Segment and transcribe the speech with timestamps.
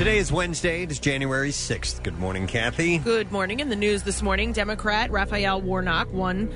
[0.00, 0.84] Today is Wednesday.
[0.84, 2.02] It is January 6th.
[2.02, 2.96] Good morning, Kathy.
[2.96, 3.60] Good morning.
[3.60, 6.46] In the news this morning, Democrat Raphael Warnock won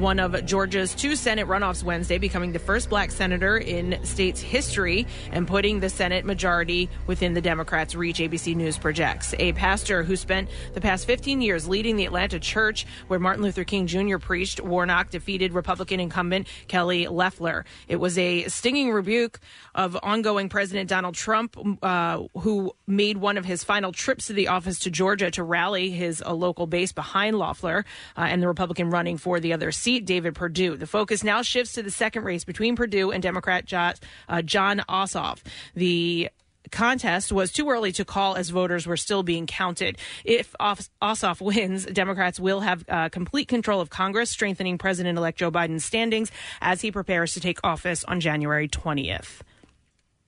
[0.00, 5.06] one of Georgia's two Senate runoffs Wednesday, becoming the first black senator in state's history
[5.30, 9.34] and putting the Senate majority within the Democrats' reach, ABC News projects.
[9.38, 13.64] A pastor who spent the past 15 years leading the Atlanta church where Martin Luther
[13.64, 14.18] King Jr.
[14.18, 17.64] preached, Warnock defeated Republican incumbent Kelly Loeffler.
[17.86, 19.40] It was a stinging rebuke
[19.74, 24.48] of ongoing President Donald Trump, uh, who made one of his final trips to the
[24.48, 27.84] office to Georgia to rally his uh, local base behind Loeffler
[28.16, 30.76] uh, and the Republican running for the other seat, David Perdue.
[30.76, 33.94] The focus now shifts to the second race between Perdue and Democrat Jon,
[34.28, 35.40] uh, Jon Ossoff.
[35.74, 36.30] The
[36.70, 39.98] contest was too early to call as voters were still being counted.
[40.24, 45.50] If Ossoff wins, Democrats will have uh, complete control of Congress, strengthening President elect Joe
[45.50, 46.30] Biden's standings
[46.60, 49.40] as he prepares to take office on January 20th.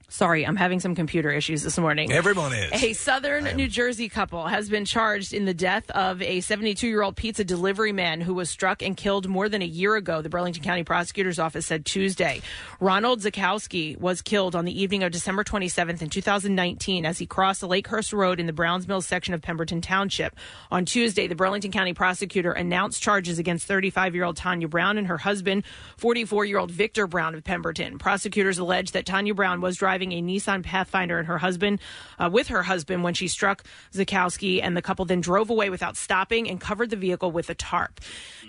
[0.08, 2.12] Sorry, I'm having some computer issues this morning.
[2.12, 2.80] Everyone is.
[2.80, 7.02] A southern New Jersey couple has been charged in the death of a 72 year
[7.02, 10.28] old pizza delivery man who was struck and killed more than a year ago, the
[10.28, 12.40] Burlington County Prosecutor's Office said Tuesday.
[12.78, 17.60] Ronald Zakowski was killed on the evening of December 27th in 2019 as he crossed
[17.60, 20.36] the Lakehurst Road in the Browns Mills section of Pemberton Township.
[20.70, 25.08] On Tuesday, the Burlington County Prosecutor announced charges against 35 year old Tanya Brown and
[25.08, 25.64] her husband,
[25.96, 27.98] 44 year old Victor Brown of Pemberton.
[27.98, 31.80] Prosecutors allege that Tanya Brown was driving driving a Nissan Pathfinder and her husband
[32.18, 35.96] uh, with her husband when she struck Zakowski, and the couple then drove away without
[35.96, 37.98] stopping and covered the vehicle with a tarp.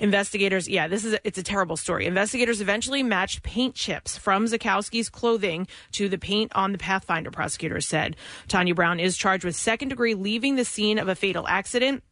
[0.02, 2.06] Investigators, yeah, this is a, it's a terrible story.
[2.06, 7.32] Investigators eventually matched paint chips from Zakowski's clothing to the paint on the Pathfinder.
[7.32, 8.18] Prosecutors said
[8.50, 12.04] Tanya Brown is charged with second degree leaving the scene of a fatal accident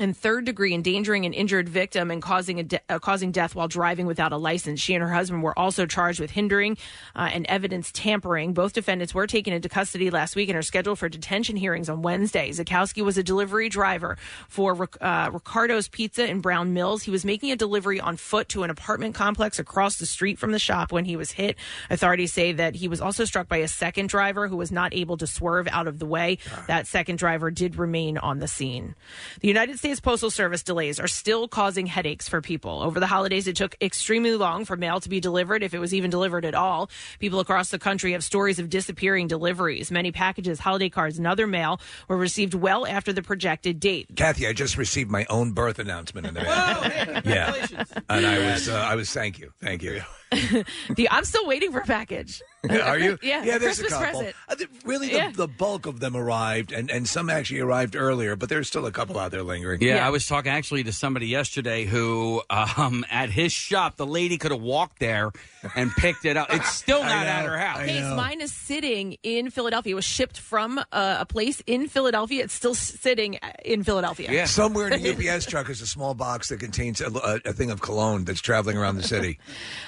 [0.00, 3.68] and third degree endangering an injured victim and causing a de- uh, causing death while
[3.68, 4.80] driving without a license.
[4.80, 6.76] She and her husband were also charged with hindering
[7.14, 8.54] uh, and evidence tampering.
[8.54, 12.02] Both defendants were taken into custody last week and are scheduled for detention hearings on
[12.02, 12.50] Wednesday.
[12.50, 14.16] Zakowski was a delivery driver
[14.48, 17.02] for uh, Ricardo's Pizza in Brown Mills.
[17.02, 20.52] He was making a delivery on foot to an apartment complex across the street from
[20.52, 21.56] the shop when he was hit.
[21.90, 25.16] Authorities say that he was also struck by a second driver who was not able
[25.18, 26.38] to swerve out of the way.
[26.66, 28.94] That second driver did remain on the scene.
[29.40, 32.82] The United States Postal Service delays are still causing headaches for people.
[32.82, 35.92] Over the holidays, it took extremely long for mail to be delivered, if it was
[35.92, 36.90] even delivered at all.
[37.18, 39.90] People across the country have stories of disappearing deliveries.
[39.90, 44.08] Many packages, holiday cards, and other mail were received well after the projected date.
[44.14, 47.22] Kathy, I just received my own birth announcement in the mail.
[47.24, 47.66] yeah,
[48.08, 50.02] and I was, uh, I was, thank you, thank you.
[50.94, 52.42] the, I'm still waiting for a package.
[52.70, 53.18] Are you?
[53.22, 53.58] Yeah, yeah.
[53.58, 54.20] There's Christmas a couple.
[54.20, 54.36] present.
[54.48, 55.30] Uh, th- really, the, Yeah.
[55.34, 58.92] the bulk of them arrived, and, and some actually arrived earlier, but there's still a
[58.92, 59.80] couple out there lingering.
[59.80, 64.36] Yeah, I was talking actually to somebody yesterday who, um, at his shop, the lady
[64.38, 65.32] could have walked there
[65.74, 66.48] and picked it up.
[66.52, 67.86] It's still not at her house.
[67.86, 69.92] Case mine is sitting in Philadelphia.
[69.92, 72.44] It was shipped from uh, a place in Philadelphia.
[72.44, 74.30] It's still sitting in Philadelphia.
[74.30, 77.52] Yeah, Somewhere in a UPS truck is a small box that contains a, a, a
[77.52, 79.38] thing of cologne that's traveling around the city.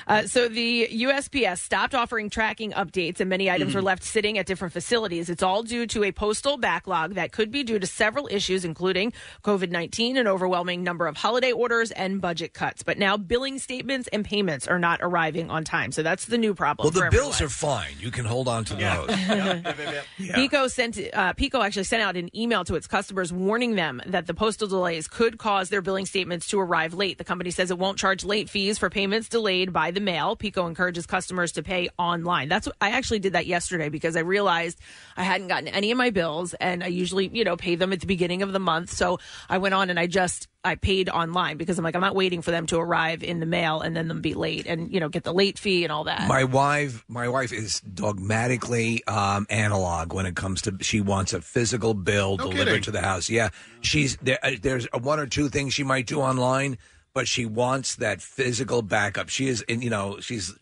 [0.07, 4.47] Uh, so the USPS stopped offering tracking updates, and many items were left sitting at
[4.47, 5.29] different facilities.
[5.29, 9.13] It's all due to a postal backlog that could be due to several issues, including
[9.45, 12.83] COVID nineteen, an overwhelming number of holiday orders, and budget cuts.
[12.83, 15.93] But now billing statements and payments are not arriving on time.
[15.93, 16.87] So that's the new problem.
[16.87, 17.47] Well, the for bills everyone.
[17.47, 17.95] are fine.
[18.01, 19.09] You can hold on to those.
[20.19, 24.27] PECO sent uh, PECO actually sent out an email to its customers warning them that
[24.27, 27.19] the postal delays could cause their billing statements to arrive late.
[27.19, 30.22] The company says it won't charge late fees for payments delayed by the mail.
[30.37, 32.49] PECO encourages customers to pay online.
[32.49, 34.79] That's what, I actually did that yesterday because I realized
[35.17, 38.01] I hadn't gotten any of my bills, and I usually you know pay them at
[38.01, 38.91] the beginning of the month.
[38.91, 39.19] So
[39.49, 42.41] I went on and I just I paid online because I'm like I'm not waiting
[42.43, 45.09] for them to arrive in the mail and then them be late and you know
[45.09, 46.27] get the late fee and all that.
[46.29, 47.81] My wife, my wife is
[48.27, 50.77] dogmatically um, analog when it comes to.
[50.81, 52.83] She wants a physical bill No delivered kidding.
[52.85, 53.29] to the house.
[53.29, 53.49] Yeah,
[53.81, 54.39] she's there.
[54.43, 56.79] uh, There's one or two things she might do online,
[57.15, 59.29] but she wants that physical backup.
[59.29, 60.55] She is, and you know, she's.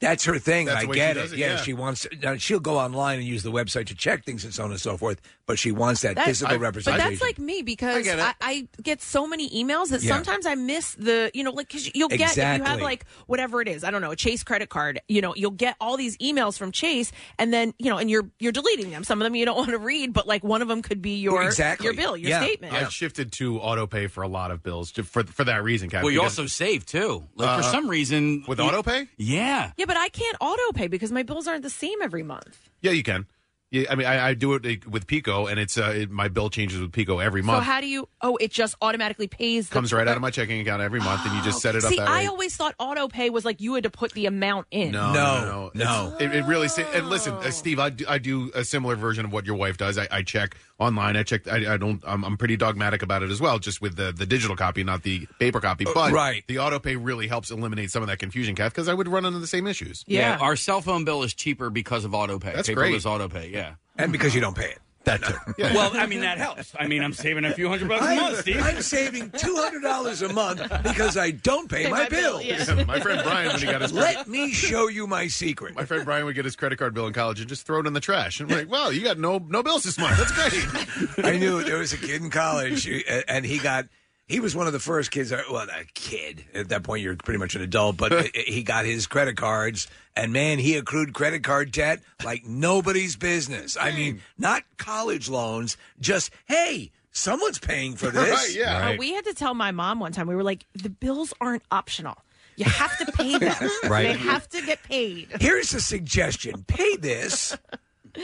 [0.00, 0.66] That's her thing.
[0.66, 1.22] That's I way get she it.
[1.22, 1.56] does it, Yeah, yeah.
[1.56, 2.06] she wants.
[2.22, 4.80] Now, she'll go online and use the website to check things and so on and
[4.80, 5.20] so forth.
[5.46, 7.06] But she wants that, That- physical But representation.
[7.10, 8.22] that's like me because I get it.
[8.22, 10.14] I, I get so many emails that Yeah.
[10.14, 12.82] sometimes I miss the, you know, like, cause you'll get, if you have Exactly.
[12.82, 15.76] like whatever it is, I don't know, a Chase credit card, you know, you'll get
[15.80, 19.04] all these emails from Chase and then, you know, and you're, you're deleting them.
[19.04, 21.16] Some of them you don't want to read, but like one of them could be
[21.20, 21.84] your, Exactly.
[21.84, 22.42] your bill, your Yeah.
[22.42, 22.72] statement.
[22.72, 25.90] I've shifted to auto pay for a lot of bills ju- for for that reason,
[25.90, 26.04] Kathy.
[26.04, 27.24] Well, you also save too.
[27.36, 29.08] Like for Uh, some reason with you- auto pay.
[29.16, 29.72] Yeah.
[29.76, 32.58] Yeah, but but I can't auto pay because my bills aren't the same every month.
[32.80, 33.26] Yeah, you can.
[33.70, 36.48] Yeah, I mean, I, I do it with PECO, and it's uh, it, my bill
[36.48, 37.54] changes with PECO every month.
[37.56, 37.66] So month.
[37.66, 38.08] how do you?
[38.20, 39.68] Oh, it just automatically pays.
[39.68, 41.82] The, Comes right out of my checking account every month, and you just set it
[41.82, 42.26] up See, that I way.
[42.28, 44.92] always thought auto pay was like you had to put the amount in.
[44.92, 46.14] No, No, no, no.
[46.20, 46.68] It's- It, it really.
[46.68, 47.38] sa- And listen, Oh.
[47.38, 49.98] uh, Steve, I do, I do a similar version of what your wife does.
[49.98, 51.16] I, I check online.
[51.16, 51.46] I check.
[51.48, 52.02] I, I don't.
[52.06, 55.02] I'm, I'm pretty dogmatic about it as well, just with the the digital copy, not
[55.02, 55.86] the paper copy.
[55.86, 56.44] Uh, but right.
[56.46, 59.24] the auto pay really helps eliminate some of that confusion, Kath, because I would run
[59.24, 60.04] into the same issues.
[60.06, 60.38] Yeah.
[60.40, 62.52] our cell phone bill is cheaper because of auto pay.
[62.52, 63.06] That's Paperless great.
[63.06, 63.74] auto pay, yeah.
[63.96, 64.78] and because you don't pay it.
[65.04, 65.34] That too.
[65.74, 66.72] Well, I mean that helps.
[66.78, 68.60] I mean, I'm saving a few hundred bucks a month, Steve.
[68.62, 72.38] I'm saving two hundred dollars a month because I don't pay, Pay my, my bill,
[72.38, 72.68] bills.
[72.68, 72.84] yeah.
[72.84, 75.74] My friend Brian, when he got his credit, Let me show you my secret.
[75.74, 77.86] my friend Brian would get his credit card bill in college and just throw it
[77.86, 78.40] in the trash.
[78.40, 80.16] And I'm like, well, you got no no bills this month.
[80.18, 81.24] That's great.
[81.26, 83.86] I knew there was a kid in college, uh, and he got.
[84.26, 85.30] He was one of the first kids.
[85.30, 89.06] Well, a kid at that point, you're pretty much an adult, but he got his
[89.06, 89.86] credit cards,
[90.16, 93.76] and man, he accrued credit card debt like nobody's business.
[93.78, 98.30] I mean, not college loans, just hey, someone's paying for this.
[98.30, 98.54] right?
[98.54, 98.88] Yeah.
[98.88, 100.26] Uh, we had to tell my mom one time.
[100.26, 102.16] We were like, the bills aren't optional.
[102.56, 103.54] You have to pay them.
[103.84, 104.04] Right.
[104.04, 105.28] They have to get paid.
[105.40, 107.56] Here's a suggestion: pay this,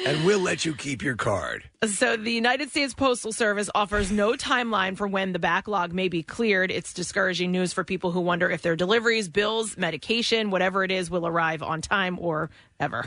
[0.07, 1.65] and we'll let you keep your card.
[1.85, 6.23] So, the United States Postal Service offers no timeline for when the backlog may be
[6.23, 6.71] cleared.
[6.71, 11.11] It's discouraging news for people who wonder if their deliveries, bills, medication, whatever it is,
[11.11, 13.07] will arrive on time or ever.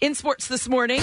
[0.00, 1.00] In sports this morning,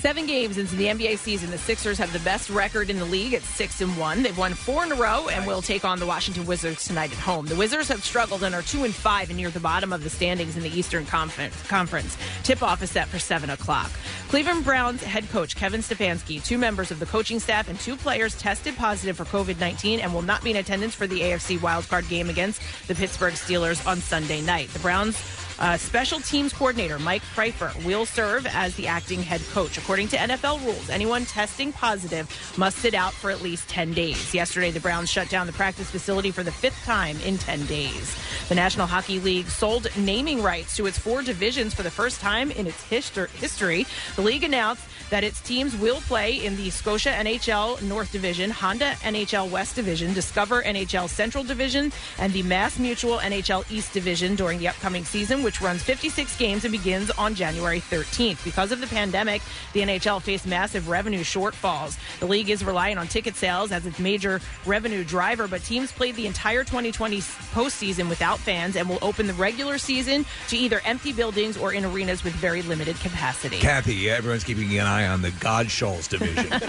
[0.00, 3.34] seven games into the NBA season, the Sixers have the best record in the league
[3.34, 4.22] at six and one.
[4.22, 7.18] They've won four in a row and will take on the Washington Wizards tonight at
[7.18, 7.44] home.
[7.44, 10.08] The Wizards have struggled and are two and five and near the bottom of the
[10.08, 11.54] standings in the Eastern Conference.
[11.68, 12.16] Conference.
[12.44, 13.90] Tip off is set for seven o'clock.
[14.28, 18.34] Cleveland Browns head coach Kevin Stefanski, two members of the coaching staff, and two players
[18.38, 22.08] tested positive for COVID 19 and will not be in attendance for the AFC wildcard
[22.08, 24.70] game against the Pittsburgh Steelers on Sunday night.
[24.70, 25.18] The Browns
[25.60, 29.78] uh, special teams coordinator Mike Priefer will serve as the acting head coach.
[29.78, 34.34] According to NFL rules, anyone testing positive must sit out for at least 10 days.
[34.34, 38.16] Yesterday, the Browns shut down the practice facility for the fifth time in 10 days.
[38.48, 42.50] The National Hockey League sold naming rights to its four divisions for the first time
[42.50, 43.86] in its history.
[44.16, 48.92] The league announced that its teams will play in the Scotia NHL North Division, Honda
[49.02, 54.58] NHL West Division, Discover NHL Central Division, and the Mass Mutual NHL East Division during
[54.58, 58.44] the upcoming season, which runs 56 games and begins on January 13th.
[58.44, 59.42] Because of the pandemic,
[59.72, 61.98] the NHL faced massive revenue shortfalls.
[62.20, 66.14] The league is relying on ticket sales as its major revenue driver, but teams played
[66.14, 71.12] the entire 2020 postseason without fans and will open the regular season to either empty
[71.12, 73.58] buildings or in arenas with very limited capacity.
[73.58, 76.48] Kathy, everyone's keeping an eye on the God Shoals division.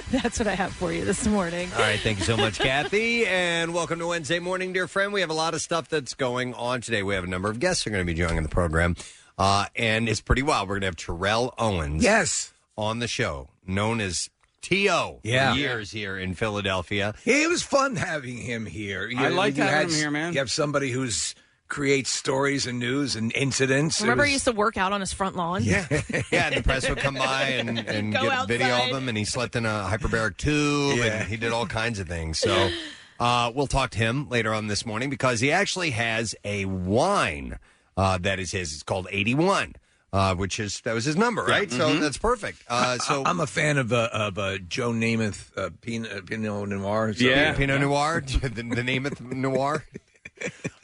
[0.10, 1.70] That's what I have for you this morning.
[1.74, 5.12] All right, thank you so much, Kathy, and welcome to Wednesday morning, dear friend.
[5.12, 7.02] We have a lot of stuff that's going on today.
[7.02, 8.96] We have a number of guests who are going to be joining the program,
[9.38, 10.68] uh, and it's pretty wild.
[10.68, 14.28] We're going to have Terrell Owens, yes, on the show, known as
[14.62, 15.20] T.O.
[15.22, 15.52] Yeah.
[15.52, 17.14] for years here in Philadelphia.
[17.24, 19.08] it was fun having him here.
[19.08, 20.32] You- I like you having had- him here, man.
[20.34, 21.34] You have somebody who's
[21.68, 24.00] creates stories and news and incidents.
[24.00, 25.62] It Remember, was- he used to work out on his front lawn?
[25.62, 25.86] Yeah,
[26.32, 26.50] yeah.
[26.50, 29.54] The press would come by and, and Go get video of him, and he slept
[29.54, 31.04] in a hyperbaric tube, Yeah.
[31.04, 32.40] and he did all kinds of things.
[32.40, 32.70] So
[33.20, 37.58] uh, we'll talk to him later on this morning because he actually has a wine
[37.96, 38.72] uh, that is his.
[38.74, 39.74] It's called eighty one.
[40.12, 41.70] Uh, which is that was his number, right?
[41.70, 42.64] So that's perfect.
[42.68, 47.12] Uh, so I'm a fan of uh, of uh, Joe Namath uh, Pinot, Pinot Noir.
[47.14, 47.52] So- Yeah.
[47.54, 49.84] Pinot Noir, the, the Namath Noir.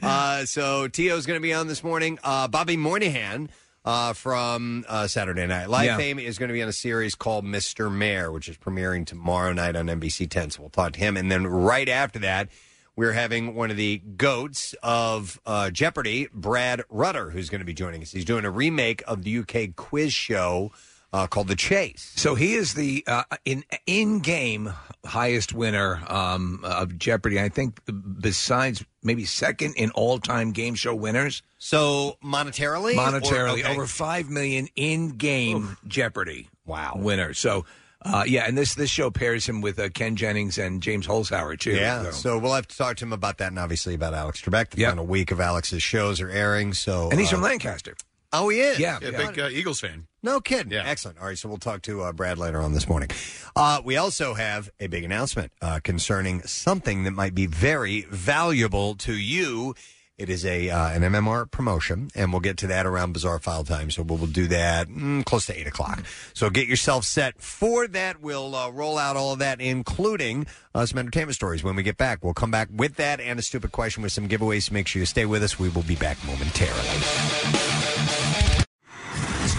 [0.02, 2.18] Uh, so T.O.'s going to be on this morning.
[2.22, 3.48] Uh, Bobby Moynihan
[3.86, 5.96] uh, from uh, Saturday Night Live Yeah.
[5.96, 7.90] fame is going to be on a series called Mr.
[7.90, 10.50] Mayor, which is premiering tomorrow night on NBC 10.
[10.50, 11.16] So we'll talk to him.
[11.16, 12.48] And then right after that,
[12.96, 17.74] we're having one of the goats of uh, Jeopardy, Brad Rutter, who's going to be
[17.74, 18.10] joining us.
[18.10, 20.72] He's doing a remake of the UK quiz show
[21.12, 22.12] uh, called The Chase.
[22.16, 24.72] So he is the uh, in in game
[25.04, 27.40] highest winner um, of Jeopardy.
[27.40, 27.78] I think
[28.20, 31.42] besides maybe second in all time game show winners.
[31.58, 33.72] So monetarily, monetarily Or- okay.
[33.74, 36.48] over five million in game Jeopardy.
[36.64, 36.94] Wow.
[36.96, 37.34] winner.
[37.34, 37.64] So.
[38.02, 41.58] Uh, yeah, and this this show pairs him with uh, Ken Jennings and James Holzhauer
[41.58, 41.72] too.
[41.72, 42.10] Yeah, so.
[42.12, 44.70] so we'll have to talk to him about that, and obviously about Alex Trebek.
[44.70, 44.90] The Yeah.
[44.90, 46.72] final week of Alex's shows are airing.
[46.74, 47.96] So, and he's uh, from Lancaster.
[48.32, 48.78] Oh, he is.
[48.78, 49.26] Yeah, Yeah, yeah.
[49.30, 50.06] big uh, Eagles fan.
[50.26, 50.72] No kidding.
[50.72, 51.20] Excellent.
[51.20, 53.10] All right, so we'll talk to uh, Brad later on this morning.
[53.54, 58.96] Uh, we also have a big announcement uh, concerning something that might be very valuable
[58.96, 59.76] to you.
[60.18, 63.62] It is a uh, an MMR promotion, and we'll get to that around Bizarre File
[63.62, 63.92] time.
[63.92, 66.02] So we'll, we'll do that mm, close to eight o'clock.
[66.34, 68.20] So get yourself set for that.
[68.20, 71.98] We'll uh, roll out all of that, including uh, some entertainment stories when we get
[71.98, 72.24] back.
[72.24, 74.72] We'll come back with that and a stupid question with some giveaways.
[74.72, 75.56] Make sure you stay with us.
[75.56, 76.82] We will be back momentarily.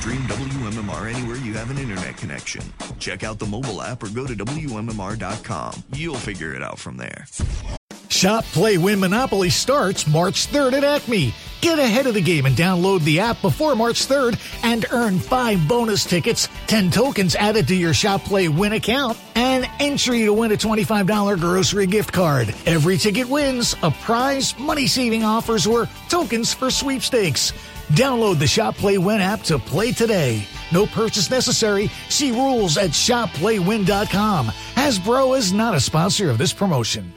[0.07, 0.27] Stream
[0.97, 2.61] WMMR anywhere you have an internet connection.
[2.99, 5.83] Check out the mobile app or go to WMMR.com.
[5.93, 7.25] You'll figure it out from there.
[8.09, 11.33] Shop, Play, Win Monopoly starts March 3rd at Acme.
[11.61, 15.67] Get ahead of the game and download the app before March 3rd and earn five
[15.67, 20.51] bonus tickets, 10 tokens added to your Shop, Play, Win account, and entry to win
[20.51, 22.55] a $25 grocery gift card.
[22.65, 27.53] Every ticket wins a prize, money saving offers, or tokens for sweepstakes.
[27.89, 30.45] Download the Shop, Play, Win app to play today.
[30.73, 31.89] No purchase necessary.
[32.09, 34.47] See rules at shopplaywin.com.
[34.75, 37.13] Hasbro is not a sponsor of this promotion.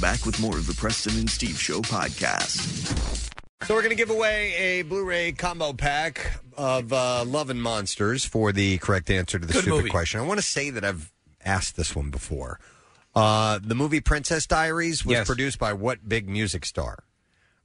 [0.00, 2.60] Back with more of the Preston and Steve Show podcast.
[3.66, 8.24] So we're going to give away a Blu-ray combo pack of uh, Love and Monsters
[8.24, 9.90] for the correct answer to the Good stupid movie.
[9.90, 10.20] question.
[10.20, 11.10] I want to say that I've
[11.44, 12.60] asked this one before.
[13.14, 15.26] Uh, the movie Princess Diaries was Yes.
[15.26, 17.04] produced by what big music star?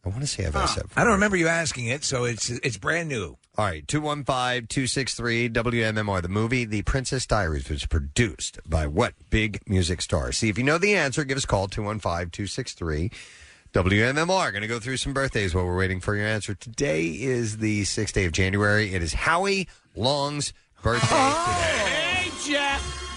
[0.04, 0.86] I want to say I've asked that.
[0.96, 3.38] I don't remember you asking it, so it's it's brand new.
[3.58, 6.22] All right, 215 263 WMMR.
[6.22, 10.32] The movie The Princess Diaries was produced by what big music star?
[10.32, 13.12] See, if you know the answer, give us a call 215 263
[13.74, 14.52] WMMR.
[14.52, 16.56] Going to go through some birthdays while we're waiting for your answer.
[16.56, 18.94] Today is the 6th day of January.
[18.94, 21.54] It is Howie Long's birthday oh!
[21.54, 22.32] today.
[22.32, 23.11] Hey, Jeff.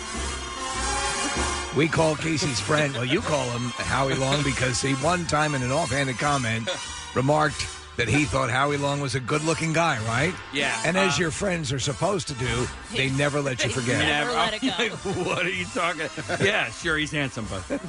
[1.76, 5.62] We call Casey's friend, well, you call him Howie Long because he one time in
[5.64, 6.68] an offhanded comment
[7.16, 7.66] remarked
[7.96, 10.34] that he thought Howie Long was a good looking guy, right?
[10.52, 13.98] Yeah, And as uh, your friends are supposed to do, they never let you forget.
[13.98, 14.68] Never let it go.
[14.78, 14.92] Like,
[15.26, 16.08] what are you talking?
[16.44, 17.80] Yeah, sure, he's handsome, but Dude,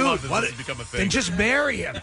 [0.00, 1.00] love that what this has become a thing.
[1.00, 1.96] then just marry him.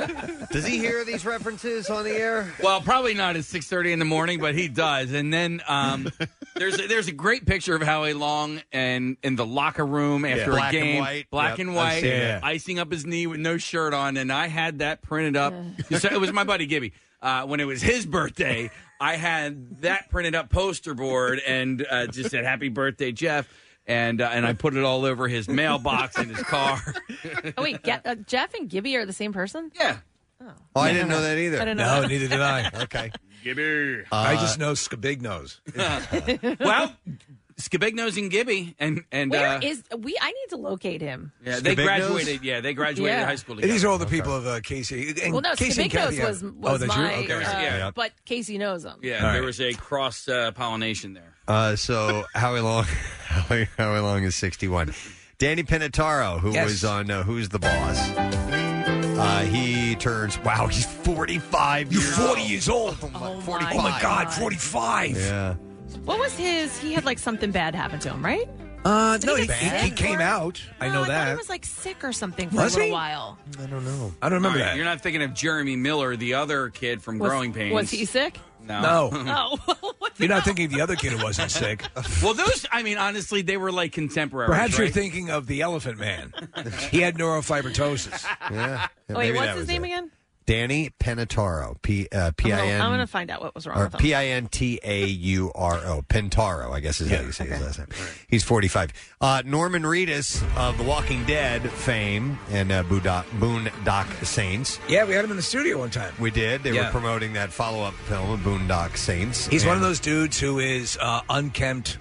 [0.50, 2.52] Does he hear these references on the air?
[2.62, 5.12] well, probably not at six thirty in the morning, but he does.
[5.12, 6.08] And then um,
[6.54, 10.50] there's a, there's a great picture of Howie Long and in the locker room after
[10.52, 11.30] Black a and game, white.
[11.30, 12.44] black Yep, and I've white, seen that.
[12.44, 15.52] icing up his knee with no shirt on, and I had that printed up.
[15.98, 16.92] So it was my buddy Gibby.
[17.22, 18.70] Uh, when it was his birthday,
[19.00, 23.48] I had that printed up poster board and uh, just said "Happy Birthday, Jeff."
[23.88, 26.80] And, uh, and I put it all over his mailbox in his car.
[27.56, 29.70] Oh wait, Ge- uh, Jeff and Gibby are the same person?
[29.78, 29.98] Yeah.
[30.42, 31.56] Oh, I didn't know that either.
[31.60, 32.02] I didn't know.
[32.02, 32.70] No, neither did I.
[32.82, 33.10] Okay.
[33.42, 34.02] Gibby.
[34.10, 35.60] I just know Scabignos.
[36.60, 36.92] well,
[37.60, 40.14] Skibignos and Gibby, and and Where uh, is we?
[40.20, 41.32] I need to locate him.
[41.42, 41.84] yeah, they Skibignos?
[41.84, 42.44] graduated.
[42.44, 43.24] Yeah, they graduated Yeah.
[43.24, 43.72] high school together.
[43.72, 45.14] these are all the people of uh, Casey.
[45.22, 47.24] And Well, no, Casey and Kathy Skibignos have- was oh, was that's my, you?
[47.24, 47.34] Okay.
[47.44, 47.90] uh, Yeah.
[47.94, 48.96] but Casey knows him.
[49.02, 49.46] yeah, All there right.
[49.46, 51.34] was a cross uh, pollination there.
[51.48, 52.84] Uh, so Howie Long,
[53.24, 54.92] Howie, Howie Long is 61.
[55.38, 56.64] Danny Pinataro, who Yes.
[56.66, 60.38] was on uh, Who's the Boss, uh, he turns.
[60.40, 62.96] Wow, he's 45 You're 40 years old.
[63.02, 63.72] Oh, my 45.
[63.78, 64.34] Oh my God, God.
[64.34, 65.16] 45.
[65.16, 65.54] Yeah.
[66.04, 66.78] What was his?
[66.78, 68.48] He had like something bad happen to him, right?
[68.84, 70.62] Uh, no, he he, he, he came or- out.
[70.80, 71.28] I know I thought that.
[71.30, 72.92] he was like sick or something for Was a little he?
[72.92, 73.36] while.
[73.58, 74.12] I don't know.
[74.22, 74.76] I don't remember All right, that.
[74.76, 77.74] You're not thinking of Jeremy Miller, the other kid from Was, Growing Pains.
[77.74, 78.38] was he sick?
[78.64, 79.08] No.
[79.10, 79.56] no.
[79.68, 80.44] Oh, what the You're not hell?
[80.44, 81.84] thinking of the other kid who wasn't sick.
[82.22, 82.64] well, those.
[82.70, 84.50] I mean, honestly, they were like contemporaries.
[84.50, 84.94] Perhaps you're right?
[84.94, 86.32] thinking of the Elephant Man.
[86.90, 88.24] he had neurofibromatosis.
[88.50, 88.86] Yeah.
[89.08, 89.88] Yeah, Wait, what's his name it.
[89.88, 90.10] again?
[90.46, 91.80] Danny Pinataro.
[91.82, 92.80] P uh, P I'm gonna, N.
[92.80, 94.00] I'm gonna find out what was wrong or with him.
[94.00, 96.02] P I N T A U R O.
[96.08, 97.88] Pentaro, I guess is how you say his last name.
[98.28, 98.92] He's 45.
[99.20, 104.78] Uh, Norman Reedus of The Walking Dead fame and uh, Boondock, Boondock Saints.
[104.88, 106.14] Yeah, we had him in the studio one time.
[106.20, 106.62] We did.
[106.62, 106.86] They Yeah.
[106.86, 109.46] were promoting that follow up film of Boondock Saints.
[109.48, 111.98] He's one of And- those dudes who is uh, unkempt,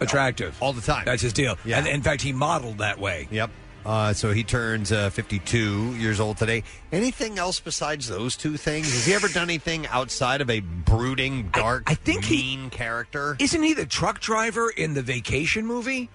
[0.00, 0.56] attractive.
[0.60, 1.04] all the time.
[1.04, 1.56] That's his deal.
[1.64, 1.78] Yeah.
[1.78, 3.28] And in fact, he modeled that way.
[3.30, 3.50] Yep.
[3.84, 6.62] Uh, so he turns uh, 52 years old today.
[6.90, 8.90] Anything else besides those two things?
[8.92, 13.36] Has he ever done anything outside of a brooding, dark, I think he- mean character?
[13.38, 16.08] Isn't he the truck driver in the Vacation movie?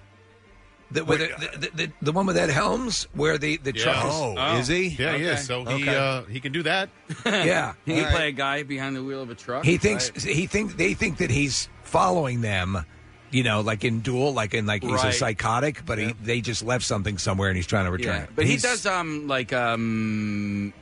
[0.92, 3.82] The, with the, the, the, the one with Ed Helms, where the, the Yeah.
[3.84, 4.12] truck is.
[4.12, 4.88] Oh, is he?
[4.88, 5.46] Yeah, he is.
[5.46, 5.96] So he Okay.
[5.96, 6.88] uh, he can do that.
[7.24, 7.74] Yeah.
[7.86, 9.64] He can play a guy behind the wheel of a truck.
[9.64, 12.84] He thinks he think they think that he's following them,
[13.30, 15.14] you know, like in Duel, like in like he's a Right.
[15.14, 18.30] psychotic, but he they just left something somewhere and he's trying to return Yeah, it.
[18.34, 20.72] but he He's- does um like um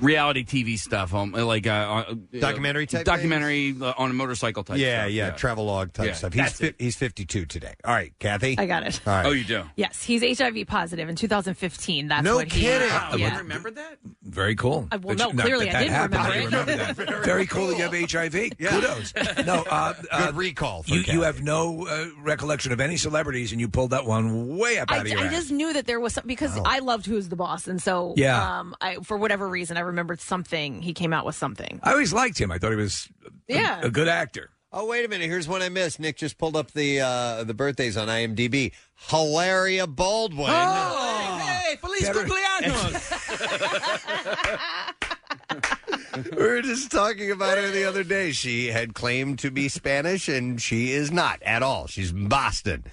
[0.00, 1.70] reality TV stuff, um, like uh,
[2.08, 4.78] uh, Documentary type documentary uh, on a motorcycle type.
[4.78, 5.10] yeah, stuff.
[5.12, 6.32] yeah, yeah, travelogue type Yeah, stuff.
[6.32, 7.74] He's that's fi- he's 52 today.
[7.84, 8.56] All right, Kathy.
[8.58, 9.00] I got it.
[9.06, 9.26] All right.
[9.26, 9.64] Oh, you do.
[9.76, 12.08] Yes, he's HIV positive in 2015.
[12.08, 12.88] That's No what he, kidding.
[12.90, 13.38] uh, Wow, yeah.
[13.38, 13.98] remember that?
[14.22, 14.88] Very cool.
[14.90, 16.44] Uh, well, That no, you- clearly that I that didn't happened.
[16.46, 16.96] remember You it.
[16.96, 17.24] that.
[17.24, 18.50] Very cool that you have HIV.
[18.58, 19.14] Kudos.
[19.46, 20.82] No, uh, uh, Good recall.
[20.82, 21.12] For you, Kathy.
[21.16, 24.90] you have no uh, recollection of any celebrities, and you pulled that one way up
[24.90, 25.32] I, out of your I ass.
[25.32, 28.58] just knew that there was some because I loved Who's the Boss, and so Yeah.
[28.60, 30.82] um, I, for whatever reason, I remembered something.
[30.82, 31.80] He came out with something.
[31.82, 32.50] I always liked him.
[32.50, 33.80] I thought he was a, Yeah.
[33.82, 34.50] a good actor.
[34.72, 35.26] Oh wait a minute!
[35.28, 36.00] Here's one I missed.
[36.00, 38.72] Nick just pulled up the uh, the birthdays on IMDb.
[39.08, 40.46] Hilaria Baldwin.
[40.50, 43.02] Hey, feliz Better- cumpleaños!
[46.36, 48.32] we were just talking about her the other day.
[48.32, 51.86] She had claimed to be Spanish, and she is not at all.
[51.86, 52.84] She's Boston.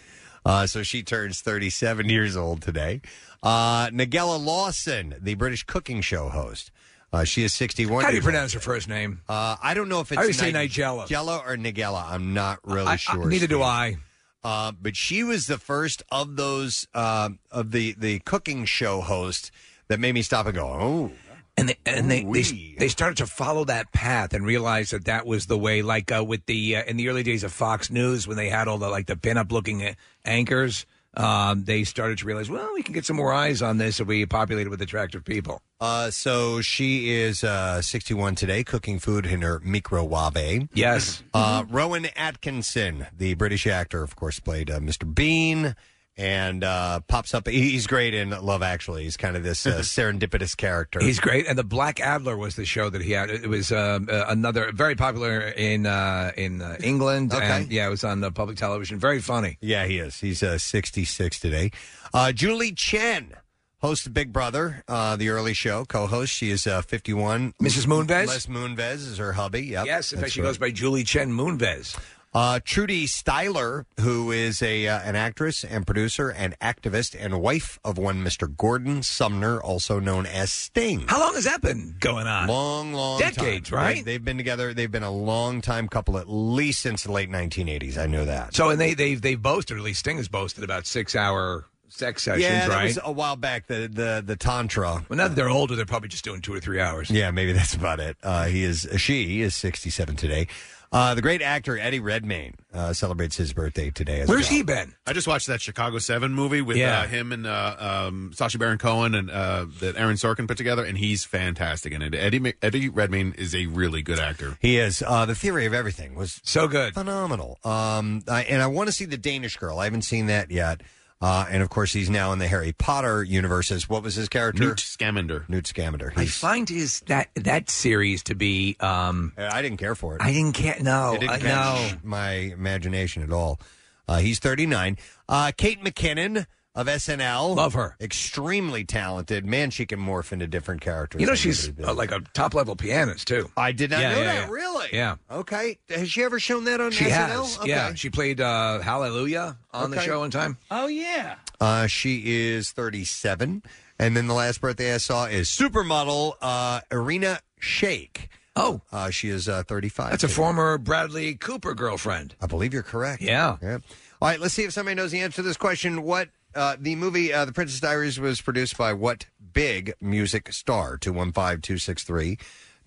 [0.45, 3.01] Uh, so she turns 37 years old today.
[3.41, 6.71] Uh, Nigella Lawson, the British cooking show host.
[7.13, 8.03] Uh, she is 61.
[8.03, 9.21] How do you pronounce her first name?
[9.29, 11.07] Uh, I don't know if it's I always say Nigella.
[11.07, 12.03] Nigella or Nigella.
[12.11, 13.27] I'm not really I- I- sure.
[13.29, 13.63] neither do Steve.
[13.65, 13.97] I.
[14.43, 19.51] Uh, but she was the first of those uh, of the the cooking show hosts
[19.87, 21.11] that made me stop and go, oh.
[21.55, 25.27] And they, and they, they they started to follow that path and realize that that
[25.27, 25.83] was the way.
[25.83, 28.67] Like uh, with the uh, in the early days of Fox News, when they had
[28.67, 29.93] all the like the pinup looking uh,
[30.25, 33.99] anchors, um, they started to realize, well, we can get some more eyes on this
[33.99, 35.61] if we populate it with attractive people.
[35.79, 40.69] Uh, so she is uh, 61 today, cooking food in her microwave.
[40.73, 41.21] Yes.
[41.33, 45.13] Uh, Rowan Atkinson, the British actor, of course, played uh, Mr.
[45.13, 45.75] Bean
[46.17, 47.47] and uh, pops up.
[47.47, 49.03] he- He's great in Love Actually.
[49.03, 50.99] He's kind of this uh, serendipitous character.
[51.01, 53.29] He's great, and the Blackadder was the show that he had.
[53.29, 57.45] It was um, uh, another very popular in uh, in uh, England, Okay.
[57.45, 58.99] and yeah, it was on the public television.
[58.99, 59.57] Very funny.
[59.61, 60.19] Yeah, he is.
[60.19, 61.71] He's uh, 66 today.
[62.13, 63.33] Uh, Julie Chen,
[63.81, 66.31] host of Big Brother, uh, the early show, co-host.
[66.31, 67.53] She is uh, 51.
[67.61, 67.87] Mrs.
[67.87, 68.27] Moonves?
[68.27, 69.61] Les Moonves is her hubby.
[69.65, 70.47] Yep, yes, in fact, that's she right.
[70.47, 71.99] goes by Julie Chen Moonves.
[72.33, 77.79] Uh, Trudy Styler, who is a uh, an actress and producer and activist and wife
[77.83, 78.55] of one Mr.
[78.55, 81.05] Gordon Sumner, also known as Sting.
[81.07, 82.47] How long has that been going on?
[82.47, 83.77] Long, long Decades, time.
[83.77, 83.95] right?
[83.97, 84.73] They, they've been together.
[84.73, 87.97] They've been a long time couple, at least since the late 1980s.
[87.99, 88.55] I know that.
[88.55, 92.23] So, and they they they boasted, at least Sting has boasted about six hour sex
[92.23, 92.85] sessions, yeah, that right?
[92.85, 93.67] was a while back.
[93.67, 95.05] The the the tantra.
[95.07, 97.11] well, now that they're older, they're probably just doing two or three hours.
[97.11, 98.17] Yeah, maybe that's about it.
[98.23, 100.47] Uh, he is she is 67 today.
[100.93, 104.21] Uh, the great actor Eddie Redmayne uh, celebrates his birthday today.
[104.21, 104.57] As Where's well.
[104.57, 104.93] he been?
[105.07, 107.01] I just watched that Chicago Seven movie with Yeah.
[107.01, 107.75] uh, him and uh,
[108.07, 112.01] um, Sacha Baron Cohen and uh, that Aaron Sorkin put together, and he's fantastic in
[112.03, 112.13] it.
[112.13, 114.57] Eddie Mc- Eddie Redmayne is a really good actor.
[114.61, 115.03] He is.
[115.05, 116.93] Uh, the Theory of Everything was So good.
[116.93, 117.57] phenomenal.
[117.63, 119.79] Um, I, and I want to see the Danish Girl.
[119.79, 120.81] I haven't seen that yet.
[121.23, 123.87] Uh, and of course, he's now in the Harry Potter universes.
[123.87, 124.61] What was his character?
[124.61, 125.45] Newt Scamander.
[125.47, 126.11] Newt Scamander.
[126.17, 128.75] I He's- find his that that series to be.
[128.81, 130.21] um I didn't care for it.
[130.21, 130.75] I didn't care.
[130.81, 131.97] No, it didn't uh, catch no.
[132.03, 133.61] my imagination at all.
[134.05, 134.97] Uh, he's 39.
[135.29, 137.55] Uh, Kate McKinnon of SNL.
[137.55, 137.95] Love her.
[138.01, 139.45] Extremely talented.
[139.45, 141.21] Man, she can morph into different characters.
[141.21, 143.49] You know she's Liberty uh, like a top level pianist too.
[143.55, 144.47] I did not Yeah, know yeah, that.
[144.47, 144.53] yeah.
[144.53, 144.87] Really?
[144.93, 145.15] Yeah.
[145.29, 145.77] Okay.
[145.89, 147.09] Has she ever shown that on She SNL?
[147.11, 147.59] has.
[147.59, 147.69] Okay.
[147.69, 150.05] Yeah, she played uh, Hallelujah on the Okay.
[150.05, 150.57] show one time.
[150.71, 151.35] Oh yeah.
[151.61, 153.63] Uh, she is 37.
[153.99, 158.27] And then the last birthday I saw is supermodel uh, Irina Shayk.
[158.55, 160.11] Oh, Uh, she is uh, 35.
[160.11, 160.35] that's a today.
[160.35, 162.35] former Bradley Cooper girlfriend.
[162.41, 163.21] I believe you're correct.
[163.21, 163.57] Yeah.
[163.61, 163.79] Yeah.
[164.21, 166.03] All right, let's see if somebody knows the answer to this question.
[166.03, 170.97] What uh, the movie uh, The Princess Diaries was produced by what big music star?
[170.97, 172.39] 215-263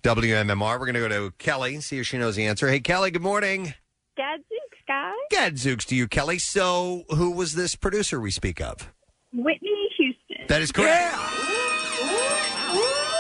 [0.03, 0.79] WMMR.
[0.79, 2.69] We're going to go to Kelly, see if she knows the answer.
[2.69, 3.75] Hey, Kelly, good morning.
[4.17, 5.13] Gadzooks, guys.
[5.31, 6.39] Gadzooks to you, Kelly.
[6.39, 8.93] So, who was this producer we speak of?
[9.33, 10.47] Whitney Houston.
[10.49, 11.15] That is correct.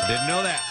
[0.06, 0.62] Didn't know that.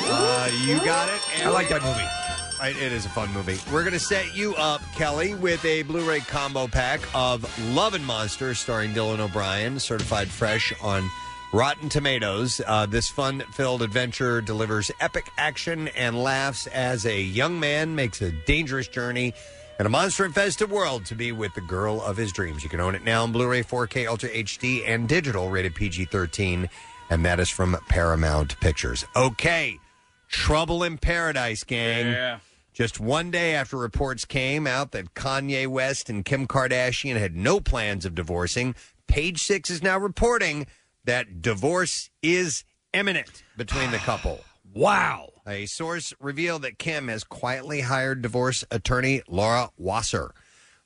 [0.00, 1.20] Uh, you got it.
[1.44, 2.21] I like that movie.
[2.64, 3.58] It is a fun movie.
[3.72, 7.44] We're going to set you up, Kelly, with a Blu-ray combo pack of
[7.74, 11.10] Love and Monsters, starring Dylan O'Brien, certified fresh on
[11.52, 12.60] Rotten Tomatoes.
[12.64, 18.30] Uh, this fun-filled adventure delivers epic action and laughs as a young man makes a
[18.30, 19.34] dangerous journey
[19.80, 22.62] in a monster-infested world to be with the girl of his dreams.
[22.62, 26.68] You can own it now on Blu-ray, 4K, Ultra HD, and digital, rated PG-13,
[27.10, 29.04] and that is from Paramount Pictures.
[29.16, 29.80] Okay,
[30.28, 32.06] Trouble in Paradise, gang.
[32.06, 32.38] Yeah.
[32.72, 37.60] Just one day after reports came out that Kanye West and Kim Kardashian had no
[37.60, 38.74] plans of divorcing,
[39.06, 40.66] Page Six is now reporting
[41.04, 44.40] that divorce is imminent between the couple.
[44.74, 45.28] Wow.
[45.46, 50.32] A source revealed that Kim has quietly hired divorce attorney Laura Wasser.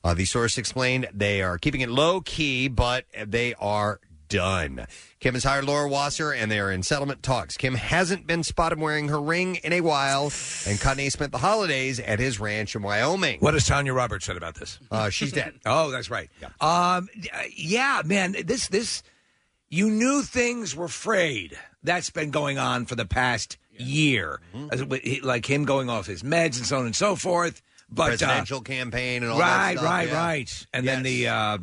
[0.03, 4.87] Uh, the source explained they are keeping it low key, but they are done.
[5.21, 7.57] Kim has hired Laura Wasser, and they are in settlement talks.
[7.57, 11.99] Kim hasn't been spotted wearing her ring in a while, and Kanye spent the holidays
[12.01, 13.41] at his ranch in Wyoming.
[13.41, 14.79] What has Tanya Roberts said about this?
[14.91, 15.55] Uh, she's dead.
[15.67, 16.31] oh, that's right.
[16.61, 18.37] Um, uh, yeah, man.
[18.45, 19.03] This this
[19.69, 21.59] you knew things were frayed.
[21.83, 24.69] That's been going on for the past year, Mm-hmm.
[24.73, 27.63] As like him going off his meds and so on and so forth.
[27.89, 29.85] But uh, Presidential campaign and all right, that stuff.
[29.85, 30.17] right, yeah.
[30.27, 30.67] right.
[30.73, 31.59] And then the uh,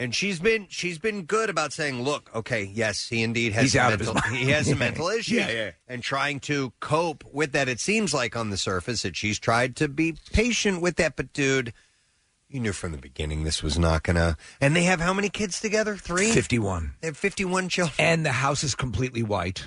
[0.00, 3.72] and she's been she's been good about saying, "Look, okay, yes, he indeed has He's
[3.74, 4.42] some out of his mental, mind.
[4.42, 4.84] he has some Yeah.
[4.86, 5.70] mental issues, Yeah, yeah.
[5.86, 7.68] and trying to cope with that.
[7.68, 11.30] It seems like on the surface that she's tried to be patient with that, but
[11.34, 11.74] dude,
[12.48, 14.38] you knew from the beginning this was not gonna.
[14.62, 15.94] And they have how many kids together?
[15.96, 16.94] Three, fifty-one.
[17.02, 19.66] They have fifty-one children, and the house is completely white,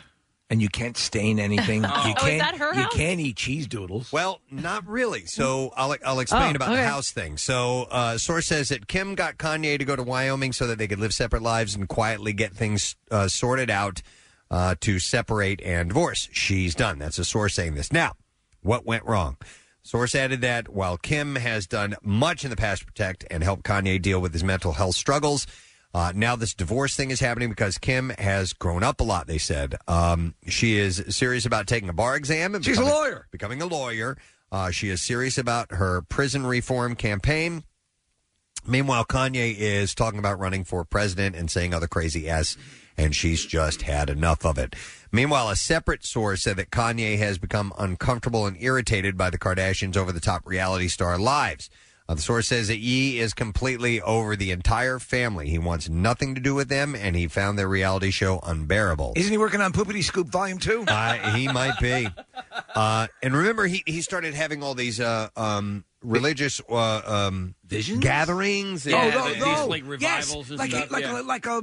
[0.50, 1.86] and you can't stain anything.
[1.86, 1.90] Oh.
[2.08, 2.34] You Oh, can't.
[2.34, 2.94] is that her you house?
[2.94, 4.12] can't eat cheese doodles.
[4.12, 5.26] Well, not really.
[5.26, 6.82] So I'll I'll explain Oh, about okay.
[6.82, 7.38] the house thing.
[7.38, 10.88] So uh, source says that Kim got Kanye to go to Wyoming so that they
[10.88, 14.02] could live separate lives and quietly get things uh, sorted out
[14.52, 16.28] uh, to separate and divorce.
[16.32, 16.98] She's done.
[17.00, 17.92] That's a source saying this.
[17.94, 18.14] Now,
[18.62, 19.38] what went wrong?
[19.84, 23.64] Source added that while Kim has done much in the past to protect and help
[23.64, 25.46] Kanye deal with his mental health struggles,
[25.94, 29.28] uh, now this divorce thing is happening because Kim has grown up a lot.
[29.28, 32.54] They said um, she is serious about taking a bar exam.
[32.56, 33.28] And She's a lawyer.
[33.32, 34.18] becoming a lawyer.
[34.52, 37.64] Uh, she is serious about her prison reform campaign.
[38.68, 42.58] Meanwhile, Kanye is talking about running for president and saying other crazy ass,
[42.98, 44.76] and she's just had enough of it.
[45.12, 49.98] Meanwhile, a separate source said that Kanye has become uncomfortable and irritated by the Kardashians'
[49.98, 51.70] over the top reality star lives.
[52.10, 55.48] Uh, the source says that Ye is completely over the entire family.
[55.48, 59.14] He wants nothing to do with them, and he found their reality show unbearable.
[59.16, 60.84] Isn't he working on Poopity Scoop Volume Two?
[60.88, 62.08] Uh, he might be.
[62.74, 68.00] Uh, and remember, he he started having all these uh, um, religious uh, um, Visions?
[68.04, 68.88] gatherings.
[68.88, 69.68] and- oh, no, these, no.
[69.68, 71.22] like, yes, and like stuff, a, like yeah.
[71.22, 71.62] a like a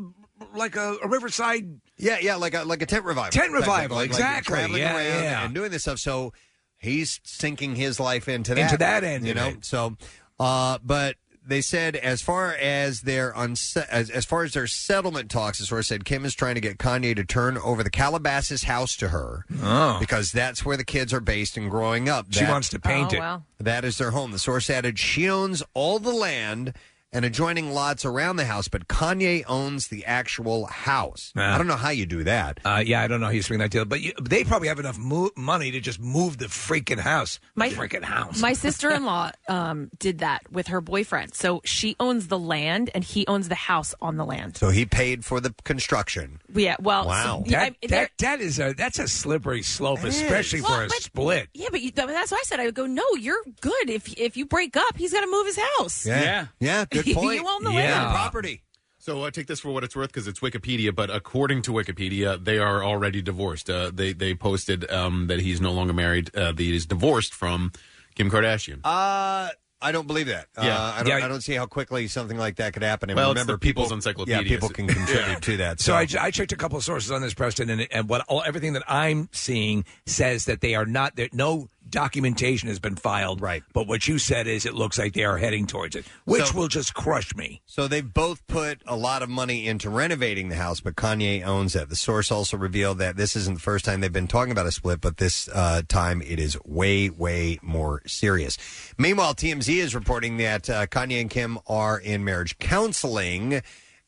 [0.55, 1.81] like a, a Riverside.
[1.97, 3.33] Yeah, yeah, like a like a tent revival.
[3.33, 4.55] Tent Type revival, like- like exactly.
[4.55, 5.45] traveling Yeah, around yeah.
[5.45, 5.99] and doing this stuff.
[5.99, 6.33] So
[6.79, 9.47] he's sinking his life into that Into that end you of know.
[9.49, 9.65] it.
[9.65, 9.97] So,
[10.41, 11.17] uh, but
[11.49, 15.65] they said as far as their unse- as, as far as their settlement talks, the
[15.65, 19.09] source said Kim is trying to get Kanye to turn over the Calabasas house to
[19.09, 19.99] her Oh.
[20.01, 22.27] because that's where the kids are based and growing up.
[22.31, 23.21] She That- wants to paint Oh, it.
[23.21, 23.47] well.
[23.61, 24.33] that is their home.
[24.33, 26.73] The source added she owns all the land
[27.13, 31.33] and adjoining lots around the house, but Kanye owns the actual house.
[31.37, 32.61] I don't know how you do that.
[32.65, 34.79] Uh, yeah, I don't know how you swing that deal, but you, they probably have
[34.79, 37.39] enough mo- money to just move the freaking house.
[37.55, 38.41] My freaking house.
[38.41, 41.35] My sister in law um, did that with her boyfriend.
[41.35, 44.57] So she owns the land and he owns the house on the land.
[44.57, 46.41] So he paid for the construction.
[46.55, 47.43] Yeah, well, Wow.
[47.47, 50.77] so- yeah, that, I- there- that, that is a that's a slippery slope, especially Well,
[50.77, 51.49] for a but- split.
[51.55, 52.87] Yeah, but you, that's why I said I would go.
[52.87, 53.89] No, you're good.
[53.91, 56.05] If if you break up, he's got to move his house.
[56.07, 56.47] Yeah.
[56.61, 57.43] Yeah, good You point.
[57.47, 58.03] own the Yeah.
[58.05, 58.15] land.
[58.15, 58.63] Property.
[58.99, 62.43] So uh, take this for what it's worth because it's Wikipedia, but according to Wikipedia,
[62.43, 63.71] they are already divorced.
[63.71, 66.35] Uh, they they posted um, that he's no longer married.
[66.35, 67.71] Uh, that he's divorced from
[68.17, 68.81] Kim Kardashian.
[68.83, 70.47] Uh, I don't believe that.
[70.57, 70.75] Yeah.
[70.77, 71.25] Uh, I, don't, Yeah.
[71.25, 73.11] I don't see how quickly something like that could happen.
[73.11, 74.41] And Well, it's remember, the People's people, Encyclopedia.
[74.43, 75.81] Yeah, people can contribute to that.
[75.81, 78.43] So I, I checked a couple of sources on this, Preston, and, and what all,
[78.45, 81.17] everything that I'm seeing says that they are not.
[81.17, 83.41] That no documentation has been filed.
[83.41, 83.63] Right.
[83.73, 86.55] But what you said is it looks like they are heading towards it, which So-
[86.55, 87.63] will just crush me.
[87.65, 91.75] So they've both put a lot of money into renovating the house, but Kanye owns
[91.75, 91.89] it.
[91.89, 94.73] The source also revealed that this isn't the first time they've been talking about a
[94.73, 98.59] split, but this uh, time it is way, way more serious.
[98.99, 103.63] Meanwhile, TMZ is reporting that uh, Kanye and Kim are in marriage counseling.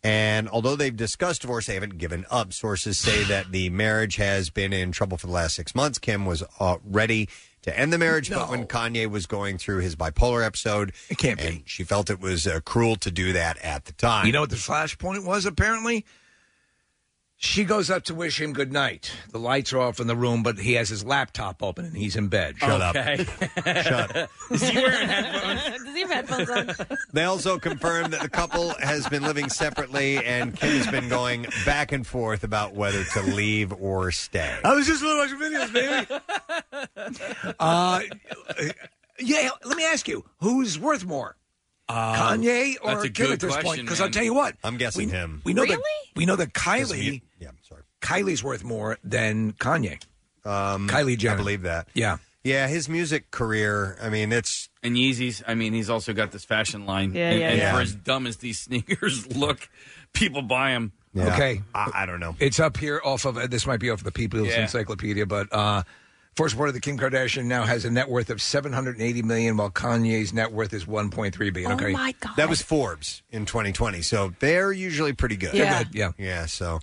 [0.05, 2.53] And although they've discussed divorce, they haven't given up.
[2.53, 5.99] Sources say that the marriage has been in trouble for the last six months.
[5.99, 7.29] Kim was uh, ready
[7.63, 11.39] to end the marriage, but when Kanye was going through his bipolar episode, It can't
[11.39, 11.63] be.
[11.67, 14.27] she felt it was uh, cruel to do that at the time.
[14.27, 15.45] You know what the flashpoint was?
[15.47, 16.05] Apparently,
[17.41, 19.13] she goes up to wish him good night.
[19.31, 22.17] The lights are off in the room, but he has his laptop open and he's
[22.17, 22.57] in bed.
[22.59, 22.97] Shut up.
[22.97, 24.31] Shut up.
[24.51, 25.63] Is he wearing headphones?
[25.85, 26.97] Does he have headphones on?
[27.13, 31.47] They also confirmed that the couple has been living separately, and Kim has been going
[31.65, 34.57] back and forth about whether to leave or stay.
[34.65, 37.55] I was just watching videos, baby.
[37.61, 38.01] uh,
[39.21, 41.37] yeah, let me ask you, who's worth more?
[41.89, 43.65] Kanye or that's a Kim good at this point?
[43.65, 44.13] question, Because I'll man.
[44.13, 45.41] tell you what, I'm guessing we, him.
[45.45, 45.83] We know that Really?
[46.17, 47.23] we know that Kylie, you- yeah, sorry.
[48.01, 50.03] Kylie's worth more than Kanye.
[50.45, 51.35] Um, Kylie Jenner.
[51.35, 51.89] I believe that.
[51.95, 52.19] Yeah.
[52.45, 54.69] Yeah, his music career, I mean, it's.
[54.83, 55.43] And Yeezys.
[55.47, 57.13] I mean, he's also got this fashion line.
[57.13, 57.75] Yeah, and, yeah, and yeah.
[57.75, 59.69] for as dumb as these sneakers look,
[60.15, 60.93] people buy them.
[61.13, 61.61] yeah, Okay.
[61.75, 62.37] I, I don't know.
[62.39, 64.63] It's up here off of this might be off of the People's Yeah.
[64.63, 65.83] Encyclopedia, but uh,
[66.37, 70.33] Forbes reported that Kim Kardashian now has a net worth of 780 million, while Kanye's
[70.33, 71.73] net worth is 1.3 billion.
[71.73, 72.37] Okay, Oh god.
[72.37, 75.53] That was Forbes in 2020, so they're usually pretty good.
[75.53, 75.83] They're Yeah.
[75.83, 76.47] good, yeah, yeah.
[76.47, 76.79] So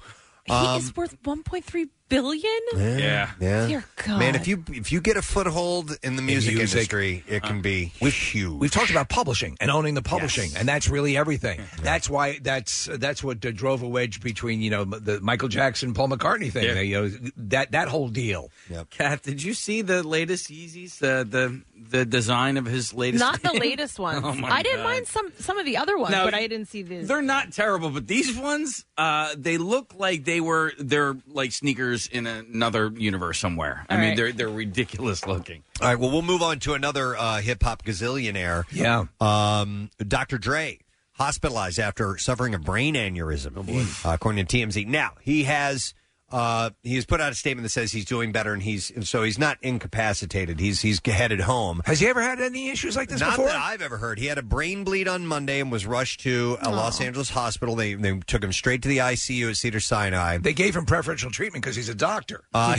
[0.46, 2.60] He um, is worth 1.3 billion.
[2.76, 3.68] Yeah, yeah.
[3.68, 4.20] Dear God.
[4.20, 7.62] Man, if you if you get a foothold in the music, music, industry, it can
[7.62, 8.60] be huge.
[8.60, 11.62] We've talked about publishing and owning the publishing, and that's really everything.
[11.82, 15.94] That's why that's that's what uh, drove a wedge between you know the Michael Jackson
[15.94, 16.66] Paul McCartney thing.
[16.66, 16.74] Yeah.
[16.74, 18.52] They, you know, that that whole deal.
[18.70, 18.90] Yep.
[18.90, 21.02] Kath, did you see the latest Yeezys?
[21.02, 23.22] Uh, the the design of his latest.
[23.22, 24.22] Not the latest ones.
[24.24, 24.84] Oh, my I didn't God.
[24.84, 27.08] mind some some of the other ones, No, but I didn't see these.
[27.08, 31.95] They're not terrible, but these ones, uh, they look like they were they're like sneakers
[32.08, 33.86] in another universe somewhere.
[33.90, 34.18] I All mean, right.
[34.18, 35.64] they're they're ridiculous looking.
[35.82, 38.64] All right, well, we'll move on to another uh, hip hop gazillionaire.
[38.72, 39.06] Yeah.
[39.20, 40.38] Um, Dr.
[40.38, 40.80] Dre,
[41.14, 43.86] hospitalized after suffering a brain aneurysm, oh boy.
[44.08, 44.88] Uh, according to TMZ.
[44.88, 45.94] Now, he has.
[46.32, 49.22] Uh, he has put out a statement that says he's doing better, and he's so
[49.22, 50.60] he's not incapacitated.
[50.60, 51.82] He's he's headed home.
[51.86, 53.46] Has he ever had any issues like this Not before?
[53.48, 54.18] that I've ever heard.
[54.18, 57.76] He had a brain bleed on Monday and was rushed to a Los Angeles hospital.
[57.76, 60.40] They they took him straight to the ICU at Cedar Sinai.
[60.40, 62.76] They gave him preferential treatment because he's a doctor, Uh,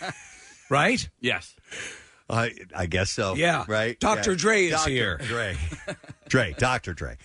[0.70, 1.08] right?
[1.20, 1.54] Yes.
[2.28, 3.34] I I guess so.
[3.34, 3.64] Yeah.
[3.66, 3.98] Right.
[3.98, 4.30] Dr.
[4.30, 4.36] Yeah.
[4.38, 4.90] Dre is Dr.
[4.90, 5.18] here.
[5.18, 5.56] Dre.
[6.28, 6.54] Dre.
[6.56, 6.94] Dr.
[6.94, 7.16] Dre.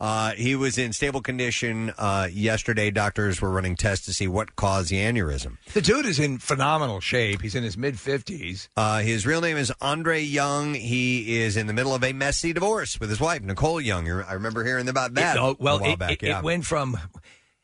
[0.00, 2.90] Uh, he was in stable condition uh, yesterday.
[2.90, 5.58] Doctors were running tests to see what caused the aneurysm.
[5.74, 7.42] The dude is in phenomenal shape.
[7.42, 8.70] He's in his mid fifties.
[8.76, 10.72] Uh, his real name is Andre Young.
[10.74, 14.08] He is in the middle of a messy divorce with his wife, Nicole Young.
[14.10, 15.36] I remember hearing about that.
[15.36, 16.10] oh, well, a while it, back.
[16.12, 16.38] it- yeah.
[16.38, 16.96] it went from,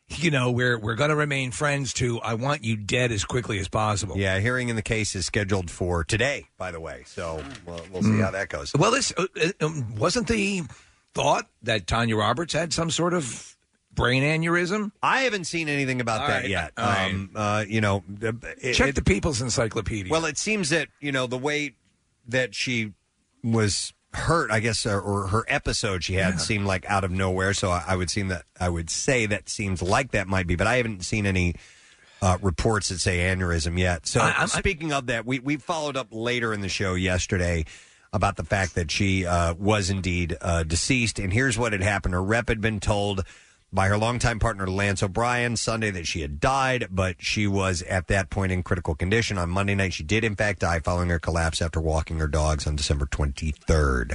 [0.09, 3.57] you know, we're we're going to remain friends to I want you dead as quickly
[3.59, 4.15] as possible.
[4.15, 7.01] Yeah, hearing in the case is scheduled for today, by the way.
[7.07, 8.23] So we'll, we'll see Mm.
[8.23, 8.73] how that goes.
[8.77, 10.61] Well, this uh, uh, um, wasn't the
[11.17, 13.55] thought that Tanya Roberts had some sort of
[13.93, 14.91] brain aneurysm.
[15.01, 16.71] I haven't seen anything about All that right, yet.
[16.77, 17.11] all right.
[17.11, 20.11] Um, uh, you know, it- Check it- the People's Encyclopedia.
[20.11, 21.73] Well, it seems that you know the way
[22.27, 22.93] that she
[23.43, 27.53] was hurt, I guess, or, or her episode she had seemed like out of nowhere.
[27.53, 30.55] So I, I would seem that I would say that seems like that might be,
[30.55, 31.55] but I haven't seen any.
[32.19, 34.07] Uh, reports that say aneurysm yet.
[34.07, 37.63] So I- I'm- speaking of that, we we followed up later in the show yesterday
[38.13, 42.13] about the fact that she uh, was indeed uh, deceased, and here's what had happened:
[42.13, 43.23] her rep had been told
[43.71, 48.07] by her longtime partner Lance O'Brien Sunday that she had died, but she was at
[48.07, 49.37] that point in critical condition.
[49.37, 52.65] On Monday night, she did in fact die following her collapse after walking her dogs
[52.65, 54.13] on December 23rd.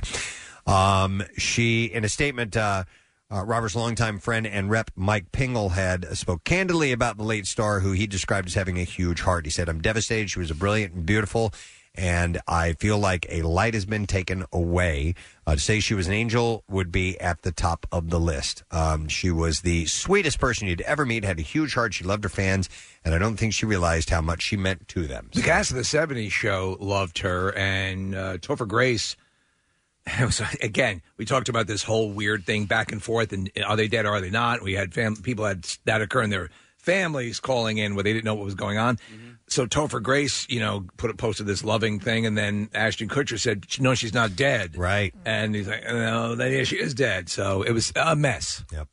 [0.66, 2.84] Um, she, in a statement, uh,
[3.30, 7.80] uh, Robert's longtime friend and rep Mike Pingel had spoke candidly about the late star,
[7.80, 9.44] who he described as having a huge heart.
[9.44, 10.30] He said, "I'm devastated.
[10.30, 11.52] She was a brilliant and beautiful."
[11.94, 15.14] And I feel like a light has been taken away.
[15.46, 18.62] Uh, to say she was an angel would be at the top of the list.
[18.70, 21.92] Um, she was the sweetest person you'd ever meet, had a huge heart.
[21.92, 22.70] She loved her fans,
[23.04, 25.28] and I don't think she realized how much she meant to them.
[25.34, 29.16] The cast of the '70s show loved her, and uh, Topher Grace.
[30.18, 33.76] It was, again, we talked about this whole weird thing back and forth, and are
[33.76, 34.04] they dead?
[34.04, 34.60] Or are they not?
[34.60, 38.24] We had fam- people had that occur in their families calling in where they didn't
[38.24, 38.98] know what was going on.
[39.52, 43.66] So Topher Grace, you know, put posted this loving thing, and then Ashton Kutcher said,
[43.78, 47.62] "No, she's not dead." Right, and he's like, "No, then yeah, she is dead." So
[47.62, 48.64] it was a mess.
[48.72, 48.88] Yep.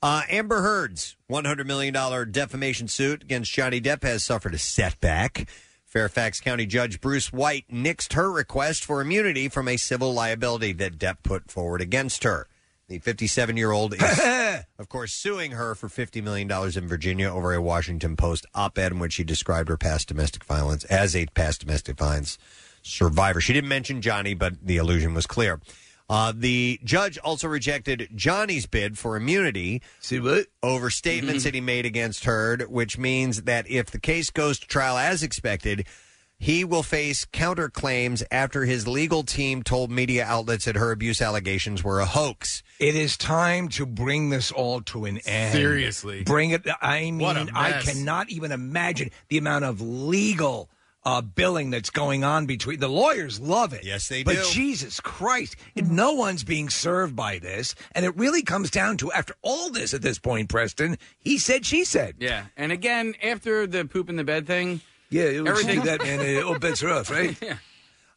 [0.00, 1.92] Uh, Amber Heard's $100 million
[2.30, 5.48] defamation suit against Johnny Depp has suffered a setback.
[5.84, 10.98] Fairfax County Judge Bruce White nixed her request for immunity from a civil liability that
[10.98, 12.46] Depp put forward against her.
[12.88, 14.20] The 57 year old is,
[14.78, 18.92] of course, suing her for $50 million in Virginia over a Washington Post op ed
[18.92, 22.38] in which she described her past domestic violence as a past domestic violence
[22.80, 23.42] survivor.
[23.42, 25.60] She didn't mention Johnny, but the illusion was clear.
[26.08, 30.46] Uh, the judge also rejected Johnny's bid for immunity See what?
[30.62, 34.66] over statements that he made against Heard, which means that if the case goes to
[34.66, 35.86] trial as expected,
[36.38, 41.82] he will face counterclaims after his legal team told media outlets that her abuse allegations
[41.82, 42.62] were a hoax.
[42.78, 45.52] It is time to bring this all to an end.
[45.52, 46.22] Seriously.
[46.22, 46.66] Bring it.
[46.80, 47.92] I mean, I mess.
[47.92, 50.70] cannot even imagine the amount of legal
[51.04, 53.40] uh, billing that's going on between the lawyers.
[53.40, 53.84] Love it.
[53.84, 54.36] Yes, they do.
[54.36, 54.44] but.
[54.46, 59.34] Jesus Christ, no one's being served by this, and it really comes down to after
[59.42, 60.98] all this at this point, Preston.
[61.18, 62.16] He said, she said.
[62.20, 66.00] Yeah, and again, after the poop in the bed thing, Yeah, it was everything that
[66.02, 66.20] man.
[66.20, 67.36] It all bets are off, right?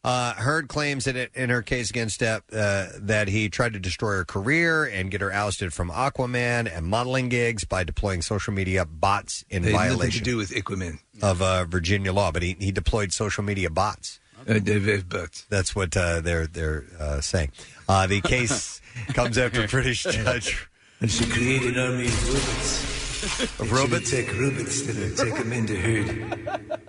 [0.04, 3.78] Uh, Heard claims that it, in her case against Depp uh, that he tried to
[3.78, 8.52] destroy her career and get her ousted from Aquaman and modeling gigs by deploying social
[8.52, 10.98] media bots in It had nothing to violation do with Iquaman.
[11.22, 12.32] of uh, Virginia law.
[12.32, 14.18] But he, he deployed social media bots.
[14.48, 17.52] Uh, David, but That's what uh, they're they're uh, saying.
[17.88, 18.80] Uh, the case
[19.14, 20.68] comes after British judge
[21.00, 22.91] and she created an army of bullets.
[23.40, 24.10] Of robots.
[24.10, 26.48] Take robots to take them into hood.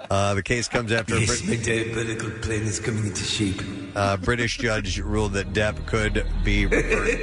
[0.10, 3.62] Uh, the case comes after a Yes, Brit- my diabolical plan is coming into shape.
[3.96, 7.20] uh, British judge ruled that Depp could be referred.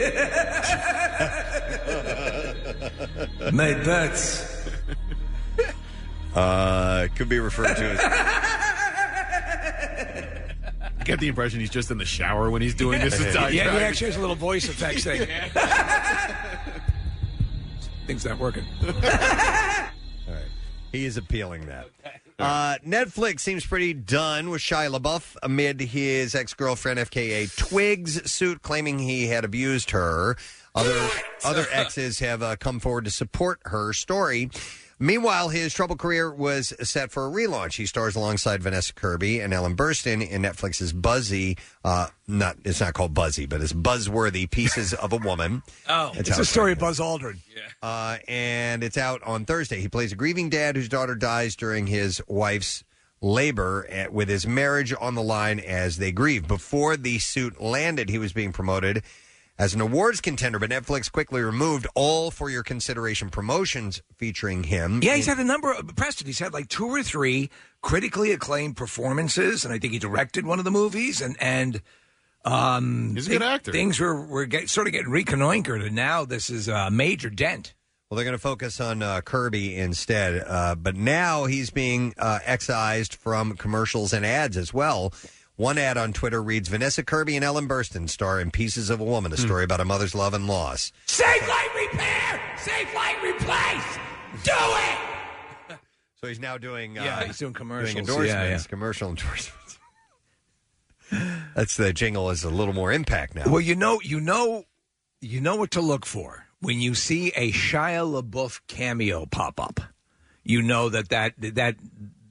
[3.52, 4.46] My butts.
[6.34, 8.00] Uh, could be referred to as.
[11.00, 13.18] I get the impression he's just in the shower when he's doing this.
[13.34, 15.22] Yeah, he actually has a little voice effects thing.
[18.10, 18.64] Things not working.
[18.82, 20.42] All right.
[20.90, 21.86] He is appealing that.
[22.40, 28.62] Uh, Netflix seems pretty done with Shia LaBeouf amid his ex girlfriend FKA Twigs suit
[28.62, 30.36] claiming he had abused her.
[30.74, 31.08] Other
[31.44, 34.50] other exes have uh, come forward to support her story.
[35.02, 37.76] Meanwhile, his troubled career was set for a relaunch.
[37.76, 41.56] He stars alongside Vanessa Kirby and Ellen Burstyn in Netflix's Buzzy.
[41.82, 45.62] Uh, not it's not called Buzzy, but it's buzzworthy Pieces of a Woman.
[45.88, 47.38] Oh, That's it's how a story of Buzz Aldrin.
[47.82, 49.80] uh, and it's out on Thursday.
[49.80, 52.84] He plays a grieving dad whose daughter dies during his wife's
[53.22, 56.46] labor at, with his marriage on the line as they grieve.
[56.46, 59.02] Before the suit landed, he was being promoted
[59.60, 65.00] as an awards contender, but Netflix quickly removed all for your consideration promotions featuring him.
[65.02, 66.26] Yeah, he's had a number of Preston.
[66.26, 67.50] He's had like two or three
[67.82, 71.20] critically acclaimed performances, and I think he directed one of the movies.
[71.20, 71.82] And and
[72.42, 73.70] um, He's a good actor.
[73.70, 77.74] Things were were get, sort of getting reconnoitered, and now this is a major dent.
[78.08, 80.42] Well, they're going to focus on uh, Kirby instead.
[80.44, 85.12] Uh, but now he's being uh, excised from commercials and ads as well.
[85.60, 89.04] One ad on Twitter reads Vanessa Kirby and Ellen Burstyn star in Pieces of a
[89.04, 90.90] Woman, a story about a mother's love and loss.
[91.04, 93.98] Safe light repair, safe light replace.
[94.42, 95.78] Do it.
[96.22, 97.92] So he's now doing uh, Yeah, he's doing commercials.
[98.06, 98.68] doing Yeah, endorsements, yeah.
[98.70, 99.78] commercial endorsements.
[101.54, 103.44] That's the jingle has a little more impact now.
[103.46, 104.64] Well, you know, you know,
[105.20, 109.78] you know what to look for when you see a Shia LaBeouf cameo pop up.
[110.42, 111.76] You know that that that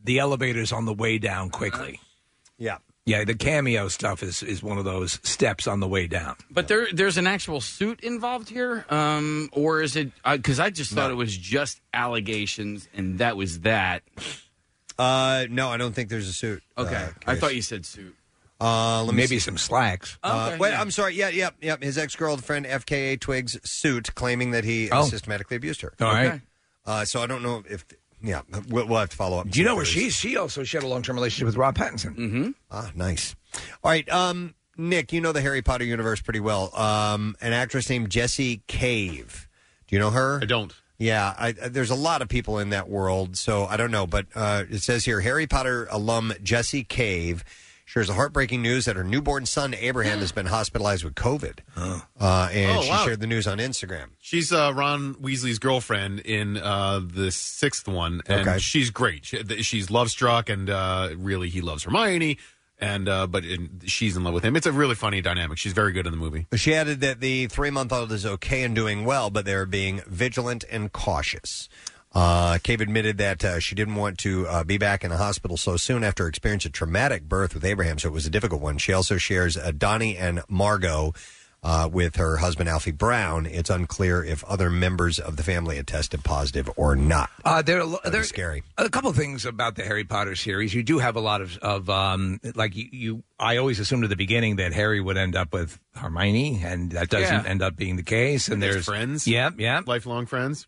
[0.03, 1.99] the elevator's on the way down quickly.
[2.57, 2.77] Yeah.
[3.09, 6.35] Yeah, the cameo stuff is, is one of those steps on the way down.
[6.51, 10.11] But there, there's an actual suit involved here, um, or is it?
[10.23, 14.03] Because I just thought it was just allegations, and that was that.
[14.97, 16.61] Uh, no, I don't think there's a suit.
[16.77, 17.39] Okay, uh, I case.
[17.41, 18.15] thought you said suit.
[18.61, 19.39] Uh, let me Maybe see.
[19.39, 20.17] some slacks.
[20.21, 20.81] Uh, Okay, wait, yeah.
[20.81, 21.15] I'm sorry.
[21.15, 21.77] Yeah, yeah, yeah.
[21.81, 25.05] His ex girlfriend FKA Twigs suit claiming that he Oh.
[25.05, 25.93] systematically abused her.
[26.01, 26.25] All right.
[26.27, 26.41] Okay.
[26.85, 27.85] Uh, so I don't know if.
[28.21, 29.49] Yeah, we'll, we'll have to follow up.
[29.49, 30.15] Do you know where There's- she's?
[30.15, 32.15] She also she had a long term relationship with Rob Pattinson.
[32.17, 32.49] Mm-hmm.
[32.71, 33.35] Ah, nice.
[33.83, 36.75] All right, um, Nick, you know the Harry Potter universe pretty well.
[36.77, 39.47] Um, an actress named Jessie Cave.
[39.87, 40.39] Do you know her?
[40.41, 40.73] I don't.
[40.97, 44.05] Yeah, I, I- there's a lot of people in that world, so I don't know.
[44.05, 47.43] But uh, it says here Harry Potter alum Jessie Cave
[47.89, 51.57] shares the heartbreaking news that her newborn son Abraham has been hospitalized with COVID.
[51.75, 53.03] Uh, and Oh, she wow.
[53.03, 54.09] shared the news on Instagram.
[54.19, 58.59] She's uh, Ron Weasley's girlfriend in uh, the sixth one, and Okay.
[58.59, 59.25] she's great.
[59.25, 62.37] She, th- she's love struck, and uh, really he loves Hermione,
[62.77, 64.55] and uh, but in, she's in love with him.
[64.55, 65.57] It's a really funny dynamic.
[65.57, 66.45] She's very good in the movie.
[66.55, 70.01] She added that the three month old is okay and doing well, but they're being
[70.05, 71.67] vigilant and cautious.
[72.13, 75.57] Uh, Cave admitted that uh, she didn't want to uh, be back in the hospital
[75.57, 78.77] so soon after experiencing a traumatic birth with Abraham, so it was a difficult one.
[78.79, 81.13] She also shares uh, Donnie and Margot
[81.61, 83.45] uh, with her husband Alfie Brown.
[83.45, 87.29] It's unclear if other members of the family had tested positive or not.
[87.45, 88.63] Uh, there, are lo- That there scary.
[88.77, 90.73] A couple of things about the Harry Potter series.
[90.73, 93.23] You do have a lot of, of um, like you, you.
[93.37, 97.09] I always assumed at the beginning that Harry would end up with Hermione, and that
[97.09, 97.49] doesn't Yeah.
[97.49, 98.47] end up being the case.
[98.47, 99.27] And There's there's friends.
[99.27, 99.81] Yeah, yeah.
[99.85, 100.65] Lifelong friends.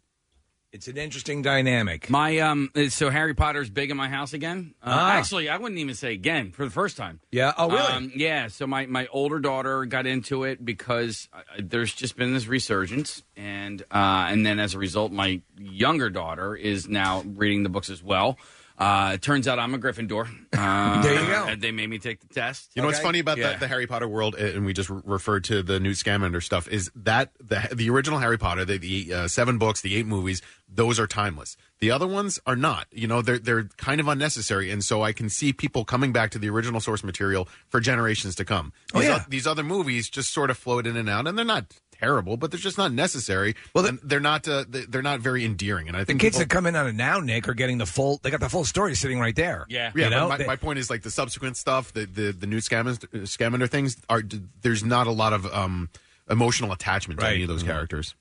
[0.74, 2.10] It's an interesting dynamic.
[2.10, 4.74] My um, so Harry Potter's big in my house again.
[4.82, 5.12] Uh, Ah.
[5.12, 7.20] Actually, I wouldn't even say again for the first time.
[7.30, 7.54] Yeah.
[7.58, 7.92] Oh, really?
[7.92, 8.48] Um, yeah.
[8.48, 13.22] So my, my older daughter got into it because uh, there's just been this resurgence,
[13.36, 17.90] and uh, and then as a result, my younger daughter is now reading the books
[17.90, 18.38] as well.
[18.82, 20.28] Uh, it turns out I'm a Gryffindor.
[20.54, 21.46] Uh, There you go.
[21.48, 22.72] and They made me take the test.
[22.76, 23.06] You know what's Okay.
[23.08, 23.54] funny about Yeah.
[23.54, 26.42] the, the Harry Potter world, uh, and we just re- referred to the Newt Scamander
[26.42, 30.08] stuff, is that the the original Harry Potter, the, the uh, seven books, the eight
[30.08, 31.58] movies, those are timeless.
[31.80, 32.88] The other ones are not.
[32.92, 36.32] You know, they're they're kind of unnecessary, and so I can see people coming back
[36.32, 38.74] to the original source material for generations to come.
[38.96, 39.16] Oh, These, yeah.
[39.18, 41.66] o- these other movies just sort of float in and out, and they're not
[42.02, 43.56] terrible, but they're just not necessary.
[43.74, 46.12] Well, Well, the- they're not uh, they- they're not very endearing, and I think the
[46.14, 48.20] think kids people- that come in on it now, Nick, are getting the full.
[48.24, 49.66] They got the full story sitting right there.
[49.70, 49.92] Yeah.
[49.96, 52.48] Yeah, You know, my, they- my point is like the subsequent stuff, the the the
[52.48, 54.22] new Scamander, Scamander things are.
[54.62, 55.90] There's not a lot of um,
[56.30, 57.34] emotional attachment to Right.
[57.36, 58.16] any of those characters.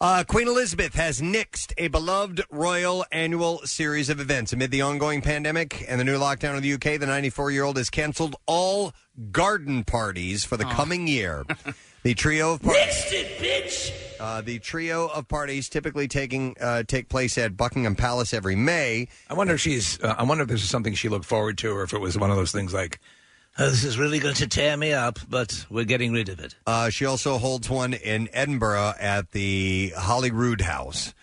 [0.00, 4.52] Uh, Queen Elizabeth has nixed a beloved royal annual series of events.
[4.52, 7.76] Amid the ongoing pandemic and the new lockdown in the UK, the 94 year old
[7.78, 8.92] has canceled all
[9.30, 11.44] garden parties for the coming year.
[12.04, 13.90] The trio of parties.
[14.20, 19.08] Uh, the trio of parties typically taking uh, take place at Buckingham Palace every May.
[19.30, 19.98] I wonder if she's.
[20.02, 22.18] Uh, I wonder if this is something she looked forward to, or if it was
[22.18, 23.00] one of those things like,
[23.58, 26.54] oh, "This is really going to tear me up, but we're getting rid of it."
[26.66, 31.14] Uh, she also holds one in Edinburgh at the Holyrood House.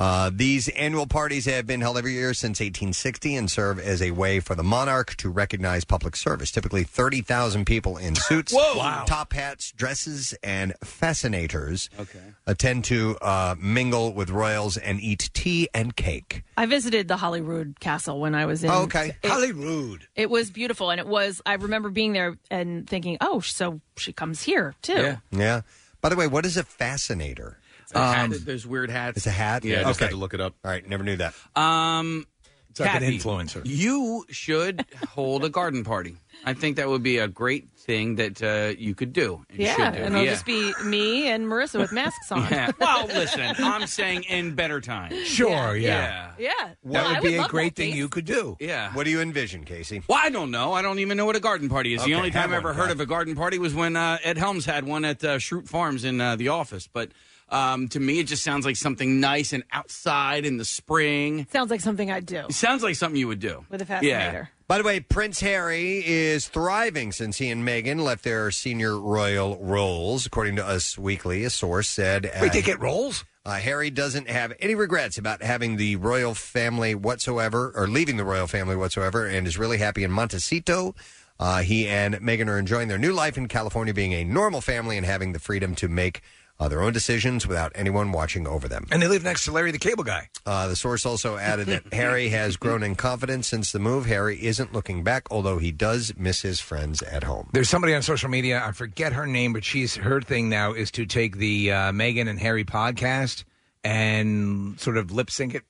[0.00, 4.12] Uh, these annual parties have been held every year since 1860 and serve as a
[4.12, 6.50] way for the monarch to recognize public service.
[6.50, 8.78] Typically, 30,000 people in suits, Whoa!
[8.78, 9.04] Wow.
[9.06, 12.18] top hats, dresses, and fascinators Okay.
[12.46, 16.44] attend to uh, mingle with royals and eat tea and cake.
[16.56, 18.70] I visited the Holyrood Castle when I was in.
[18.70, 19.16] Oh, okay.
[19.22, 20.08] It, Holyrood.
[20.16, 21.42] it was beautiful, and it was.
[21.44, 25.16] I remember being there and thinking, "Oh, so she comes here too." Yeah.
[25.30, 25.60] Yeah.
[26.00, 27.58] By the way, what is a fascinator?
[27.90, 28.30] It's a hat.
[28.44, 29.16] There's weird hats.
[29.18, 29.64] It's a hat?
[29.64, 29.80] Yeah.
[29.80, 30.06] I just Okay.
[30.06, 30.54] had to look it up.
[30.64, 31.34] All right, never knew that.
[31.56, 32.26] Um,
[32.70, 33.62] It's like an Kathy, influencer.
[33.64, 36.16] You should hold a garden party.
[36.44, 39.44] I think that would be a great thing that uh, you could do.
[39.50, 40.02] And Yeah, should do.
[40.04, 40.30] and it'll yeah.
[40.30, 42.46] just be me and Marissa with masks on.
[42.50, 42.70] Yeah.
[42.78, 45.26] Well, listen, I'm saying in better times.
[45.26, 46.30] Sure, Yeah.
[46.38, 48.56] Yeah, That No, I would be a love great that thing you could do.
[48.60, 48.92] Yeah.
[48.94, 50.02] What do you envision, Casey?
[50.08, 50.72] Well, I don't know.
[50.72, 52.00] I don't even know what a garden party is.
[52.02, 52.92] Okay, the only time have I ever one, heard Pat.
[52.92, 56.04] of a garden party was when uh, Ed Helms had one at uh, Schrute Farms
[56.04, 56.86] in uh, the office.
[56.90, 57.10] But
[57.50, 61.46] um, to me, it just sounds like something nice and outside in the spring.
[61.52, 63.64] Sounds like something I'd do It sounds like something you would do.
[63.68, 63.88] with a Yeah.
[64.00, 64.50] fascinator.
[64.68, 69.58] By the way, Prince Harry is thriving since he and Meghan left their senior royal
[69.58, 70.26] roles.
[70.26, 73.24] According to Us Weekly, a source said uh, Wait, they get roles?
[73.44, 78.24] uh, Harry doesn't have any regrets about having the royal family whatsoever, or leaving the
[78.24, 80.94] royal family whatsoever, and is really happy in Montecito.
[81.40, 84.96] Uh, he and Meghan are enjoying their new life in California, being a normal family
[84.96, 86.20] and having the freedom to make
[86.60, 88.86] uh, their own decisions without anyone watching over them.
[88.92, 90.28] And they live next to Larry the Cable Guy.
[90.46, 94.06] Uh, the source also added that Harry has grown in confidence since the move.
[94.06, 97.48] Harry isn't looking back, although he does miss his friends at home.
[97.52, 98.62] There's somebody on social media.
[98.64, 102.28] I forget her name, but she's her thing now is to take the uh, Meghan
[102.28, 103.44] and Harry podcast
[103.82, 105.62] and sort of lip sync it.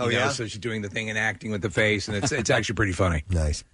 [0.00, 0.28] Oh, You know, yeah?
[0.30, 2.92] so she's doing the thing and acting with the face, and it's it's actually pretty
[2.92, 3.24] funny.
[3.30, 3.64] Nice.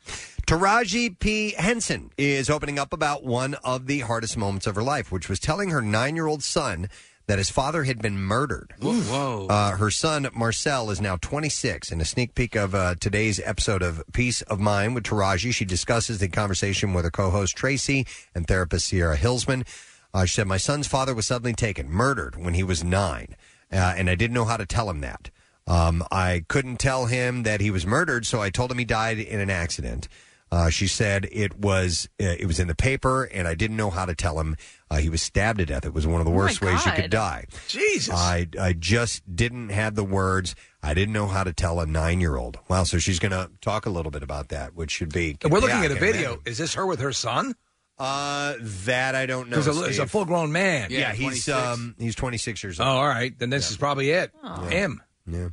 [0.46, 1.54] Taraji P.
[1.56, 5.40] Henson is opening up about one of the hardest moments of her life, which was
[5.40, 6.88] telling her nine year old son
[7.26, 8.74] that his father had been murdered.
[8.80, 9.46] Whoa.
[9.48, 11.90] Uh, her son, Marcel, is now 26.
[11.90, 15.64] In a sneak peek of uh, today's episode of Peace of Mind with Taraji, she
[15.64, 19.66] discusses the conversation with her co host, Tracy, and therapist, Sierra Hillsman.
[20.12, 23.34] Uh, she said, My son's father was suddenly taken, murdered, when he was nine,
[23.72, 25.30] uh, and I didn't know how to tell him that.
[25.66, 29.18] Um, I couldn't tell him that he was murdered, so I told him he died
[29.18, 30.08] in an accident.
[30.54, 33.90] Uh, she said it was uh, it was in the paper, and I didn't know
[33.90, 34.56] how to tell him
[34.88, 35.84] uh, he was stabbed to death.
[35.84, 37.46] It was one of the Oh, worst ways you could die.
[37.66, 38.14] Jesus.
[38.14, 40.54] I I just didn't have the words.
[40.80, 42.58] I didn't know how to tell a nine year old.
[42.68, 42.84] Wow.
[42.84, 45.36] So she's going to talk a little bit about that, which should be.
[45.42, 46.26] We're looking Yeah, at a can video.
[46.34, 46.42] imagine.
[46.46, 47.54] is this her with her son?
[47.98, 49.56] Uh, that I don't know.
[49.56, 50.10] Because it's a Steve.
[50.10, 50.88] full grown man.
[50.90, 51.48] yeah, Yeah, he's 26.
[51.56, 52.92] um he's twenty six years Oh, old.
[52.98, 53.36] all right.
[53.38, 54.30] Then this is probably it.
[54.68, 55.02] Him.
[55.26, 55.48] Yeah.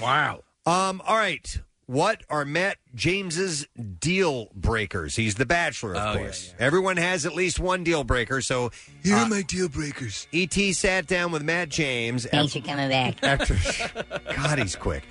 [0.00, 0.42] Wow.
[0.66, 1.00] Um.
[1.06, 1.58] All right.
[1.86, 3.66] What are Matt James's
[4.00, 5.16] deal breakers?
[5.16, 6.54] He's the Bachelor, of Oh, yeah, course.
[6.58, 8.40] Everyone has at least one deal breaker.
[8.40, 8.70] So
[9.02, 10.26] Here uh, are my deal breakers.
[10.32, 13.16] ET sat down with Matt James Thanks for coming back.
[13.22, 13.56] after
[14.36, 15.02] God, he's quick.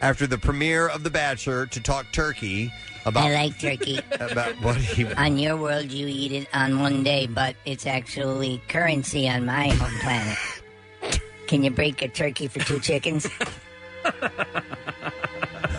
[0.00, 2.72] After the premiere of The Bachelor to talk turkey
[3.04, 4.00] about I like turkey.
[4.18, 8.60] about what he On your world, you eat it on one day, but it's actually
[8.68, 10.38] currency on my home planet.
[11.46, 13.28] Can you break a turkey for two chickens?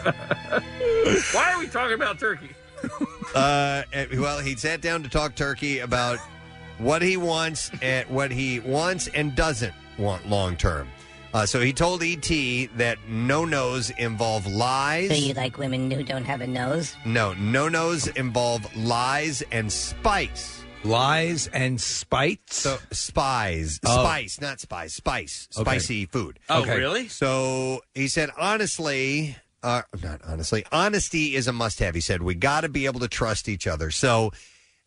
[1.33, 2.49] Why are we talking about turkey?
[3.35, 6.19] uh and- well he sat down to talk turkey about
[6.77, 10.87] what he wants and what he wants and doesn't want long term.
[11.33, 12.27] Uh, so he told ET
[12.77, 15.09] that no nos involve lies.
[15.09, 16.95] So you like women who don't have a nose?
[17.05, 20.63] no, no nos involve lies and spice.
[20.83, 22.57] Lies and spites.
[22.57, 24.03] So spies, Oh.
[24.03, 25.63] spice, not spice, spice, Okay.
[25.63, 26.39] spicy food.
[26.49, 26.77] Oh, Okay.
[26.77, 27.07] really?
[27.09, 31.95] So he said, honestly, uh, not honestly, honesty is a must have.
[31.95, 33.91] He said, we got to be able to trust each other.
[33.91, 34.31] So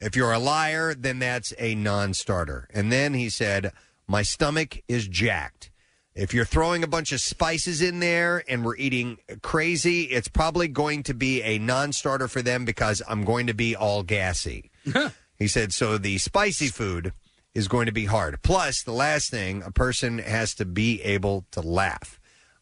[0.00, 2.68] if you're a liar, then that's a non starter.
[2.72, 3.72] And then he said,
[4.06, 5.70] my stomach is jacked.
[6.14, 10.68] If you're throwing a bunch of spices in there and we're eating crazy, it's probably
[10.68, 14.70] going to be a non starter for them because I'm going to be all gassy.
[15.38, 17.12] he said, so the spicy food
[17.54, 18.42] is going to be hard.
[18.42, 22.19] Plus, the last thing, a person has to be able to laugh.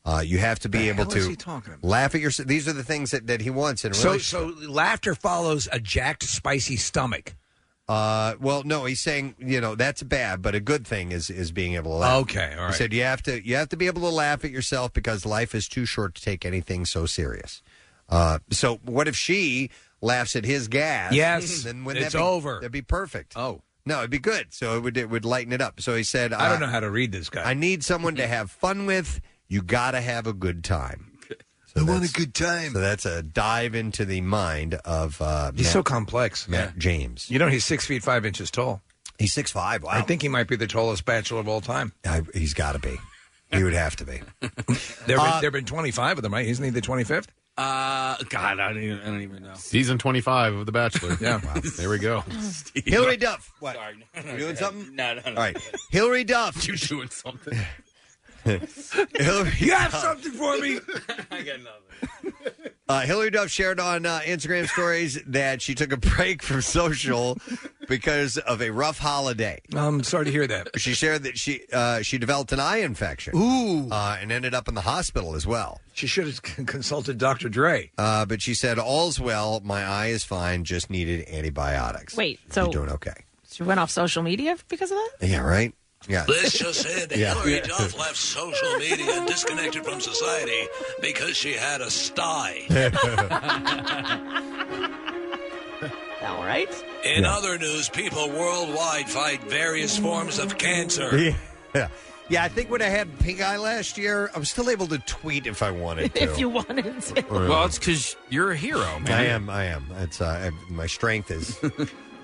[0.08, 1.86] Uh, you have to be The able hell is to he talking about?
[1.86, 2.48] laugh at yourself.
[2.48, 4.58] These are the things that, that he wants in a So, relationship.
[4.64, 7.34] so laughter follows a jacked, spicy stomach.
[7.88, 11.52] Uh, well, no, he's saying you know that's bad, but a good thing is is
[11.52, 12.20] being able to laugh.
[12.22, 12.70] Okay, all right.
[12.70, 15.24] He said you have to you have to be able to laugh at yourself because
[15.26, 17.62] life is too short to take anything so serious.
[18.08, 19.70] Uh, so what if she
[20.02, 21.12] laughs at his gas?
[21.14, 22.54] Yes, then wouldn't it's that be, over.
[22.56, 23.32] That'd be perfect.
[23.36, 23.62] Oh.
[23.86, 24.48] No, it'd be good.
[24.52, 25.80] So it would it would lighten it up.
[25.80, 27.42] So he said, I don't uh, know how to read this guy.
[27.42, 29.22] I need someone to have fun with.
[29.48, 31.12] You got to have a good time.
[31.74, 32.72] So I want a good time.
[32.72, 35.20] So that's a dive into the mind of.
[35.20, 36.48] Uh, He's Matt- so complex.
[36.48, 37.30] Matt James.
[37.30, 38.80] You know, he's six feet five inches tall.
[39.18, 39.82] He's six five.
[39.82, 39.90] Wow.
[39.92, 41.92] I think he might be the tallest bachelor of all time.
[42.06, 42.96] I, he's got to be.
[43.52, 44.22] He would have to be.
[45.06, 46.46] There have Uh, been, been 25 of them, right?
[46.46, 47.26] Isn't he the 25th?
[47.58, 49.54] Uh, God, I don't even, I don't even know.
[49.54, 51.18] Season 25 of The Bachelor.
[51.20, 51.38] yeah.
[51.76, 52.24] There we go.
[52.86, 53.52] Hilary Duff.
[53.60, 53.74] What?
[53.76, 53.96] Sorry.
[54.24, 54.96] No, You doing something?
[54.96, 55.30] No, no, no.
[55.30, 55.56] All right.
[55.90, 56.66] Hilary Duff.
[56.66, 57.58] You doing something?
[59.14, 60.02] Hilary You have Duff.
[60.02, 60.78] something for me?
[61.30, 62.32] I got nothing.
[62.88, 67.36] Uh, Hilary Duff shared on uh, Instagram stories that she took a break from social
[67.86, 69.60] because of a rough holiday.
[69.74, 70.68] I'm sorry to hear that.
[70.80, 73.36] She shared that she uh, she developed an eye infection.
[73.36, 73.88] Ooh.
[73.90, 75.80] Uh, and ended up in the hospital as well.
[75.92, 77.50] She should have c- consulted Dr.
[77.50, 77.90] Dre.
[77.98, 79.60] Uh, but she said, "All's well.
[79.62, 80.64] My eye is fine.
[80.64, 83.24] Just needed antibiotics." Wait, so You're doing okay?
[83.50, 85.28] she went off social media because of that?
[85.28, 85.74] Yeah, right.
[86.08, 86.24] Yeah.
[86.26, 87.34] This just said Yeah.
[87.34, 90.66] Hilary Duff left social media and disconnected from society
[91.02, 92.62] because she had a sty.
[96.22, 96.68] All right.
[97.04, 97.36] In Yeah.
[97.36, 101.34] other news, people worldwide fight various forms of cancer.
[101.74, 101.88] Yeah.
[102.30, 104.98] Yeah, I think when I had pink eye last year, I was still able to
[104.98, 106.22] tweet if I wanted to.
[106.22, 107.24] if you wanted to.
[107.30, 109.12] Well, it's because you're a hero, man.
[109.12, 109.48] I am.
[109.48, 109.86] I am.
[110.00, 111.58] It's uh, I- my strength is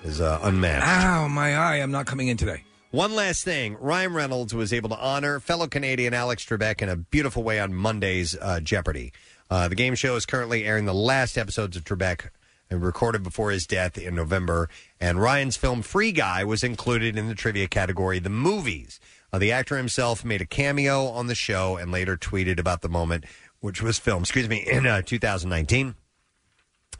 [0.03, 0.85] is uh, unmatched.
[0.85, 1.77] Ow, my eye.
[1.77, 2.63] I'm not coming in today.
[2.95, 6.95] One last thing: Ryan Reynolds was able to honor fellow Canadian Alex Trebek in a
[6.95, 9.11] beautiful way on Monday's uh, Jeopardy.
[9.49, 12.29] Uh, the game show is currently airing the last episodes of Trebek,
[12.69, 14.69] and recorded before his death in November.
[14.97, 19.01] And Ryan's film Free Guy was included in the trivia category, the movies.
[19.33, 22.87] Uh, the actor himself made a cameo on the show and later tweeted about the
[22.87, 23.25] moment,
[23.59, 25.95] which was filmed, excuse me, in uh, 2019.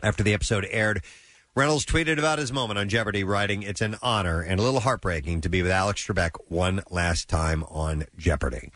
[0.04, 1.02] After the episode aired,
[1.56, 5.40] Reynolds tweeted about his moment on Jeopardy, writing, It's an honor and a little heartbreaking
[5.40, 8.74] to be with Alex Trebek one last time on Jeopardy.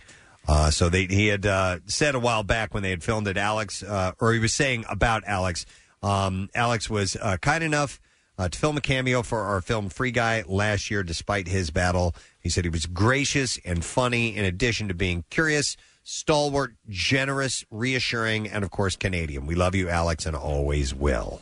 [0.48, 3.36] Uh, so they, he had uh, said a while back when they had filmed it,
[3.36, 5.66] Alex, uh, or he was saying about Alex,
[6.02, 8.00] um, Alex was uh, kind enough
[8.38, 12.16] uh, to film a cameo for our film Free Guy last year, despite his battle.
[12.40, 15.76] He said he was gracious and funny, in addition to being curious,
[16.06, 19.48] stalwart, generous, reassuring, and of course, Canadian.
[19.48, 21.42] We love you, Alex, and always will.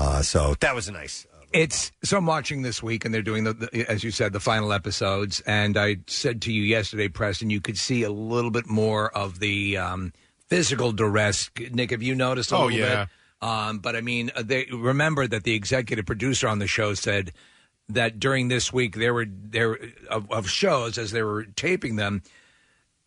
[0.00, 1.26] Uh, so that was a nice.
[1.52, 4.40] It's so I'm watching this week, and they're doing the, the, as you said, the
[4.40, 5.40] final episodes.
[5.46, 9.40] And I said to you yesterday, Preston, you could see a little bit more of
[9.40, 10.12] the um,
[10.48, 11.50] physical duress.
[11.72, 12.52] Nick, have you noticed?
[12.52, 13.04] A Oh, little yeah.
[13.42, 13.48] Bit?
[13.48, 17.32] Um, but I mean, uh, they remember that the executive producer on the show said
[17.88, 19.76] that during this week there were there
[20.08, 22.22] of, of shows as they were taping them.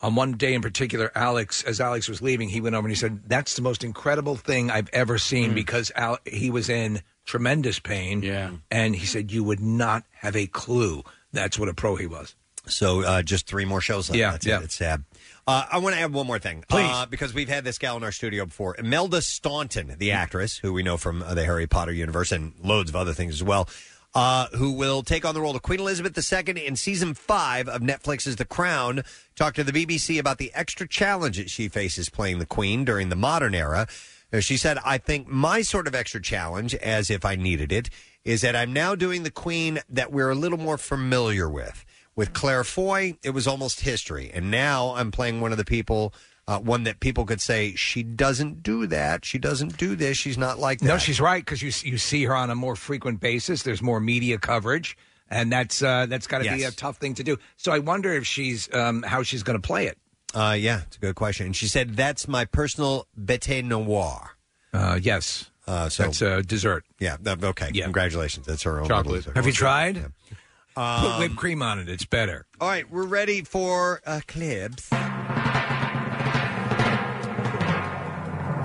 [0.04, 3.00] On one day in particular, Alex, as Alex was leaving, he went over and he
[3.00, 7.80] said, "That's the most incredible thing I've ever seen because Al- he was in tremendous
[7.80, 8.52] pain." Yeah.
[8.70, 11.04] and he said you would not have a clue.
[11.32, 12.36] That's what a pro he was.
[12.66, 14.18] So uh, just three more shows left.
[14.20, 14.60] Yeah, That's yeah.
[14.60, 14.64] it.
[14.66, 15.04] It's sad.
[15.46, 16.90] Uh, I want to add one more thing, Please.
[16.90, 20.72] uh, because we've had this gal in our studio before, Imelda Staunton, the actress who
[20.72, 23.68] we know from uh, the Harry Potter universe and loads of other things as well,
[24.16, 27.82] uh, who will take on the role of Queen Elizabeth II in season five of
[27.82, 29.04] Netflix's The Crown.
[29.36, 33.16] Talked to the BBC about the extra challenges she faces playing the Queen during the
[33.16, 33.88] modern era.
[34.32, 37.90] Uh, She said, I think my sort of extra challenge, as if I needed it,
[38.24, 41.86] is that I'm now doing the Queen that we're a little more familiar with.
[42.16, 44.30] With Claire Foy, it was almost history.
[44.32, 46.14] And now I'm playing one of the people,
[46.48, 49.24] uh, one that people could say, she doesn't do that.
[49.26, 50.18] She doesn't do this.
[50.18, 50.86] She's not like that.
[50.88, 53.64] No, she's right because you you see her on a more frequent basis.
[53.64, 54.98] There's more media coverage,
[55.30, 56.76] and that's uh, that's got to be a Yes.
[56.76, 57.38] tough thing to do.
[57.58, 59.98] So I wonder if she's um, how she's going to play it.
[60.36, 61.46] Uh, yeah, it's a good question.
[61.46, 64.32] And she said, that's my personal bete noir.
[64.74, 65.52] Uh, yes.
[65.68, 66.84] Uh, so That's a dessert.
[67.00, 67.18] Yeah.
[67.22, 67.70] that- Okay.
[67.72, 67.84] Yeah.
[67.84, 68.46] Congratulations.
[68.48, 69.14] That's her own Chocolate.
[69.28, 70.04] little- Have you tried?
[70.76, 71.88] Put Um, whipped cream on it.
[71.88, 72.48] It's better.
[72.60, 74.90] All right, we're ready for uh, clips.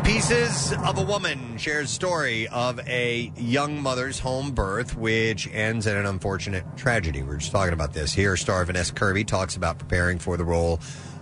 [0.09, 5.99] Pieces of a Woman shares story of a young mother's home birth, which ends in
[5.99, 7.23] an unfortunate tragedy.
[7.23, 8.15] We are just talking about this.
[8.15, 10.81] Here, star Vanessa Kirby talks about preparing for the role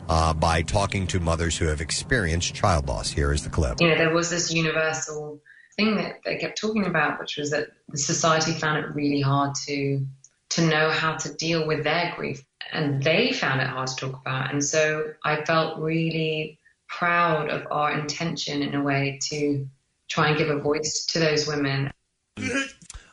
[0.09, 3.11] uh, by talking to mothers who have experienced child loss.
[3.11, 3.81] Here is the clip.
[3.89, 5.41] know, there was this universal
[5.75, 9.57] thing that they kept talking about, which was that the society found it really hard
[9.67, 10.07] to
[10.51, 14.21] to know how to deal with their grief, and they found it hard to talk
[14.21, 14.53] about.
[14.53, 19.67] And so I felt really proud of our intention in a way to
[20.09, 21.91] try and give a voice to those women.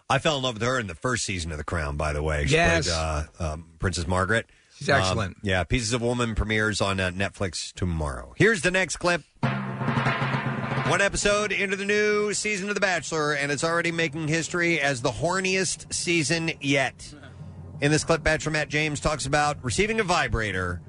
[0.09, 2.21] I fell in love with her in the first season of The Crown, by the
[2.21, 2.45] way.
[2.45, 2.87] She Yes.
[2.87, 4.47] played uh, um, Princess Margaret.
[4.75, 5.35] She's excellent.
[5.37, 8.33] Um, yeah, Pieces of Woman premieres on uh, Netflix tomorrow.
[8.37, 9.23] Here's the next clip.
[10.89, 15.01] One episode into the new season of The Bachelor, and it's already making history as
[15.01, 17.13] the horniest season yet.
[17.81, 20.81] In this clip, Bachelor Matt James talks about receiving a vibrator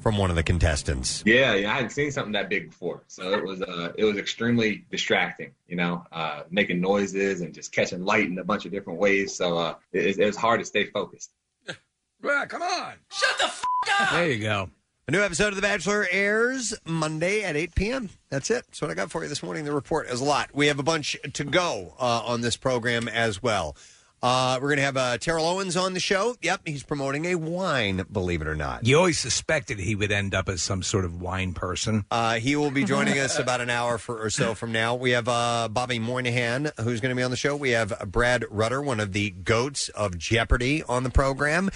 [0.00, 1.22] from one of the contestants.
[1.26, 4.16] Yeah, yeah, I hadn't seen something that big before, so it was uh, it was
[4.16, 5.52] extremely distracting.
[5.68, 9.34] You know, uh, making noises and just catching light in a bunch of different ways.
[9.34, 11.30] So uh, it, it was hard to stay focused.
[12.22, 12.92] Yeah, come on.
[13.10, 13.64] Shut the f-
[13.98, 14.10] up!
[14.12, 14.68] There you go.
[15.08, 18.10] A new episode of The Bachelor airs Monday at 8 p.m.
[18.28, 18.66] That's it.
[18.66, 19.64] That's what I got for you this morning.
[19.64, 20.50] The report is a lot.
[20.52, 23.74] We have a bunch to go uh, on this program as well.
[24.22, 26.36] Uh, we're going to have uh, Terrell Owens on the show.
[26.42, 28.86] Yep, he's promoting a wine, believe it or not.
[28.86, 32.04] You always suspected he would end up as some sort of wine person.
[32.10, 34.94] Uh, he will be joining us about an hour for, or so from now.
[34.94, 37.56] We have uh, Bobby Moynihan, who's going to be on the show.
[37.56, 41.70] We have Brad Rutter, one of the goats of Jeopardy, on the program.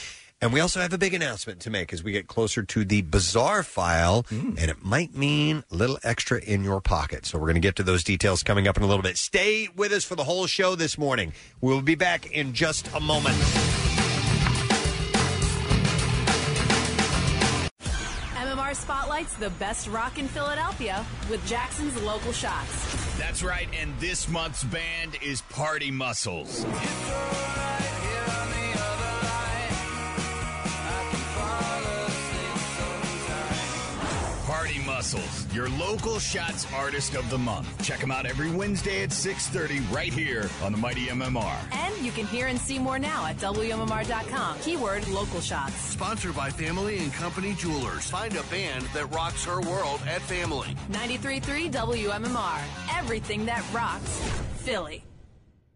[0.44, 3.00] And we also have a big announcement to make as we get closer to the
[3.00, 4.50] bizarre file, hmm.
[4.58, 7.24] and it might mean a little extra in your pocket.
[7.24, 9.16] So we're going to get to those details coming up in a little bit.
[9.16, 11.32] Stay with us for the whole show this morning.
[11.62, 13.36] We'll be back in just a moment.
[18.34, 23.16] MMR spotlights the best rock in Philadelphia with Jackson's local shots.
[23.16, 26.66] That's right, and this month's band is Party Muscles.
[34.94, 37.84] Party Muscles, your local shots artist of the month.
[37.84, 41.58] Check them out every Wednesday at 6:30 right here on the Mighty MMR.
[41.72, 44.58] And you can hear and see more now at WMMR.com.
[44.60, 45.74] Keyword local shots.
[45.74, 48.08] Sponsored by Family and Company Jewelers.
[48.08, 50.76] Find a band that rocks her world at Family.
[50.90, 52.60] 93.3 WMMR.
[52.96, 54.20] Everything that rocks
[54.58, 55.02] Philly.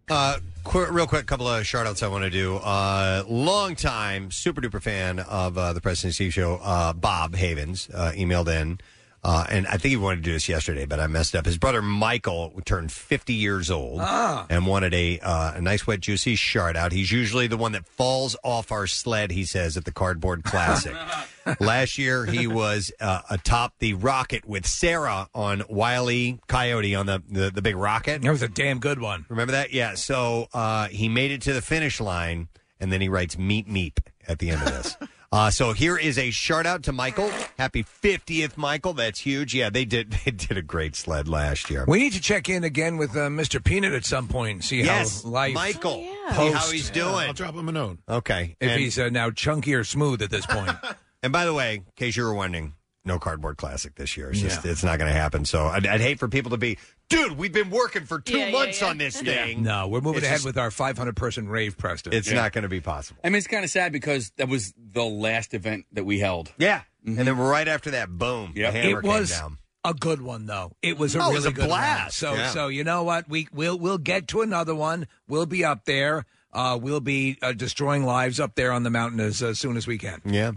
[0.08, 2.56] Uh, qu- real quick, couple of shout outs I want to do.
[2.56, 7.90] Uh, long time super duper fan of uh, the Preston Steve Show, uh, Bob Havens,
[7.92, 8.78] uh, emailed in.
[9.24, 11.44] Uh, and I think he wanted to do this yesterday, but I messed up.
[11.44, 14.46] His brother Michael turned 50 years old Ah.
[14.48, 16.92] and wanted a uh, a nice wet juicy shard out.
[16.92, 19.32] He's usually the one that falls off our sled.
[19.32, 20.94] He says at the Cardboard Classic.
[21.60, 27.22] Last year he was uh, atop the rocket with Sarah on Wiley Coyote on the,
[27.28, 28.22] the the big rocket.
[28.22, 29.26] That was a damn good one.
[29.28, 29.72] Remember that?
[29.72, 29.94] Yeah.
[29.94, 32.48] So uh, he made it to the finish line,
[32.78, 33.98] and then he writes "meep meep"
[34.28, 34.96] at the end of this.
[35.30, 37.30] Uh, so here is a shout out to Michael.
[37.58, 38.94] Happy 50th, Michael.
[38.94, 39.54] That's huge.
[39.54, 41.84] Yeah, they did they did a great sled last year.
[41.86, 43.62] We need to check in again with uh, Mr.
[43.62, 45.54] Peanut at some point and see Yes, how life.
[45.54, 45.96] Michael.
[46.02, 47.08] See post- how he's doing.
[47.28, 47.98] I'll drop him a note.
[48.08, 48.56] Okay.
[48.58, 50.70] If And- he's uh, now chunky or smooth at this point.
[51.20, 52.74] And by the way, in case you were wondering,
[53.04, 54.30] no cardboard classic this year.
[54.30, 54.70] It's just Yeah.
[54.70, 55.44] it's not going to happen.
[55.44, 57.36] So I'd, I'd hate for people to be, dude.
[57.38, 58.88] We've been working for two Yeah, yeah, months yeah.
[58.88, 59.62] on this thing.
[59.62, 62.12] No, we're moving It's ahead just- with our 500 person rave, Preston.
[62.12, 63.20] It's not going to be possible.
[63.24, 66.52] I mean, it's kind of sad because that was the last event that we held.
[66.58, 66.82] Yeah.
[67.06, 69.58] And then right after that, boom, the hammer It was came down.
[69.84, 70.72] a good one, though.
[70.82, 71.68] It was a Oh, it really was a good one.
[71.68, 72.18] blast.
[72.18, 72.50] So, Yeah.
[72.50, 73.28] so you know what?
[73.28, 75.06] We we'll we'll get to another one.
[75.26, 76.26] We'll be up there.
[76.52, 79.86] Uh, we'll be uh, destroying lives up there on the mountain as uh, soon as
[79.86, 80.20] we can.
[80.24, 80.48] Yeah.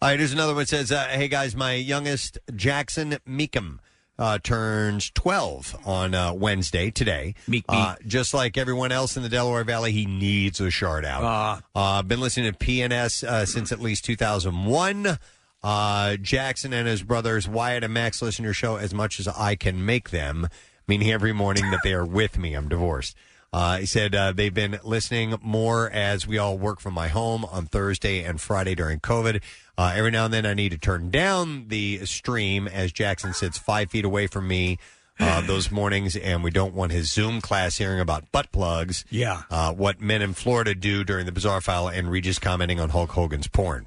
[0.00, 0.62] All right, here's another one.
[0.62, 3.78] It says, uh, Hey, guys, my youngest, Jackson Meekum,
[4.18, 7.34] uh, turns 12 on uh, Wednesday, today.
[7.46, 11.22] Meek Uh, just like everyone else in the Delaware Valley, he needs a shard out.
[11.22, 11.60] Ah.
[11.74, 15.18] Uh, been listening to PNS uh, since at least 2001.
[15.62, 19.26] Uh, Jackson and his brothers Wyatt and Max listen to your show as much as
[19.28, 20.48] I can make them,
[20.86, 22.54] meaning every morning that they are with me.
[22.54, 23.16] I'm divorced.
[23.52, 27.44] Uh, he said uh, they've been listening more as we all work from my home
[27.46, 29.40] on Thursday and Friday during COVID.
[29.76, 33.56] Uh, every now and then I need to turn down the stream as Jackson sits
[33.56, 34.78] five feet away from me
[35.18, 39.04] uh, those mornings, and we don't want his Zoom class hearing about butt plugs.
[39.08, 39.42] Yeah.
[39.50, 43.10] Uh, what men in Florida do during the bizarre file, and Regis commenting on Hulk
[43.10, 43.86] Hogan's porn.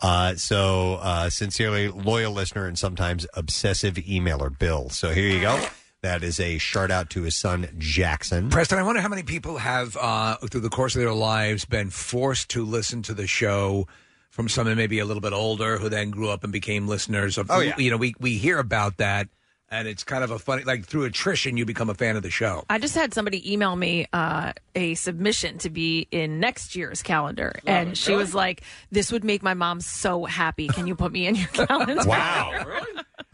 [0.00, 4.90] Uh, so, uh, sincerely loyal listener and sometimes obsessive emailer, Bill.
[4.90, 5.66] So here you go.
[6.06, 8.48] That is a shout out to his son Jackson.
[8.48, 11.90] Preston, I wonder how many people have, uh, through the course of their lives, been
[11.90, 13.88] forced to listen to the show
[14.30, 17.50] from someone maybe a little bit older who then grew up and became listeners of.
[17.50, 17.74] Oh, yeah.
[17.76, 19.26] You know, we we hear about that,
[19.68, 22.30] and it's kind of a funny, like through attrition, you become a fan of the
[22.30, 22.64] show.
[22.70, 27.58] I just had somebody email me uh, a submission to be in next year's calendar,
[27.66, 30.68] and she was like, "This would make my mom so happy.
[30.68, 32.64] Can you put me in your calendar?" Wow.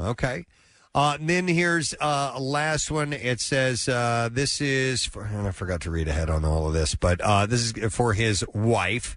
[0.01, 0.47] Okay.
[0.95, 3.13] Uh, and then here's uh, a last one.
[3.13, 6.75] It says uh, this is for, and I forgot to read ahead on all of
[6.75, 9.17] this, but uh, this is for his wife.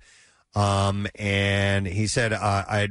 [0.55, 2.89] Um, and he said, uh, I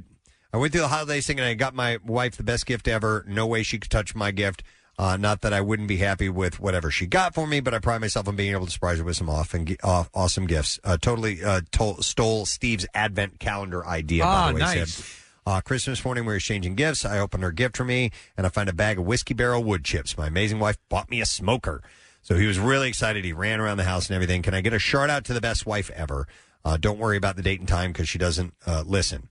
[0.52, 3.24] I went through the holiday holidays thinking I got my wife the best gift ever.
[3.26, 4.62] No way she could touch my gift.
[4.96, 7.80] Uh, not that I wouldn't be happy with whatever she got for me, but I
[7.80, 10.78] pride myself on being able to surprise her with some off and, off, awesome gifts.
[10.84, 14.22] Uh, totally uh, to- stole Steve's advent calendar idea.
[14.24, 14.94] Ah, by the way, nice.
[14.94, 15.23] said.
[15.46, 17.04] Uh, Christmas morning, we were exchanging gifts.
[17.04, 19.84] I opened her gift for me, and I find a bag of whiskey barrel wood
[19.84, 20.16] chips.
[20.16, 21.82] My amazing wife bought me a smoker.
[22.22, 23.26] So he was really excited.
[23.26, 24.40] He ran around the house and everything.
[24.40, 26.26] Can I get a shout out to the best wife ever?
[26.64, 29.28] Uh, don't worry about the date and time because she doesn't uh, listen.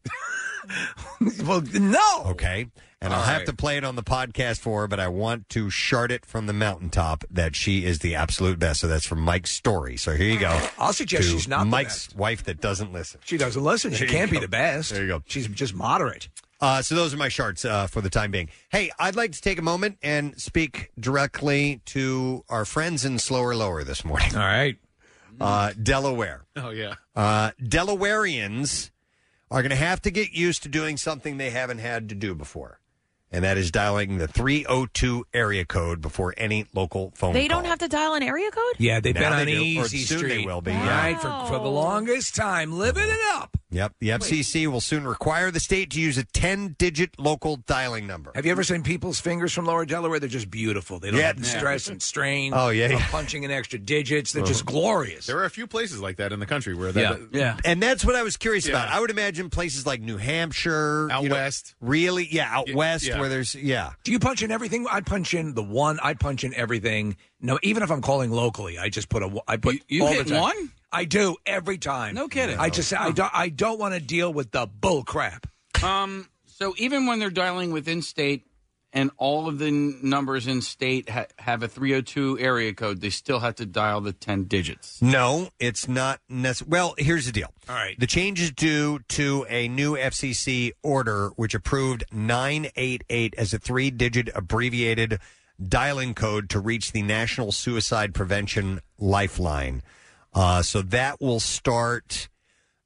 [1.43, 2.23] well, no.
[2.27, 2.67] Okay.
[3.03, 5.49] And I'll All have to play it on the podcast for her, but I want
[5.49, 8.79] to shart it from the mountaintop that she is the absolute best.
[8.79, 9.97] So that's from Mike's story.
[9.97, 10.57] So here you go.
[10.79, 13.19] I'll suggest to she's not the Mike's wife that doesn't listen.
[13.25, 13.91] She doesn't listen.
[13.91, 14.41] She There you can't be go.
[14.41, 14.91] the best.
[14.93, 15.23] There you go.
[15.25, 16.29] She's just moderate.
[16.61, 18.47] Uh, so those are my sharts uh, for the time being.
[18.69, 23.53] Hey, I'd like to take a moment and speak directly to our friends in Slower
[23.53, 24.33] Lower this morning.
[24.33, 24.77] All right.
[25.41, 26.45] Uh, Delaware.
[26.55, 26.93] Oh yeah.
[27.17, 28.91] Uh, Delawareans
[29.51, 32.33] are going to have to get used to doing something they haven't had to do
[32.33, 32.79] before,
[33.33, 37.57] and that is dialing the 302 area code before any local phone They call.
[37.61, 38.75] don't have to dial an area code?
[38.77, 40.45] Yeah, they've Now been on they do, or easy soon they street.
[40.45, 41.41] will be, Right, yeah.
[41.47, 43.57] for, for the longest time, living it up.
[43.73, 43.93] Yep.
[43.99, 48.31] The FCC will soon require the state to use a 10 digit local dialing number.
[48.35, 50.19] Have you ever seen people's fingers from Lower Delaware?
[50.19, 50.99] They're just beautiful.
[50.99, 51.27] They don't Yeah.
[51.27, 52.53] have the stress and strain.
[52.55, 53.07] Oh, yeah, of yeah.
[53.09, 54.31] punching in extra digits.
[54.31, 54.51] They're Uh-huh.
[54.51, 55.25] just glorious.
[55.25, 57.57] There are a few places like that in the country where that, Yeah.
[57.65, 58.71] And that's what I was curious Yeah.
[58.73, 58.89] about.
[58.89, 61.75] I would imagine places like New Hampshire, Out you know, west.
[61.81, 63.19] really, yeah, out Y- west yeah.
[63.19, 64.85] where there's, yeah, Do you punch in everything?
[64.91, 65.99] I punch in the one.
[66.03, 67.17] I punch in everything.
[67.41, 69.41] No, even if I'm calling locally, I just put a.
[69.47, 70.41] I put You- you all hit the time.
[70.41, 70.71] one?
[70.93, 72.15] I do every time.
[72.15, 72.57] No kidding.
[72.59, 75.47] I just I don't I don't want to deal with the bull crap.
[75.83, 78.45] Um, so even when they're dialing within state
[78.95, 83.09] and all of the n- numbers in state ha- have a 302 area code, they
[83.09, 85.01] still have to dial the 10 digits.
[85.01, 86.69] No, it's not necessary.
[86.69, 87.51] Well, here's the deal.
[87.67, 87.99] All right.
[87.99, 93.89] The change is due to a new FCC order which approved 988 as a three
[93.89, 95.19] digit abbreviated
[95.67, 99.81] dialing code to reach the National Suicide Prevention Lifeline.
[100.33, 102.29] Uh, so that will start.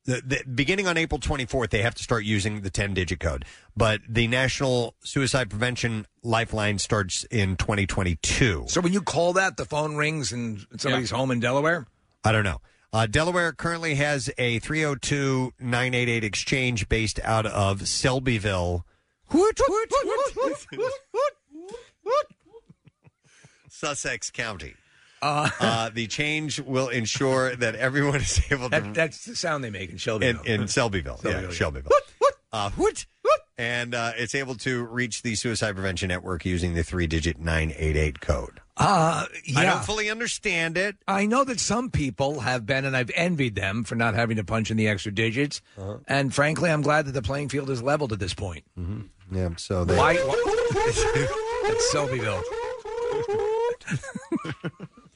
[0.06, 3.44] The, the, beginning on April 24th, they have to start using the 10 digit code.
[3.76, 8.66] But the National Suicide Prevention Lifeline starts in 2022.
[8.68, 11.88] So when you call that, the phone rings and somebody's home in Delaware.
[12.24, 12.62] I don't know.
[12.94, 18.84] Uh, Delaware currently has a 302 988 exchange based out of Selbyville.
[23.70, 24.74] Sussex County.
[25.22, 29.70] Uh, the change will ensure that everyone is able to That, that's the sound they
[29.70, 30.44] make in in, Shelbyville.
[30.44, 31.24] in Selbyville.
[31.24, 31.50] yeah, Selbyville, yeah.
[31.52, 31.92] Shelbyville.
[32.54, 33.06] Uh, what?
[33.58, 38.62] And uh, it's able to reach the suicide prevention network using the three-digit 988 code.
[38.78, 39.60] Uh, yeah.
[39.60, 40.96] I don't fully understand it.
[41.08, 44.44] I know that some people have been, and I've envied them for not having to
[44.44, 45.62] punch in the extra digits.
[45.78, 45.98] Uh-huh.
[46.08, 48.64] And frankly, I'm glad that the playing field is leveled at this point.
[48.80, 49.36] Mm-hmm.
[49.36, 50.14] Yeah, so they Why?
[51.70, 52.42] It's Selbyville.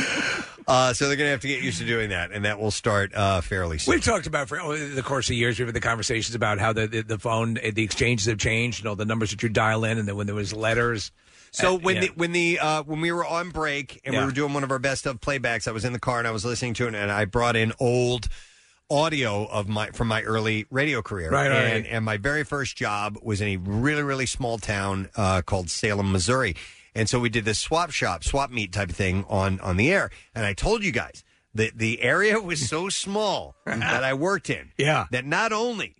[0.68, 2.70] Uh, so they're going to have to get used to doing that, and that will
[2.70, 3.92] start uh, fairly soon.
[3.92, 5.58] We've talked about for over the course of years.
[5.58, 8.78] We've had the conversations about how the the, the phone, uh, the exchanges have changed.
[8.78, 11.10] You know, the numbers that you dial in, and then when there was letters.
[11.50, 14.30] So Uh, when the when the uh, when we were on break and we were
[14.30, 16.44] doing one of our best of playbacks, I was in the car and I was
[16.44, 18.28] listening to it, and I brought in old
[18.88, 21.30] audio of my from my early radio career.
[21.30, 21.64] Right, right.
[21.64, 25.68] and, and my very first job was in a really really small town uh, called
[25.68, 26.54] Salem, Missouri,
[26.94, 30.10] and so we did this swap shop, swap meet type thing on on the air.
[30.34, 31.24] And I told you guys
[31.54, 35.06] that the area was so small that I worked in, Yeah.
[35.10, 35.96] that not only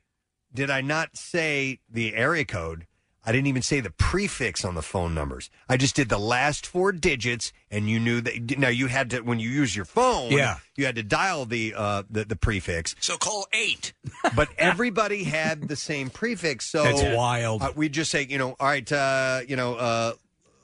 [0.55, 2.87] did I not say the area code.
[3.23, 5.51] I didn't even say the prefix on the phone numbers.
[5.69, 8.59] I just did the last four digits, and you knew that.
[8.59, 10.33] Now you had to when you use your phone.
[10.33, 10.57] Yeah.
[10.75, 12.97] you had to dial the uh, the, the prefix.
[13.01, 13.93] So call eight.
[14.35, 17.61] But everybody had the same prefix, so That's wild.
[17.63, 20.13] Uh, we'd just say, you know, all right, uh, you know, uh,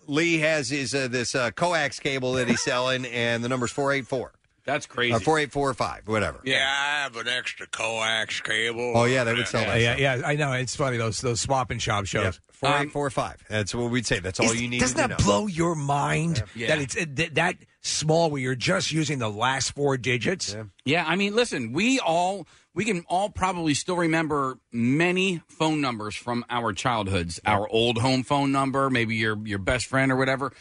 [0.07, 3.93] Lee has his uh, this uh, coax cable that he's selling, and the number's four
[3.93, 4.33] eight four
[4.65, 5.13] That's crazy.
[5.15, 6.41] or four eight four five, whatever.
[6.45, 8.93] Yeah, I have an extra coax cable.
[8.97, 9.81] Oh yeah, they would sell that.
[9.81, 10.53] yeah, yeah, I know.
[10.53, 12.41] It's funny those those swap and shop shows.
[12.53, 13.43] Four eight four five.
[13.51, 14.19] That's what we'd say.
[14.19, 14.81] That's all Is- you need.
[14.81, 15.25] Doesn't to that know.
[15.25, 16.69] blow your mind Yeah.
[16.69, 20.57] that it's uh, th- that small where you're just using the last four digits?
[20.85, 22.47] Yeah, I mean, listen, we all
[22.77, 27.41] we can all probably still remember many phone numbers from our childhoods.
[27.45, 30.53] Our old home phone number, maybe your your best friend or whatever.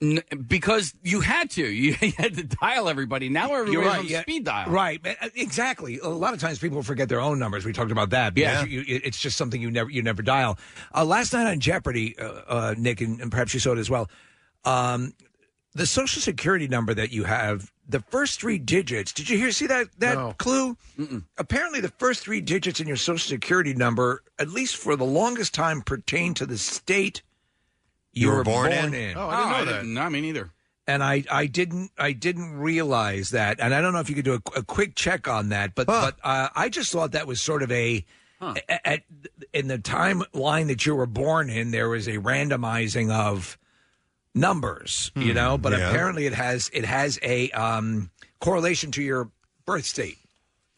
[0.00, 3.28] N- because you had to, you had to dial everybody.
[3.28, 4.22] Now everybody's on yeah.
[4.22, 4.68] speed dial.
[4.68, 6.00] Right, uh, exactly.
[6.00, 7.64] A lot of times people forget their own numbers.
[7.64, 8.34] We talked about that.
[8.34, 8.68] because Yeah.
[8.68, 10.58] you, you- it's just something you never you never dial.
[10.94, 13.88] Uh, last night on Jeopardy, uh, uh, Nick, and, and perhaps you saw it as
[13.90, 14.10] well.
[14.64, 15.12] Um,
[15.74, 19.12] the social security number that you have, the first three digits.
[19.12, 19.50] Did you hear?
[19.50, 20.34] See that that No.
[20.38, 20.76] clue?
[21.38, 25.52] Apparently, the first three digits in your social security number, at least for the longest
[25.54, 27.22] time, pertain to the state
[28.12, 28.94] you, were born in?
[28.94, 29.16] in.
[29.16, 29.72] Oh, I didn't know I that.
[29.72, 30.50] didn't- No, me neither.
[30.86, 34.24] and I, I didn't I didn't realize that, and I don't know if you could
[34.24, 37.40] do a, a quick check on that, but but uh, I just thought that was
[37.40, 38.04] sort of a
[38.40, 39.02] a- at,
[39.52, 43.56] in the timeline that you were born in, there was a randomizing of
[44.34, 45.88] numbers, you know, but yeah.
[45.88, 48.10] apparently it has it has a um,
[48.40, 49.30] correlation to your
[49.66, 50.18] birth state.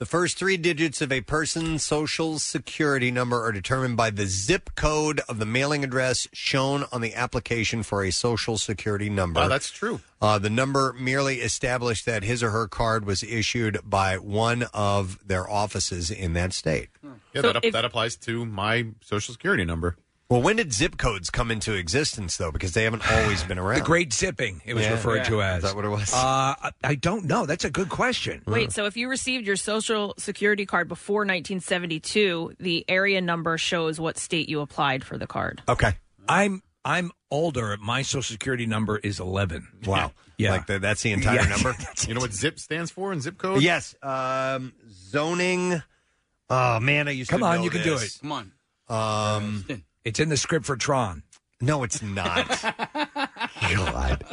[0.00, 4.70] The first three digits of a person's social security number are determined by the zip
[4.74, 9.40] code of the mailing address shown on the application for a social security number.
[9.40, 10.00] Oh, that's true.
[10.20, 15.18] Uh, the number merely established that his or her card was issued by one of
[15.26, 16.88] their offices in that state.
[17.32, 19.96] Yeah, that, that applies to my social security number.
[20.34, 22.50] Well, when did zip codes come into existence, though?
[22.50, 23.78] Because they haven't always been around.
[23.78, 24.90] The Great Zipping, it was Yeah.
[24.94, 25.22] referred Yeah.
[25.28, 25.56] to as.
[25.58, 26.12] Is that what it was?
[26.12, 26.16] Uh,
[26.60, 27.46] I- I don't know.
[27.46, 28.42] That's a good question.
[28.44, 34.00] Wait, so if you received your social security card before 1972, the area number shows
[34.00, 35.62] what state you applied for the card.
[35.68, 35.94] Okay.
[36.28, 37.76] I'm I'm older.
[37.80, 39.68] My social security number is 11.
[39.86, 40.10] Wow.
[40.36, 40.50] Yeah.
[40.50, 41.46] Like the, that's the entire Yeah.
[41.48, 41.76] number?
[42.08, 43.62] You know what zip stands for in zip code?
[43.62, 43.94] Yes.
[44.02, 45.80] Um, zoning.
[46.50, 47.44] Oh, man, I used to know.
[47.44, 48.16] Come on, know you can do this.
[48.16, 48.20] it.
[48.22, 48.52] Come on.
[48.88, 49.64] Um,
[50.04, 51.22] It's in the script for Tron.
[51.60, 52.46] No, it's not.
[53.74, 54.24] God.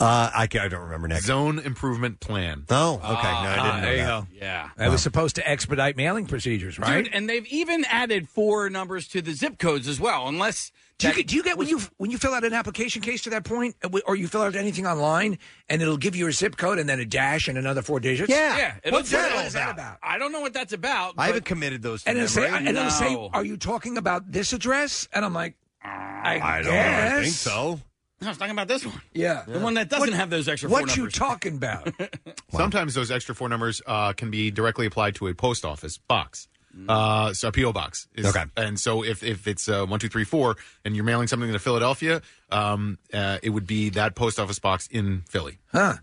[0.00, 1.24] Uh, I, ca- I don't remember next.
[1.26, 2.64] Zone improvement plan.
[2.68, 3.04] Oh, okay.
[3.04, 4.06] No, I didn't Ah, know there you that.
[4.06, 4.26] go.
[4.34, 4.68] Yeah.
[4.76, 7.04] That was supposed to expedite mailing procedures, right?
[7.04, 10.72] Dude, and they've even added four numbers to the zip codes as well, unless.
[10.98, 13.22] Do you, get, do you get when you when you fill out an application case
[13.22, 15.38] to that point, uh, or you fill out anything online,
[15.68, 18.30] and it'll give you a zip code and then a dash and another four digits?
[18.30, 18.76] Yeah.
[18.84, 19.72] it'll What's say- that all about?
[19.74, 19.98] about?
[20.02, 21.14] I don't know what that's about.
[21.18, 22.68] I haven't committed those to And it'll say, memory.
[22.68, 23.28] and it'll say, No.
[23.32, 27.22] "Are you talking about this address?" And I'm like, I, I don't guess.
[27.24, 27.80] think so.
[28.22, 29.02] I was talking about this one.
[29.12, 31.12] Yeah, The one that doesn't have those extra What four you numbers.
[31.14, 31.92] talking about?
[32.52, 36.48] Sometimes those extra four numbers uh, can be directly applied to a post office box.
[36.88, 38.08] Uh, so a PO box.
[38.14, 38.44] Is, Okay.
[38.56, 41.58] And so if, if it's uh, one two three four and you're mailing something to
[41.58, 42.20] Philadelphia,
[42.50, 45.58] um, uh, it would be that post office box in Philly.
[45.72, 45.94] Huh?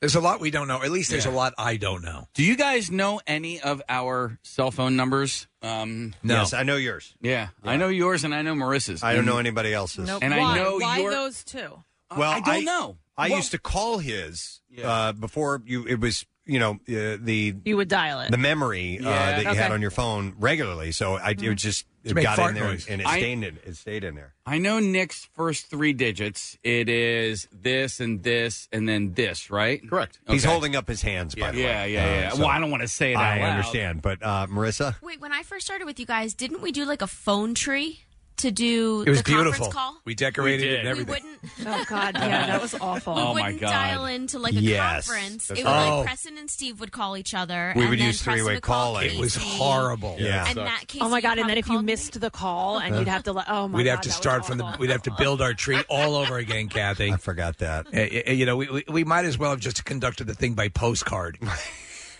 [0.00, 0.82] There's a lot we don't know.
[0.82, 2.28] At least there's a lot I don't know.
[2.34, 5.46] Do you guys know any of our cell phone numbers?
[5.62, 7.14] Um, Yes, I know yours.
[7.22, 9.02] Yeah, I know yours and I know Marissa's.
[9.02, 10.06] I don't know anybody else's.
[10.06, 10.22] Nope.
[10.22, 11.82] And I know Why your- those two?
[12.14, 12.98] Well, I don't know.
[13.16, 15.86] I Well- used to call his uh, before you.
[15.86, 18.30] It was you know uh, the You would dial it.
[18.30, 19.30] the memory uh, Yeah.
[19.36, 19.74] that you had Okay.
[19.74, 20.92] on your phone regularly.
[20.92, 22.86] So I it just it make got fart in there noise.
[22.86, 24.34] and it I- stayed in it stayed in there.
[24.46, 26.58] I know Nick's first three digits.
[26.62, 29.80] It is this and this and then this, right?
[29.88, 30.18] Correct.
[30.28, 31.34] He's holding up his hands.
[31.34, 31.64] By the way.
[31.64, 32.26] Yeah, yeah, yeah.
[32.28, 33.50] Uh, so well, I don't want to say it out I loud.
[33.50, 36.84] understand, but uh, Marissa, Wait, when I first started with you guys, didn't we do
[36.84, 38.00] like a phone tree
[38.38, 39.72] to do It was the conference beautiful.
[39.72, 39.96] call?
[40.04, 40.86] We decorated We it did.
[40.86, 41.38] and We wouldn't.
[41.66, 43.14] Oh God, yeah, that was awful.
[43.14, 43.70] We Oh, my wouldn't God.
[43.70, 45.06] dial into like a Yes.
[45.06, 45.46] conference.
[45.48, 45.84] That's It was right.
[45.84, 46.02] like Oh.
[46.04, 47.72] Preston and Steve would call each other.
[47.76, 49.14] We and would then use Preston three-way would call calling.
[49.14, 50.16] It was Casey, horrible.
[50.18, 50.46] Yeah.
[50.46, 50.66] And sucked.
[50.66, 51.38] that Casey Oh my God!
[51.38, 51.92] And then if you called me.
[51.92, 53.46] missed the call, and you'd have to let.
[53.48, 53.76] Oh my god.
[53.78, 54.76] We'd God, have to that was start from the.
[54.78, 57.12] We'd have to build our tree all over again, Kathy.
[57.12, 57.86] I forgot that.
[57.94, 60.68] Uh, you know, we, we we might as well have just conducted the thing by
[60.68, 61.38] postcard.
[61.46, 61.56] uh,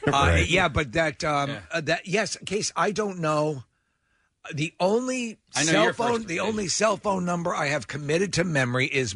[0.07, 0.47] Right.
[0.49, 3.65] Yeah, but that um, uh, that yes, case I don't know.
[4.53, 6.45] The only I know cell your phone, first the digit.
[6.49, 9.15] only cell phone number I have committed to memory is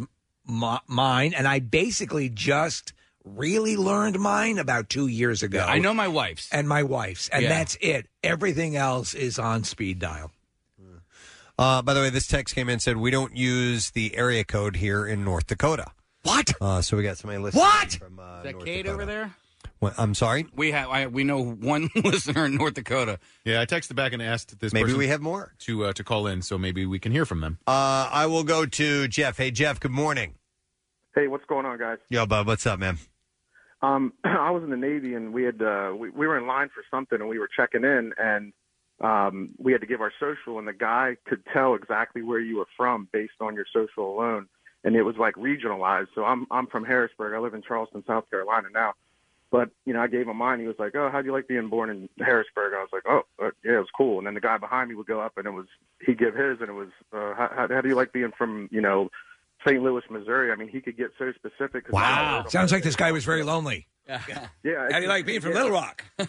[0.49, 2.93] m- mine, and I basically just
[3.25, 5.65] really learned mine about two years ago.
[5.69, 6.49] I know my wife's.
[6.51, 7.49] and my wife's, and Yeah.
[7.51, 8.07] that's it.
[8.23, 10.31] Everything else is on speed dial.
[11.59, 14.45] Uh, by the way, this text came in and said we don't use the area
[14.45, 15.87] code here in North Dakota.
[16.23, 16.53] What?
[16.61, 17.95] Uh, so we got somebody listening What?
[17.95, 18.95] from uh, Is that North Kate Dakota.
[18.95, 19.35] over there?
[19.81, 20.47] What- I'm sorry.
[20.55, 20.89] We have.
[20.89, 23.19] I, we know one listener in North Dakota.
[23.45, 25.55] Yeah, I texted back and asked this Maybe person we have more.
[25.61, 27.59] to uh, to call in, so maybe we can hear from them.
[27.67, 29.37] Uh, I will go to Jeff.
[29.37, 29.79] Hey, Jeff.
[29.81, 30.35] Good morning.
[31.15, 31.99] Hey, what's going on, guys?
[32.11, 32.47] Yo, bud.
[32.47, 32.99] What's up, man?
[33.83, 36.69] Um, I was in the Navy, and we had uh, we, we were in line
[36.75, 38.53] for something, and we were checking in, and
[39.01, 42.57] um, we had to give our social, and the guy could tell exactly where you
[42.57, 44.49] were from based on your social alone,
[44.83, 46.09] and it was like regionalized.
[46.17, 47.35] So I'm I'm from Harrisburg.
[47.35, 48.95] I live in Charleston, South Carolina now.
[49.51, 50.61] But you know, I gave him mine.
[50.61, 53.23] He was like, "Oh, how'd you like being born in Harrisburg?" I was like, "Oh,
[53.43, 55.47] uh, yeah, it was cool." And then the guy behind me would go up, and
[55.47, 55.67] it was
[56.05, 58.69] he'd give his, and it was, uh, how, how, "How do you like being from
[58.71, 59.09] you know
[59.67, 59.83] St.
[59.83, 61.87] Louis, Missouri?" I mean, he could get so specific.
[61.87, 63.87] 'cause I was- Sounds like this guy was very lonely.
[64.07, 64.19] Yeah.
[64.65, 65.57] How do you like being from yeah.
[65.57, 66.03] Little Rock?
[66.19, 66.27] I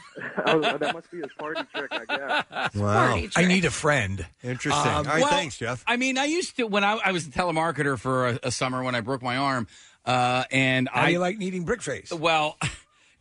[0.78, 2.76] that must be his party trick, I guess.
[2.76, 3.22] Wow.
[3.38, 4.26] I need a friend.
[4.44, 4.92] Interesting.
[4.92, 5.84] Um, All right, well, thanks, Jeff.
[5.88, 8.84] I mean, I used to when I, I was a telemarketer for a, a summer
[8.84, 9.68] when I broke my arm,
[10.06, 12.12] uh, and How I do you like needing brick face?
[12.14, 12.58] well.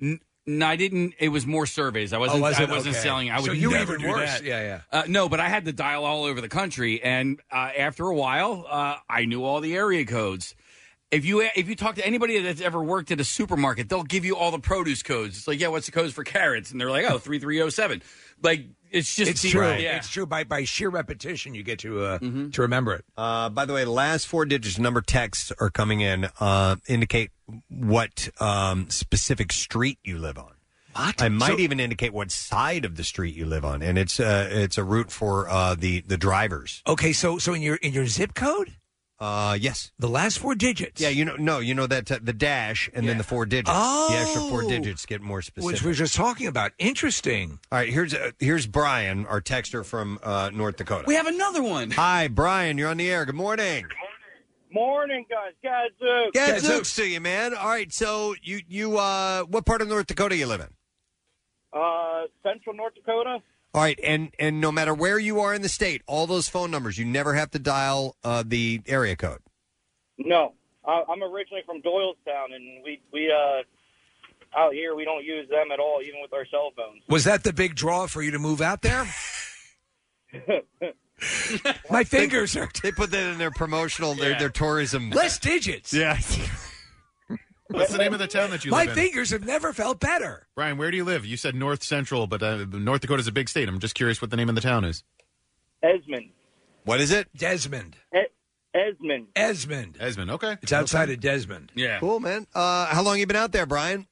[0.01, 1.15] N- no, I didn't.
[1.19, 2.13] It was more surveys.
[2.15, 2.41] I wasn't.
[2.41, 3.03] Oh, was I wasn't Okay.
[3.03, 3.31] selling.
[3.31, 4.31] I would So you never even do worse.
[4.31, 4.45] that.
[4.45, 4.81] Yeah, yeah.
[5.01, 8.15] Uh, no, but I had to dial all over the country, and uh, after a
[8.15, 10.55] while, uh, I knew all the area codes.
[11.11, 14.25] If you if you talk to anybody that's ever worked at a supermarket, they'll give
[14.27, 15.39] you all the produce codes.
[15.39, 16.71] It's like, yeah, what's the codes for carrots?
[16.71, 18.03] And they're like, oh, three three zero seven.
[18.43, 19.69] Like it's just it's the- true.
[19.73, 19.97] Yeah.
[19.97, 20.27] It's true.
[20.27, 22.51] By by sheer repetition, you get to uh, Mm-hmm.
[22.51, 23.05] to remember it.
[23.17, 27.31] Uh, by the way, the last four digits number texts are coming in uh, indicate
[27.69, 30.53] what um, specific street you live on.
[30.95, 31.21] What?
[31.23, 34.19] I might So- even indicate what side of the street you live on, and it's
[34.19, 36.83] uh, it's a route for uh, the the drivers.
[36.87, 38.73] Okay, so so in your in your zip code,
[39.21, 39.91] Uh, yes.
[39.99, 41.01] The last four digits.
[41.01, 43.71] Yeah, you know, no, you know that uh, the dash and then the four digits.
[43.73, 44.09] Oh.
[44.11, 45.73] The extra four digits get more specific.
[45.73, 46.71] Which we were just talking about.
[46.79, 47.59] Interesting.
[47.73, 51.05] All right, here's uh, here's Brian, our texter from uh, North Dakota.
[51.07, 51.91] We have another one.
[51.93, 52.79] Hi, Brian.
[52.79, 53.25] You're on the air.
[53.25, 53.87] Good morning.
[54.71, 55.53] Morning, guys.
[55.63, 56.35] Gadzooks.
[56.35, 57.55] Gadzooks to you, man.
[57.55, 60.69] All right, so you you uh, what part of North Dakota you live in?
[61.73, 63.39] Uh, Central North Dakota.
[63.75, 66.71] All right, and and no matter where you are in the state, all those phone
[66.71, 69.41] numbers, you never have to dial uh, the area code.
[70.17, 70.55] No,
[70.87, 73.63] I, I'm originally from Doylestown, and we we uh
[74.59, 77.03] out here we don't use them at all, even with our cell phones.
[77.09, 79.07] Was that the big draw for you to move out there?
[81.91, 82.81] My fingers they, hurt.
[82.83, 85.11] They put that in their promotional, their, their tourism.
[85.11, 85.93] Less digits.
[85.93, 86.19] Yeah.
[87.69, 88.95] What's the name of the town that you My live in?
[88.95, 90.47] fingers have never felt better.
[90.55, 91.27] Brian, where do you live?
[91.27, 93.69] You said North Central, but uh, North Dakota's a big state.
[93.69, 95.05] I'm just curious what the name of the town is.
[95.83, 96.31] Esmond.
[96.85, 97.29] What is it?
[97.37, 97.97] Desmond.
[98.75, 99.27] Esmond.
[99.37, 99.97] Esmond.
[100.01, 100.31] Esmond.
[100.31, 100.57] Okay.
[100.63, 101.73] It's outside of Desmond.
[101.75, 101.99] Yeah.
[102.01, 102.47] Cool, man.
[102.55, 104.07] Uh, how long you been out there, Brian?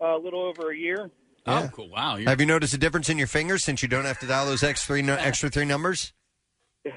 [0.00, 1.10] a little over a year.
[1.46, 1.88] Oh, cool.
[1.90, 2.14] Wow.
[2.16, 4.46] You're- Have you noticed a difference in your fingers since you don't have to dial
[4.46, 6.12] those extra three, nu- extra three numbers?
[6.86, 6.90] no,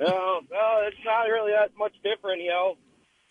[0.00, 2.76] no, it's not really that much different, you know.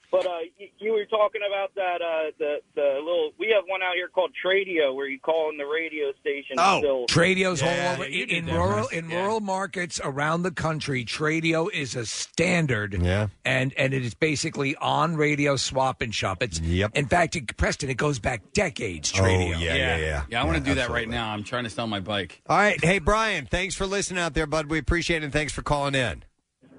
[0.09, 3.31] But uh, you, you were talking about that uh, the the little.
[3.37, 6.57] We have one out here called Tradio, where you call in the radio station.
[6.57, 7.05] still.
[7.07, 8.91] Tradios Yeah, all over you in, did in that, rural Russ.
[8.93, 9.21] in Yeah.
[9.23, 11.03] rural markets around the country.
[11.03, 12.93] Tradio is a standard.
[13.01, 16.41] Yeah, and and it is basically on radio swap and shop.
[16.41, 16.91] It's yep.
[16.95, 19.11] In fact, it, Preston, it goes back decades.
[19.15, 19.59] Oh, Tradio.
[19.59, 20.23] yeah, yeah, yeah.
[20.29, 21.29] Yeah, I want to Yeah, do that right now.
[21.29, 22.41] I'm trying to sell my bike.
[22.47, 22.81] All right.
[22.81, 24.67] Hey, Brian, thanks for listening out there, bud.
[24.67, 26.23] We appreciate it, and thanks for calling in.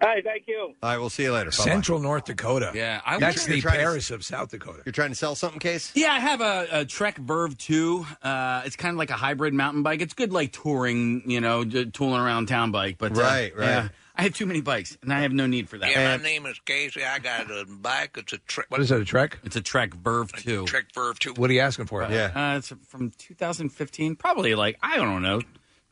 [0.01, 0.75] Hey, thank you.
[0.83, 1.51] All right, we'll see you later.
[1.51, 1.65] Bye-bye.
[1.65, 2.73] Central North Dakota.
[2.75, 4.83] Yeah, I that's was- the You're trying to- Paris of South Dakota.
[4.85, 5.91] You're trying to sell something, Case?
[5.95, 8.07] Yeah, I have a, a Trek Verve 2.
[8.23, 10.01] Uh, it's kind of like a hybrid mountain bike.
[10.01, 12.97] It's good, like touring, you know, j- tooling around town bike.
[12.99, 13.67] But uh, Right, right.
[13.67, 15.91] yeah, I have too many bikes, and I have no need for that.
[15.91, 17.05] Yeah, my name is Casey.
[17.05, 18.17] I got a bike.
[18.19, 18.67] It's a Trek.
[18.69, 19.01] What is that?
[19.01, 19.39] A Trek?
[19.45, 20.67] It's a Trek Verve 2.
[20.67, 21.35] Trek Verve 2.
[21.35, 22.03] What are you asking for?
[22.03, 24.17] Uh, it's from 2015.
[24.17, 25.41] Probably like I don't know,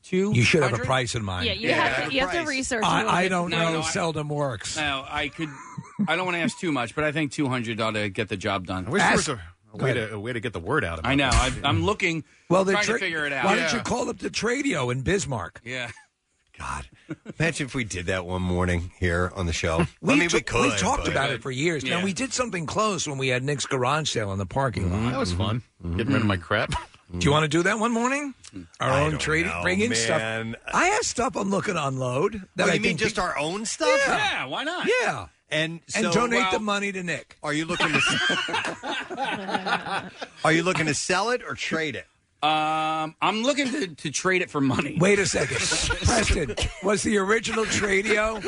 [0.07, 0.32] two.
[0.34, 1.46] You should have a price in mind.
[1.46, 2.82] Yeah, you have to, you have to research.
[2.84, 3.28] a little I, I bit.
[3.30, 3.72] don't No, know.
[3.74, 4.76] no, I- seldom works.
[4.76, 5.48] No, I could.
[6.09, 8.36] I don't want to ask too much, but I think 200 ought to get the
[8.36, 8.86] job done.
[8.86, 9.40] I wish there was a,
[9.74, 10.98] a way to a way to get the word out.
[11.00, 11.30] About I know.
[11.32, 12.24] I, I'm looking.
[12.48, 13.44] Well, the trying tra- to figure it out.
[13.44, 15.61] Why don't you call up the Tradio in Bismarck?
[15.64, 15.90] Yeah.
[16.59, 16.88] God.
[17.38, 19.84] Imagine if we did that one morning here on the show.
[20.00, 20.70] We I mean, we t- could.
[20.70, 21.84] We've talked but- about it for years.
[21.84, 22.04] Now Yeah.
[22.04, 24.96] we did something close when we had Nick's garage sale in the parking lot.
[25.00, 25.11] Mm-hmm.
[25.11, 25.62] That was fun.
[25.84, 25.96] Mm-hmm.
[25.98, 26.72] Getting rid of my crap.
[27.12, 28.34] Do you want to do that one morning?
[28.80, 29.98] Our I own don't trading, know, bring in man.
[29.98, 30.20] stuff.
[30.74, 32.42] I have stuff I'm looking to unload.
[32.57, 33.88] That Oh, I you mean think just pe- our own stuff?
[34.07, 34.16] Yeah.
[34.16, 34.88] Yeah, why not?
[35.02, 37.36] Yeah, And and so, donate well, the money to Nick.
[37.44, 38.00] Are you looking to?
[40.44, 42.07] are you looking to sell it or trade it?
[42.43, 44.99] Um, I'm looking to, to trade it for money.
[45.01, 45.57] Wait a second,
[46.07, 46.55] Preston.
[46.82, 48.43] Was the original Tradio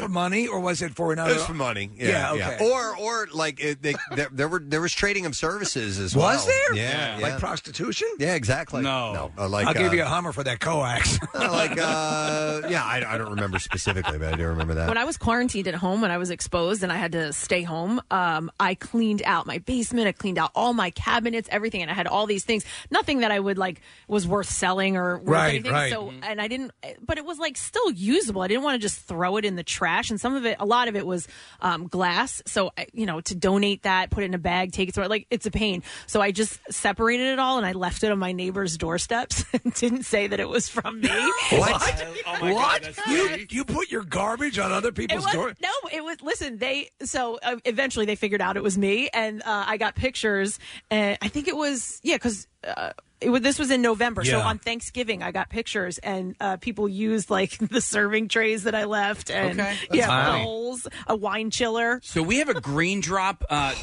[0.00, 1.32] for money, or was it for another?
[1.32, 1.90] It was for money.
[1.94, 2.56] Yeah, Yeah, okay.
[2.60, 2.72] yeah.
[2.72, 6.26] Or or like it, they, there, there were there was trading of services as well.
[6.34, 6.74] Was there?
[6.74, 7.38] Yeah, Like yeah.
[7.38, 8.08] prostitution?
[8.18, 8.82] Yeah, exactly.
[8.82, 9.12] No.
[9.12, 11.18] no, uh, like I'll give uh, you a Hummer for that coax.
[11.34, 14.88] uh, like uh, yeah, I, I don't remember specifically, but I do remember that.
[14.88, 17.62] When I was quarantined at home, when I was exposed and I had to stay
[17.62, 20.08] home, um, I cleaned out my basement.
[20.08, 22.64] I cleaned out all my cabinets, everything, and I had all these things.
[23.02, 25.72] Nothing that I would like was worth selling or worth Right, anything.
[25.72, 25.92] right.
[25.92, 26.70] So, and I didn't,
[27.04, 28.42] but it was like still usable.
[28.42, 30.10] I didn't want to just throw it in the trash.
[30.10, 31.26] And some of it, a lot of it was
[31.60, 32.42] um, glass.
[32.46, 35.26] So, you know, to donate that, put it in a bag, take it somewhere, like
[35.30, 35.82] it's a pain.
[36.06, 39.74] So I just separated it all and I left it on my neighbor's doorsteps and
[39.74, 41.08] didn't say that it was from me.
[41.52, 42.04] What?
[42.26, 43.06] Oh my God, what?
[43.08, 43.52] you great.
[43.52, 45.54] you put your garbage on other people's was, door?
[45.62, 46.20] no, it was.
[46.22, 49.94] Listen, they so uh, eventually they figured out it was me, and uh, I got
[49.94, 50.58] pictures,
[50.90, 52.46] and I think it was yeah, because.
[52.66, 56.88] Uh, it this was in November, so on Thanksgiving I got pictures, and uh, people
[56.88, 59.76] used like the serving trays that I left, and Okay.
[59.92, 60.44] yeah, Wow.
[60.44, 62.00] bowls, a wine chiller.
[62.02, 63.44] So we have a green drop.
[63.48, 63.74] Uh,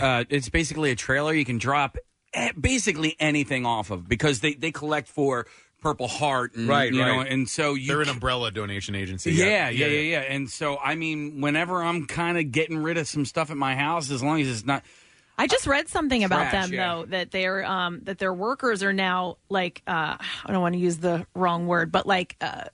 [0.00, 1.96] uh, it's basically a trailer you can drop
[2.34, 5.46] eh, basically anything off of because they, they collect for
[5.80, 7.30] Purple Heart, and, Right, You know, right.
[7.32, 9.32] and so you They're an umbrella donation agency.
[9.32, 10.20] Yeah, yeah, yeah, yeah.
[10.20, 13.74] And so, I mean, whenever I'm kind of getting rid of some stuff at my
[13.76, 14.84] house, as long as it's not.
[15.38, 16.94] I just read something about Trash, them yeah.
[16.94, 20.80] though that their um that their workers are now like uh I don't want to
[20.80, 22.64] use the wrong word, but like uh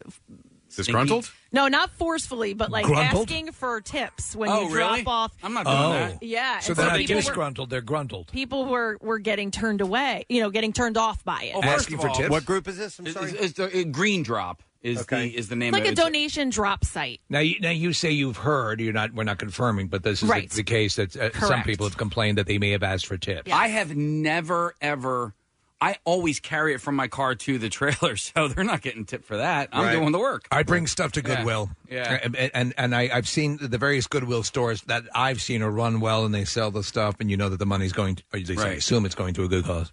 [0.77, 1.31] Disgruntled?
[1.53, 3.29] no, not forcefully, but like Grumbled?
[3.31, 5.03] asking for tips when Oh, you really?
[5.03, 5.33] drop off.
[5.41, 5.91] I'm not doing Oh.
[5.93, 6.21] that.
[6.23, 8.33] Yeah, So and they're not people were- disgruntled; they're gruntled.
[8.33, 11.53] people were were getting turned away, you know, getting turned off by it.
[11.55, 12.29] Oh, Asking for all, tips?
[12.31, 12.99] what group is this?
[12.99, 13.31] I'm sorry.
[13.33, 15.31] it's the uh, Green Drop is Okay.
[15.31, 15.97] the is the name like of a it.
[15.97, 17.21] Donation drop site.
[17.29, 18.81] Now, you, now you say you've heard.
[18.81, 19.13] You're not.
[19.15, 20.49] We're not confirming, but this is Right.
[20.49, 21.67] the, the case that uh, some Correct.
[21.67, 23.51] people have complained that they may have asked for tips.
[23.51, 25.35] I have never ever
[25.81, 29.25] I always carry it from my car to the trailer, so they're not getting tipped
[29.27, 29.69] for that.
[29.73, 29.93] I'm Right.
[29.93, 30.47] doing the work.
[30.51, 31.37] I bring stuff to Yeah.
[31.37, 31.71] Goodwill.
[31.91, 32.21] Yeah.
[32.23, 36.01] and and, and I, I've seen the various Goodwill stores that I've seen are run
[36.01, 38.17] well, and they sell the stuff, and you know that the money's going.
[38.17, 38.79] to or they Right.
[38.79, 39.91] assume it's going to a good cause.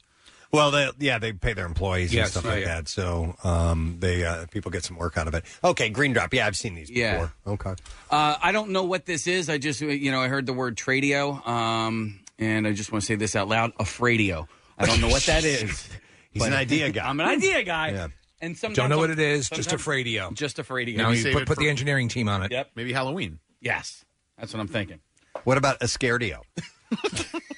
[0.52, 2.76] Well, they, yeah, they pay their employees Yes, and stuff yeah, like yeah.
[2.76, 2.88] that.
[2.88, 5.46] So um, they uh, people get some work out of it.
[5.64, 6.34] Okay, Green Drop.
[6.34, 7.14] Yeah, I've seen these Yeah.
[7.14, 7.34] before.
[7.54, 7.82] Okay.
[8.10, 9.50] Uh, I don't know what this is.
[9.50, 13.06] I just, you know, I heard the word tradio, um, and I just want to
[13.06, 14.48] say this out loud: afradio.
[14.78, 15.88] I don't know what that is.
[16.32, 17.08] He's an idea guy.
[17.08, 17.92] I'm an idea guy.
[17.92, 18.08] Yeah.
[18.44, 19.50] And sometimes Don't know what I'll- it is.
[19.50, 20.32] Just a sometimes- radio.
[20.32, 20.98] Just a radio.
[20.98, 22.52] Now you put, put the engineering team on it.
[22.52, 22.72] Yep.
[22.76, 23.40] Maybe Halloween.
[23.62, 24.04] Yes,
[24.38, 25.00] that's what I'm thinking.
[25.44, 26.40] What about a scardio?
[26.92, 27.40] How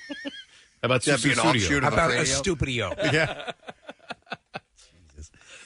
[0.83, 1.49] about That'd be an Sussudio?
[1.55, 2.33] offshoot How of about a radio?
[2.35, 2.93] stupidio?
[3.11, 3.51] yeah.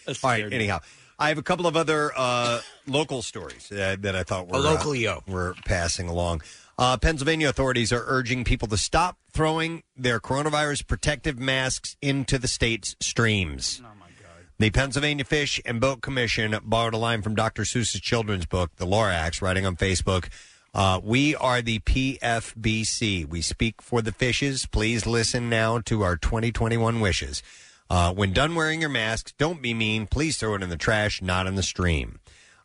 [0.08, 0.52] All right.
[0.54, 0.80] Anyhow,
[1.20, 4.60] I have a couple of other uh, local stories uh, that I thought were A
[4.62, 5.18] localio.
[5.18, 6.42] uh, were passing along.
[6.78, 12.48] Uh, Pennsylvania authorities are urging people to stop throwing their coronavirus protective masks into the
[12.48, 13.82] state's streams.
[13.84, 14.46] Oh my God!
[14.60, 17.64] The Pennsylvania Fish and Boat Commission borrowed a line from Dr.
[17.64, 20.30] Seuss's children's book, The Lorax, writing on Facebook.
[20.78, 23.28] Uh, we are the PFBC.
[23.28, 24.68] We speak for the fishes.
[24.68, 27.42] Please listen now to our 2021 wishes.
[27.90, 30.06] Uh, when done wearing your mask, don't be mean.
[30.06, 32.20] Please throw it in the trash, not in the stream.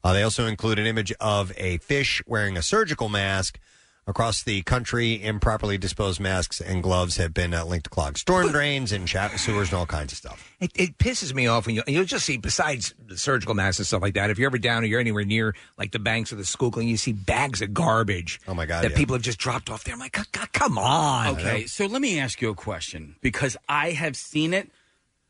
[0.05, 3.59] Uh, they also include an image of a fish wearing a surgical mask.
[4.05, 8.51] Across the country, improperly disposed masks and gloves have been uh, linked to clogged storm
[8.51, 10.53] drains and chat sewers and all kinds of stuff.
[10.59, 13.87] It, it pisses me off when you you'll just see besides the surgical masks and
[13.87, 14.29] stuff like that.
[14.29, 16.91] If you're ever down or you're anywhere near like the banks of the Schuylkill, and
[16.91, 18.41] you see bags of garbage.
[18.49, 18.83] Oh my God!
[18.83, 18.97] That yeah.
[18.97, 19.95] people have just dropped off there.
[19.95, 21.37] I'm like, "C- c- come on.
[21.37, 24.69] Okay, so let me ask you a question because I have seen it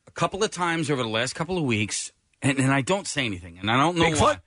[0.07, 2.11] a couple of times over the last couple of weeks,
[2.41, 4.41] and, and I don't say anything, and I don't know Bigfoot?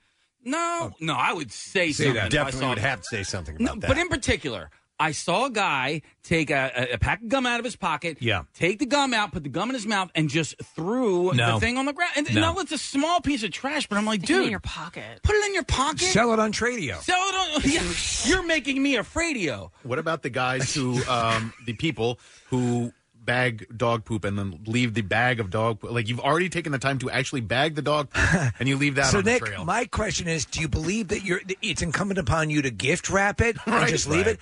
[0.46, 0.88] Why.
[0.90, 2.14] No, no, I would say, Say something.
[2.14, 2.26] that.
[2.26, 3.88] if I Definitely saw would have to say something No, about that.
[3.88, 7.58] But in particular, I saw a guy take a, a, a pack of gum out
[7.58, 8.44] of his pocket, Yeah.
[8.54, 11.54] take the gum out, put the gum in his mouth, and just threw No.
[11.54, 12.12] the thing on the ground.
[12.16, 12.54] And No.
[12.54, 14.60] no, it's a small piece of trash, but I'm like, Stick it dude, in your
[14.60, 15.20] pocket.
[15.22, 16.00] put it in your pocket.
[16.00, 16.98] Sell it on Tradio.
[17.02, 17.62] Sell it on.
[17.70, 17.82] Yeah,
[18.24, 19.70] you're making me afraidio.
[19.82, 22.18] What about the guys who, um, the people
[22.48, 22.92] who
[23.26, 25.90] bag dog poop and then leave the bag of dog poop?
[25.90, 28.94] Like you've already taken the time to actually bag the dog poop and you leave
[28.94, 29.64] that so on Nick, the trail.
[29.64, 31.40] my question is: Do you believe that you're?
[31.46, 33.88] that It's incumbent upon you to gift wrap it and Right.
[33.88, 34.34] just leave Right.
[34.36, 34.40] it.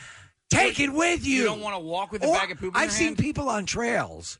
[0.50, 1.38] Take it with you.
[1.38, 3.06] You don't want to walk with a Or bag of poop in I've your seen
[3.08, 3.18] hand?
[3.18, 4.38] people on trails,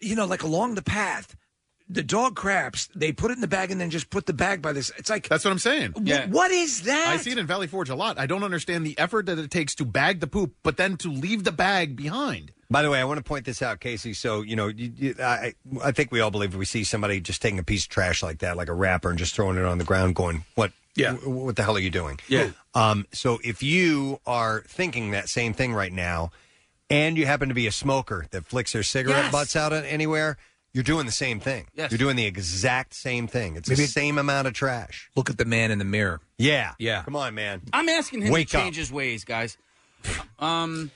[0.00, 1.34] you know, like along the path.
[1.90, 2.90] The dog craps.
[2.94, 4.92] They put it in the bag and then just put the bag by this.
[4.98, 5.92] It's like That's what I'm saying.
[5.92, 7.08] wh- what is that?
[7.08, 8.18] I see it in Valley Forge a lot.
[8.18, 11.08] I don't understand the effort that it takes to bag the poop, but then to
[11.10, 12.52] leave the bag behind.
[12.70, 14.12] By the way, I want to point this out, Casey.
[14.12, 17.40] So you know, you, you, I, I think we all believe we see somebody just
[17.40, 19.78] taking a piece of trash like that, like a wrapper, and just throwing it on
[19.78, 20.72] the ground, going, "What?
[20.94, 21.12] Yeah.
[21.12, 22.50] w- what the hell are you doing?" Yeah.
[22.74, 23.06] Um.
[23.12, 26.30] So if you are thinking that same thing right now,
[26.90, 29.32] and you happen to be a smoker that flicks their cigarette Yes.
[29.32, 30.36] butts out anywhere,
[30.74, 31.68] you're doing the same thing.
[31.74, 31.90] Yes.
[31.90, 33.56] You're doing the exact same thing.
[33.56, 35.10] It's Maybe- the same amount of trash.
[35.16, 36.20] Look at the man in the mirror.
[36.36, 36.74] Yeah.
[36.78, 37.02] Yeah.
[37.02, 37.62] Come on, man.
[37.72, 38.62] I'm asking him Wake to up.
[38.64, 39.56] change his ways, guys.
[40.38, 40.90] Um,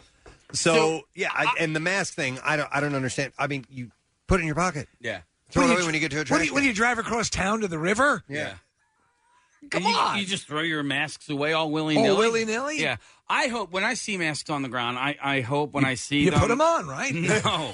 [0.52, 3.32] So, So, yeah, I, and the mask thing, I don't, I don't understand.
[3.38, 3.90] I mean, you
[4.26, 4.88] put it in your pocket.
[5.00, 5.20] yeah.
[5.50, 6.40] Throw it away you- when you get to a What trash.
[6.40, 8.22] do you, when you drive across town to the river?
[8.28, 8.54] Yeah.
[9.70, 10.18] Come you, on.
[10.18, 12.08] You just throw your masks away all willy nilly.
[12.08, 12.80] Oh, willy-nilly?
[12.80, 12.96] Yeah.
[13.28, 16.20] I hope when I see masks on the ground, I, I hope when I see
[16.20, 16.40] You them.
[16.40, 17.14] put them on, right?
[17.44, 17.72] No.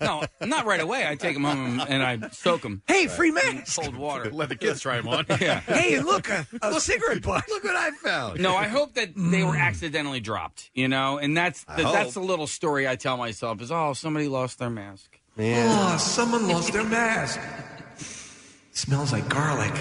[0.00, 1.06] no, not right away.
[1.08, 2.82] I take them home and, and I soak them.
[2.86, 3.80] Hey, free mask.
[3.80, 4.30] Cold water.
[4.32, 5.24] Let the kids try them on.
[5.40, 5.60] Yeah.
[5.60, 7.44] Hey, look, a, a cigarette butt.
[7.48, 8.40] Look what I found.
[8.40, 9.60] No, I hope that they were mm.
[9.60, 12.14] accidentally dropped, you know, and that's the, that's hope.
[12.14, 15.18] the little story I tell myself is, oh, somebody lost their mask.
[15.36, 15.94] Man.
[15.94, 17.40] Oh, someone lost their mask.
[18.72, 19.74] Smells like garlic.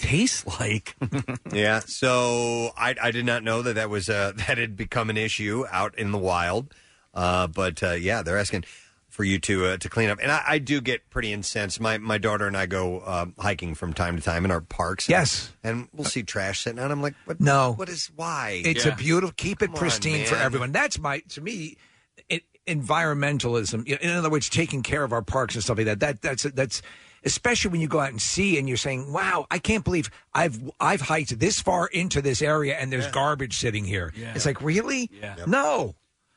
[0.00, 0.96] Tastes like.
[1.52, 1.80] Yeah.
[1.80, 5.64] So I, I did not know that that was uh, that had become an issue
[5.70, 6.74] out in the wild.
[7.12, 8.64] Uh, but uh, yeah, they're asking
[9.08, 11.80] for you to uh, to clean up, and I, I do get pretty incensed.
[11.80, 15.08] My my daughter and I go uh, hiking from time to time in our parks.
[15.08, 15.52] Yes.
[15.64, 16.90] and we'll see trash sitting out.
[16.92, 17.40] I'm like, what?
[17.40, 17.72] No.
[17.72, 18.62] What is why?
[18.64, 18.92] It's Yeah.
[18.92, 19.34] a beautiful.
[19.36, 20.44] Keep it Come on, pristine for man.
[20.44, 20.72] everyone.
[20.72, 21.76] That's my to me.
[22.28, 23.86] It, environmentalism.
[23.88, 26.00] you know, In other words, taking care of our parks and stuff like that.
[26.00, 26.80] That that's that's
[27.24, 30.58] especially when you go out and see and you're saying, "Wow, I can't believe I've
[30.80, 34.32] I've hiked this far into this area and there's garbage sitting here." Yeah.
[34.34, 35.10] It's like really?
[35.12, 35.36] Yeah.
[35.46, 35.94] No.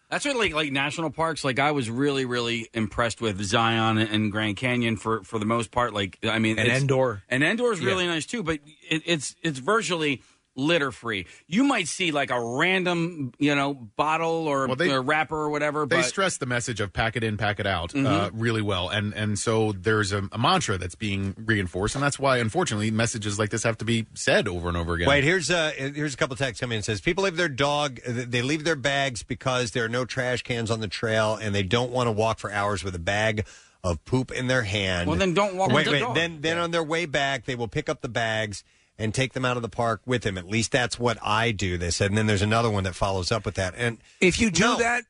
[0.09, 1.43] That's what like like national parks.
[1.43, 5.72] Like I was really really impressed with Zion and Grand Canyon for for the most
[5.72, 5.91] part.
[5.93, 7.23] Like I mean, And it's- Endor.
[7.30, 7.88] and Endor is Yeah.
[7.88, 8.43] really nice too.
[8.43, 10.22] But it, it's it's virtually
[10.55, 11.25] litter free.
[11.47, 15.49] You might see like a random, you know, bottle or, Well, they- or wrapper or
[15.49, 15.85] whatever.
[15.85, 18.31] They but stress the message of pack it in, pack it out uh, Mhm.
[18.34, 22.38] really well, and and so there's a, a mantra that's being reinforced, and that's why
[22.38, 25.07] unfortunately messages like this have to be said over and over again.
[25.07, 26.80] Wait, here's uh here's a couple texts coming in.
[26.80, 30.43] It says people leave their dog they leave their bags because there are no trash
[30.43, 33.45] cans on the trail and they don't want to walk for hours with a bag
[33.84, 35.09] of poop in their hand.
[35.09, 35.99] Well, then don't walk Wait, with the wait.
[35.99, 36.15] dog.
[36.15, 38.63] Then then on their way back they will pick up the bags
[38.98, 40.38] and take them out of the park with him.
[40.38, 41.78] At least that's what I do.
[41.78, 43.74] They said, and then there's another one that follows up with that.
[43.78, 44.78] And if you do No.
[44.78, 45.03] that,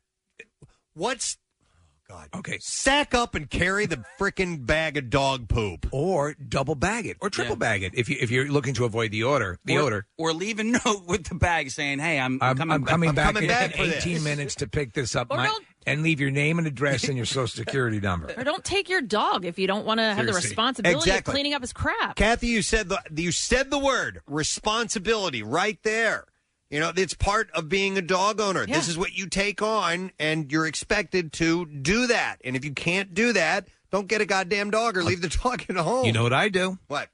[0.93, 1.37] what's
[1.69, 2.29] oh God?
[2.35, 7.17] Okay, sack up and carry the freaking bag of dog poop, or double bag it,
[7.21, 9.59] or triple bag it if you if you're looking to avoid the odor.
[9.65, 10.05] The or, odor.
[10.17, 13.33] Or leave a note with the bag saying, "Hey, I'm, I'm, coming, I'm coming back.
[13.35, 16.31] back, in, in 18 minutes to pick this up, Or my- don't- and leave your
[16.31, 18.33] name and address and your social security number.
[18.37, 20.49] Or don't take your dog if you don't want to have the Seriously.
[20.49, 21.31] responsibility Exactly.
[21.31, 22.15] of cleaning up his crap.
[22.15, 26.25] Kathy, you said the you said the word responsibility right there.
[26.69, 28.65] You know, it's part of being a dog owner.
[28.65, 32.37] This is what you take on, and you're expected to do that.
[32.43, 35.63] And if you can't do that, don't get a goddamn dog or leave the dog
[35.69, 36.05] at home.
[36.05, 36.79] You know what I do?
[36.87, 37.09] What?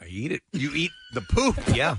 [0.00, 0.40] I eat it.
[0.52, 1.56] You eat the poop?
[1.74, 1.96] Yeah.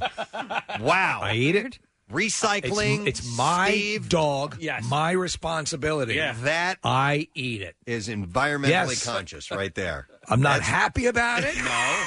[0.80, 1.20] wow.
[1.22, 1.78] I eat it.
[2.12, 3.08] Recycling.
[3.08, 4.10] It's, it's my Steve.
[4.10, 4.58] dog.
[4.60, 4.84] Yes.
[4.90, 6.16] My responsibility.
[6.16, 6.34] Yeah.
[6.42, 7.76] That I eat it.
[7.86, 9.06] is environmentally Yes.
[9.06, 10.08] conscious right there.
[10.28, 11.56] I'm not happy about it.
[11.64, 12.04] no.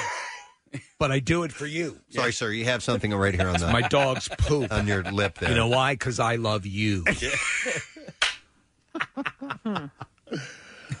[0.97, 1.99] But I do it for you.
[2.09, 2.49] Sorry, sir.
[2.51, 4.71] You have something right here on the My dog's poop.
[4.73, 5.49] on your lip there.
[5.49, 5.93] You know why?
[5.93, 7.03] Because I love you.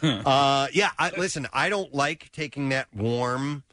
[0.03, 3.63] uh, yeah, I, listen, I don't like taking that warm,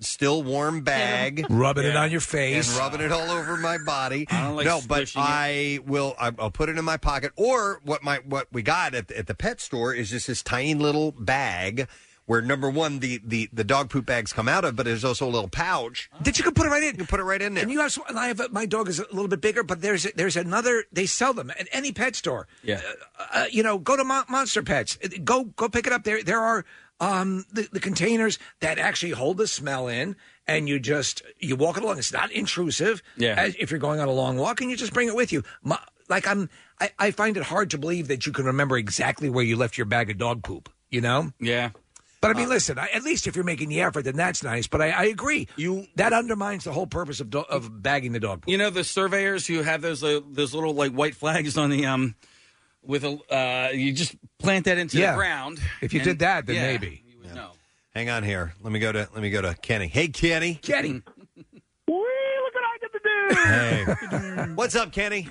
[0.00, 2.68] still warm bag, Rubbing it on your face.
[2.70, 4.26] and rubbing it all over my body.
[4.30, 5.26] I don't like no, but squishing it.
[5.26, 6.14] I will.
[6.18, 7.32] I- I'll put it in my pocket.
[7.36, 10.42] Or what my what we got at the, at the pet store is just this
[10.42, 11.88] tiny little bag.
[12.26, 15.26] Where number one, the, the, the dog poop bags come out of, but there's also
[15.26, 16.08] a little pouch.
[16.22, 16.90] That you can put it right in.
[16.90, 17.64] You can put it right in there.
[17.64, 19.80] And you have, and I have a, my dog is a little bit bigger, but
[19.80, 20.84] there's there's another.
[20.92, 22.46] They sell them at any pet store.
[22.62, 22.82] Yeah.
[23.34, 24.96] uh, you know, go to Mon- Monster Pets.
[25.24, 26.04] Go go pick it up.
[26.04, 26.64] There there are
[27.00, 30.16] um, the, the containers that actually hold the smell in,
[30.46, 31.98] and you just you walk it along.
[31.98, 33.02] It's not intrusive.
[33.16, 33.34] Yeah.
[33.36, 35.42] As, if you're going on a long walk, and you just bring it with you.
[35.62, 35.78] My,
[36.08, 36.50] like I'm,
[36.80, 39.78] I, I find it hard to believe that you can remember exactly where you left
[39.78, 40.68] your bag of dog poop.
[40.90, 41.32] You know.
[41.40, 41.70] Yeah.
[42.20, 42.78] But I mean, listen.
[42.78, 44.66] I, at least if you're making the effort, then that's nice.
[44.66, 45.48] But I, I agree.
[45.56, 48.50] You that undermines the whole purpose of do, of bagging the dog poop.
[48.50, 51.86] You know the surveyors who have those uh, those little like white flags on the
[51.86, 52.14] um
[52.84, 55.12] with a uh you just plant that into Yeah.
[55.12, 55.60] the ground.
[55.80, 57.02] If you and- did that, then yeah, maybe.
[57.06, 57.50] you would know.
[57.94, 58.54] Hang on here.
[58.62, 59.88] Let me go to let me go to Kenny.
[59.88, 60.54] Hey, Kenny.
[60.54, 61.02] Kenny.
[61.88, 64.46] look what I get to do.
[64.46, 64.52] Hey.
[64.54, 65.28] What's up, Kenny?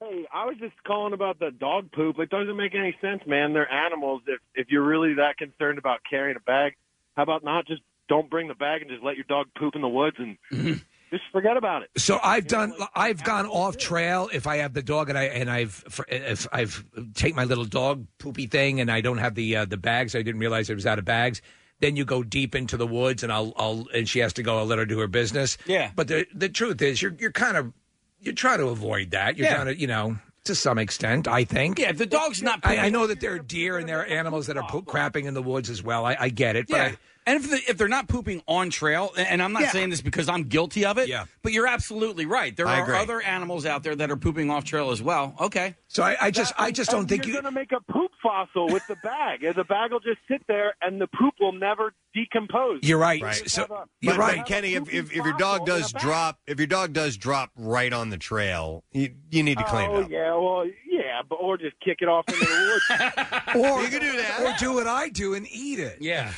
[0.00, 2.18] Hey, I was just calling about the dog poop.
[2.20, 3.52] It doesn't make any sense, man.
[3.52, 4.22] They're animals.
[4.26, 6.74] If if you're really that concerned about carrying a bag,
[7.16, 9.82] how about not just don't bring the bag and just let your dog poop in
[9.82, 10.38] the woods and
[11.10, 11.90] just forget about it.
[11.96, 12.72] So I've done.
[12.94, 16.84] I've gone off trail if I have the dog and I and I've if I've
[17.14, 20.14] take my little dog poopy thing and I don't have the uh, the bags.
[20.14, 21.40] I didn't realize it was out of bags.
[21.80, 24.58] Then you go deep into the woods and I'll I'll and she has to go.
[24.58, 25.56] I'll let her do her business.
[25.66, 25.90] Yeah.
[25.94, 27.72] But the the truth is, you're you're kind of
[28.20, 29.36] you try to avoid that.
[29.36, 29.54] You're Yeah.
[29.54, 31.28] trying to you know to some extent.
[31.28, 31.78] I think.
[31.78, 32.60] Yeah, if the dog's not.
[32.64, 35.24] I, I know that there are deer and there are animals that are poop, crapping
[35.26, 36.04] in the woods as well.
[36.04, 36.66] I, I get it.
[36.68, 36.82] But Yeah.
[36.84, 36.96] I,
[37.28, 39.70] and if, the, if they're not pooping on trail, and I'm not Yeah.
[39.70, 41.26] saying this because I'm guilty of it, Yeah.
[41.42, 42.56] but you're absolutely right.
[42.56, 42.96] There I are agree.
[42.96, 45.34] other animals out there that are pooping off trail as well.
[45.40, 45.76] Okay.
[45.88, 47.42] so I, I just I just don't think you're you.
[47.42, 49.40] going to make a poop fossil with the bag.
[49.54, 52.80] The bag will just sit there, and the poop will never decompose.
[52.82, 53.22] You're right.
[53.22, 53.48] Right.
[53.50, 54.36] So a- you're But, right.
[54.38, 57.92] but Kenny, if, if, if your dog does drop, if your dog does drop right
[57.92, 60.10] on the trail, you, you need to clean oh it up.
[60.10, 63.02] yeah, well yeah, but or just kick it off into the woods.
[63.54, 64.40] Or You can do that.
[64.42, 65.98] Or do what I do and eat it.
[66.00, 66.32] Yeah.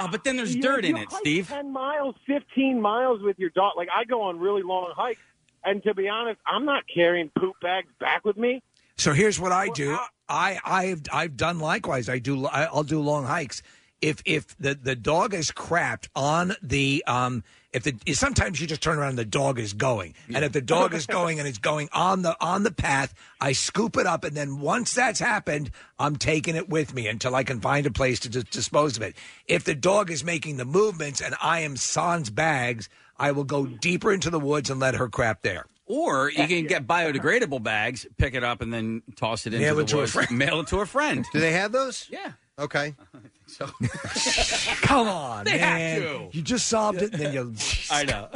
[0.00, 1.48] Oh, but then there's You- dirt in it, Steve.
[1.48, 3.72] Ten miles, fifteen miles with your dog.
[3.76, 5.20] Like I go on really long hikes,
[5.64, 8.62] and to be honest, I'm not carrying poop bags back with me.
[8.96, 9.98] So here's what I do.
[10.28, 12.08] I I've I've done likewise.
[12.08, 13.62] I do I'll do long hikes.
[14.00, 17.44] If if the the dog is crapped on the um
[17.76, 20.62] if the sometimes you just turn around and the dog is going and if the
[20.62, 24.24] dog is going and it's going on the on the path I scoop it up
[24.24, 27.90] and then once that's happened I'm taking it with me until I can find a
[27.90, 29.14] place to dis- dispose of it.
[29.46, 32.88] If the dog is making the movements and I am sans bags
[33.18, 35.66] I will go deeper into the woods and let her crap there.
[35.86, 39.76] Or you can get biodegradable bags, pick it up, and then toss it into Mail
[39.76, 40.12] the it to a woods.
[40.12, 40.30] friend.
[40.32, 41.24] Mail it to a friend.
[41.32, 42.08] Do they have those?
[42.10, 42.32] Yeah.
[42.58, 42.94] Okay.
[43.56, 43.66] So
[44.82, 46.02] Come on, They man.
[46.02, 46.36] have to.
[46.36, 47.54] You just solved it and then you
[47.90, 48.28] I know.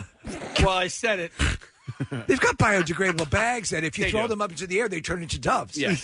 [0.61, 1.33] Well, I said it.
[2.27, 4.29] They've got biodegradable bags that if you They throw do.
[4.29, 5.77] them up into the air, they turn into doves.
[5.77, 5.95] Yeah.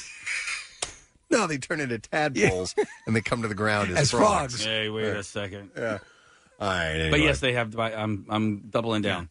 [1.31, 2.75] No, they turn into tadpoles
[3.07, 4.63] and they come to the ground as, As frogs.
[4.65, 5.71] Hey, wait a second.
[5.77, 5.99] Yeah.
[6.61, 6.93] All right.
[6.93, 7.21] But anyway.
[7.23, 7.79] yes, they have.
[7.79, 9.29] I'm I'm doubling down.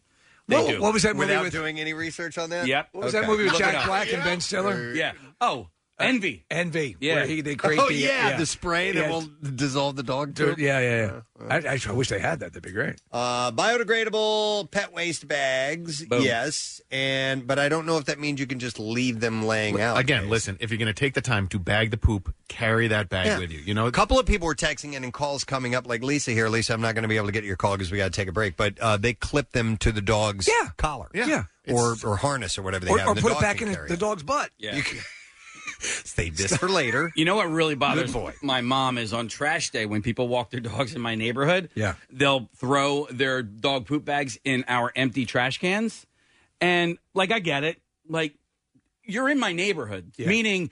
[0.48, 0.80] They What- do.
[0.80, 2.66] what was that movie Without with- doing any research on that?
[2.66, 2.88] Yep.
[2.92, 3.86] What was that movie with Look it Jack up.
[3.86, 4.92] Black and Ben Stiller?
[4.94, 5.12] Yeah.
[5.40, 6.44] Oh, Envy.
[6.50, 6.94] Envy.
[7.00, 7.14] Yeah.
[7.16, 9.10] Where he, they create Oh the, yeah, the spray that Yeah.
[9.10, 9.24] will
[9.54, 10.58] dissolve the dog Dude, poop.
[10.58, 11.48] yeah, yeah, yeah.
[11.48, 12.52] I, I, I wish they had that.
[12.52, 12.96] That'd be great.
[13.10, 16.22] Uh, biodegradable pet waste bags, Boom.
[16.22, 19.80] yes, and but I don't know if that means you can just leave them laying
[19.80, 19.98] out.
[19.98, 23.08] Again, listen, if you're going to take the time to bag the poop, carry that
[23.08, 23.38] bag Yeah.
[23.38, 23.60] with you.
[23.60, 26.30] You know, A couple of people were texting in and calls coming up, like Lisa
[26.32, 26.48] here.
[26.48, 28.10] Lisa, I'm not going to be able to get your call because we got to
[28.10, 28.56] take a break.
[28.56, 31.44] But uh, they clip them to the dog's collar, Yeah.
[31.68, 33.06] or or harness or whatever they Or, have.
[33.08, 34.50] or and the put it dog back can in carry the dog's butt.
[34.58, 34.76] Yeah.
[34.76, 34.98] You can-
[35.80, 37.12] Save this for later.
[37.16, 38.34] You know what really bothers boy.
[38.42, 41.70] my mom is on trash day when people walk their dogs in my neighborhood.
[41.74, 41.94] Yeah.
[42.10, 46.06] They'll throw their dog poop bags in our empty trash cans.
[46.60, 47.80] And like I get it.
[48.08, 48.34] Like
[49.04, 50.70] you're in my neighborhood, meaning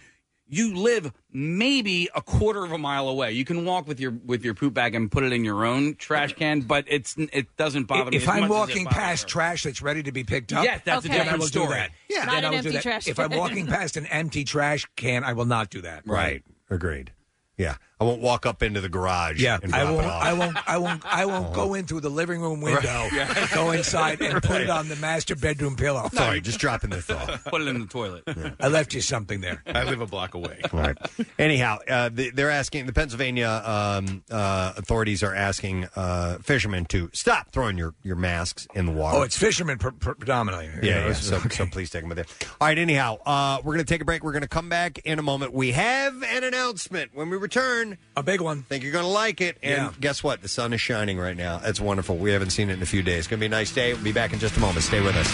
[0.49, 3.33] you live maybe a quarter of a mile away.
[3.33, 5.95] You can walk with your with your poop bag and put it in your own
[5.97, 8.19] trash can, but it's it doesn't bother me.
[8.19, 9.29] If as I'm much as it walking past her.
[9.29, 11.59] trash that's ready to be picked up, Yes, that's a then I different will do
[11.61, 11.69] story.
[11.77, 11.91] that.
[12.09, 12.25] Yeah.
[12.25, 12.83] Not then an I will do empty that.
[12.83, 16.07] trash If I'm walking past an empty trash can, I will not do that.
[16.07, 16.43] Right.
[16.71, 17.13] Agreed.
[17.57, 19.41] Yeah, I won't walk up into the garage.
[19.41, 20.05] Yeah, and I drop won't.
[20.07, 20.23] It off.
[20.25, 20.69] I won't.
[20.69, 21.07] I won't.
[21.07, 23.09] I won't go in through the living room window.
[23.55, 26.09] Go inside and put it on the master bedroom pillow.
[26.13, 27.45] Sorry, just dropping the thought.
[27.45, 28.25] Put it in the toilet.
[28.59, 29.63] I left you something there.
[29.67, 30.61] I live a block away.
[30.73, 30.97] Right.
[31.39, 37.11] Anyhow, uh, the, they're asking the Pennsylvania um, uh, authorities are asking uh, fishermen to
[37.13, 39.19] stop throwing your, your masks in the water.
[39.19, 40.67] Oh, it's fishermen pr- pr- predominantly.
[40.67, 41.13] yeah, You know, yeah.
[41.13, 42.25] So, so please take them with you.
[42.61, 42.77] All right.
[42.79, 44.25] Anyhow, uh, we're going to take a break.
[44.25, 45.53] We're going to come back in a moment.
[45.53, 47.84] We have an announcement when we return.
[48.17, 48.63] A big one.
[48.63, 49.59] Think you're going to like it.
[49.63, 49.93] And Yeah.
[50.01, 50.43] guess what?
[50.43, 51.61] The sun is shining right now.
[51.65, 52.17] It's wonderful.
[52.17, 53.19] We haven't seen it in a few days.
[53.21, 53.93] It's going to be a nice day.
[53.95, 54.83] We'll be back in just a moment.
[54.85, 55.31] Stay with us.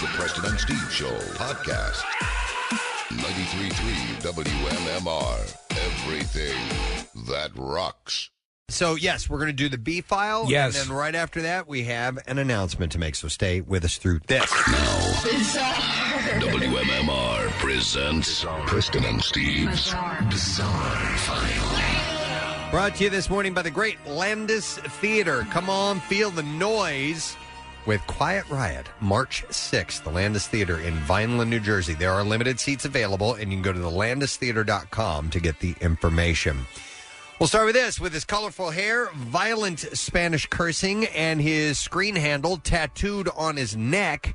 [0.00, 2.02] The Preston and Steve Show podcast.
[3.10, 5.56] 93.3 WMMR.
[5.70, 8.30] Everything that rocks.
[8.68, 10.46] So yes, we're going to do the B file.
[10.48, 10.76] Yes.
[10.80, 13.14] And then right after that, we have an announcement to make.
[13.14, 14.50] So stay with us through this.
[14.50, 14.98] Now,
[16.40, 19.94] WMMR presents Preston and Steve's
[20.28, 22.70] Bizarre, File.
[22.72, 25.46] Brought to you this morning by the great Landis Theater.
[25.50, 27.36] Come on, feel the noise
[27.86, 31.94] with Quiet Riot, March 6th, the Landis Theater in Vineland, New Jersey.
[31.94, 36.66] There are limited seats available, and you can go to thelandistheater.com to get the information.
[37.38, 42.56] We'll start with this with his colorful hair, violent Spanish cursing, and his screen handle
[42.56, 44.34] tattooed on his neck.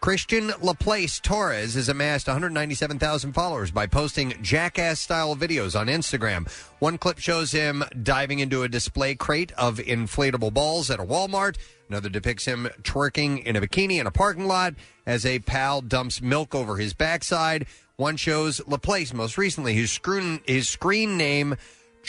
[0.00, 6.50] Christian Laplace Torres has amassed 197,000 followers by posting jackass style videos on Instagram.
[6.80, 11.56] One clip shows him diving into a display crate of inflatable balls at a Walmart.
[11.88, 14.74] Another depicts him twerking in a bikini in a parking lot
[15.06, 17.66] as a pal dumps milk over his backside.
[17.94, 21.54] One shows Laplace most recently, whose screen, his screen name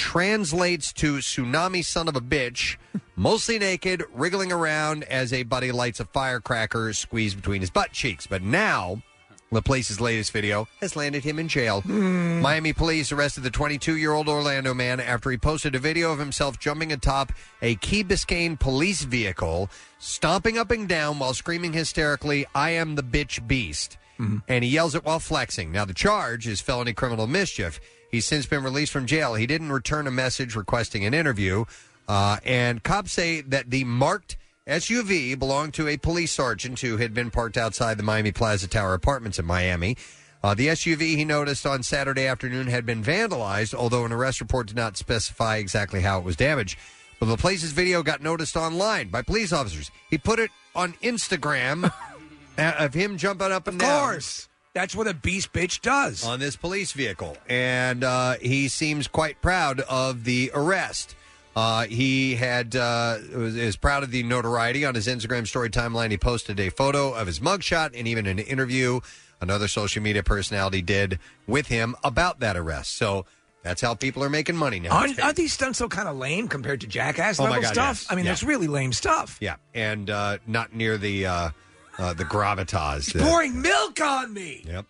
[0.01, 2.75] translates to tsunami son of a bitch,
[3.15, 8.25] mostly naked, wriggling around as a buddy lights a firecracker squeezed between his butt cheeks.
[8.25, 9.03] But now,
[9.51, 11.81] Laplace's latest video has landed him in jail.
[11.81, 12.41] Hmm.
[12.41, 16.17] Miami police arrested the 22 year old Orlando man after he posted a video of
[16.17, 19.69] himself jumping atop a Key Biscayne police vehicle,
[19.99, 23.99] stomping up and down while screaming hysterically, I am the bitch beast.
[24.17, 24.37] Hmm.
[24.47, 25.71] And he yells it while flexing.
[25.71, 27.79] Now, the charge is felony criminal mischief.
[28.11, 29.35] He's since been released from jail.
[29.35, 31.65] He didn't return a message requesting an interview.
[32.07, 34.35] Uh, and cops say that the marked
[34.67, 38.93] SUV belonged to a police sergeant who had been parked outside the Miami Plaza Tower
[38.93, 39.95] apartments in Miami.
[40.43, 44.67] Uh, the SUV he noticed on Saturday afternoon had been vandalized, although an arrest report
[44.67, 46.77] did not specify exactly how it was damaged.
[47.19, 49.91] But Laplace's video got noticed online by police officers.
[50.09, 51.91] He put it on Instagram
[52.57, 53.99] uh, of him jumping up and Of down.
[54.01, 54.47] course.
[54.73, 56.23] That's what a beast bitch does.
[56.25, 57.35] On this police vehicle.
[57.49, 61.15] And uh, he seems quite proud of the arrest.
[61.53, 66.09] Uh, he had uh, was, is proud of the notoriety on his Instagram story timeline.
[66.11, 69.01] He posted a photo of his mugshot and even an interview
[69.41, 72.95] another social media personality did with him about that arrest.
[72.95, 73.25] So
[73.63, 74.91] that's how people are making money now.
[74.91, 77.73] Aren't, aren't these stunts so kind of lame compared to jackass Oh, my level God,
[77.73, 78.01] stuff?
[78.03, 78.07] yes.
[78.11, 78.31] I mean, Yeah.
[78.31, 79.37] that's really lame stuff.
[79.41, 81.49] Yeah, and uh, not near the uh,
[81.97, 83.13] uh, the gravitas.
[83.13, 84.63] that- Pouring milk on me.
[84.65, 84.85] Yep.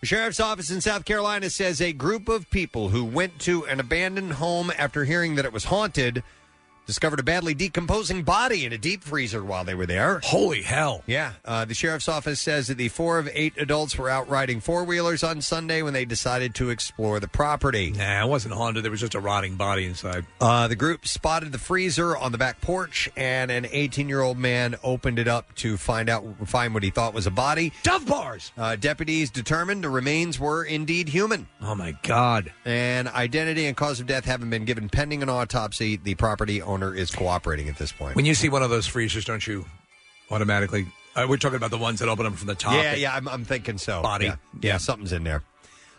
[0.00, 3.80] The sheriff's office in South Carolina says a group of people who went to an
[3.80, 6.22] abandoned home after hearing that it was haunted
[6.88, 10.20] discovered a badly decomposing body in a deep freezer while they were there.
[10.24, 11.02] Holy hell.
[11.06, 11.34] Yeah.
[11.44, 14.84] Uh, the sheriff's office says that the four of eight adults were out riding four
[14.84, 17.90] wheelers on Sunday when they decided to explore the property.
[17.90, 18.84] Nah, it wasn't haunted.
[18.84, 20.24] There was just a rotting body inside.
[20.40, 24.38] Uh, the group spotted the freezer on the back porch, and an 18 year old
[24.38, 27.70] man opened it up to find out find what he thought was a body.
[27.82, 28.50] Dove bars.
[28.56, 31.48] Uh, deputies determined the remains were indeed human.
[31.60, 32.50] Oh my God!
[32.64, 35.96] And identity and cause of death haven't been given pending an autopsy.
[35.96, 38.16] The property owner owner is cooperating at this point.
[38.16, 39.64] When you see one of those freezers, don't you
[40.30, 40.86] automatically?
[41.14, 42.74] Uh, we're talking about the ones that open them from the top.
[42.74, 44.02] Yeah, yeah, I'm, I'm thinking so.
[44.02, 44.26] Body.
[44.26, 45.42] Yeah, yeah, something's in there.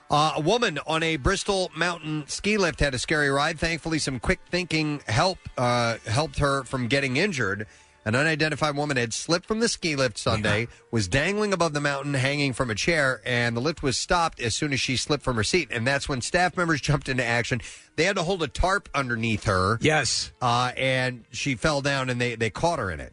[0.09, 3.59] Uh, a woman on a Bristol mountain ski lift had a scary ride.
[3.59, 7.67] Thankfully, some quick thinking help uh, helped her from getting injured.
[8.09, 12.15] An unidentified woman had slipped from the ski lift Sunday, was dangling above the mountain,
[12.15, 15.35] hanging from a chair, and the lift was stopped as soon as she slipped from
[15.35, 15.67] her seat.
[15.69, 17.61] And that's when staff members jumped into action.
[17.97, 19.77] They had to hold a tarp underneath her.
[19.79, 20.31] Yes.
[20.41, 23.11] Uh, and she fell down, and they, they caught her in it.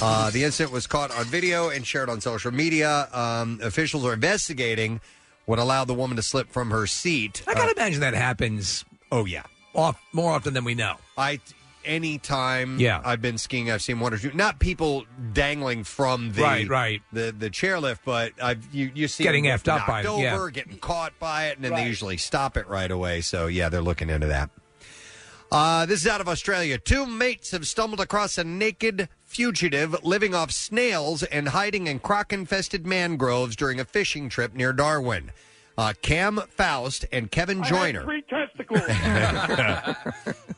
[0.00, 3.08] Uh, the incident was caught on video and shared on social media.
[3.12, 5.00] Um, officials are investigating
[5.46, 7.42] what allowed the woman to slip from her seat.
[7.48, 8.84] I gotta imagine that happens.
[9.10, 9.42] Oh yeah,
[9.74, 10.94] off more often than we know.
[11.16, 11.40] I
[11.84, 13.00] anytime Yeah.
[13.04, 14.32] I've been skiing, I've seen one or two.
[14.32, 17.02] Not people dangling from the Right, right.
[17.12, 20.22] the the chairlift, but I've you you see Getting them effed up by knocked it,
[20.22, 20.34] yeah.
[20.34, 23.20] over, getting caught by it, and then they usually stop it right away.
[23.20, 24.50] So yeah, they're looking into that.
[25.50, 26.76] Uh, this is out of Australia.
[26.76, 32.32] Two mates have stumbled across a naked fugitive living off snails and hiding in croc
[32.34, 35.30] infested mangroves during a fishing trip near Darwin.
[35.78, 38.02] Uh, Cam Faust and Kevin Joyner.
[38.04, 38.80] Three testicles.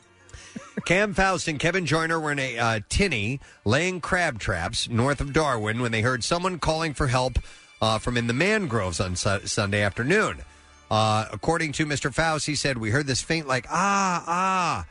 [0.85, 5.33] Cam Faust and Kevin Joyner were in a uh, tinny laying crab traps north of
[5.33, 7.39] Darwin when they heard someone calling for help
[7.81, 10.41] uh, from in the mangroves on su- Sunday afternoon.
[10.89, 12.13] Uh, according to Mr.
[12.13, 14.85] Faust, he said, We heard this faint, like, ah, ah.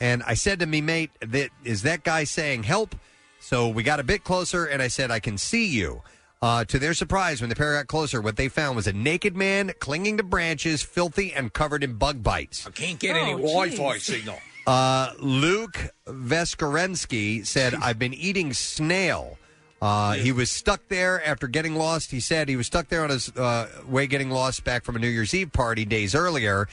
[0.00, 2.94] And I said to me, mate, that, is that guy saying help?
[3.40, 6.02] So we got a bit closer, and I said, I can see you.
[6.42, 9.34] Uh, to their surprise, when the pair got closer, what they found was a naked
[9.34, 12.66] man clinging to branches, filthy and covered in bug bites.
[12.66, 14.38] I can't get any Wi-Fi signal.
[14.66, 19.38] Uh, Luke Veskorensky said, I've been eating snail.
[19.80, 22.10] Uh, he was stuck there after getting lost.
[22.10, 24.98] He said he was stuck there on his uh, way getting lost back from a
[24.98, 26.66] New Year's Eve party days earlier.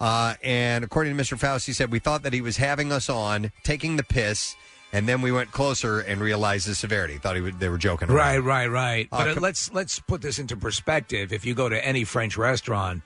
[0.00, 1.38] Uh, and according to Mr.
[1.38, 4.54] Faust, he said, We thought that he was having us on, taking the piss.
[4.92, 7.16] And then we went closer and realized the severity.
[7.18, 8.16] Thought he would, they were joking around.
[8.16, 9.08] Right, right, right.
[9.12, 11.32] Uh, But uh, com- let's let's put this into perspective.
[11.32, 13.02] If you go to any French restaurant,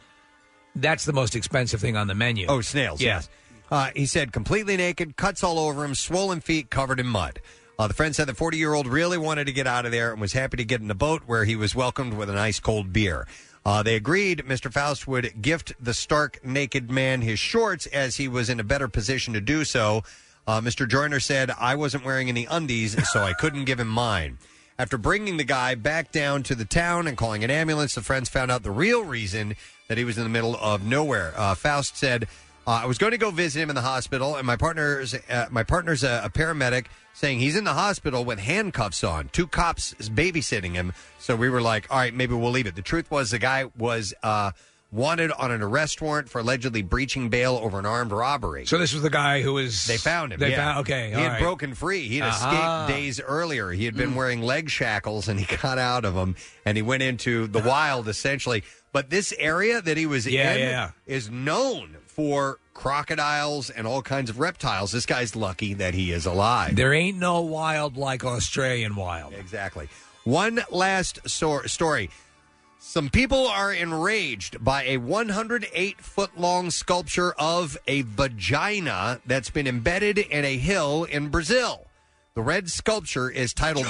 [0.74, 2.46] that's the most expensive thing on the menu.
[2.48, 3.02] Oh, snails.
[3.02, 3.28] Yes.
[3.70, 7.40] Uh, he said completely naked, cuts all over him, swollen feet, covered in mud.
[7.78, 10.12] Uh, the friend said the 40 year old really wanted to get out of there
[10.12, 12.60] and was happy to get in a boat where he was welcomed with an ice
[12.60, 13.26] cold beer.
[13.66, 14.72] Uh, they agreed Mr.
[14.72, 18.88] Faust would gift the stark naked man his shorts as he was in a better
[18.88, 20.02] position to do so.
[20.46, 20.86] Uh, Mr.
[20.86, 24.38] Joyner said, I wasn't wearing any undies, so I couldn't give him mine.
[24.78, 28.28] After bringing the guy back down to the town and calling an ambulance, the friends
[28.28, 29.54] found out the real reason
[29.88, 31.32] that he was in the middle of nowhere.
[31.36, 32.28] Uh, Faust said,
[32.66, 35.46] uh, "I was going to go visit him in the hospital, and my partner's uh,
[35.50, 39.28] my partner's a, a paramedic, saying he's in the hospital with handcuffs on.
[39.32, 40.92] Two cops is babysitting him.
[41.18, 42.74] So we were like, all right, maybe we'll leave it.
[42.76, 44.52] The truth was, the guy was." Uh,
[44.92, 48.64] Wanted on an arrest warrant for allegedly breaching bail over an armed robbery.
[48.64, 49.86] So this was the guy who was.
[49.86, 50.38] They found him.
[50.38, 50.56] They yeah.
[50.74, 50.78] found.
[50.82, 51.40] Okay, he all had right.
[51.42, 52.06] broken free.
[52.06, 52.84] He had Uh-huh.
[52.86, 53.72] escaped days earlier.
[53.72, 54.14] He had been Mm.
[54.14, 58.06] wearing leg shackles, and he got out of them, and he went into the wild
[58.08, 58.62] essentially.
[58.92, 60.90] But this area that he was Yeah, in yeah.
[61.08, 64.92] is known for crocodiles and all kinds of reptiles.
[64.92, 66.76] This guy's lucky that he is alive.
[66.76, 69.34] There ain't no wild like Australian wild.
[69.34, 69.88] Exactly.
[70.24, 72.10] One last sor- story.
[72.78, 79.66] Some people are enraged by a 108 foot long sculpture of a vagina that's been
[79.66, 81.86] embedded in a hill in Brazil.
[82.34, 83.86] The red sculpture is titled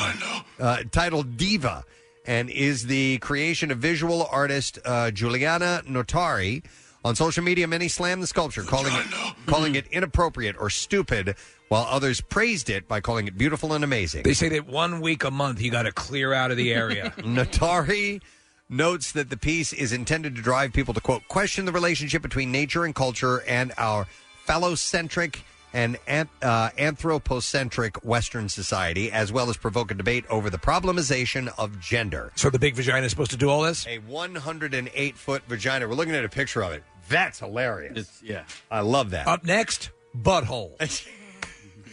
[0.60, 1.84] uh, titled Diva
[2.26, 6.64] and is the creation of visual artist uh, Juliana Notari.
[7.04, 11.34] On social media, many slammed the sculpture, calling it calling it inappropriate or stupid,
[11.68, 14.22] while others praised it by calling it beautiful and amazing.
[14.22, 17.12] They say that one week a month you got to clear out of the area.
[17.18, 18.22] Notari
[18.70, 22.50] notes that the piece is intended to drive people to quote question the relationship between
[22.50, 24.06] nature and culture and our
[24.48, 25.40] phallocentric
[25.74, 31.52] and an- uh, anthropocentric Western society, as well as provoke a debate over the problemization
[31.58, 32.32] of gender.
[32.36, 33.86] so the big vagina is supposed to do all this?
[33.86, 35.86] A 108 foot vagina.
[35.86, 36.82] We're looking at a picture of it.
[37.08, 38.20] That's hilarious.
[38.22, 38.44] yeah.
[38.70, 39.26] I love that.
[39.26, 40.72] Up next, butthole.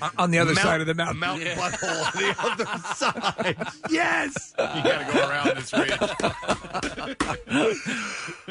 [0.01, 1.19] On- on the other Mount- side of the mountain.
[1.19, 2.65] Mount Butthole on the other
[2.95, 3.55] side.
[3.91, 4.51] Yes.
[4.57, 5.91] You got to go around this ridge.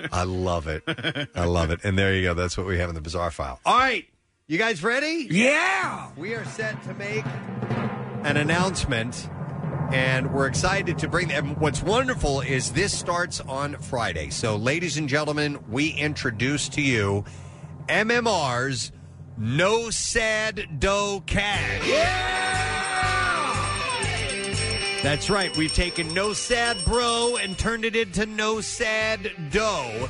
[0.12, 0.84] I love it.
[1.34, 1.80] I love it.
[1.82, 2.34] And there you go.
[2.34, 3.58] That's what we have in the bizarre file.
[3.66, 4.06] All right.
[4.46, 5.26] You guys ready?
[5.28, 6.10] Yeah.
[6.16, 7.24] We are set to make
[8.24, 9.28] an announcement.
[9.92, 11.56] And we're excited to bring them.
[11.58, 14.30] What's wonderful is this starts on Friday.
[14.30, 17.24] So, ladies and gentlemen, we introduce to you
[17.88, 18.92] MMR's
[19.36, 21.88] No Sad Dough Cash.
[25.02, 25.56] That's right.
[25.56, 30.08] We've taken No Sad Bro and turned it into No Sad Dough.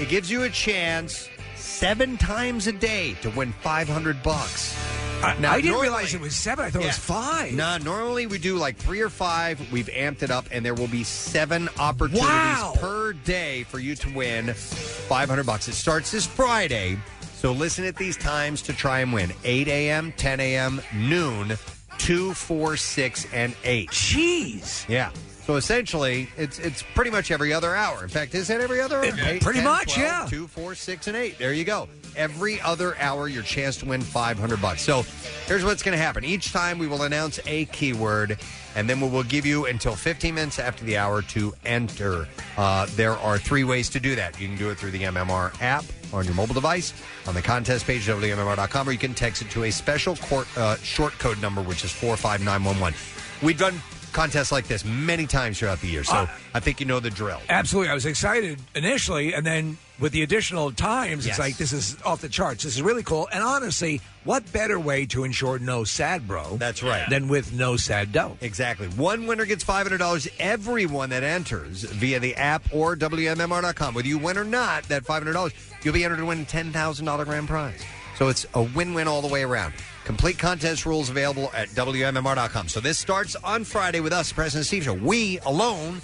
[0.00, 4.74] It gives you a chance seven times a day to win 500 bucks.
[5.22, 6.64] I, Now, I didn't normally- realize it was seven.
[6.66, 7.52] I thought it was five.
[7.52, 9.60] No, normally we do like three or five.
[9.72, 12.74] We've amped it up, and there will be seven opportunities Wow.
[12.78, 15.66] per day for you to win 500 bucks.
[15.68, 16.98] It starts this Friday,
[17.40, 21.58] so listen at these times to try and win 8 a.m., 10 a.m., noon,
[21.98, 23.90] 2, 4, 6, and 8.
[23.90, 24.88] Jeez.
[24.88, 25.10] Yeah.
[25.48, 28.02] So essentially, it's it's pretty much every other hour.
[28.02, 29.38] In fact, is that every other hour?
[29.40, 30.26] Pretty 10, much, 12, yeah.
[30.28, 31.38] Two, four, six, and eight.
[31.38, 31.88] There you go.
[32.16, 34.82] Every other hour, your chance to win 500 bucks.
[34.82, 35.06] So
[35.46, 36.22] here's what's going to happen.
[36.22, 38.38] Each time we will announce a keyword,
[38.76, 42.28] and then we will give you until 15 minutes after the hour to enter.
[42.58, 44.38] Uh, there are three ways to do that.
[44.38, 46.92] You can do it through the MMR app on your mobile device,
[47.26, 50.46] on the contest page at WMMR.com, or you can text it to a special court,
[50.58, 52.94] uh, short code number, which is 45911.
[53.40, 53.80] We've done
[54.12, 57.10] contests like this many times throughout the year, so Uh, I think you know the
[57.10, 57.40] drill.
[57.48, 57.90] Absolutely.
[57.90, 61.34] I was excited initially, and then with the additional times, Yes.
[61.34, 62.62] it's like, this is off the charts.
[62.64, 63.28] This is really cool.
[63.32, 66.56] And honestly, what better way to ensure no sad, bro?
[66.56, 67.08] That's right.
[67.10, 68.36] Than with no sad dough.
[68.40, 68.86] Exactly.
[68.88, 70.28] One winner gets $500.
[70.38, 75.52] Everyone that enters via the app or WMMR.com, whether you win or not, that $500,
[75.82, 77.80] you'll be entered to win a $10,000 grand prize.
[78.16, 79.74] So it's a win win all the way around.
[80.08, 82.66] Complete contest rules available at WMMR.com.
[82.68, 84.94] So this starts on Friday with us, Preston and Steve Show.
[84.94, 86.00] We alone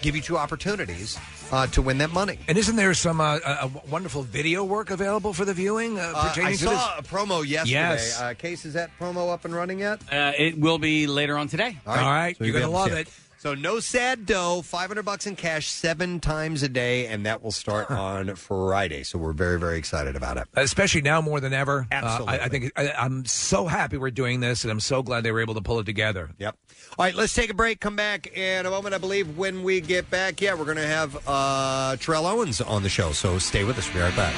[0.00, 1.18] give you two opportunities
[1.50, 2.38] uh, to win that money.
[2.46, 6.12] And isn't there some uh, a, a wonderful video work available for the viewing uh,
[6.14, 6.70] Uh, pertaining I to saw
[7.00, 7.10] this?
[7.10, 7.72] a promo yesterday.
[7.72, 8.20] Yes.
[8.20, 10.00] Uh, Case, is that promo up and running yet?
[10.08, 11.76] Uh, it will be later on today.
[11.84, 13.08] All right, you're you'll be gonna able love see it.
[13.38, 17.40] So no sad dough, five hundred bucks in cash, seven times a day, and that
[17.40, 19.04] will start on Friday.
[19.04, 20.48] So we're very, very excited about it.
[20.54, 21.86] Especially now more than ever.
[21.90, 22.38] Uh, Absolutely.
[22.38, 25.30] I, I think I, I'm so happy we're doing this, and I'm so glad they
[25.30, 26.30] were able to pull it together.
[26.38, 26.56] Yep.
[26.98, 27.78] All right, let's take a break.
[27.78, 28.94] Come back in a moment.
[28.96, 32.82] I believe when we get back, yeah, we're going to have uh, Terrell Owens on
[32.82, 33.12] the show.
[33.12, 33.86] So stay with us.
[33.94, 34.34] We'll be right back.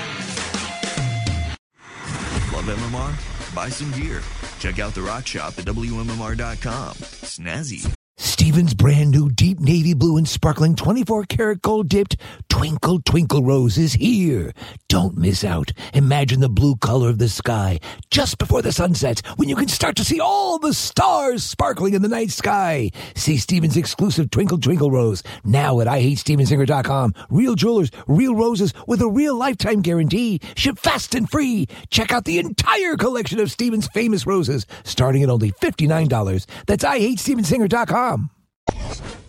[2.53, 3.55] Love MMR?
[3.55, 4.21] Buy some gear.
[4.59, 6.95] Check out the rock shop at WMMR.com.
[6.97, 7.95] Snazzy.
[8.23, 12.17] Steven's brand new deep navy blue and sparkling 24 karat gold dipped
[12.51, 14.53] Twinkle Twinkle Rose is here.
[14.91, 15.73] Don't miss out.
[15.95, 17.81] Imagine the blue color of the sky
[18.11, 21.95] just before the sun sets when you can start to see all the stars sparkling
[21.95, 22.91] in the night sky.
[23.15, 27.15] See Steven's exclusive Twinkle Twinkle Rose now at IHateStevensinger.com.
[27.31, 30.41] Real jewelers, real roses with a real lifetime guarantee.
[30.57, 31.69] Ship fast and free.
[31.89, 36.47] Check out the entire collection of Steven's famous roses starting at only $59.
[36.67, 38.10] That's IHateStevensinger.com.
[38.11, 39.20] www.thebeatmaker.com.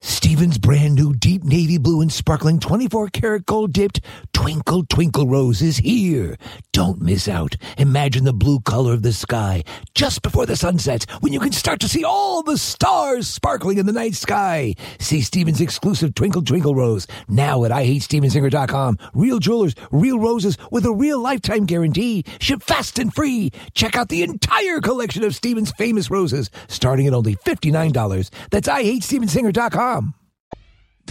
[0.00, 4.00] Steven's brand new deep navy blue and sparkling 24 karat gold dipped
[4.32, 6.36] Twinkle Twinkle Rose is here.
[6.72, 7.56] Don't miss out.
[7.78, 9.64] Imagine the blue color of the sky
[9.96, 13.78] just before the sun sets when you can start to see all the stars sparkling
[13.78, 14.74] in the night sky.
[15.00, 18.98] See Steven's exclusive Twinkle Twinkle Rose now at IHateStevensinger.com.
[19.14, 22.24] Real jewelers, real roses with a real lifetime guarantee.
[22.38, 23.50] Ship fast and free.
[23.74, 28.30] Check out the entire collection of Steven's famous roses starting at only $59.
[28.50, 29.87] That's IHateStevensinger.com.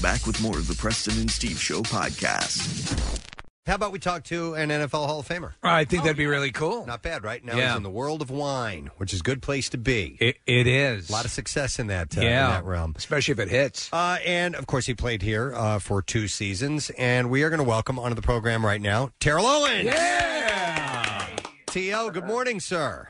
[0.02, 3.24] Back with more of the Preston and Steve Show podcast.
[3.66, 5.54] How about we talk to an NFL Hall of Famer?
[5.64, 6.86] I think that'd be really cool.
[6.86, 7.44] Not bad, right?
[7.44, 7.70] Now Yeah.
[7.70, 10.16] he's in the world of wine, which is a good place to be.
[10.22, 11.10] It, it is.
[11.10, 12.94] A lot of success in that, uh, yeah, in that realm.
[12.96, 13.92] especially if it hits.
[13.92, 17.58] Uh, and of course, he played here uh, for two seasons, and we are going
[17.60, 19.86] to welcome onto the program right now Terrell Owens.
[19.86, 21.26] Yeah.
[21.66, 23.10] TL, good morning, sir.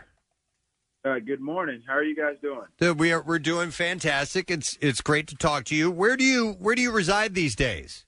[1.07, 1.81] Uh, good morning.
[1.87, 2.65] How are you guys doing?
[2.79, 4.51] Dude, we are we're doing fantastic.
[4.51, 5.89] It's it's great to talk to you.
[5.89, 8.05] Where do you where do you reside these days?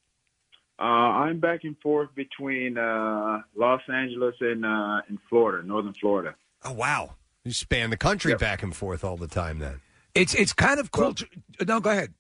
[0.80, 6.36] Uh, I'm back and forth between uh, Los Angeles and uh, and Florida, northern Florida.
[6.64, 7.16] Oh wow,
[7.46, 9.60] you span the country back and forth all the time.
[9.60, 9.82] Then
[10.16, 11.14] It's it's kind of cool.
[11.14, 11.28] to,
[11.66, 12.14] no, go ahead.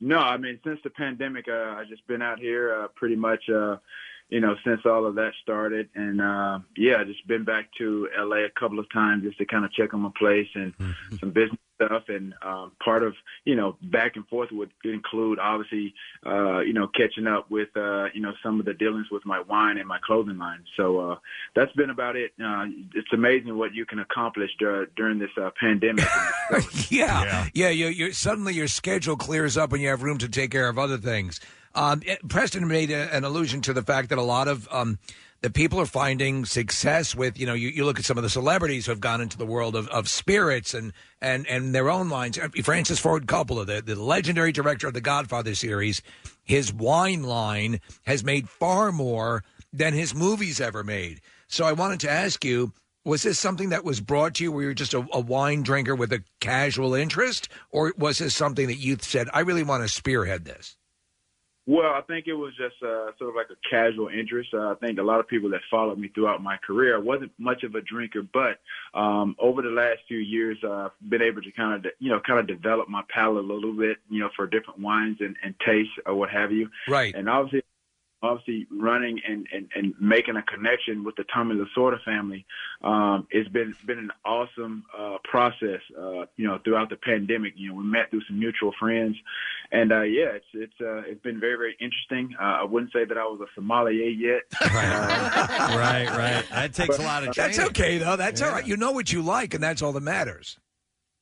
[0.00, 3.48] No, I mean since the pandemic, uh, I just been out here uh, pretty much,
[3.48, 3.76] uh,
[4.28, 8.44] you know, since all of that started, and uh, yeah, just been back to LA
[8.44, 10.74] a couple of times just to kind of check on my place and
[11.18, 13.14] some business stuff, and um, part of
[13.44, 15.94] you know back and forth would include obviously,
[16.26, 19.40] uh, you know, catching up with uh, you know some of the dealings with my
[19.40, 20.64] wine and my clothing line.
[20.76, 21.16] So uh,
[21.54, 22.32] that's been about it.
[22.42, 26.04] Uh, it's amazing what you can accomplish dur- during this uh, pandemic.
[26.90, 27.68] Yeah, yeah.
[27.68, 30.78] you, you suddenly your schedule clears up and you have room to take care of
[30.78, 31.40] other things.
[31.74, 34.98] Um, eh, Preston made a, an allusion to the fact that a lot of um,
[35.40, 38.30] the people are finding success with you know you, you look at some of the
[38.30, 42.08] celebrities who have gone into the world of, of spirits and and and their own
[42.08, 42.38] lines.
[42.38, 46.02] Uh, Francis Ford Coppola, the, the legendary director of the Godfather series,
[46.42, 51.20] his wine line has made far more than his movies ever made.
[51.46, 52.72] So I wanted to ask you.
[53.04, 55.94] Was this something that was brought to you where you're just a, a wine drinker
[55.94, 57.48] with a casual interest?
[57.70, 60.76] Or was this something that you said, I really want to spearhead this?
[61.68, 64.48] Well, I think it was just uh, sort of like a casual interest.
[64.54, 67.30] Uh, I think a lot of people that followed me throughout my career I wasn't
[67.36, 68.58] much of a drinker, but
[68.98, 72.10] um, over the last few years, uh, I've been able to kind of, de- you
[72.10, 75.36] know, kind of develop my palate a little bit, you know, for different wines and,
[75.44, 76.70] and tastes or what have you.
[76.88, 77.14] Right.
[77.14, 77.60] And obviously,
[78.22, 82.44] obviously running and, and, and making a connection with the Tommy Lasorda family,
[82.82, 85.80] um, it's been been an awesome uh, process.
[85.96, 89.16] Uh, you know, throughout the pandemic, you know, we met through some mutual friends,
[89.72, 92.34] and uh, yeah, it's it's uh, it's been very very interesting.
[92.40, 94.42] Uh, I wouldn't say that I was a sommelier yet.
[94.74, 96.44] right, right.
[96.50, 98.16] That takes a lot of That's okay though.
[98.16, 98.66] That's all right.
[98.66, 100.58] You know what you like, and that's all that matters.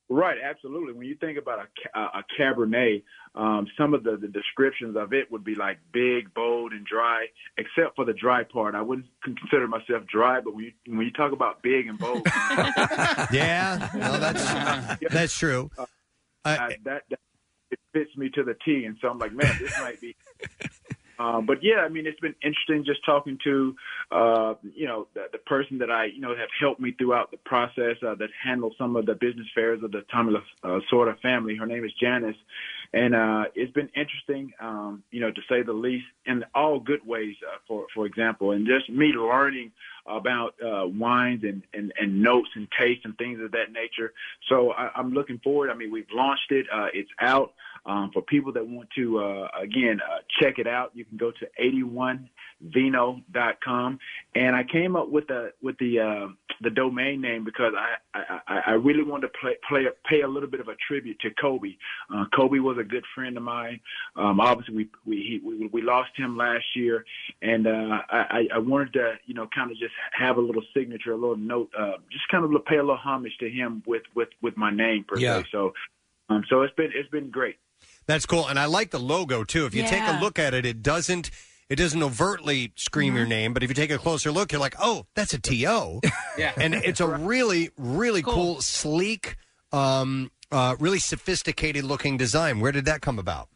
[0.08, 0.92] Right, absolutely.
[0.92, 3.02] When you think about a, ca- a Cabernet,
[3.36, 7.26] um, some of the, the descriptions of it would be like big, bold, and dry,
[7.58, 8.74] except for the dry part.
[8.74, 12.22] I wouldn't consider myself dry, but when you, when you talk about big and bold,
[13.32, 15.70] yeah, no, that's that's true.
[15.78, 15.86] uh,
[16.84, 17.18] that, that
[17.70, 20.16] it fits me to the T, and so I'm like, man, this might be.
[21.18, 23.74] Um, but yeah, I mean, it's been interesting just talking to,
[24.10, 27.38] uh, you know, the, the person that I, you know, have helped me throughout the
[27.38, 31.56] process uh, that handles some of the business affairs of the Tommy uh, Sorta family.
[31.56, 32.36] Her name is Janice,
[32.92, 37.06] and uh, it's been interesting, um, you know, to say the least, in all good
[37.06, 37.36] ways.
[37.46, 39.72] Uh, for for example, and just me learning
[40.06, 44.12] about uh, wines and, and, and notes and tastes and things of that nature.
[44.48, 45.70] So I, I'm looking forward.
[45.70, 46.66] I mean, we've launched it.
[46.72, 47.54] Uh, it's out.
[47.84, 51.30] Um, for people that want to, uh, again, uh, check it out, you can go
[51.30, 51.46] to
[52.62, 53.98] 81vino.com.
[54.34, 56.28] And I came up with the, with the, uh,
[56.62, 57.96] the domain name because I,
[58.48, 61.30] I, I really wanted to play, play, pay a little bit of a tribute to
[61.40, 61.76] Kobe.
[62.14, 63.80] Uh, Kobe was a good friend of mine.
[64.16, 67.04] Um, obviously we, we, he, we, we lost him last year
[67.42, 71.12] and, uh, I, I wanted to, you know, kind of just have a little signature,
[71.12, 74.28] a little note, uh, just kind of pay a little homage to him with, with,
[74.42, 75.42] with my name per Yeah.
[75.42, 75.48] se.
[75.52, 75.72] So,
[76.28, 77.56] um, so it's been, it's been great.
[78.06, 79.66] That's cool, and I like the logo too.
[79.66, 80.20] If you take a Yeah.
[80.20, 81.30] look at it, it doesn't
[81.68, 84.76] it doesn't overtly scream your name, but if you take a closer look, you're like,
[84.78, 86.00] oh, that's a to.
[86.38, 89.36] Yeah, and it's a really really cool, sleek,
[89.72, 92.60] um, uh, really sophisticated looking design.
[92.60, 93.48] Where did that come about?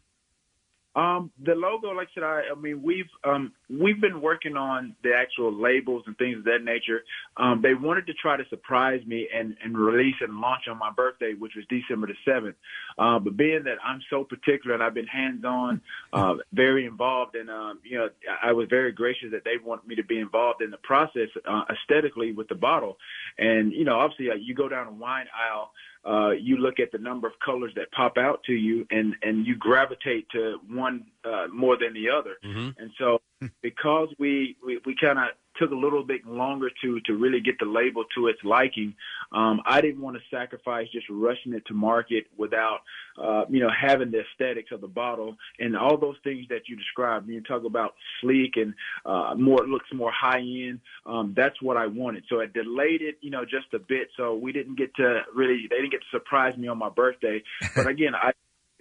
[0.93, 4.93] Um, the logo, like I said, I, I mean, we've um, we've been working on
[5.03, 7.03] the actual labels and things of that nature.
[7.37, 10.91] Um, they wanted to try to surprise me and, and release and launch on my
[10.91, 12.57] birthday, which was December the seventh.
[12.97, 15.81] Uh, but being that I'm so particular and I've been hands on,
[16.11, 18.09] uh, very involved, and um, you know,
[18.43, 21.29] I I was very gracious that they wanted me to be involved in the process
[21.47, 22.97] uh, aesthetically with the bottle.
[23.37, 25.71] And you know, obviously, uh, you go down a wine aisle
[26.07, 29.45] uh, you look at the number of colors that pop out to you and, and
[29.45, 32.35] you gravitate to one uh, more than the other.
[32.77, 33.21] And so
[33.61, 35.29] because we, we, we kind of
[35.61, 38.95] took a little bit longer to, to really get the label to its liking,
[39.31, 42.79] um, I didn't want to sacrifice just rushing it to market without,
[43.21, 46.75] uh, you know, having the aesthetics of the bottle and all those things that you
[46.75, 47.29] described.
[47.29, 48.73] You talk about sleek and
[49.05, 50.79] uh, more, it looks more high end.
[51.05, 52.23] Um, that's what I wanted.
[52.29, 54.09] So it delayed it, you know, just a bit.
[54.17, 57.41] So we didn't get to really, they didn't get to surprise me on my birthday.
[57.75, 58.31] But again, I,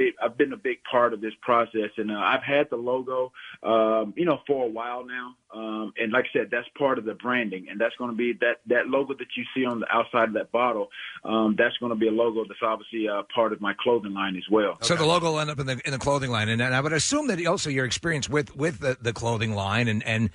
[0.00, 3.32] it, I've been a big part of this process, and uh, I've had the logo,
[3.62, 5.36] um, you know, for a while now.
[5.52, 8.32] Um, and like I said, that's part of the branding, and that's going to be
[8.40, 10.88] that that logo that you see on the outside of that bottle.
[11.24, 14.36] Um, that's going to be a logo that's obviously uh, part of my clothing line
[14.36, 14.78] as well.
[14.80, 16.80] So the logo will end up in the in the clothing line, and, and I
[16.80, 20.30] would assume that also your experience with with the, the clothing line and and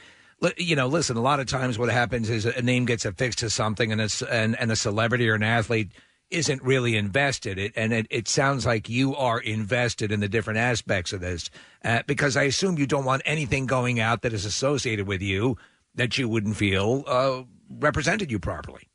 [0.58, 3.50] you know, listen, a lot of times what happens is a name gets affixed to
[3.50, 5.92] something, and it's and and a celebrity or an athlete
[6.36, 7.58] isn't really invested.
[7.58, 11.50] It and it, it sounds like you are invested in the different aspects of this,
[11.84, 15.58] uh, because I assume you don't want anything going out that is associated with you
[15.96, 18.90] that you wouldn't feel uh, represented you properly.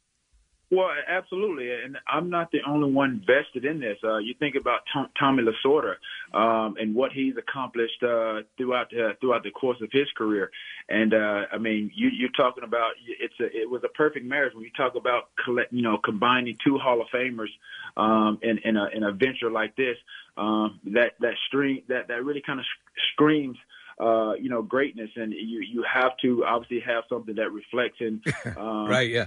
[0.73, 3.99] Well, absolutely, and I'm not the only one vested in this.
[4.05, 5.97] Uh, you think about Tom, Tommy Lasorda
[6.33, 10.53] um, and what he's accomplished uh, throughout uh, throughout the course of his career,
[10.89, 14.55] and uh, I mean, you, you're talking about it's a, it was a perfect marriage
[14.55, 17.51] when you talk about collect, you know combining two Hall of Famers
[17.97, 19.97] um, in in a in a venture like this.
[20.37, 22.67] Um, that that stream that that really kind of
[23.13, 23.57] screams
[24.01, 28.23] uh, you know, greatness, and you you have to obviously have something that reflects in,
[28.57, 29.27] um, Right, yeah.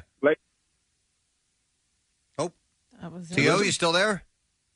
[3.01, 4.23] Like, T.O., you still there?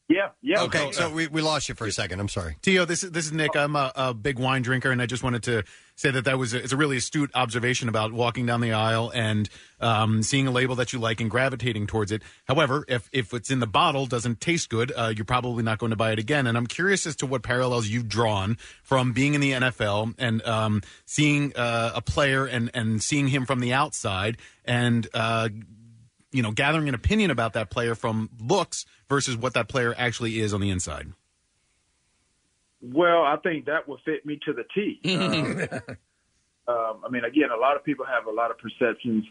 [0.10, 0.62] Yeah, yeah.
[0.64, 2.22] Okay, so we, we lost you for a second.
[2.22, 2.56] I'm sorry.
[2.62, 3.58] T.O., this is this is Nick.
[3.58, 5.64] I'm a, a big wine drinker, and I just wanted to
[5.96, 9.12] say that that was a, it's a really astute observation about walking down the aisle
[9.14, 9.50] and
[9.82, 12.22] um, seeing a label that you like and gravitating towards it.
[12.46, 15.90] However, if if it's in the bottle, doesn't taste good, uh, you're probably not going
[15.90, 16.48] to buy it again.
[16.48, 20.42] And I'm curious as to what parallels you've drawn from being in the NFL and
[20.44, 25.06] um, seeing uh, a player and and seeing him from the outside and.
[25.14, 25.50] Uh,
[26.32, 30.40] you know, gathering an opinion about that player from looks versus what that player actually
[30.40, 31.08] is on the inside.
[32.82, 35.02] Well, I think that will fit me to the T.
[36.70, 39.24] Um, um, I mean, again, a lot of people have a lot of perceptions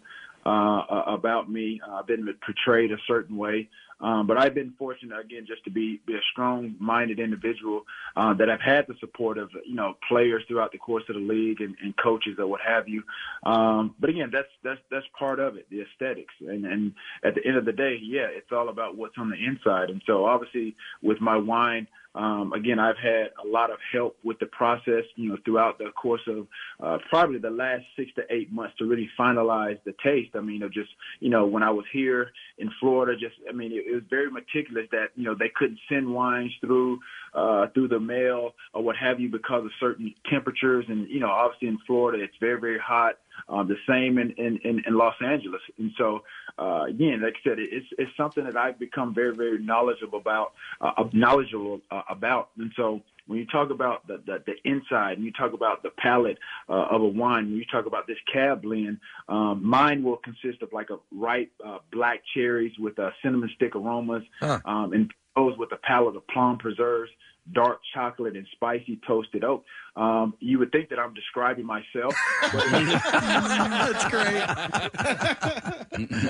[0.47, 1.81] uh, about me.
[1.86, 3.68] Uh, I've been portrayed a certain way,
[4.01, 7.82] um, but I've been fortunate again just to be, be a strong-minded individual
[8.16, 11.20] uh, that I've had the support of you know players throughout the course of the
[11.20, 13.02] league and, and coaches or what have you.
[13.44, 16.93] Um, but again, that's that's that's part of it, the aesthetics, and and
[17.24, 19.90] at the end of the day, yeah, it's all about what's on the inside.
[19.90, 21.89] And so obviously with my wine.
[22.16, 25.90] Um, again, I've had a lot of help with the process, you know, throughout the
[25.90, 26.47] course of
[26.82, 30.30] uh, probably the last six to eight months to really finalize the taste.
[30.34, 30.88] I mean, of just,
[31.20, 34.30] you know, when I was here in Florida, just, I mean, it, it was very
[34.30, 37.01] meticulous that, you know, they couldn't send wines through,
[37.34, 40.86] uh, through the mail or what have you because of certain temperatures.
[40.88, 43.18] And, you know, obviously in Florida, it's very, very hot.
[43.48, 45.62] Um, the same in, in, in, in Los Angeles.
[45.78, 46.22] And so,
[46.58, 50.52] uh, again, like I said, it's, it's something that I've become very, very knowledgeable about,
[50.80, 52.50] uh, knowledgeable uh, about.
[52.58, 55.90] And so when you talk about the, the, the inside and you talk about the
[55.90, 56.38] palate
[56.68, 58.98] uh, of a wine, when you talk about this cab blend,
[59.28, 63.74] um, mine will consist of like a ripe uh, black cherries with uh, cinnamon stick
[63.74, 64.22] aromas
[64.64, 67.10] um, and goes with a palate of plum preserves,
[67.52, 69.64] dark chocolate, and spicy toasted oak.
[69.97, 72.14] Um, you would think that I'm describing myself.
[72.52, 74.35] That's great.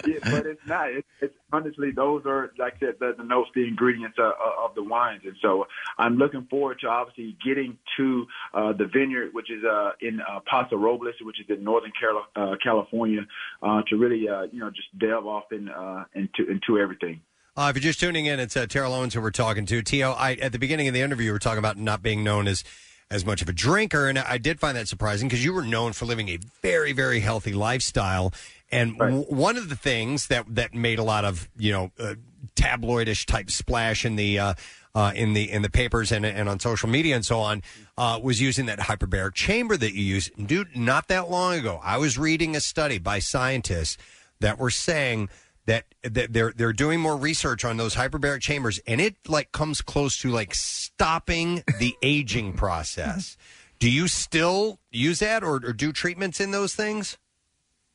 [0.07, 0.91] yeah, but it's not.
[0.91, 4.33] It's, it's honestly those are like I said the, the notes, the ingredients of,
[4.63, 5.67] of the wines, and so
[5.99, 10.41] I'm looking forward to obviously getting to uh, the vineyard, which is uh, in uh,
[10.47, 13.27] Paso Robles, which is in Northern Cali- uh, California,
[13.63, 17.21] uh, to really uh, you know just delve off in, uh, into into everything.
[17.57, 19.81] Uh, if you're just tuning in, it's uh, Terrell Owens who we're talking to.
[19.81, 22.47] T.O., I, at the beginning of the interview, you were talking about not being known
[22.47, 22.63] as
[23.09, 25.93] as much of a drinker, and I did find that surprising because you were known
[25.93, 28.35] for living a very, very healthy lifestyle.
[28.73, 32.15] And w- one of the things that that made a lot of you know uh,
[32.57, 34.55] tabloidish type splash in the uh,
[34.95, 37.63] uh, in the in the papers and and on social media and so on
[37.97, 40.29] uh, was using that hyperbaric chamber that you use.
[40.31, 43.97] Dude, not that long ago, I was reading a study by scientists
[44.41, 45.31] that were saying
[45.67, 49.83] that, that they're they're doing more research on those hyperbaric chambers, and it like comes
[49.83, 53.37] close to like stopping the aging process.
[53.79, 57.19] Do you still use that or, or do treatments in those things?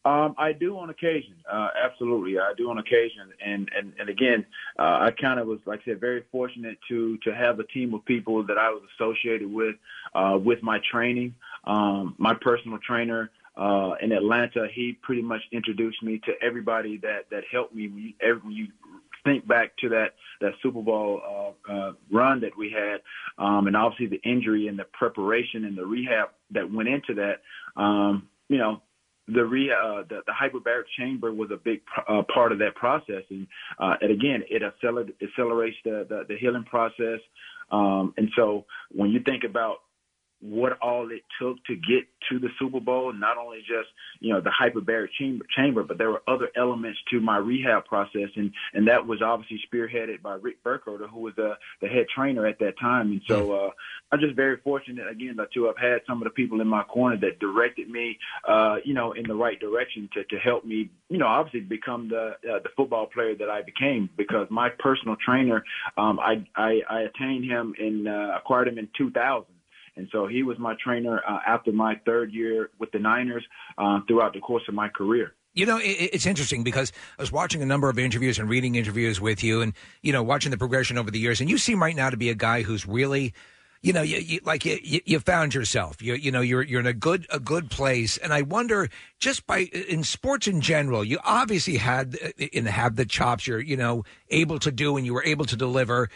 [0.04, 2.40] Um, I do on occasion, uh, absolutely.
[2.40, 4.46] I do on occasion, and and and again,
[4.80, 7.94] uh, I kind of was, like I said, very fortunate to to have a team
[7.94, 9.76] of people that I was associated with,
[10.16, 11.36] uh, with my training.
[11.66, 17.30] Um, my personal trainer uh, in Atlanta, he pretty much introduced me to everybody that
[17.32, 17.88] that helped me.
[17.88, 18.68] When you, you
[19.24, 21.22] think back to that that Super Bowl
[21.70, 23.02] uh, uh, run that we had,
[23.44, 27.42] um, and obviously the injury and the preparation and the rehab that went into that.
[27.82, 28.82] Um, you know,
[29.28, 33.24] the re uh, the, the hyperbaric chamber was a big uh, part of that process,
[33.30, 33.48] and
[33.80, 37.20] uh, and again, it accelerates accelerates the, the the healing process.
[37.72, 39.78] Um, and so when you think about
[40.42, 43.90] what all it took to get to the Super Bowl, not only just
[44.20, 48.30] you know the hyperbaric chamber, chamber, but there were other elements to my rehab process,
[48.36, 52.46] and and that was obviously spearheaded by Rick Burkholder, who was the the head trainer
[52.48, 53.12] at that time.
[53.12, 53.70] And so uh,
[54.12, 57.18] I'm just very fortunate again to have had some of the people in my corner
[57.18, 61.18] that directed me, uh, you know, in the right direction to to help me, you
[61.18, 64.10] know, obviously become the uh, the football player that I became.
[64.18, 65.64] Because my personal trainer,
[65.98, 69.46] um, I, I I attained him in uh, acquired him in 2000.
[69.96, 73.46] And so he was my trainer uh, after my third year with the Niners
[73.78, 75.34] uh, throughout the course of my career.
[75.54, 79.20] You know, it's interesting because I was watching a number of interviews and reading interviews
[79.20, 81.42] with you, and you know, watching the progression over the years.
[81.42, 83.34] And you seem right now to be a guy who's really,
[83.82, 86.02] you know, you, you, like you, you found yourself.
[86.02, 88.16] You you know, you're you're in a good a good place.
[88.16, 88.88] And I wonder,
[89.20, 92.18] just by in sports in general, you obviously had
[92.54, 93.46] and have the chops.
[93.46, 96.10] You're you know able to do, and you were able to deliver.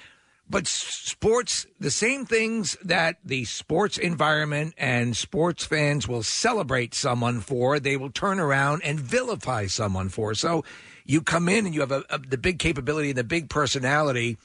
[0.48, 7.40] But sports, the same things that the sports environment and sports fans will celebrate someone
[7.42, 10.36] for, they will turn around and vilify someone for.
[10.36, 10.64] So
[11.04, 14.38] you come in and you have a, a, the big capability and the big personality.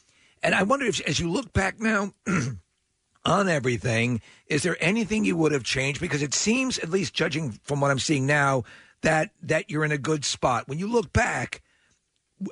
[0.43, 2.15] And I wonder if, as you look back now
[3.27, 6.01] on everything, is there anything you would have changed?
[6.01, 8.65] Because it seems, at least judging from what I'm seeing now,
[9.03, 10.67] that that you're in a good spot.
[10.67, 11.63] When you look back,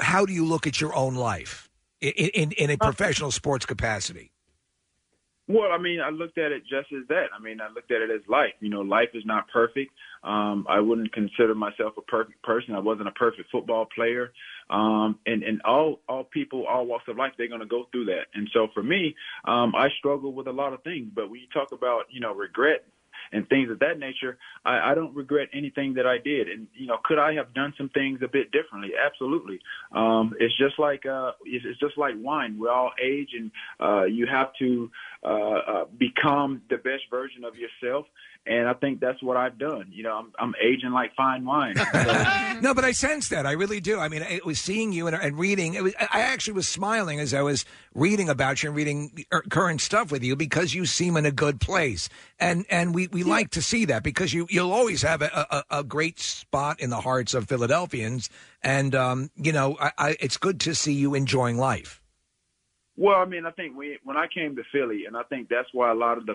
[0.00, 1.67] how do you look at your own life
[2.00, 4.32] in in, in a professional sports capacity?
[5.50, 7.28] Well, I mean, I looked at it just as that.
[7.34, 8.52] I mean, I looked at it as life.
[8.60, 9.90] You know, life is not perfect.
[10.22, 12.74] Um, I wouldn't consider myself a perfect person.
[12.74, 14.30] I wasn't a perfect football player.
[14.68, 18.04] Um, and, and all, all people, all walks of life, they're going to go through
[18.06, 18.26] that.
[18.34, 19.14] And so for me,
[19.46, 21.08] um, I struggle with a lot of things.
[21.14, 22.84] But when you talk about, you know, regret,
[23.32, 26.48] and things of that nature, I, I don't regret anything that I did.
[26.48, 28.92] And you know, could I have done some things a bit differently?
[28.98, 29.60] Absolutely.
[29.92, 32.58] Um, it's just like uh, it's, it's just like wine.
[32.58, 33.50] We all age, and
[33.80, 34.90] uh, you have to
[35.22, 38.06] uh, uh, become the best version of yourself.
[38.46, 39.88] And I think that's what I've done.
[39.90, 41.74] You know, I'm, I'm aging like fine wine.
[42.62, 43.44] no, but I sense that.
[43.44, 43.98] I really do.
[43.98, 45.74] I mean, it was seeing you and, and reading.
[45.74, 49.42] It was, I actually was smiling as I was reading about you and reading er,
[49.50, 52.08] current stuff with you because you seem in a good place,
[52.38, 55.80] and and we, we like to see that because you you'll always have a, a,
[55.80, 58.30] a great spot in the hearts of Philadelphians,
[58.62, 62.00] and um, you know, I, I, it's good to see you enjoying life.
[62.98, 65.68] Well, I mean, I think we, when I came to Philly, and I think that's
[65.72, 66.34] why a lot of the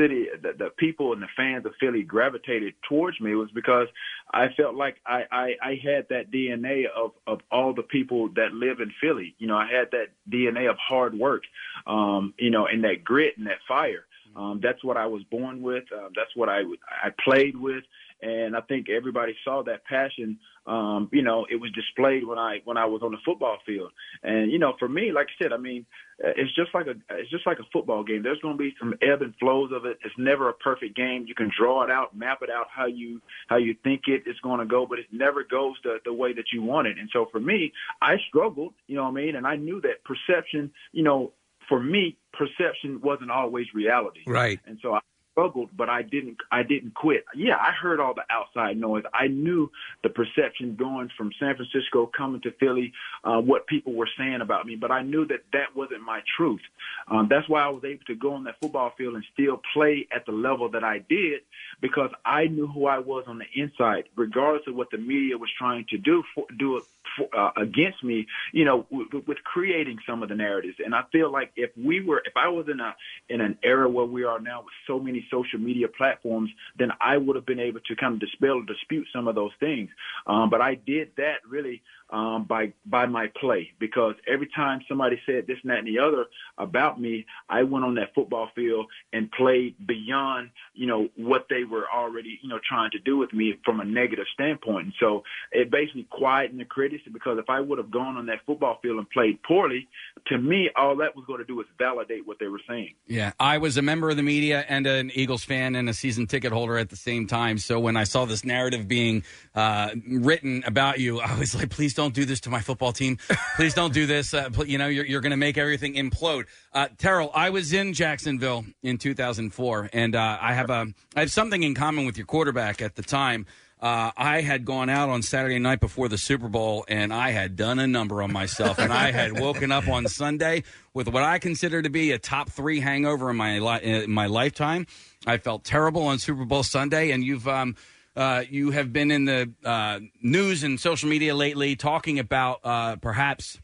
[0.00, 3.86] city, the, the people and the fans of Philly gravitated towards me was because
[4.32, 8.52] I felt like I, I, I had that DNA of, of all the people that
[8.54, 9.34] live in Philly.
[9.38, 11.42] You know, I had that DNA of hard work,
[11.86, 14.06] um, you know, and that grit and that fire.
[14.36, 15.84] Um, that's what I was born with.
[15.92, 17.84] Um, that's what I I played with,
[18.24, 20.38] and I think everybody saw that passion.
[20.66, 23.92] Um, you know, it was displayed when I when I was on the football field.
[24.22, 25.84] And you know, for me, like I said, I mean,
[26.24, 28.22] uh, it's just like a it's just like a football game.
[28.22, 29.98] There's going to be some ebb and flows of it.
[30.04, 31.26] It's never a perfect game.
[31.28, 34.36] You can draw it out, map it out how you how you think it is
[34.42, 36.98] going to go, but it never goes the the way that you want it.
[36.98, 38.72] And so for me, I struggled.
[38.86, 39.36] You know what I mean?
[39.36, 40.72] And I knew that perception.
[40.92, 41.32] You know,
[41.68, 44.20] for me, perception wasn't always reality.
[44.26, 44.60] Right.
[44.66, 45.00] And so I
[45.34, 47.24] struggled, but I didn't I didn't quit.
[47.34, 49.02] Yeah, I heard all the outside noise.
[49.12, 49.70] I knew
[50.02, 52.92] the perception going from San Francisco coming to Philly,
[53.24, 56.60] uh, what people were saying about me, but I knew that that wasn't my truth.
[57.08, 60.06] Um, that's why I was able to go on that football field and still play
[60.14, 61.40] at the level that I did
[61.80, 65.50] because I knew who I was on the inside, regardless of what the media was
[65.58, 66.80] trying to do for, do
[67.16, 68.26] for, uh, against me.
[68.52, 72.00] You know, with, with creating some of the narratives, and I feel like if we
[72.00, 72.94] were, if I was in a
[73.28, 77.16] in an era where we are now with so many social media platforms, then I
[77.16, 79.90] would have been able to kind of dispel or dispute some of those things.
[80.26, 81.82] Um, but I did that really
[82.14, 85.98] um, by by my play because every time somebody said this and that and the
[85.98, 86.26] other
[86.56, 91.64] about me, I went on that football field and played beyond you know what they
[91.64, 94.84] were already you know trying to do with me from a negative standpoint.
[94.84, 98.46] And so it basically quieted the critics because if I would have gone on that
[98.46, 99.88] football field and played poorly,
[100.28, 102.94] to me all that was going to do was validate what they were saying.
[103.08, 106.28] Yeah, I was a member of the media and an Eagles fan and a season
[106.28, 107.58] ticket holder at the same time.
[107.58, 109.24] So when I saw this narrative being
[109.56, 113.18] uh, written about you, I was like, please don't do this to my football team.
[113.56, 114.34] Please don't do this.
[114.34, 116.44] Uh, you know, you're, you're going to make everything implode.
[116.72, 120.86] Uh, Terrell, I was in Jacksonville in 2004, and uh, I have a
[121.16, 123.46] I have something in common with your quarterback at the time.
[123.80, 127.54] Uh, I had gone out on Saturday night before the Super Bowl, and I had
[127.54, 130.62] done a number on myself, and I had woken up on Sunday
[130.94, 134.26] with what I consider to be a top three hangover in my li- in my
[134.26, 134.86] lifetime.
[135.26, 137.76] I felt terrible on Super Bowl Sunday, and you've um,
[138.16, 142.96] uh, you have been in the uh, news and social media lately talking about uh,
[142.96, 143.58] perhaps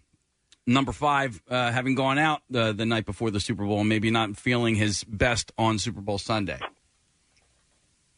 [0.66, 4.10] number five uh, having gone out the, the night before the Super Bowl and maybe
[4.10, 6.58] not feeling his best on Super Bowl Sunday.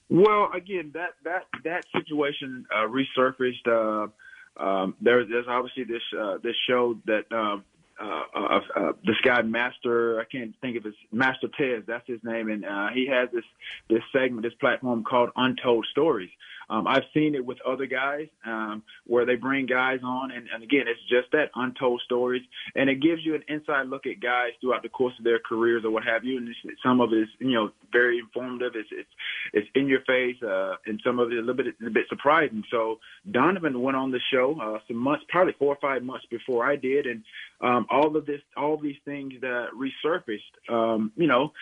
[0.08, 4.10] Well, again, that that that situation uh, resurfaced.
[4.54, 6.02] Um, there, there's obviously this
[6.42, 7.64] this show that um,
[8.02, 12.20] uh, uh, uh, this guy Master, I can't think of his Master Tez, that's his
[12.24, 13.44] name, and uh, he has this
[13.88, 16.30] this segment, this platform called Untold Stories.
[16.72, 20.62] Um, I've seen it with other guys um, where they bring guys on, and, and
[20.62, 22.42] again, it's just that untold stories,
[22.74, 25.84] and it gives you an inside look at guys throughout the course of their careers
[25.84, 26.38] or what have you.
[26.38, 28.72] And it's, some of it is, you know, very informative.
[28.74, 29.08] It's it's,
[29.52, 32.64] it's in your face, uh, and some of it a little bit a bit surprising.
[32.70, 33.00] So
[33.30, 36.76] Donovan went on the show uh, some months, probably four or five months before I
[36.76, 37.22] did, and
[37.60, 40.72] um, all of this, all these things that resurfaced.
[40.72, 41.52] Um, you know,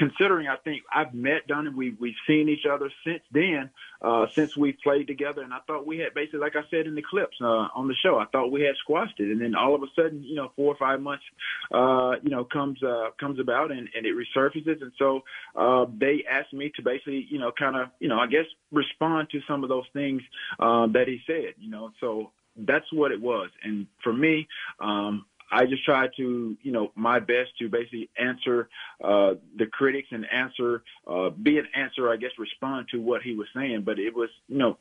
[0.00, 3.68] considering I think I've met Donovan, we we've seen each other since then,
[4.00, 6.94] uh, since we played together, and I thought we had basically, like I said in
[6.94, 9.74] the clips uh, on the show, I thought we had squashed it, and then all
[9.74, 11.24] of a sudden, you know, four or five months,
[11.70, 15.20] uh, you know, comes uh, comes about and, and it resurfaces, and so
[15.54, 19.28] uh, they asked me to basically, you know, kind of, you know, I guess respond
[19.32, 20.22] to some of those things
[20.58, 24.48] uh, that he said, you know, so that's what it was, and for me,
[24.80, 28.68] um, I just tried to, you know, my best to basically answer
[29.02, 33.34] uh, the critics and answer, uh, be an answer, I guess, respond to what he
[33.34, 33.82] was saying.
[33.82, 34.78] But it was, you know,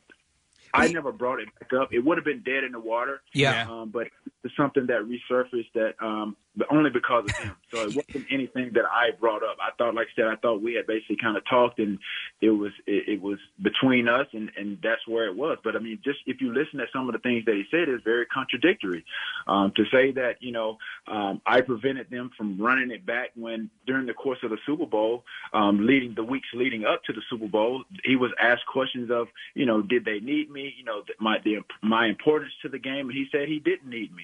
[0.73, 1.93] I never brought it back up.
[1.93, 3.21] It would have been dead in the water.
[3.33, 3.67] Yeah.
[3.69, 4.07] Um, but
[4.43, 7.55] it's something that resurfaced that um, but only because of him.
[7.71, 9.57] So it wasn't anything that I brought up.
[9.61, 11.97] I thought, like I said, I thought we had basically kind of talked, and
[12.41, 15.57] it was it, it was between us, and and that's where it was.
[15.63, 17.87] But I mean, just if you listen to some of the things that he said,
[17.87, 19.05] is very contradictory.
[19.47, 20.77] Um, to say that you know
[21.07, 24.85] um, I prevented them from running it back when during the course of the Super
[24.85, 25.23] Bowl,
[25.53, 29.27] um, leading the weeks leading up to the Super Bowl, he was asked questions of
[29.53, 33.07] you know did they need me, you know my the, my importance to the game,
[33.09, 34.23] and he said he didn't need me.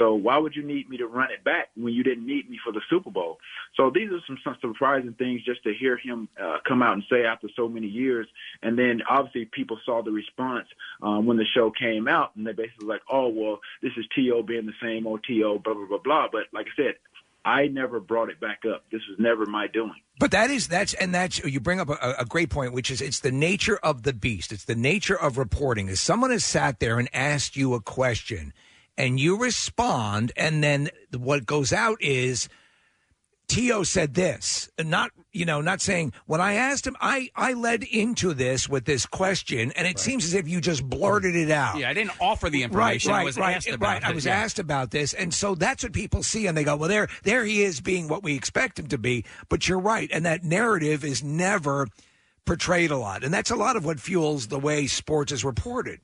[0.00, 2.58] So why would you need me to run it back when you didn't need me
[2.64, 3.38] for the Super Bowl?
[3.76, 7.04] So these are some, some surprising things just to hear him uh, come out and
[7.10, 8.26] say after so many years.
[8.62, 10.66] And then obviously people saw the response
[11.02, 14.42] um, when the show came out, and they basically like, oh well, this is T.O.
[14.42, 16.26] being the same old T.O., blah blah blah blah.
[16.30, 16.94] But like I said,
[17.46, 18.82] I never brought it back up.
[18.90, 19.94] This was never my doing.
[20.18, 23.00] But that is that's and that's you bring up a, a great point, which is
[23.00, 24.50] it's the nature of the beast.
[24.50, 25.88] It's the nature of reporting.
[25.88, 28.52] Is someone has sat there and asked you a question,
[28.96, 32.48] and you respond, and then what goes out is
[33.48, 33.84] T.O.
[33.84, 38.34] said this, not you know, not saying when I asked him, I I led into
[38.34, 41.78] this with this question, and it seems as if you just blurted it out.
[41.78, 43.12] Yeah, I didn't offer the information.
[43.12, 44.04] Right, right, I was right, asked about right.
[44.04, 44.34] I it, was yeah.
[44.34, 47.44] asked about this, and so that's what people see, and they go, "Well, there, there
[47.44, 51.04] he is, being what we expect him to be." But you're right, and that narrative
[51.04, 51.86] is never
[52.46, 56.00] portrayed a lot, and that's a lot of what fuels the way sports is reported.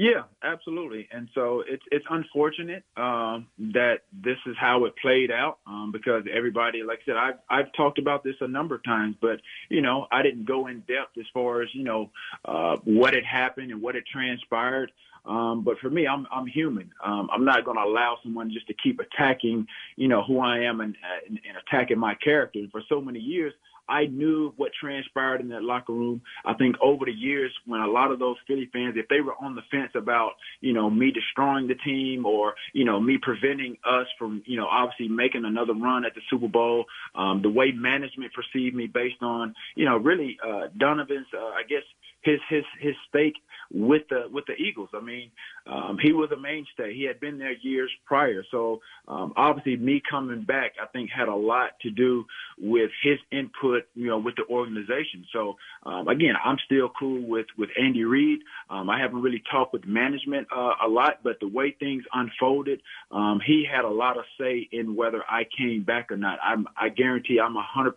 [0.00, 1.08] Yeah, absolutely.
[1.12, 6.24] And so it's it's unfortunate um, that this is how it played out um, because
[6.34, 9.82] everybody, like I said, I've I've talked about this a number of times, but you
[9.82, 12.10] know I didn't go in depth as far as you know
[12.46, 14.90] uh, what had happened and what had transpired.
[15.26, 16.90] Um, but for me, I'm I'm human.
[17.04, 19.66] Um, I'm not going to allow someone just to keep attacking,
[19.96, 20.96] you know, who I am and,
[21.28, 22.60] and, and attacking my character.
[22.72, 23.52] For so many years,
[23.90, 26.22] I knew what transpired in that locker room.
[26.44, 29.34] I think over the years, when a lot of those Philly fans, if they were
[29.40, 33.76] on the fence about, you know, me destroying the team or, you know, me preventing
[33.84, 36.84] us from, you know, obviously making another run at the Super Bowl,
[37.14, 41.62] um, the way management perceived me based on, you know, really uh, Donovan's, uh, I
[41.68, 41.82] guess,
[42.22, 43.36] his his his stake
[43.72, 44.88] with the with the Eagles.
[44.94, 45.30] I mean,
[45.66, 46.94] um, he was a mainstay.
[46.94, 48.44] He had been there years prior.
[48.50, 52.24] So um, obviously, me coming back, I think, had a lot to do
[52.58, 55.24] with his input, you know, with the organization.
[55.32, 58.40] So um, again, I'm still cool with with Andy Reid.
[58.68, 62.80] Um, I haven't really talked with management uh, a lot, but the way things unfolded,
[63.10, 66.38] um, he had a lot of say in whether I came back or not.
[66.42, 67.92] I'm, I guarantee I'm 100%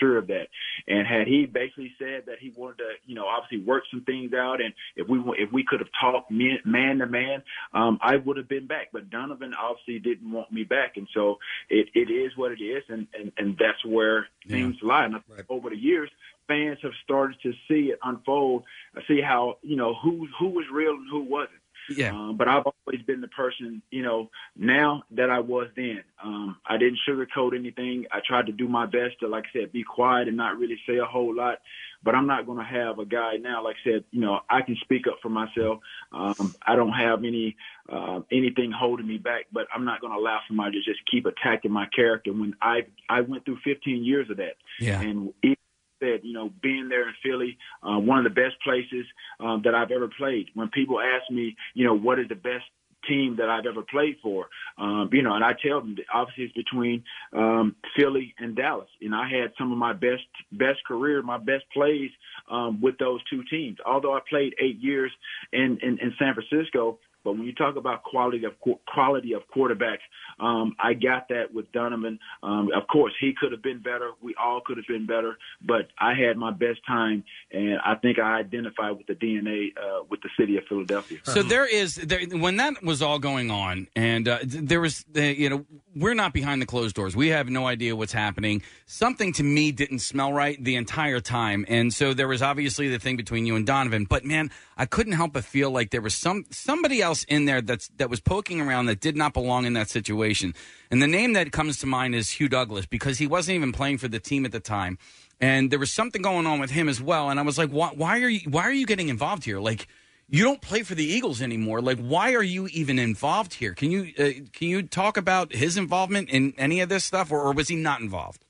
[0.00, 0.48] sure of that.
[0.88, 4.32] And had he basically said that he wanted to, you know, obviously work some things
[4.32, 6.58] out, and if we if we could have talked man,
[6.98, 8.88] to man, um, I would have been back.
[8.92, 11.38] But Donovan obviously didn't want me back, and so
[11.68, 15.04] it, it is what it is, and, and, and that's where things lie.
[15.04, 16.10] And I think over the years,
[16.48, 18.64] fans have started to see it unfold,
[19.08, 21.58] see how you know who who was real and who wasn't.
[21.90, 22.12] Yeah.
[22.12, 26.02] Um, but I've always been the person, you know, now that I was then.
[26.22, 28.06] Um, I didn't sugarcoat anything.
[28.12, 30.78] I tried to do my best to, like I said, be quiet and not really
[30.86, 31.58] say a whole lot.
[32.02, 34.62] But I'm not going to have a guy now, like I said, you know, I
[34.62, 35.80] can speak up for myself.
[36.12, 37.56] Um, I don't have any
[37.88, 41.26] uh, anything holding me back, but I'm not going to allow somebody to just keep
[41.26, 44.56] attacking my character when I I went through 15 years of that.
[44.78, 45.00] Yeah.
[45.00, 45.56] And even
[46.00, 49.06] said, you know, being there in Philly, uh, one of the best places
[49.40, 50.46] um, that I've ever played.
[50.54, 52.64] When people ask me, you know, what is the best
[53.08, 54.48] team that I've ever played for,
[54.78, 58.88] um, you know, and I tell them that obviously it's between um, Philly and Dallas.
[59.00, 62.10] And I had some of my best best career, my best plays
[62.50, 63.78] um, with those two teams.
[63.86, 65.12] Although I played eight years
[65.52, 69.42] in, in, in San Francisco, but when you talk about quality of qu- quality of
[69.54, 69.98] quarterbacks,
[70.38, 72.20] um, I got that with Donovan.
[72.44, 74.12] Um, of course, he could have been better.
[74.22, 78.20] We all could have been better, but I had my best time, and I think
[78.20, 81.18] I identified with the DNA uh, with the city of Philadelphia.
[81.24, 85.20] So there is there, when that was all going on, and uh, there was uh,
[85.20, 85.66] you know
[85.96, 87.16] we're not behind the closed doors.
[87.16, 88.62] We have no idea what's happening.
[88.86, 93.00] Something to me didn't smell right the entire time, and so there was obviously the
[93.00, 94.04] thing between you and Donovan.
[94.04, 97.60] But man, I couldn't help but feel like there was some somebody else in there
[97.60, 100.54] that's that was poking around that did not belong in that situation.
[100.90, 103.98] And the name that comes to mind is Hugh Douglas because he wasn't even playing
[103.98, 104.98] for the team at the time,
[105.40, 107.30] and there was something going on with him as well.
[107.30, 109.60] And I was like, why, why are you why are you getting involved here?
[109.60, 109.86] Like
[110.28, 111.80] you don't play for the Eagles anymore.
[111.80, 113.74] Like, why are you even involved here?
[113.74, 117.40] Can you uh, can you talk about his involvement in any of this stuff, or,
[117.42, 118.44] or was he not involved?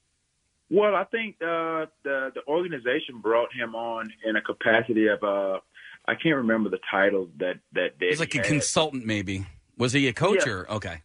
[0.70, 5.60] Well, I think uh, the the organization brought him on in a capacity of uh,
[6.08, 9.46] I can't remember the title that that He was like a consultant, maybe.
[9.76, 10.52] Was he a coach Yeah.
[10.52, 11.02] or okay?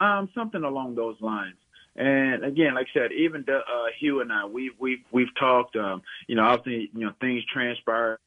[0.00, 1.56] um, something along those lines.
[1.96, 5.76] And again, like I said, even the, uh, Hugh and I, we've we've we've talked.
[5.76, 8.18] Um, you know, obviously, you know, things transpire.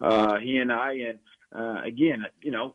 [0.00, 1.18] Uh, he and I, and
[1.54, 2.74] uh, again, you know,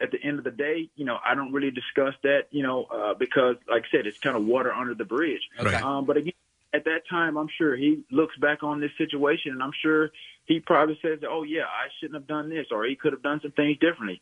[0.00, 2.84] at the end of the day, you know, I don't really discuss that, you know,
[2.84, 5.42] uh, because like I said, it's kind of water under the bridge.
[5.58, 5.76] Okay.
[5.76, 6.32] Um, but again,
[6.74, 10.10] at that time, I'm sure he looks back on this situation and I'm sure
[10.46, 13.40] he probably says, oh, yeah, I shouldn't have done this or he could have done
[13.42, 14.20] some things differently.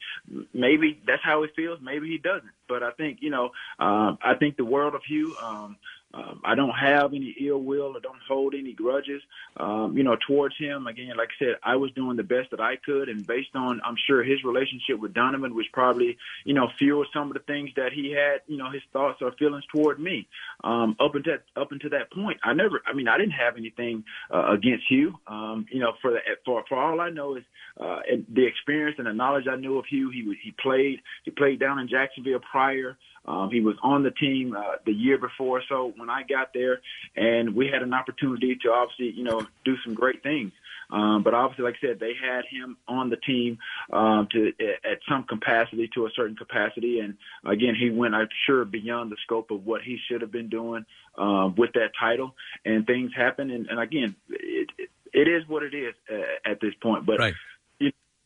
[0.53, 1.79] Maybe that's how he feels.
[1.83, 2.51] Maybe he doesn't.
[2.69, 5.77] But I think, you know, um, I think the world of Hugh, um,
[6.13, 9.23] um, I don't have any ill will or don't hold any grudges,
[9.57, 10.87] um, you know, towards him.
[10.87, 13.81] Again, like I said, I was doing the best that I could, and based on,
[13.85, 17.71] I'm sure his relationship with Donovan, which probably, you know, fueled some of the things
[17.77, 20.27] that he had, you know, his thoughts or feelings toward me.
[20.65, 24.05] Um, up until up until that point, I never, I mean, I didn't have anything
[24.35, 25.15] uh, against Hugh.
[25.27, 27.45] Um, you know, for the, for for all I know is
[27.81, 28.01] uh,
[28.33, 30.11] the experience and the knowledge I knew of Hugh.
[30.11, 32.97] He was- he played he played down in Jacksonville prior.
[33.27, 35.63] Um, he was on the team uh, the year before.
[35.69, 36.81] So when I got there,
[37.17, 40.53] and we had an opportunity to obviously, you know, do some great things.
[40.93, 43.59] Um, but obviously, like I said, they had him on the team
[43.93, 44.53] um, to
[44.85, 49.17] at some capacity, to a certain capacity, and again, he went, I'm sure, beyond the
[49.23, 50.85] scope of what he should have been doing
[51.17, 52.35] um, with that title.
[52.65, 54.71] And things happen, and, and again, it,
[55.13, 57.07] it, is what it is uh, at this point.
[57.07, 57.35] But Right.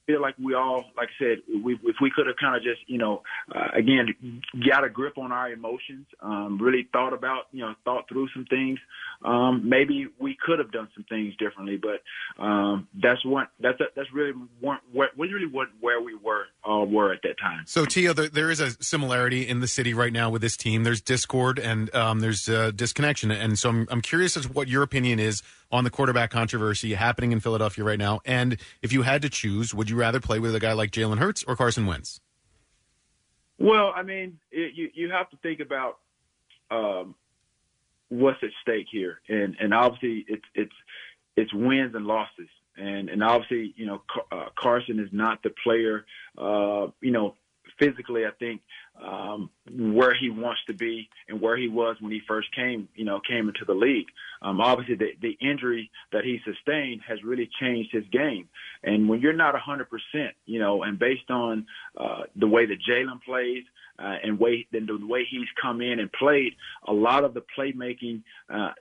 [0.06, 2.80] Feel like we all, like I said, we, if we could have kind of just,
[2.86, 3.22] you know,
[3.54, 8.08] uh, again, got a grip on our emotions, um, really thought about, you know, thought
[8.08, 8.78] through some things,
[9.24, 11.78] um, maybe we could have done some things differently.
[11.80, 14.80] But um, that's what that's that's really what
[15.16, 17.64] really what where we were uh, were at that time.
[17.66, 20.84] So, T.O., there, there is a similarity in the city right now with this team.
[20.84, 23.30] There's discord and um, there's uh, disconnection.
[23.30, 26.94] And so I'm, I'm curious as to what your opinion is on the quarterback controversy
[26.94, 28.20] happening in Philadelphia right now.
[28.24, 31.18] And if you had to choose, would you rather play with a guy like Jalen
[31.18, 32.20] Hurts or Carson Wentz?
[33.58, 35.98] Well, I mean, it, you you have to think about
[36.70, 37.14] um,
[38.08, 40.74] what's at stake here, and and obviously it's it's
[41.36, 46.04] it's wins and losses, and and obviously you know uh, Carson is not the player,
[46.36, 47.36] uh, you know,
[47.78, 48.60] physically I think
[49.02, 53.04] um, where he wants to be and where he was when he first came, you
[53.04, 54.06] know, came into the league.
[54.42, 58.48] Um, obviously, the, the injury that he sustained has really changed his game.
[58.82, 59.86] And when you're not 100%,
[60.46, 61.66] you know, and based on
[61.98, 63.64] uh, the way that Jalen plays
[63.98, 66.52] uh, and way then the way he's come in and played,
[66.86, 68.22] a lot of the playmaking
[68.52, 68.72] uh,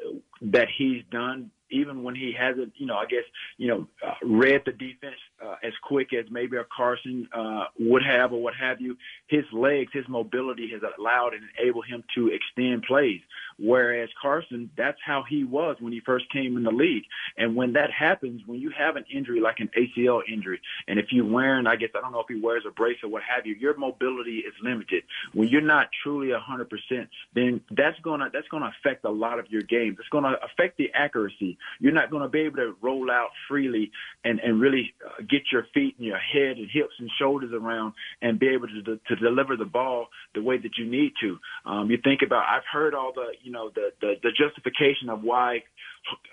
[0.42, 3.24] that he's done even when he hasn't, you know, I guess,
[3.58, 8.04] you know, uh, read the defense uh, as quick as maybe a Carson uh, would
[8.04, 8.98] have or what have you,
[9.28, 13.22] his legs, his mobility has allowed and enabled him to extend plays.
[13.60, 17.04] Whereas Carson, that's how he was when he first came in the league.
[17.38, 21.08] And when that happens, when you have an injury like an ACL injury, and if
[21.12, 23.46] you're wearing, I guess, I don't know if he wears a brace or what have
[23.46, 25.04] you, your mobility is limited.
[25.34, 29.62] When you're not truly 100%, then that's gonna that's gonna affect a lot of your
[29.62, 29.98] games.
[30.00, 31.58] It's gonna affect the accuracy.
[31.80, 33.92] You're not gonna be able to roll out freely
[34.24, 37.94] and and really uh, get your feet and your head and hips and shoulders around
[38.22, 41.38] and be able to to deliver the ball the way that you need to.
[41.66, 45.24] Um, you think about I've heard all the you know the the, the justification of
[45.24, 45.64] why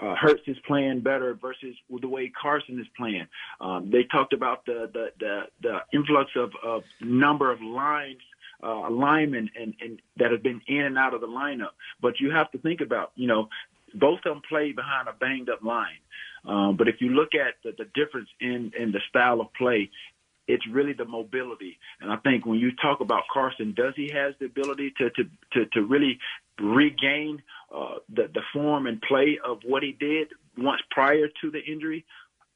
[0.01, 3.27] uh, Hurts is playing better versus the way Carson is playing.
[3.61, 8.21] Um, they talked about the the the, the influx of, of number of lines
[8.63, 11.75] uh, linemen and, and that have been in and out of the lineup.
[12.01, 13.49] But you have to think about, you know,
[13.95, 15.99] both of them play behind a banged up line.
[16.45, 19.91] Um, but if you look at the, the difference in, in the style of play,
[20.49, 21.79] it's really the mobility.
[22.01, 25.25] And I think when you talk about Carson, does he has the ability to to
[25.53, 26.19] to, to really
[26.61, 27.43] regain
[27.75, 32.05] uh, the the form and play of what he did once prior to the injury?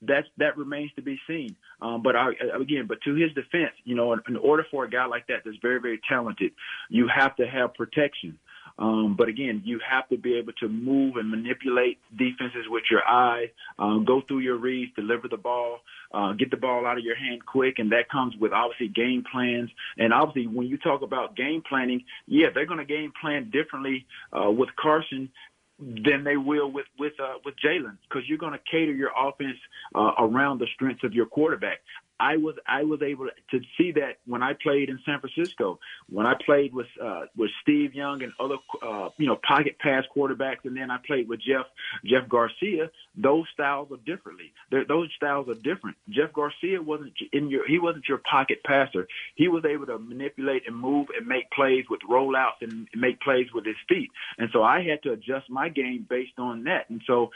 [0.03, 1.57] That's that remains to be seen.
[1.81, 4.91] Um, but I, again, but to his defense, you know, in, in order for a
[4.91, 6.53] guy like that that's very very talented,
[6.89, 8.39] you have to have protection.
[8.79, 13.07] Um, but again, you have to be able to move and manipulate defenses with your
[13.07, 13.49] eyes,
[13.79, 15.79] um, go through your reads, deliver the ball,
[16.13, 19.25] uh, get the ball out of your hand quick, and that comes with obviously game
[19.31, 19.71] plans.
[19.97, 24.07] And obviously, when you talk about game planning, yeah, they're going to game plan differently
[24.33, 25.31] uh, with Carson
[25.79, 29.59] than they will with with uh, with Jalen because you're going to cater your offense
[29.95, 31.81] uh, around the strengths of your quarterback.
[32.25, 35.79] I was I was able to see that when I played in San Francisco,
[36.09, 40.05] when I played with uh, with Steve Young and other uh, you know pocket pass
[40.17, 41.67] quarterbacks, and then I played with Jeff
[42.05, 42.91] Jeff Garcia.
[43.15, 44.53] Those styles are differently.
[44.71, 45.99] They're, those styles are different.
[46.09, 49.07] Jeff Garcia wasn't in your he wasn't your pocket passer.
[49.35, 53.49] He was able to manipulate and move and make plays with rollouts and make plays
[53.55, 54.11] with his feet.
[54.39, 56.89] And so I had to adjust my game based on that.
[56.89, 57.31] And so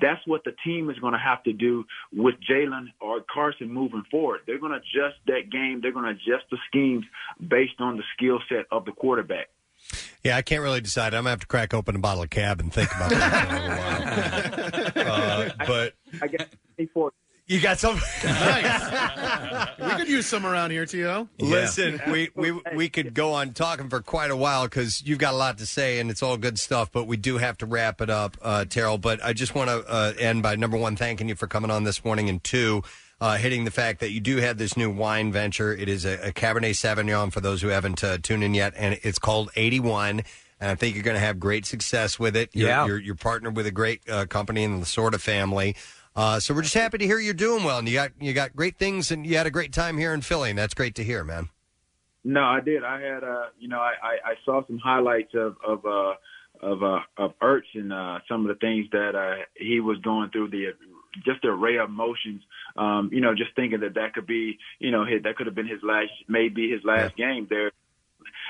[0.00, 4.04] that's what the team is going to have to do with Jalen or Carson moving
[4.10, 4.40] forward.
[4.46, 5.80] They're going to adjust that game.
[5.80, 7.04] They're going to adjust the schemes
[7.46, 9.48] based on the skill set of the quarterback.
[10.24, 11.14] Yeah, I can't really decide.
[11.14, 13.54] I'm gonna have to crack open a bottle of cab and think about that for
[13.54, 15.08] a little while.
[15.08, 16.46] Uh, but I guess
[16.92, 17.12] for
[17.48, 17.98] You got some.
[18.22, 19.68] Nice.
[19.80, 21.28] we could use some around here, T.O.
[21.38, 25.32] Listen, we, we we could go on talking for quite a while because you've got
[25.32, 26.92] a lot to say and it's all good stuff.
[26.92, 28.98] But we do have to wrap it up, uh, Terrell.
[28.98, 31.84] But I just want to uh, end by number one, thanking you for coming on
[31.84, 32.82] this morning, and two,
[33.20, 35.72] uh, hitting the fact that you do have this new wine venture.
[35.74, 39.00] It is a, a Cabernet Sauvignon for those who haven't uh, tuned in yet, and
[39.02, 40.22] it's called Eighty One.
[40.60, 42.50] And I think you're going to have great success with it.
[42.52, 42.84] You're, Yeah.
[42.86, 45.76] you're, you're partnered with a great uh, company in the Lasorda family.
[46.18, 48.56] Uh, so we're just happy to hear you're doing well, and you got you got
[48.56, 51.04] great things, and you had a great time here in Philly, and that's great to
[51.04, 51.48] hear, man.
[52.24, 52.82] No, I did.
[52.82, 56.14] I had, uh, you know, I, I, I saw some highlights of of uh,
[56.60, 60.30] of uh, of Ertz and uh, some of the things that uh, he was going
[60.30, 60.50] through.
[60.50, 60.72] The
[61.24, 62.42] just the array of emotions.
[62.76, 65.54] Um, you know, just thinking that that could be, you know, his, that could have
[65.54, 67.70] been his last, maybe his last game there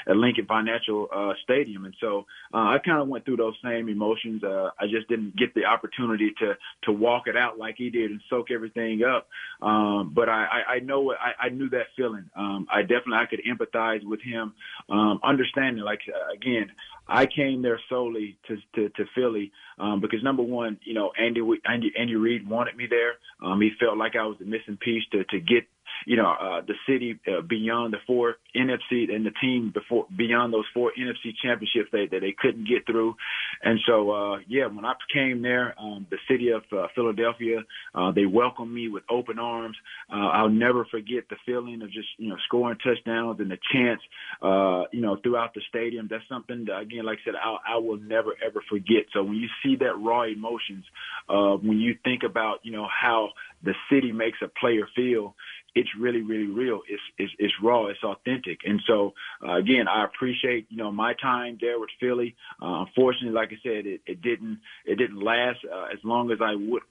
[0.08, 3.88] at Lincoln Financial uh, Stadium, and so uh, I kind of went through those same
[3.88, 4.42] emotions.
[4.42, 8.10] Uh, I just didn't get the opportunity to to walk it out like he did
[8.10, 9.28] and soak everything up.
[9.60, 12.30] Um, but I, I, I know I, I knew that feeling.
[12.34, 14.54] Um, I definitely I could empathize with him,
[14.88, 15.84] um, understanding.
[15.84, 16.72] Like uh, again,
[17.06, 21.40] I came there solely to to, to Philly um, because number one, you know, Andy
[21.66, 23.14] Andy Andy Reid wanted me there.
[23.42, 25.64] Um, he felt like I was the missing piece to to get
[26.06, 30.52] you know, uh, the city uh, beyond the four NFC and the team before beyond
[30.52, 33.14] those four NFC championships that, that they couldn't get through.
[33.62, 37.60] And so, uh, yeah, when I came there, um, the city of uh, Philadelphia,
[37.94, 39.76] uh, they welcomed me with open arms.
[40.12, 44.02] Uh, I'll never forget the feeling of just, you know, scoring touchdowns and the chants,
[44.42, 46.08] uh, you know, throughout the stadium.
[46.10, 49.04] That's something that, again, like I said, I, I will never ever forget.
[49.12, 50.84] So when you see that raw emotions,
[51.28, 53.30] uh, when you think about, you know, how
[53.62, 55.34] the city makes a player feel,
[55.74, 56.80] it's really, really real.
[56.88, 57.86] It's it's, it's raw.
[57.86, 58.60] It's authentic.
[58.64, 59.12] And so,
[59.46, 62.34] uh, again, I appreciate you know my time there with Philly.
[62.60, 66.38] Uh, unfortunately, like I said, it, it didn't it didn't last uh, as long as
[66.42, 66.82] I would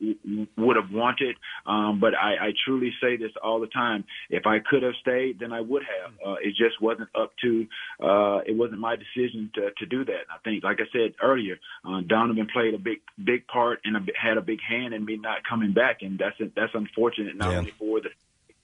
[0.57, 1.35] would have wanted.
[1.65, 4.05] Um, but I, I truly say this all the time.
[4.29, 6.13] If I could have stayed, then I would have.
[6.25, 7.67] Uh, it just wasn't up to.
[8.01, 10.29] Uh, it wasn't my decision to to do that.
[10.29, 13.99] I think, like I said earlier, uh, Donovan played a big big part and a,
[14.19, 17.73] had a big hand in me not coming back, and that's that's unfortunate not only
[17.77, 18.09] for the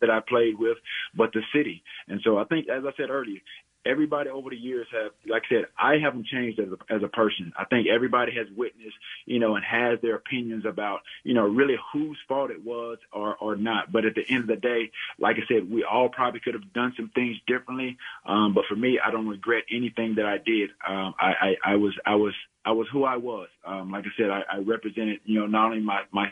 [0.03, 0.77] that I played with,
[1.15, 1.83] but the city.
[2.07, 3.39] And so I think, as I said earlier,
[3.85, 7.07] everybody over the years have, like I said, I haven't changed as a, as a
[7.07, 7.51] person.
[7.57, 11.75] I think everybody has witnessed, you know, and has their opinions about, you know, really
[11.91, 13.91] whose fault it was or, or not.
[13.91, 16.73] But at the end of the day, like I said, we all probably could have
[16.73, 17.97] done some things differently.
[18.25, 20.69] Um, but for me, I don't regret anything that I did.
[20.87, 22.33] Um, I, I, I was, I was,
[22.65, 23.49] I was who I was.
[23.65, 26.27] Um, like I said, I, I represented, you know, not only my, my,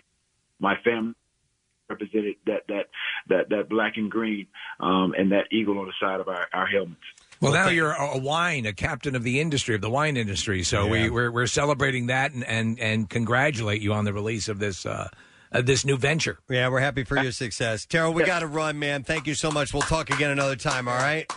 [0.59, 1.15] my family,
[1.91, 2.85] represented that that
[3.29, 4.47] that that black and green
[4.79, 7.01] um, and that eagle on the side of our, our helmets.
[7.41, 10.63] Well, now you're a a wine, a captain of the industry, of the wine industry.
[10.63, 14.59] So we, we're we're celebrating that and, and and congratulate you on the release of
[14.59, 15.09] this uh,
[15.51, 16.39] uh, this new venture.
[16.49, 18.13] Yeah, we're happy for your success, Terrell.
[18.13, 19.03] We got to run, man.
[19.03, 19.73] Thank you so much.
[19.73, 20.87] We'll talk again another time.
[20.87, 21.31] All right.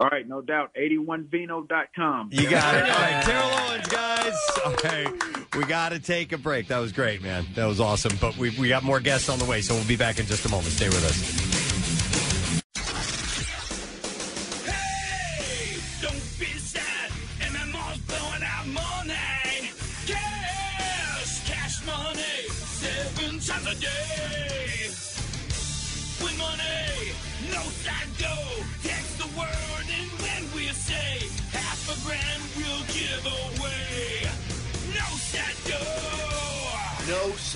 [0.00, 0.70] All right, no doubt.
[0.74, 2.30] 81vino.com.
[2.32, 2.82] You got it.
[2.82, 4.34] All right, Terrell Owens, guys.
[4.64, 6.68] All right, we got to take a break.
[6.68, 7.46] That was great, man.
[7.54, 8.12] That was awesome.
[8.20, 10.44] But we we got more guests on the way, so we'll be back in just
[10.46, 10.68] a moment.
[10.72, 11.47] Stay with us.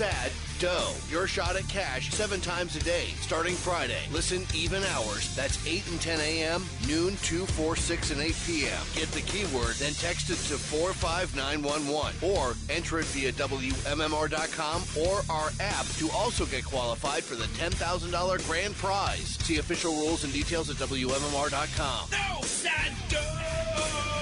[0.03, 0.93] Sad dough.
[1.09, 4.01] Your shot at cash seven times a day, starting Friday.
[4.11, 5.33] Listen even hours.
[5.35, 8.81] That's 8 and 10 a.m., noon, 2, 4, 6, and 8 p.m.
[8.95, 15.51] Get the keyword, then text it to 45911 or enter it via WMMR.com or our
[15.61, 19.37] app to also get qualified for the $10,000 grand prize.
[19.39, 22.09] See official rules and details at WMMR.com.
[22.11, 24.12] No sad dough.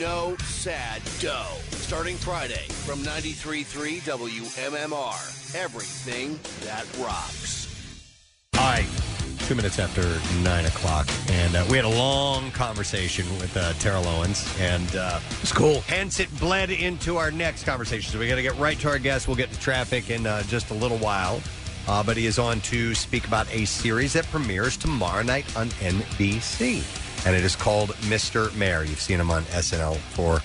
[0.00, 1.56] No sad dough.
[1.70, 5.54] Starting Friday from 93.3 WMMR.
[5.54, 7.64] Everything that rocks.
[8.54, 8.86] All right,
[9.40, 10.02] two minutes after
[10.42, 15.20] nine o'clock, and uh, we had a long conversation with uh, Terrell Owens, and uh,
[15.42, 15.80] it's cool.
[15.82, 18.10] Hence, it bled into our next conversation.
[18.10, 19.28] So we got to get right to our guest.
[19.28, 21.40] We'll get to traffic in uh, just a little while,
[21.86, 25.68] uh, but he is on to speak about a series that premieres tomorrow night on
[25.68, 26.82] NBC,
[27.26, 28.54] and it is called Mr.
[28.56, 28.84] Mayor.
[28.84, 30.40] You've seen him on SNL for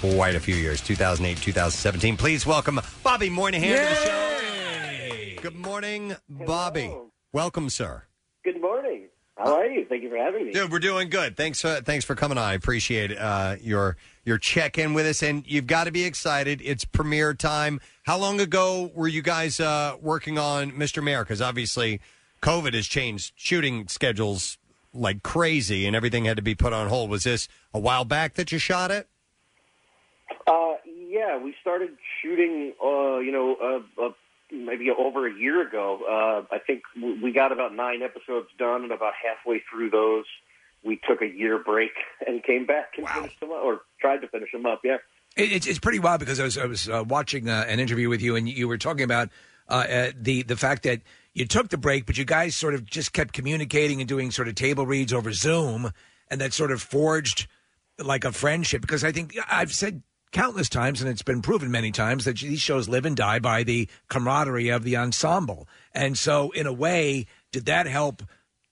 [0.00, 2.16] quite a few years, 2008, 2017.
[2.16, 5.40] Please welcome Bobby Moynihan to the show.
[5.42, 6.94] Good morning, Bobby.
[7.32, 8.04] Welcome, sir.
[8.44, 9.08] Good morning.
[9.36, 9.84] How are you?
[9.88, 10.52] Thank you for having me.
[10.52, 11.36] Dude, we're doing good.
[11.36, 12.44] Thanks, uh, thanks for coming on.
[12.44, 16.62] I appreciate uh, your your check in with us, and you've got to be excited.
[16.64, 17.80] It's premiere time.
[18.04, 21.02] How long ago were you guys uh, working on Mr.
[21.02, 21.24] Mayor?
[21.24, 22.00] Because obviously,
[22.42, 24.56] COVID has changed shooting schedules
[24.94, 27.10] like crazy, and everything had to be put on hold.
[27.10, 29.08] Was this a while back that you shot it?
[30.46, 31.90] Uh, yeah, we started
[32.22, 33.56] shooting, uh, you know,
[33.98, 34.10] uh, uh,
[34.52, 36.00] maybe over a year ago.
[36.08, 40.24] Uh, I think w- we got about nine episodes done, and about halfway through those,
[40.84, 41.92] we took a year break
[42.26, 44.80] and came back and finished them up, or tried to finish them up.
[44.84, 44.96] Yeah.
[45.36, 48.08] It, it's, it's pretty wild because I was I was uh, watching uh, an interview
[48.08, 49.30] with you and you were talking about
[49.68, 51.00] uh, uh, the the fact that
[51.34, 54.48] you took the break, but you guys sort of just kept communicating and doing sort
[54.48, 55.90] of table reads over Zoom,
[56.30, 57.48] and that sort of forged
[57.98, 58.80] like a friendship.
[58.80, 62.60] Because I think I've said countless times, and it's been proven many times that these
[62.60, 65.68] shows live and die by the camaraderie of the ensemble.
[65.92, 68.22] And so, in a way, did that help?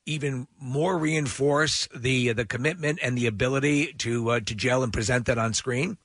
[0.04, 5.26] Even more reinforce the the commitment and the ability to uh, to gel and present
[5.26, 5.96] that on screen.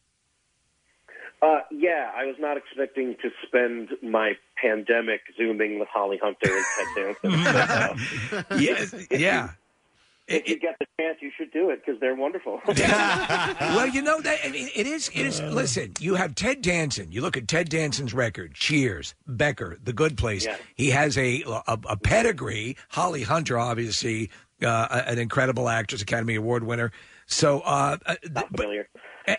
[1.41, 6.65] Uh, yeah, I was not expecting to spend my pandemic zooming with Holly Hunter and
[6.75, 7.43] Ted Danson.
[7.43, 9.51] But, uh, Yes, yeah.
[10.27, 12.59] If you get the chance, you should do it because they're wonderful.
[12.67, 15.09] well, you know that I mean, it is.
[15.13, 15.41] It is.
[15.41, 17.13] Listen, you have Ted Danson.
[17.13, 20.45] You look at Ted Danson's record: Cheers, Becker, The Good Place.
[20.45, 20.57] Yeah.
[20.75, 22.75] He has a, a a pedigree.
[22.89, 24.29] Holly Hunter, obviously,
[24.61, 26.91] uh, an incredible actress, Academy Award winner.
[27.27, 28.67] So, uh, uh, but,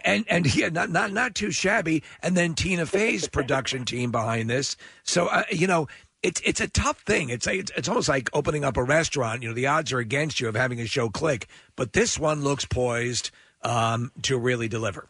[0.04, 2.02] and and yeah, not not not too shabby.
[2.22, 4.76] And then Tina Fey's production team behind this.
[5.02, 5.88] So, uh, you know.
[6.20, 7.28] It's it's a tough thing.
[7.28, 9.44] It's, it's it's almost like opening up a restaurant.
[9.44, 11.46] You know, the odds are against you of having a show click,
[11.76, 13.30] but this one looks poised
[13.62, 15.08] um, to really deliver.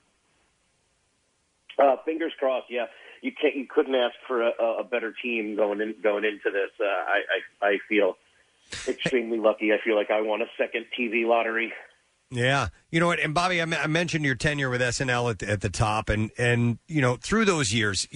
[1.79, 2.67] Uh, fingers crossed.
[2.69, 2.89] Yeah,
[3.23, 3.57] you can't.
[3.57, 4.51] You couldn't ask for a,
[4.81, 6.71] a better team going in going into this.
[6.79, 7.23] Uh, I,
[7.63, 8.19] I I feel
[8.87, 9.73] extremely lucky.
[9.73, 11.73] I feel like I won a second TV lottery.
[12.31, 15.61] Yeah, you know what, and Bobby, I, mentioned your tenure with SNL at the, at
[15.63, 18.07] the top, and and you know through those years,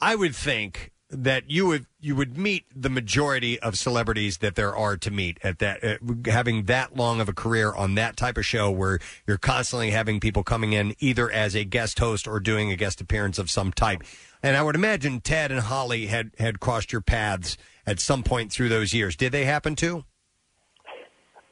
[0.00, 4.74] I would think that you would you would meet the majority of celebrities that there
[4.76, 5.96] are to meet at that uh,
[6.26, 10.20] having that long of a career on that type of show where you're constantly having
[10.20, 13.72] people coming in either as a guest host or doing a guest appearance of some
[13.72, 14.02] type.
[14.42, 18.52] And I would imagine Ted and Holly had had crossed your paths at some point
[18.52, 19.16] through those years.
[19.16, 20.04] Did they happen to?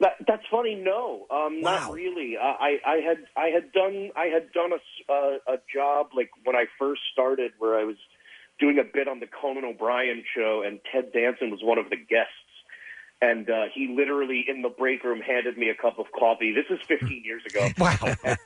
[0.01, 0.75] That, that's funny.
[0.75, 2.37] No, um, not really.
[2.37, 6.07] Uh, I, I had I had done I had done a s- uh, a job
[6.15, 7.97] like when I first started where I was
[8.59, 11.97] doing a bit on the Conan O'Brien show, and Ted Danson was one of the
[11.97, 12.33] guests.
[13.21, 16.53] And uh, he literally, in the break room, handed me a cup of coffee.
[16.53, 17.67] This is 15 years ago.
[17.77, 17.97] Wow!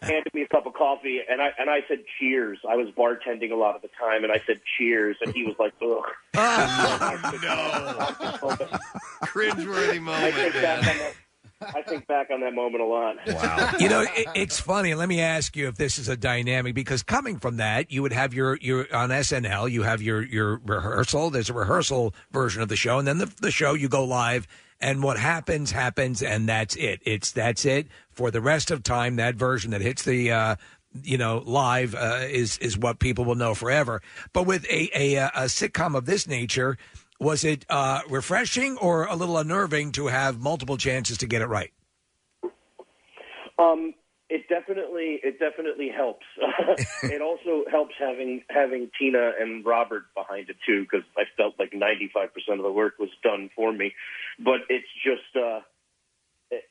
[0.02, 2.58] handed me a cup of coffee, and I and I said cheers.
[2.68, 5.54] I was bartending a lot of the time, and I said cheers, and he was
[5.60, 6.04] like, "Ugh."
[9.24, 10.36] Cringeworthy I moment.
[10.36, 11.14] think, back on that,
[11.76, 13.16] I think back on that moment a lot.
[13.28, 13.72] Wow.
[13.80, 14.94] you know, it, it's funny.
[14.94, 18.14] Let me ask you if this is a dynamic because coming from that, you would
[18.14, 21.30] have your your on SNL, you have your your rehearsal.
[21.30, 24.48] There's a rehearsal version of the show, and then the the show you go live,
[24.80, 27.02] and what happens happens, and that's it.
[27.06, 29.16] It's that's it for the rest of time.
[29.18, 30.32] That version that hits the.
[30.32, 30.56] Uh,
[31.02, 34.02] you know, live uh, is is what people will know forever.
[34.32, 36.78] But with a a, a sitcom of this nature,
[37.20, 41.48] was it uh, refreshing or a little unnerving to have multiple chances to get it
[41.48, 41.72] right?
[43.60, 43.94] Um,
[44.30, 46.26] it definitely it definitely helps.
[47.04, 51.74] it also helps having having Tina and Robert behind it too, because I felt like
[51.74, 53.94] ninety five percent of the work was done for me.
[54.40, 55.60] But it's just uh,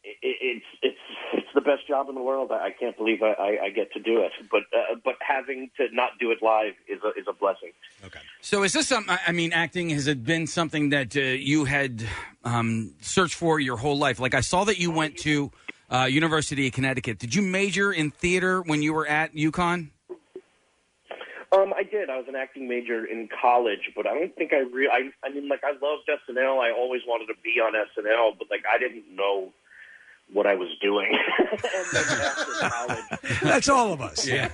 [0.05, 0.99] it, it, it's it's
[1.35, 2.51] it's the best job in the world.
[2.53, 4.33] I, I can't believe I, I, I get to do it.
[4.51, 7.73] But uh, but having to not do it live is a is a blessing.
[8.05, 8.21] Okay.
[8.41, 9.05] So is this some?
[9.09, 12.05] I I mean, acting has it been something that uh, you had
[12.45, 14.21] um, searched for your whole life?
[14.21, 15.51] Like I saw that you went to
[15.91, 17.19] uh, University of Connecticut.
[17.19, 19.91] Did you major in theater when you were at UConn?
[21.53, 22.09] Um, I did.
[22.09, 24.89] I was an acting major in college, but I don't think I really.
[24.89, 26.59] I, I mean, like, I loved SNL.
[26.59, 29.53] I always wanted to be on SNL, but like, I didn't know
[30.33, 31.09] what I was doing.
[31.51, 31.61] and
[31.93, 34.27] then after college, That's all of us.
[34.27, 34.49] Yeah.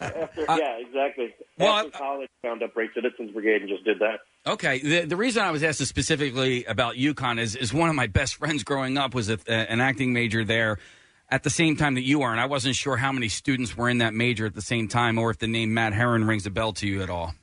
[0.00, 1.34] after, uh, yeah, exactly.
[1.58, 4.20] after college, found out Upright Citizens Brigade and just did that.
[4.46, 4.78] Okay.
[4.78, 8.36] The, the reason I was asked specifically about UConn is, is one of my best
[8.36, 10.78] friends growing up was a, an acting major there
[11.30, 13.88] at the same time that you are, and I wasn't sure how many students were
[13.88, 16.50] in that major at the same time, or if the name Matt Herron rings a
[16.50, 17.34] bell to you at all.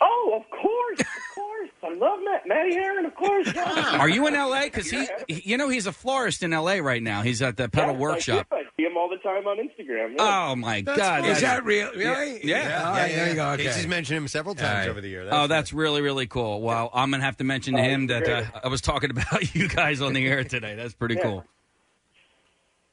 [0.00, 1.70] Oh, of course, of course.
[1.84, 3.52] I love Matt, Matty Aaron, of course.
[3.54, 3.98] Yeah.
[3.98, 4.64] Are you in L.A.?
[4.64, 6.80] Because he, he- you know, he's a florist in L.A.
[6.80, 7.22] right now.
[7.22, 8.46] He's at the pedal Yes, workshop.
[8.50, 8.56] I.
[8.56, 10.16] I see him all the time on Instagram.
[10.16, 10.48] yeah.
[10.50, 11.20] Oh my That's God!
[11.20, 11.32] funny.
[11.32, 11.90] Is that real?
[11.94, 12.40] Really?
[12.44, 12.62] Yeah.
[12.68, 13.50] Yeah, Oh, yeah, there you go.
[13.50, 13.64] Okay.
[13.64, 14.88] Casey's mentioned him several times All right.
[14.88, 15.28] over the year.
[15.30, 16.60] oh, that's really really cool.
[16.62, 18.44] Well, I'm gonna have to mention to Oh, him that uh.
[18.64, 20.74] I was talking about you guys on the air today.
[20.74, 21.22] That's pretty Yeah.
[21.22, 21.44] cool.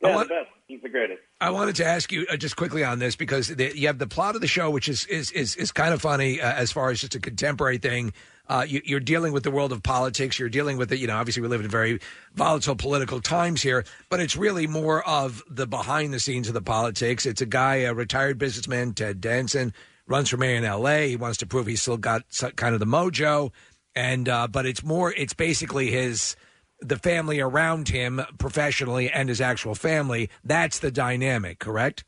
[0.03, 0.49] Yeah, want- the best.
[0.67, 1.19] He's the greatest.
[1.41, 4.07] I wanted to ask you uh, just quickly on this because the, you have the
[4.07, 6.91] plot of the show, which is is is, is kind of funny uh, as far
[6.91, 8.13] as just a contemporary thing.
[8.51, 10.37] Uh, you, you're dealing with the world of politics.
[10.37, 10.99] You're dealing with it.
[10.99, 12.01] You know, obviously we live in very
[12.33, 16.61] volatile political times here, but it's really more of the behind the scenes of the
[16.61, 17.25] politics.
[17.25, 19.73] It's a guy, a retired businessman, Ted Danson,
[20.05, 21.07] runs for mayor in L.A.
[21.07, 22.23] He wants to prove he's still got
[22.57, 23.53] kind of the mojo,
[23.95, 25.13] and uh, but it's more.
[25.13, 26.35] It's basically his
[26.81, 30.29] the family around him professionally and his actual family.
[30.43, 32.03] That's the dynamic, correct?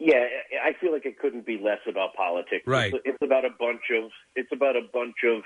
[0.00, 0.24] Yeah,
[0.90, 2.64] feel like it couldn't be less about politics.
[2.66, 2.92] Right.
[2.92, 4.10] It's, it's about a bunch of.
[4.36, 5.42] It's about a bunch of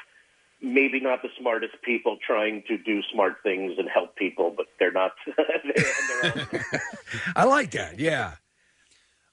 [0.63, 4.93] maybe not the smartest people trying to do smart things and help people, but they're
[4.93, 5.13] not.
[7.37, 7.99] I like that.
[7.99, 8.35] Yeah.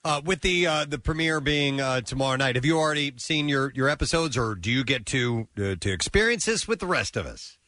[0.04, 3.72] Uh, with the uh, the premiere being uh, tomorrow night, have you already seen your,
[3.76, 7.28] your episodes, or do you get to uh, to experience this with the rest of
[7.28, 7.60] us?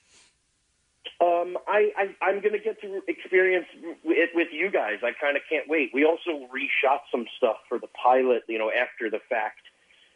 [1.21, 3.67] Um, I, I I'm going to get to experience
[4.05, 4.99] it with you guys.
[5.03, 5.91] I kind of can't wait.
[5.93, 9.61] We also reshot some stuff for the pilot, you know, after the fact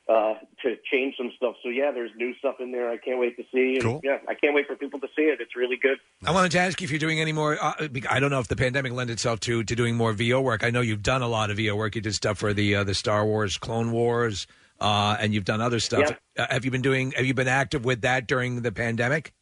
[0.09, 1.55] uh, to change some stuff.
[1.63, 2.89] So yeah, there's new stuff in there.
[2.89, 3.77] I can't wait to see.
[3.81, 5.41] And, Yeah, I can't wait for people to see it.
[5.41, 5.97] It's really good.
[6.25, 7.57] I wanted to ask you if you're doing any more.
[7.61, 10.41] Uh, bec- I don't know if the pandemic lends itself to to doing more VO
[10.41, 10.63] work.
[10.63, 11.95] I know you've done a lot of VO work.
[11.95, 14.47] You did stuff for the uh, the Star Wars, Clone Wars,
[14.79, 16.13] uh, and you've done other stuff.
[16.37, 17.11] Uh, have you been doing?
[17.11, 19.33] Have you been active with that during the pandemic?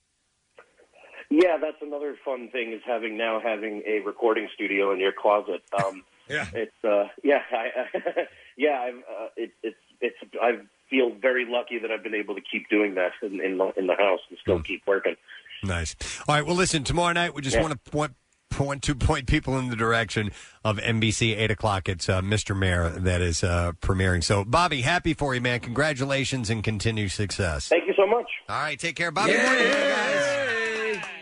[1.30, 5.64] Yeah, that's another fun thing is having now having a recording studio in your closet.
[5.84, 7.70] Um, yeah, it's uh, yeah, I,
[8.58, 12.42] yeah, I've, uh, it, it's it's I feel very lucky that I've been able to
[12.42, 15.16] keep doing that in in the, in the house and still keep working.
[15.64, 15.96] Nice.
[16.28, 16.46] All right.
[16.46, 16.84] Well, listen.
[16.84, 17.64] Tomorrow night, we just Yeah.
[17.64, 18.12] want to point,
[18.52, 20.32] point to point people in the direction
[20.64, 21.90] of NBC eight o'clock.
[21.90, 22.56] It's uh, Mr.
[22.56, 24.24] Mayor that is uh, premiering.
[24.24, 25.60] So, Bobby, happy for you, man.
[25.62, 27.68] Congratulations and continued success.
[27.70, 28.28] Thank you so much.
[28.48, 28.78] All right.
[28.80, 29.34] Take care, Bobby.
[29.38, 30.35] Morning, guys.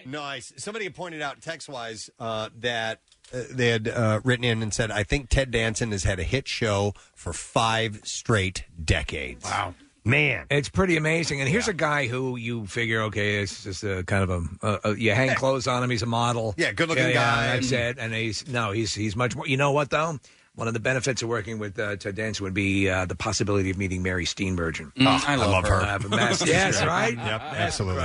[0.06, 0.54] Nice.
[0.58, 3.02] Somebody had pointed out text wise uh, that
[3.34, 6.24] uh, they had uh, written in and said, I think Ted Danson has had a
[6.24, 9.44] hit show for five straight decades.
[9.44, 9.76] Wow.
[10.06, 10.48] Man.
[10.52, 11.40] It's pretty amazing.
[11.40, 14.80] And here's a guy who you figure, okay, it's just a kind of a, a,
[14.92, 15.90] a you hang clothes on him.
[15.90, 16.54] He's a model.
[16.58, 17.46] Yeah, good-looking Yeah, guy.
[17.46, 17.98] Yeah, that's it.
[18.00, 19.48] And he's no, he's he's much more.
[19.48, 20.20] You know what though?
[20.56, 23.72] One of the benefits of working with uh, Ted Danson would be uh, the possibility
[23.72, 24.94] of meeting Mary Steenburgen.
[24.94, 25.82] Mm, I love her.
[25.82, 27.16] I have a massive- yes, right.
[27.18, 28.04] Yep, absolutely.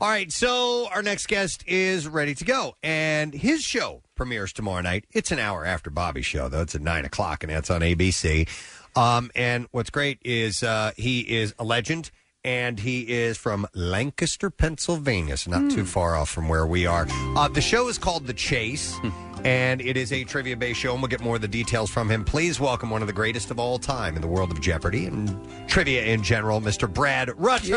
[0.00, 4.80] All right, so our next guest is ready to go, and his show premieres tomorrow
[4.80, 5.04] night.
[5.12, 6.62] It's an hour after Bobby's show, though.
[6.62, 8.48] It's at nine o'clock, and that's on ABC.
[8.96, 12.10] Um, and what's great is uh, he is a legend,
[12.44, 17.06] and he is from Lancaster, Pennsylvania, so not too far off from where we are.
[17.36, 18.96] Uh, the show is called The Chase.
[19.44, 22.10] And it is a trivia based show, and we'll get more of the details from
[22.10, 22.24] him.
[22.24, 25.38] Please welcome one of the greatest of all time in the world of Jeopardy and
[25.68, 26.90] trivia in general, Mr.
[26.90, 27.76] Brad Rutter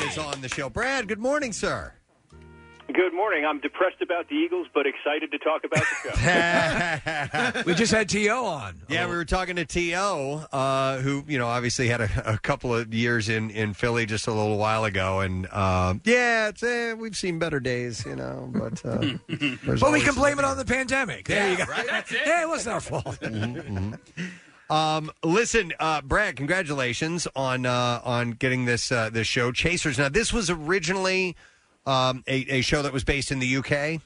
[0.00, 0.70] is on the show.
[0.70, 1.92] Brad, good morning, sir.
[2.92, 3.44] Good morning.
[3.44, 7.62] I'm depressed about the Eagles, but excited to talk about the show.
[7.66, 8.44] we just had T.O.
[8.44, 8.76] on.
[8.88, 12.72] Yeah, we were talking to T.O., uh, who, you know, obviously had a, a couple
[12.74, 15.18] of years in, in Philly just a little while ago.
[15.20, 18.84] And, um, yeah, it's, eh, we've seen better days, you know, but.
[18.84, 18.98] Uh,
[19.28, 21.26] there's But we always can blame it on the pandemic.
[21.26, 21.64] There you go.
[21.66, 22.20] That's it.
[22.26, 23.18] Yeah, it wasn't our fault.
[23.20, 23.94] Mm-hmm,
[24.72, 29.96] Um, listen, uh, Brad, congratulations on uh, on getting this uh, this show, Chasers.
[29.98, 31.36] Now, this was originally
[31.86, 34.00] um, a, a show that was based in the UK.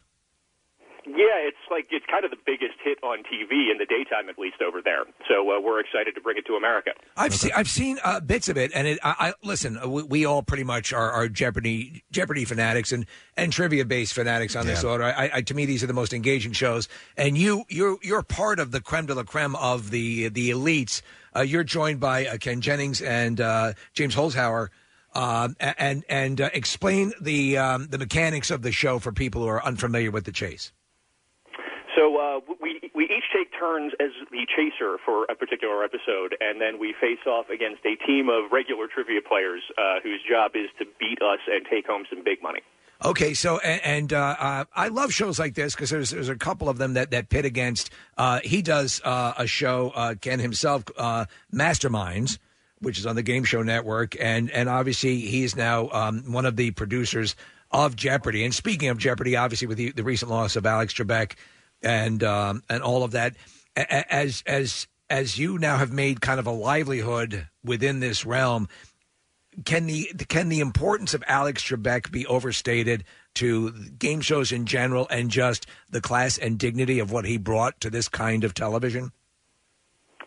[1.07, 4.39] yeah, it's like it's kind of the biggest hit on TV in the daytime, at
[4.39, 5.05] least over there.
[5.29, 6.91] So uh, we're excited to bring it to America.
[7.17, 9.79] I've seen I've seen uh, bits of it, and it, I, I listen.
[9.83, 14.13] uh, We, we all pretty much are, are Jeopardy Jeopardy fanatics and, and trivia based
[14.13, 14.91] fanatics on this Yeah.
[14.91, 15.05] order.
[15.05, 16.87] I, I, to me, these are the most engaging shows,
[17.17, 21.01] and you you're you're part of the creme de la creme of the the elites.
[21.35, 24.69] Uh, you're joined by uh, Ken Jennings and uh, James Holzhauer.
[25.13, 29.49] Um, and and uh, explain the um, the mechanics of the show for people who
[29.49, 30.73] are unfamiliar with the chase.
[31.97, 36.61] So uh, we we each take turns as the chaser for a particular episode, and
[36.61, 40.71] then we face off against a team of regular trivia players uh, whose job is
[40.79, 42.61] to beat us and take home some big money.
[43.03, 46.37] Okay, so and, and uh, uh, I love shows like this because there's there's a
[46.37, 47.91] couple of them that that pit against.
[48.19, 52.39] Uh, he does uh, a show, uh, Ken himself, uh, Masterminds,
[52.81, 56.57] which is on the Game Show Network, and and obviously he's now um, one of
[56.57, 57.37] the producers
[57.71, 58.45] of Jeopardy.
[58.45, 61.35] And speaking of Jeopardy, obviously with the, the recent loss of Alex Trebek
[61.83, 63.35] and um, and all of that,
[63.77, 68.69] as as as you now have made kind of a livelihood within this realm
[69.65, 73.05] can the can the importance of Alex Trebek be overstated
[73.35, 77.81] to game shows in general and just the class and dignity of what he brought
[77.81, 79.13] to this kind of television?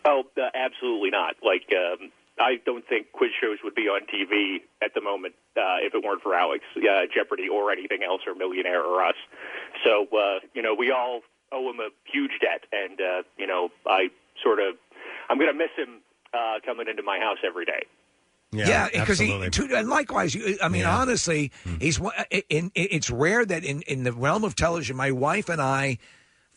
[0.04, 1.36] Oh, uh, absolutely not.
[1.42, 5.78] Like, um, I don't think quiz shows would be on TV at the moment uh,
[5.80, 9.14] if it weren't for Alex, uh, Jeopardy, or anything else, or Millionaire, or us.
[9.84, 11.20] So uh, you know, we all
[11.52, 14.08] owe him a huge debt, and uh, you know, I
[14.42, 14.74] sort of
[15.30, 16.00] I'm going to miss him
[16.34, 17.84] uh, coming into my house every day.
[18.52, 20.32] Yeah, because he to, and likewise.
[20.34, 21.76] you- I mean, honestly, Hmm.
[21.80, 25.48] he's one- in, in, It's rare that in in the realm of television, my wife
[25.48, 25.98] and I,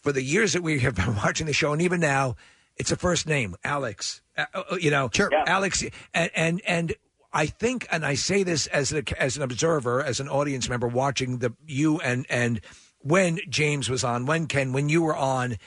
[0.03, 2.35] for the years that we have been watching the show, and even now,
[2.77, 4.21] it's a first name, Alex.
[4.37, 5.09] Uh, uh, you know,
[5.45, 5.83] Alex,
[6.13, 6.93] and, and and
[7.33, 10.87] I think, and I say this as a, as an observer, as an audience member
[10.87, 12.61] watching the you and and
[12.99, 15.57] when James was on, when Ken, when you were on,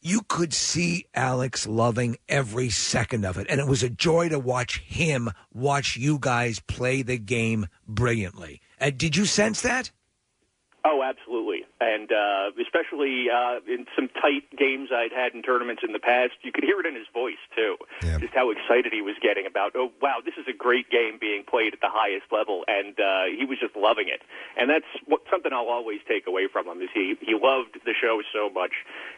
[0.00, 3.46] you could see Alex loving every second of it.
[3.50, 8.60] And it was a joy to watch him watch you guys play the game brilliantly.
[8.80, 9.90] Uh, did you sense that?
[10.84, 11.29] Oh, absolutely,
[11.80, 16.34] and uh, especially uh, in some tight games I'd had in tournaments in the past,
[16.42, 17.76] you could hear it in his voice too.
[18.20, 19.72] Just how excited he was getting about.
[19.74, 23.24] Oh, wow, this is a great game being played at the highest level, and uh,
[23.36, 24.20] he was just loving it.
[24.56, 27.94] And that's what, something I'll always take away from him is he he loved the
[27.98, 28.72] show so much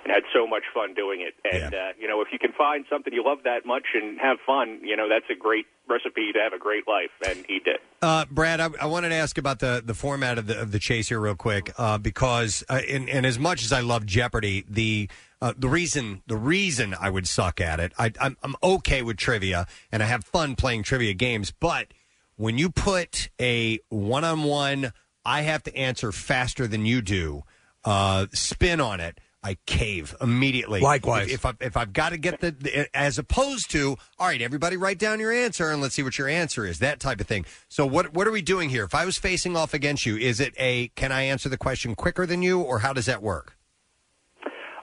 [0.04, 1.34] and had so much fun doing it.
[1.44, 4.38] And uh, you know, if you can find something you love that much and have
[4.46, 7.78] fun, you know, that's a great recipe to have a great life, and he did.
[8.00, 10.78] Uh, Brad, I, I wanted to ask about the, the format of the of the
[10.78, 14.64] chase here real quick, uh, because uh, and, and as much as I love Jeopardy,
[14.68, 15.08] the
[15.40, 19.16] uh, the reason the reason I would suck at it, I, I'm I'm okay with
[19.16, 21.88] trivia and I have fun playing trivia games, but
[22.36, 24.92] when you put a one on one,
[25.24, 27.42] I have to answer faster than you do,
[27.84, 29.18] uh, spin on it.
[29.42, 30.80] I cave immediately.
[30.80, 31.28] Likewise.
[31.28, 34.40] if, if I if I've got to get the, the as opposed to all right,
[34.40, 36.78] everybody write down your answer and let's see what your answer is.
[36.78, 37.44] That type of thing.
[37.68, 38.84] So what what are we doing here?
[38.84, 41.94] If I was facing off against you, is it a can I answer the question
[41.94, 43.56] quicker than you, or how does that work?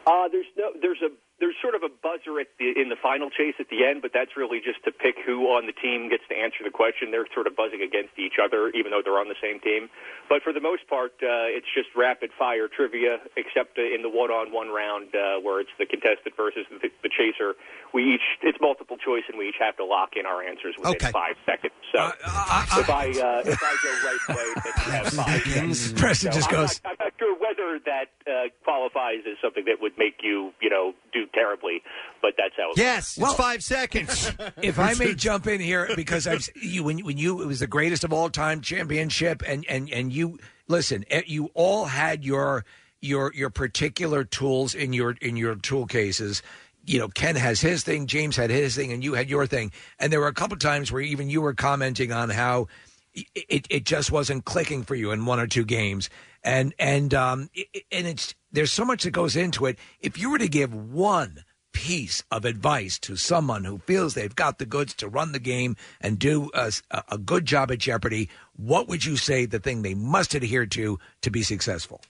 [0.08, 1.10] Uh, there's no, there's a,
[1.40, 4.12] there's sort of a buzzer at the in the final chase at the end, but
[4.14, 7.12] that's really just to pick who on the team gets to answer the question.
[7.12, 9.88] They're sort of buzzing against each other, even though they're on the same team.
[10.28, 14.12] But for the most part, uh, it's just rapid fire trivia, except uh, in the
[14.12, 17.56] one-on-one round uh, where it's the contestant versus the, the chaser.
[17.94, 21.00] We each it's multiple choice, and we each have to lock in our answers within
[21.12, 21.74] five seconds.
[21.96, 25.94] So if I uh, if I go right away, then you have five seconds.
[25.94, 29.82] Preston just I'm goes- Not, I'm not sure whether that uh, qualifies as something that
[29.82, 31.82] would make you, you know, do terribly,
[32.22, 32.72] but that's how.
[32.72, 34.32] It Yes, it's five seconds.
[34.62, 37.68] if I may jump in here because I've you when when you it was the
[37.68, 42.66] greatest of all time championship and and and you listen eh, you all had your
[43.02, 46.42] your your particular tools in your in your tool cases.
[46.86, 49.72] You know, Ken has his thing, James had his thing, and you had your thing.
[50.00, 52.68] And there were a couple times where even you were commenting on how
[53.14, 56.10] it, it just wasn't clicking for you in one or two games
[56.44, 60.30] and and um it- and it's there's so much that goes into it if you
[60.32, 64.94] were to give one piece of advice to someone who feels they've got the goods
[64.96, 66.72] to run the game and do a,
[67.10, 70.98] a good job at jeopardy what would you say the thing they must adhere to
[71.22, 72.02] to be successful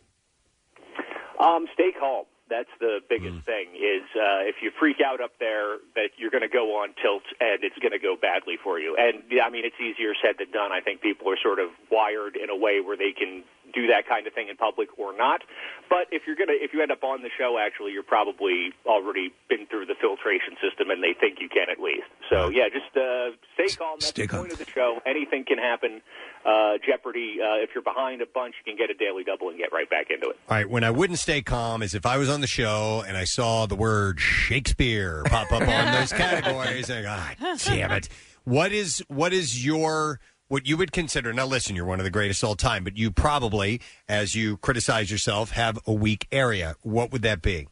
[1.39, 2.25] Um, stay calm.
[2.49, 3.07] That's the Mm.
[3.09, 3.67] biggest thing.
[3.75, 7.23] Is uh, if you freak out up there, that you're going to go on tilt
[7.39, 8.95] and it's going to go badly for you.
[8.97, 10.71] And I mean, it's easier said than done.
[10.71, 13.43] I think people are sort of wired in a way where they can
[13.73, 15.41] do that kind of thing in public or not.
[15.89, 19.33] But if you're gonna, if you end up on the show, actually, you're probably already
[19.49, 22.07] been through the filtration system, and they think you can at least.
[22.29, 23.97] So yeah, just uh, stay calm.
[23.99, 24.99] That's the point of the show.
[25.05, 26.01] Anything can happen.
[26.45, 27.37] Uh, Jeopardy.
[27.41, 29.89] Uh, if you're behind a bunch, you can get a daily double and get right
[29.89, 30.37] back into it.
[30.47, 33.17] All right, when I wouldn't stay calm is if I was on the show and
[33.17, 36.89] I saw the word Shakespeare pop up on those categories.
[36.89, 38.09] And I go, ah, damn it!
[38.43, 41.31] What is what is your what you would consider?
[41.31, 45.09] Now, listen, you're one of the greatest all time, but you probably, as you criticize
[45.09, 46.75] yourself, have a weak area.
[46.81, 47.67] What would that be?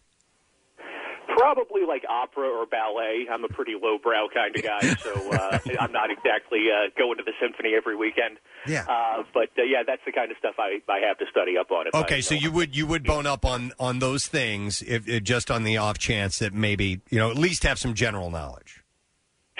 [1.27, 3.27] Probably like opera or ballet.
[3.31, 7.23] I'm a pretty lowbrow kind of guy, so uh, I'm not exactly uh, going to
[7.23, 8.37] the symphony every weekend.
[8.65, 8.85] Yeah.
[8.87, 11.69] Uh, but uh, yeah, that's the kind of stuff I, I have to study up
[11.69, 11.85] on.
[11.93, 15.51] Okay, so you would you would bone up on on those things if, if just
[15.51, 18.83] on the off chance that maybe you know at least have some general knowledge.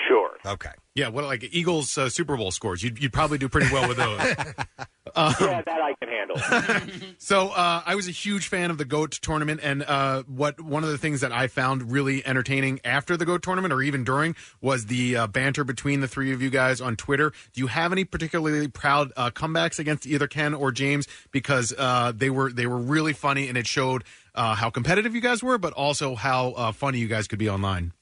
[0.08, 0.30] Sure.
[0.44, 0.70] Okay.
[0.98, 2.82] Yeah, what like Eagles uh, Super Bowl scores?
[2.82, 4.20] You'd, you'd probably do pretty well with those.
[5.16, 7.08] Um, yeah, that I can handle.
[7.18, 10.84] So uh, I was a huge fan of the goat tournament, and uh, what one
[10.84, 14.36] of the things that I found really entertaining after the goat tournament, or even during,
[14.60, 17.32] was the uh, banter between the three of you guys on Twitter.
[17.54, 21.08] Do you have any particularly proud uh, comebacks against either Ken or James?
[21.32, 24.04] Because uh, they were they were really funny, and it showed
[24.34, 27.48] uh, how competitive you guys were, but also how uh, funny you guys could be
[27.48, 27.94] online.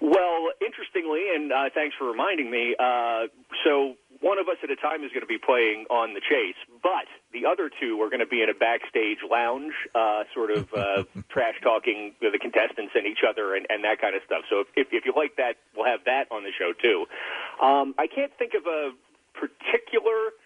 [0.00, 0.51] Well,
[1.12, 2.74] interestingly, and uh, thanks for reminding me.
[2.78, 3.26] Uh,
[3.64, 6.58] so one of us at a time is going to be playing on the chase,
[6.82, 10.68] but the other two are going to be in a backstage lounge, uh, sort of
[10.74, 14.42] uh, trash talking the contestants and each other and, and that kind of stuff.
[14.48, 17.06] So if, if, if you like that, we'll have that on the show too.
[17.64, 18.92] Um, I can't think of a
[19.34, 20.36] particular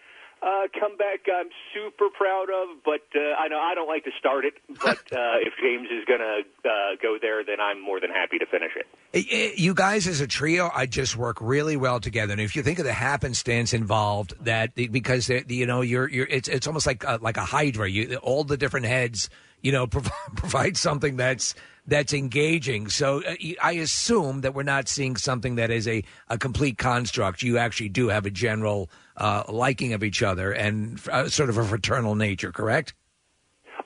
[0.43, 4.45] uh, comeback I'm super proud of, but uh, I know I don't like to start
[4.45, 4.55] it.
[4.83, 6.73] But uh, if James is going to uh,
[7.03, 9.59] go there, then I'm more than happy to finish it.
[9.59, 12.33] You guys, as a trio, I just work really well together.
[12.33, 16.49] And if you think of the happenstance involved, that because you know you're you're it's
[16.49, 17.89] it's almost like a, like a hydra.
[17.89, 19.31] You all the different heads,
[19.63, 21.55] you know, provide, provide something that's
[21.87, 22.89] that's engaging.
[22.89, 26.77] So uh, you- I assume that we're not seeing something that is a a complete
[26.79, 27.43] construct.
[27.43, 31.59] You actually do have a general uh, liking of each other and uh, sort of
[31.59, 32.95] a fraternal nature, correct?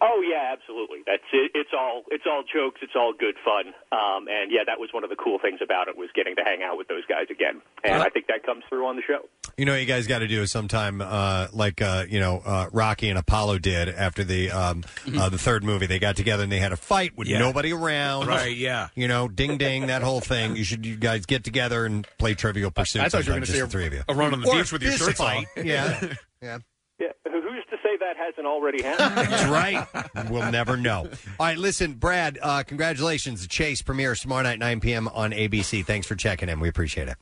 [0.02, 0.98] Oh yeah, absolutely.
[1.06, 1.50] That's it.
[1.54, 2.80] It's all it's all jokes.
[2.82, 3.74] It's all good fun.
[3.92, 6.42] Um, and yeah, that was one of the cool things about it was getting to
[6.42, 7.60] hang out with those guys again.
[7.84, 9.28] And I think that comes through on the show.
[9.56, 12.42] You know, what you guys got to do is sometime, uh, like uh, you know,
[12.44, 14.84] uh, Rocky and Apollo did after the um,
[15.16, 15.86] uh, the third movie.
[15.86, 17.38] They got together and they had a fight with Yeah.
[17.38, 18.26] nobody around.
[18.28, 18.88] Right, yeah.
[18.94, 20.56] You know, ding ding, that whole thing.
[20.56, 23.02] You should, you guys get together and play Trivial Pursuit.
[23.02, 24.02] I thought you were sometime, gonna just say the three of you.
[24.08, 25.46] a run on the Or beach with your fist shirts fight.
[25.56, 25.64] off.
[25.64, 26.00] Yeah,
[26.42, 26.58] yeah.
[26.98, 29.16] Yeah, who's to say that hasn't already happened?
[29.32, 30.30] That's right.
[30.30, 31.08] We'll never know.
[31.38, 32.38] All right, listen, Brad.
[32.42, 33.40] Uh, congratulations.
[33.40, 35.08] The Chase premieres tomorrow night, 9 p.m.
[35.08, 35.82] on ABC.
[35.84, 36.60] Thanks for checking in.
[36.60, 37.16] We appreciate it.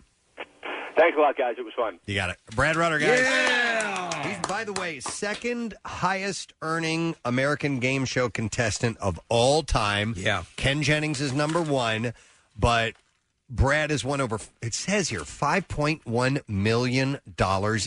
[0.99, 1.55] Thanks a lot, guys.
[1.59, 2.01] It was fun.
[2.07, 2.39] You got it.
[2.57, 3.21] Brad Rutter, guys.
[3.21, 4.29] Yeah!
[4.29, 10.15] He's, by the way, second highest earning American game show contestant of all time.
[10.17, 10.43] Yeah.
[10.57, 12.15] Ken Jennings is number one,
[12.59, 12.95] but
[13.49, 17.21] Brad has won over, it says here, $5.1 million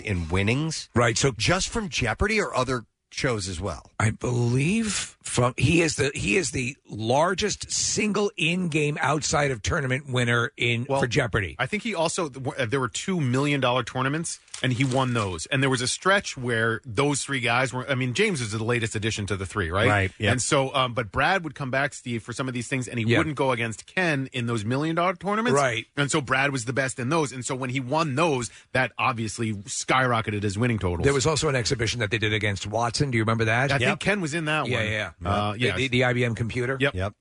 [0.05, 0.89] in winnings.
[0.95, 1.17] Right.
[1.17, 3.91] So just from Jeopardy or other shows as well?
[3.99, 10.09] I believe from he is the he is the largest single in-game outside of tournament
[10.09, 11.55] winner in for Jeopardy.
[11.59, 15.45] I think he also uh, there were two million dollar tournaments, and he won those.
[15.47, 17.89] And there was a stretch where those three guys were.
[17.89, 19.87] I mean, James is the latest addition to the three, right?
[19.87, 20.31] Right, yep.
[20.33, 22.99] And so, um, but Brad would come back, Steve, for some of these things, and
[22.99, 23.17] he Yeah.
[23.17, 25.85] wouldn't go against Ken in those million dollar tournaments, Right.
[25.97, 27.31] And so Brad was the best in those.
[27.31, 31.03] And so when he won those, that obviously skyrocketed his winning totals.
[31.03, 33.11] There was also an exhibition that they did against Watson.
[33.11, 33.71] Do you remember that?
[33.71, 34.87] I think Ken was in that yeah, one.
[34.87, 36.77] Yeah, Uh, The- the, the IBM computer.
[36.79, 36.95] Yep.
[36.95, 37.13] Yep.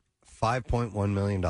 [0.42, 1.42] $5.1 million.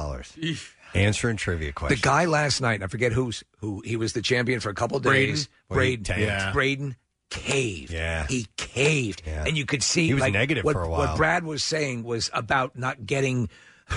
[0.95, 2.01] Answering trivia questions.
[2.01, 3.83] The guy last night, I forget who's who.
[3.85, 5.03] He was the champion for a couple Brayden.
[5.05, 5.49] days.
[5.69, 6.19] Well, he Brayden.
[6.19, 6.53] Yeah.
[6.53, 6.97] Brayden
[7.31, 7.93] caved.
[7.93, 8.27] Yeah.
[8.27, 9.45] he caved, Yeah.
[9.47, 11.09] and you could see He was like, negative what, for a while.
[11.09, 11.17] What.
[11.17, 13.49] Brad was saying was about not getting.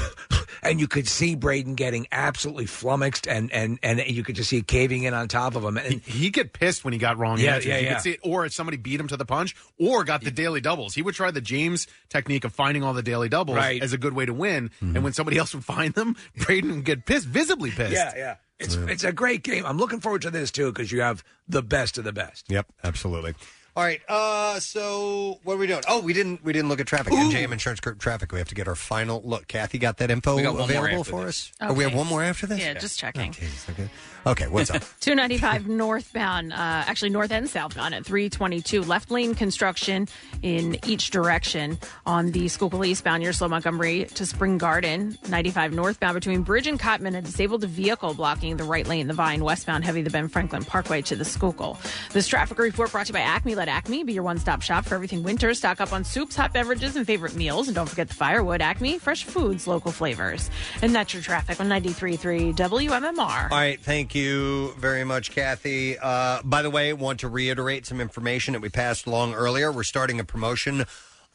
[0.66, 4.60] And you could see Brayden getting absolutely flummoxed, and, and, and you could just see
[4.60, 5.76] it caving in on top of him.
[5.76, 7.66] And he get pissed when he got wrong Yeah, answers.
[7.66, 7.94] yeah, you yeah.
[7.96, 10.62] could see it, or if somebody beat him to the punch, or got the daily
[10.62, 10.96] doubles.
[10.96, 13.84] He would try the James technique of finding all the daily doubles Right.
[13.84, 14.70] as a good way to win.
[14.82, 14.96] Mm-hmm.
[14.96, 17.92] And when somebody else would find them, Brayden would get pissed, visibly pissed.
[17.92, 18.36] Yeah, yeah.
[18.58, 19.66] It's it's a great game.
[19.66, 22.46] I'm looking forward to this too because you have the best of the best.
[22.50, 23.34] Yep, absolutely.
[23.76, 24.02] All right.
[24.08, 25.82] Uh, so what are we doing?
[25.88, 27.12] Oh, we didn't we didn't look at traffic.
[27.14, 28.32] NJM Insurance Group traffic.
[28.32, 29.48] We have to get our final look.
[29.48, 31.52] Kathy got that info We got one more available after for this.
[31.60, 31.70] us.
[31.70, 31.98] Oh, we have Okay.
[31.98, 32.60] one more after this.
[32.60, 33.32] Yeah, just checking.
[33.32, 33.90] Okay.
[34.26, 34.48] Okay.
[34.48, 34.82] What's up?
[35.02, 38.82] 295 northbound, uh, actually north and southbound at 322.
[38.84, 40.08] Left lane construction
[40.42, 45.18] in each direction on the Schuylkill eastbound, near Slow Montgomery to Spring Garden.
[45.28, 49.44] 95 northbound between Bridge and Cottman, a disabled vehicle blocking the right lane, the Vine.
[49.44, 51.78] Westbound, heavy the Ben Franklin Parkway to the Schuylkill.
[52.12, 53.56] This traffic report brought to you by Acme.
[53.56, 55.54] Let Acme be your one stop shop for everything winter.
[55.54, 57.68] Stock up on soups, hot beverages, and favorite meals.
[57.68, 58.62] And don't forget the firewood.
[58.62, 60.50] Acme, fresh foods, local flavors.
[60.82, 63.20] And that's your traffic on 93.3 WMMR.
[63.52, 65.98] All right, thank you very much, Kathy.
[65.98, 69.72] Uh, by the way, want to reiterate some information that we passed along earlier.
[69.72, 70.86] We're starting a promotion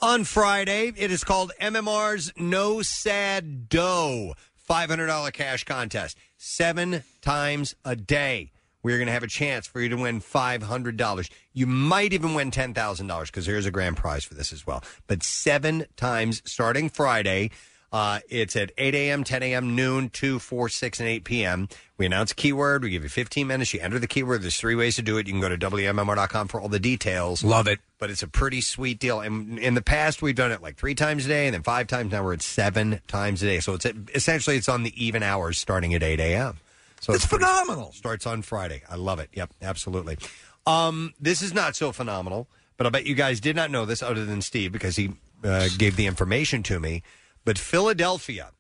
[0.01, 0.93] on Friday.
[0.97, 4.35] It is called MMR's No Sad Dough
[4.69, 6.19] $500 cash contest.
[6.37, 8.53] Seven times a day.
[8.83, 11.31] We're going to have a chance for you to win $500.
[11.53, 14.85] You might even win $10,000 because there's a grand prize for this as well.
[15.07, 17.51] But seven times starting Friday.
[17.91, 21.69] Uh, it's at 8 a.m., 10 a.m., noon, 2, 4, 6, and 8 p.m.
[21.97, 22.83] We announce a keyword.
[22.83, 23.73] We give you 15 minutes.
[23.73, 24.43] You enter the keyword.
[24.43, 25.27] There's three ways to do it.
[25.27, 27.43] You can go to WMMR.com for all the details.
[27.43, 27.79] Love it.
[27.99, 29.21] But it's a pretty sweet deal.
[29.21, 31.87] And in the past, we've done it like three times a day and then five
[31.87, 32.13] times.
[32.13, 33.61] Now we're at seven times a day.
[33.61, 36.59] So it's at, essentially it's on the even hours starting at 8 a.m.
[37.01, 37.93] So It's pretty- phenomenal.
[37.93, 38.83] Starts on Friday.
[38.91, 39.31] I love it.
[39.33, 40.19] Yep, absolutely.
[40.67, 44.03] Um, this is not so phenomenal, but I bet you guys did not know this
[44.03, 45.13] other than Steve because he
[45.43, 47.03] uh, gave the information to me.
[47.49, 48.51] But Philadelphia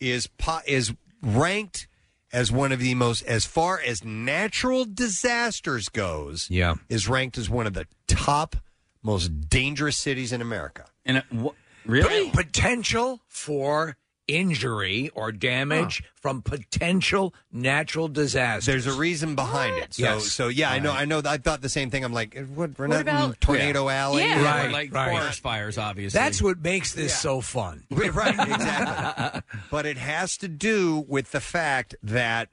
[0.00, 0.92] is po- is
[1.22, 1.86] ranked
[2.32, 6.74] as one of the most, as far as natural disasters goes, Yeah.
[6.88, 8.56] is ranked as one of the top
[9.00, 10.86] most dangerous cities in America.
[11.06, 11.50] And uh,
[11.86, 13.96] really, potential for
[14.28, 18.66] injury or damage from potential natural disasters.
[18.66, 19.94] There's a reason behind it.
[19.94, 20.26] So, Yes.
[20.32, 20.92] so yeah, I know.
[20.92, 21.22] I know.
[21.24, 22.04] I thought the same thing.
[22.04, 22.78] I'm like, what?
[22.78, 24.22] We're What not in about- Tornado Alley.
[24.22, 24.44] Yeah.
[24.44, 25.10] Right, like right.
[25.18, 26.18] forest fires, obviously.
[26.18, 27.84] That's what makes this so fun.
[27.90, 29.42] right, exactly.
[29.70, 32.50] but it has to do with the fact that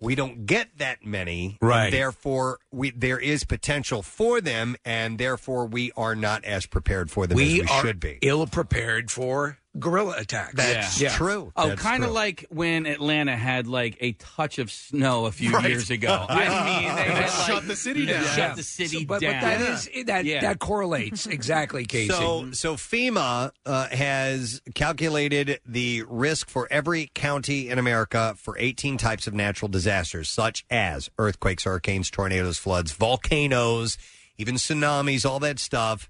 [0.00, 1.90] we don't get that many, Right.
[1.90, 7.26] therefore, we there is potential for them, and therefore we are not as prepared for
[7.26, 8.18] them we, as we are should be.
[8.22, 10.54] ill prepared for guerrilla attacks.
[10.54, 11.10] That's Yeah.
[11.16, 11.52] true.
[11.56, 12.14] Oh, That's kind of true.
[12.14, 15.68] like when Atlanta had like a touch of snow a few Right.
[15.70, 16.26] years ago.
[16.28, 18.24] I mean, they had, like, Shut the city they down.
[18.36, 19.34] Shut the city So- but, down.
[19.34, 20.40] but that is that Yeah.
[20.40, 22.08] that correlates exactly, Casey.
[22.12, 28.96] So, so FEMA uh, has calculated the risk for every county in America for 18
[28.98, 33.98] types of natural disasters, such as earthquakes, hurricanes, tornadoes, floods, volcanoes,
[34.38, 36.08] even tsunamis, all that stuff.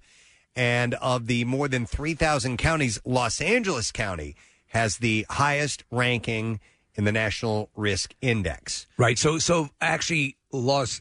[0.57, 4.35] And of the more than 3,000 counties, Los Angeles County
[4.69, 6.61] has the highest ranking
[6.95, 8.87] in the National Risk Index.
[8.97, 9.17] Right.
[9.19, 11.01] So so actually Los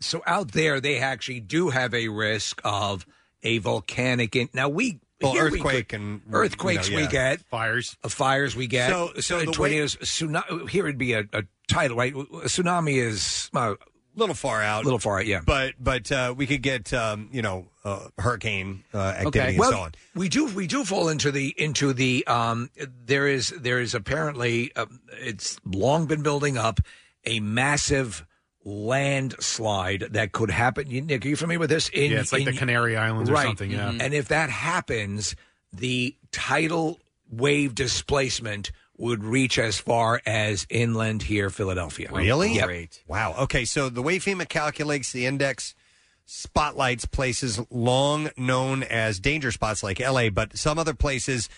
[0.00, 3.04] so out there they actually do have a risk of
[3.42, 7.42] a volcanic in, now we Well, here earthquake could- and earthquakes you know, we get.
[7.42, 7.96] Fires.
[8.02, 8.88] Uh, fires we get.
[8.90, 12.14] So- so uh, the way- tornadoes tsunami here would be a, a title right?
[12.14, 12.16] A
[12.48, 13.74] tsunami is uh,
[14.20, 14.82] little far out.
[14.82, 18.08] A little far out yeah But but uh, we could get um, you know uh,
[18.18, 19.92] hurricane uh, activity and well, so on.
[20.14, 22.70] we do we do fall into the into the um
[23.06, 24.86] there is there is apparently uh,
[25.20, 26.80] it's long been building up
[27.24, 28.24] a massive
[28.64, 30.90] landslide that could happen.
[30.90, 31.88] You- Nick, are you familiar with this?
[31.88, 33.90] In, Yeah, it's like the Canary Islands or something, yeah.
[33.90, 35.34] and if that happens,
[35.72, 36.98] the tidal
[37.30, 42.10] wave displacement would reach as far as inland here, Philadelphia.
[42.12, 42.60] Really?
[42.60, 42.88] Oh, yep.
[43.08, 43.34] Wow.
[43.40, 45.74] Okay, so the way FEMA calculates the index
[46.26, 51.48] spotlights places long known as danger spots like LA, but some other places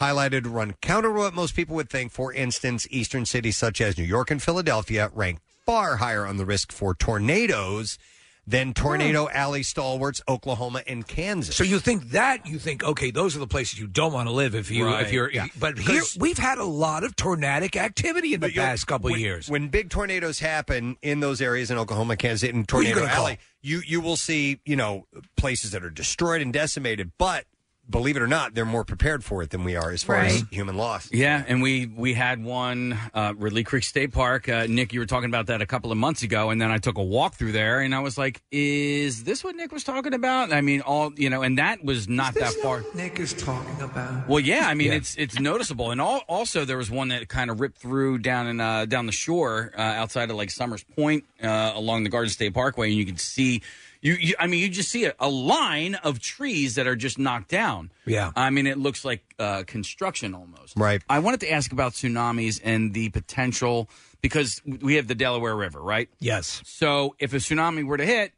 [0.00, 2.12] highlighted run counter to what most people would think.
[2.12, 6.46] For instance, eastern cities such as New York and Philadelphia rank far higher on the
[6.46, 7.98] risk for tornadoes
[8.46, 11.54] than tornado alley stalwarts Oklahoma and Kansas.
[11.54, 14.32] So you think that you think okay, those are the places you don't want to
[14.32, 15.06] live if you Right.
[15.06, 15.30] if you're.
[15.30, 15.46] Yeah.
[15.58, 18.86] But here 'Cause- we've had a lot of tornadic activity in the But you'll- past
[18.86, 19.48] couple when, years.
[19.48, 23.12] When big tornadoes happen in those areas in Oklahoma, Kansas, in Who you Tornado gonna
[23.12, 23.26] call?
[23.26, 25.06] Alley, you you will see you know
[25.36, 27.12] places that are destroyed and decimated.
[27.18, 27.44] But
[27.92, 30.42] believe it or not, they're more prepared for it than we are as far as
[30.50, 31.08] human loss.
[31.12, 34.48] Yeah, and we we had one uh, Ridley Creek State Park.
[34.48, 36.78] Uh, Nick, you were talking about that a couple of months ago, and then I
[36.78, 40.14] took a walk through there, and I was like, "Is this what Nick was talking
[40.14, 42.82] about?" I mean, all you know, and that was not that far.
[42.94, 44.28] Nick is talking about.
[44.28, 44.94] Well, yeah, I mean Yeah.
[44.98, 48.46] it's it's noticeable, and all, also there was one that kind of ripped through down
[48.48, 52.30] in uh, down the shore uh, outside of like Somers Point uh, along the Garden
[52.30, 53.62] State Parkway, and you could see.
[54.02, 57.18] You, you, I mean, you just see a, a line of trees that are just
[57.20, 57.92] knocked down.
[58.04, 58.32] Yeah.
[58.34, 60.76] I mean, it looks like uh, construction almost.
[60.76, 61.00] Right.
[61.08, 63.88] I wanted to ask about tsunamis and the potential
[64.20, 66.08] because we have the Delaware River, right?
[66.18, 66.60] Yes.
[66.66, 68.32] So if a tsunami were to hit,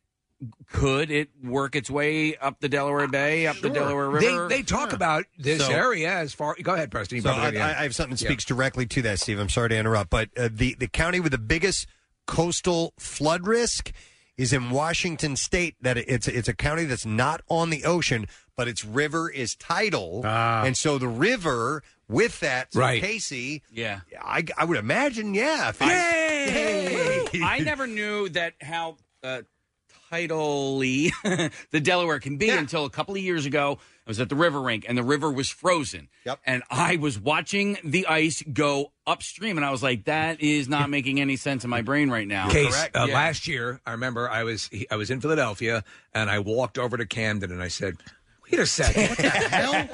[0.71, 4.49] could it work its way up the Delaware Bay, up the Delaware River?
[4.49, 6.57] They they talk about this So- area as far.
[6.63, 7.23] Go ahead, Preston.
[7.23, 7.59] So I, have I.
[7.81, 8.29] I have something that Yeah.
[8.29, 9.39] speaks directly to that, Steve.
[9.39, 11.87] I'm sorry to interrupt, but uh, the the county with the biggest
[12.27, 13.93] coastal flood risk
[14.37, 15.77] is in Washington State.
[15.81, 20.23] That it's it's a county that's not on the ocean, but its river is tidal,
[20.25, 23.01] and so the river with that, so Right.
[23.01, 23.63] Casey.
[23.71, 24.01] Yeah.
[24.23, 25.71] I, I would imagine, yeah.
[25.71, 29.41] If it- I never knew that how uh,
[30.13, 31.11] tidally
[31.71, 33.79] the Delaware can be until a couple of years ago.
[34.07, 36.09] I was at the river rink and the river was frozen.
[36.27, 36.41] Yep.
[36.45, 40.91] And I was watching the ice go upstream and I was like, that is not
[40.91, 42.51] making any sense in my brain right now.
[42.51, 43.15] Case uh, Yeah.
[43.15, 47.07] last year, I remember I was I was in Philadelphia and I walked over to
[47.07, 47.97] Camden and I said,
[48.51, 49.89] "Wait a second, what the hell?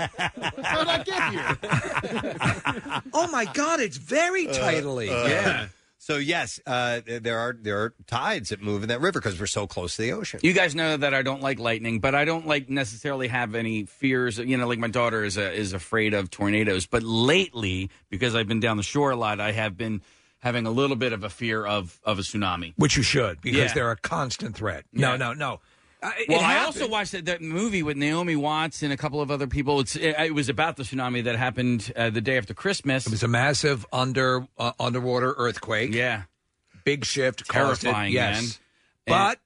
[0.65, 3.03] How did I get here?
[3.15, 5.67] oh my God, it's very tidally." Uh, yeah.
[6.11, 9.47] So yes, uh, there are there are tides that move in that river because we're
[9.47, 10.41] so close to the ocean.
[10.43, 13.85] You guys know that I don't like lightning, but I don't like necessarily have any
[13.85, 14.37] fears.
[14.39, 16.87] You know, like my daughter is uh is afraid of tornadoes.
[16.87, 20.03] But lately, because I've been down the shore a lot, I have been
[20.41, 22.73] having a little bit of a fear of of a tsunami.
[22.77, 23.73] Which you should because Yeah.
[23.73, 24.87] they're a constant threat.
[24.93, 25.61] No, no, no.
[26.03, 29.31] Uh, Well, I also watched that, that movie with Naomi Watts and a couple of
[29.31, 29.81] other people.
[29.81, 33.07] It's it, it was about the tsunami that happened uh, the day after Christmas.
[33.07, 35.93] It was a massive under uh, underwater earthquake.
[35.95, 36.23] Yeah,
[36.85, 38.59] big shift, caused it, terrifying, yes,
[39.07, 39.19] man.
[39.19, 39.39] but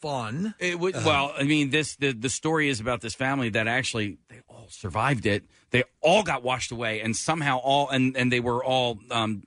[0.00, 0.54] fun.
[0.58, 3.66] It was, Uh, well, I mean, this the the story is about this family that
[3.66, 5.44] actually they all survived it.
[5.70, 8.98] They all got washed away, and somehow all and and they were all.
[9.10, 9.44] Um,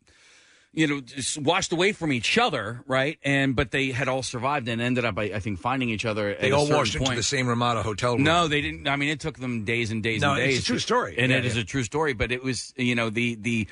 [0.71, 3.17] you know, just washed away from each other, right?
[3.23, 6.35] And but they had all survived and ended up, I, I think, finding each other.
[6.39, 8.23] They all washed into the same Ramada hotel room.
[8.23, 8.87] No, they didn't.
[8.87, 11.15] I mean, it took them days and days No, and it's a true story.
[11.17, 11.63] and Yeah, it is yeah.
[11.63, 12.13] a true story.
[12.13, 13.67] But it was, you know, the the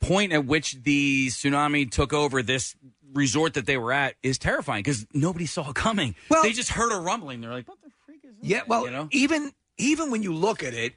[0.00, 2.74] point at which the tsunami took over this
[3.12, 6.14] resort that they were at is terrifying because nobody saw it coming.
[6.28, 7.40] Well- they just heard a rumbling.
[7.40, 10.94] They're like, "What the freak is?" Yeah, well, even even when you look at it,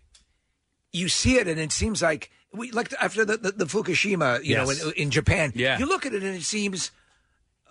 [0.91, 4.55] you see it and it seems like we like after the, the, the Fukushima, you
[4.55, 5.51] know, in, in Japan.
[5.55, 5.79] Yeah.
[5.79, 6.91] You look at it and it seems.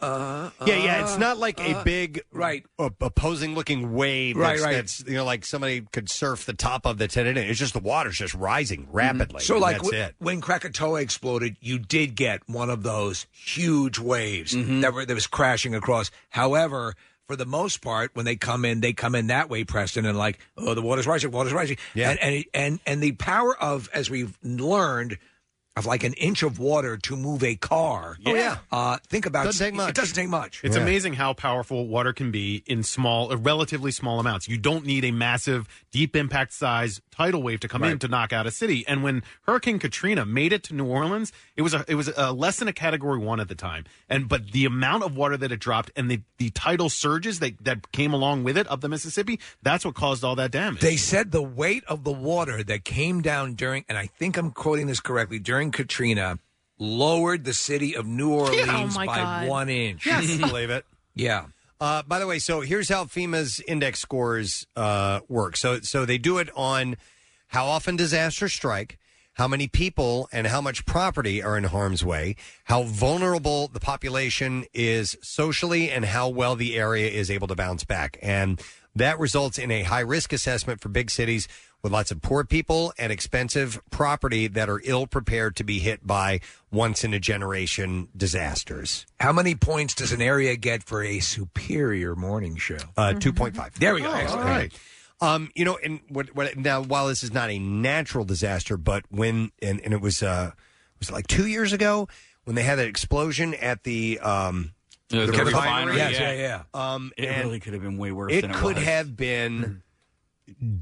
[0.01, 1.03] Uh, Yeah, yeah.
[1.03, 4.37] It's uh, not like uh, a big, right, opposing looking wave.
[4.37, 4.73] Right, that's, right.
[4.75, 7.37] That's you know, like somebody could surf the top of the in.
[7.37, 9.43] It's just the water's just rising rapidly.
[9.43, 10.17] So, and like that's w- it.
[10.19, 14.81] when Krakatoa exploded, you did get one of those huge waves Mm-hmm.
[14.81, 16.11] that were that was crashing across.
[16.31, 16.95] However,
[17.29, 20.19] for the most part, when they come in, they come in that way, Preston, and
[20.19, 22.11] like, oh, the water's rising, water's rising, Yeah.
[22.11, 25.19] and and and and the power of, as we've learned.
[25.75, 28.19] Of like an inch of water to move a car.
[28.27, 28.59] Oh, yeah.
[28.71, 29.89] Uh, think about Doesn't take much.
[29.89, 30.61] It doesn't take much.
[30.63, 34.47] It's amazing how powerful water can be in small, uh, relatively small amounts.
[34.49, 38.01] You don't need a massive, deep impact size tidal wave to come in Right.
[38.01, 38.85] to knock out a city.
[38.87, 42.33] And when Hurricane Katrina made it to New Orleans, it was a it was a
[42.35, 43.85] less than a Category One at the time.
[44.11, 47.65] And but the amount of water that it dropped and the the tidal surges that
[47.65, 50.81] that came along with it up the Mississippi, that's what caused all that damage.
[50.83, 54.51] They said the weight of the water that came down during, and I think I'm
[54.51, 56.39] quoting this correctly, during Katrina,
[56.79, 59.49] lowered the city of New Orleans Oh, my by God.
[59.49, 60.07] one inch.
[60.07, 60.37] Yes.
[60.39, 60.85] Believe it.
[61.15, 61.45] Yeah.
[61.79, 65.59] Uh, by the way, so here's how FEMA's index scores uh, work.
[65.59, 66.97] So, so they do it on
[67.49, 68.99] how often disasters strike,
[69.35, 74.65] how many people and how much property are in harm's way, how vulnerable the population
[74.73, 78.17] is socially, and how well the area is able to bounce back.
[78.23, 78.59] And
[78.95, 81.47] that results in a high risk assessment for big cities
[81.83, 86.07] with lots of poor people and expensive property that are ill prepared to be hit
[86.07, 89.05] by once in a generation disasters.
[89.19, 92.79] How many points does an area get for a superior morning show?
[92.97, 93.75] Uh, 2.5.
[93.75, 94.11] There we go.
[94.11, 94.45] Oh, Excellent.
[94.45, 94.73] all right.
[95.21, 96.83] Um, you know, and what, what now?
[96.83, 100.51] While this is not a natural disaster, but when and, and it was uh,
[100.99, 102.09] was it like two years ago
[102.45, 104.73] when they had that explosion at the um,
[105.11, 106.33] The- the refinery, Yes, yeah.
[106.33, 106.63] yeah,
[106.95, 108.85] Um, It and really could have been way worse It than it could was.
[108.85, 109.82] have been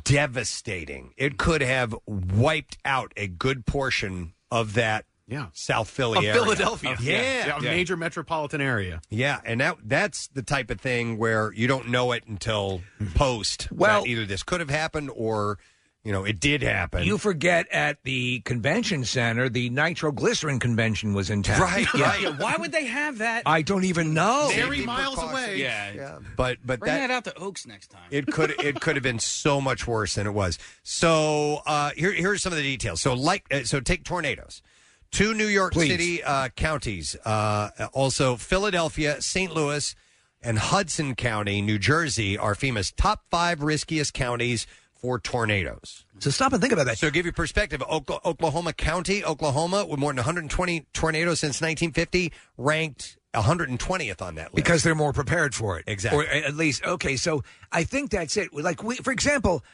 [0.04, 1.12] devastating.
[1.16, 5.04] It could have wiped out a good portion of that.
[5.26, 5.46] Yeah.
[5.52, 6.42] South Philly Of area.
[6.42, 6.92] Philadelphia.
[6.92, 9.00] Of- yeah, Yeah, a major metropolitan area.
[9.10, 12.82] yeah, and that that's the type of thing where you don't know it until
[13.14, 13.68] post.
[13.70, 15.58] Well- that either this could have happened or
[16.04, 17.04] you know it did happen.
[17.04, 21.60] You forget at the convention center, the nitroglycerin convention was in town.
[21.60, 22.04] Right, Yeah.
[22.04, 22.38] right.
[22.38, 23.42] Why would they have that?
[23.46, 24.50] I don't even know.
[24.54, 25.56] Very miles away.
[25.58, 26.18] Yeah.
[26.36, 28.02] but but Bring that, that, out to Oaks next time.
[28.10, 30.58] it could it could have been so much worse than it was.
[30.82, 33.00] So uh, here here's some of the details.
[33.00, 34.62] So like uh, so take tornadoes.
[35.10, 35.90] Two New York Please.
[35.90, 39.52] City uh, counties, uh, also Philadelphia, St.
[39.52, 39.96] Louis,
[40.40, 44.68] and Hudson County, New Jersey, are FEMA's top five riskiest counties
[45.00, 46.04] for tornadoes.
[46.18, 46.98] So stop and think about that.
[46.98, 52.32] So give you perspective, Okla- Oklahoma County, Oklahoma, with more than 120 tornadoes since 1950,
[52.58, 54.56] ranked 120th on that list.
[54.56, 55.84] because they're more prepared for it.
[55.86, 56.26] Exactly.
[56.26, 58.52] Or at least, okay, so I think that's it.
[58.52, 59.64] Like, we, for example,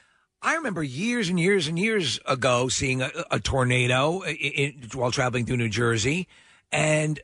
[0.43, 5.11] I remember years and years and years ago seeing a, a tornado i i while
[5.11, 6.29] traveling through New Jersey,
[6.71, 7.19] and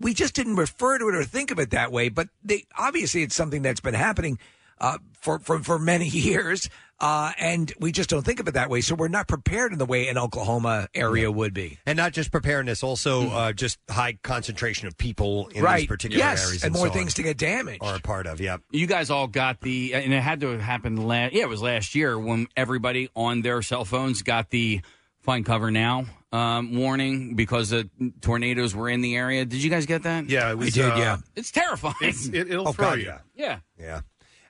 [0.00, 2.08] we just didn't refer to it or think of it that way.
[2.08, 4.38] But they, obviously, it's something that's been happening
[4.80, 8.70] uh, for, for for many years, uh, and we just don't think of it that
[8.70, 8.80] way.
[8.80, 11.78] So we're not prepared in the way an Oklahoma area would be.
[11.86, 15.88] And not just preparedness, also uh, just high concentration of people in these right?
[15.88, 16.64] particular yes, areas.
[16.64, 17.82] and more so on things to get damaged.
[17.82, 18.60] Are a part of, yep.
[18.70, 21.34] You guys all got the, and it had to have happened last.
[21.34, 24.80] Yeah, it was last year when everybody on their cell phones got the
[25.20, 27.88] find cover now um, warning because the
[28.20, 29.44] tornadoes were in the area.
[29.44, 30.28] Did you guys get that?
[30.28, 31.16] Yeah, it was, We did, uh, yeah.
[31.34, 31.94] It's terrifying.
[32.02, 33.04] It's, it, it'll Oh, throw God, you.
[33.06, 33.18] yeah.
[33.34, 33.58] yeah.
[33.78, 34.00] Yeah.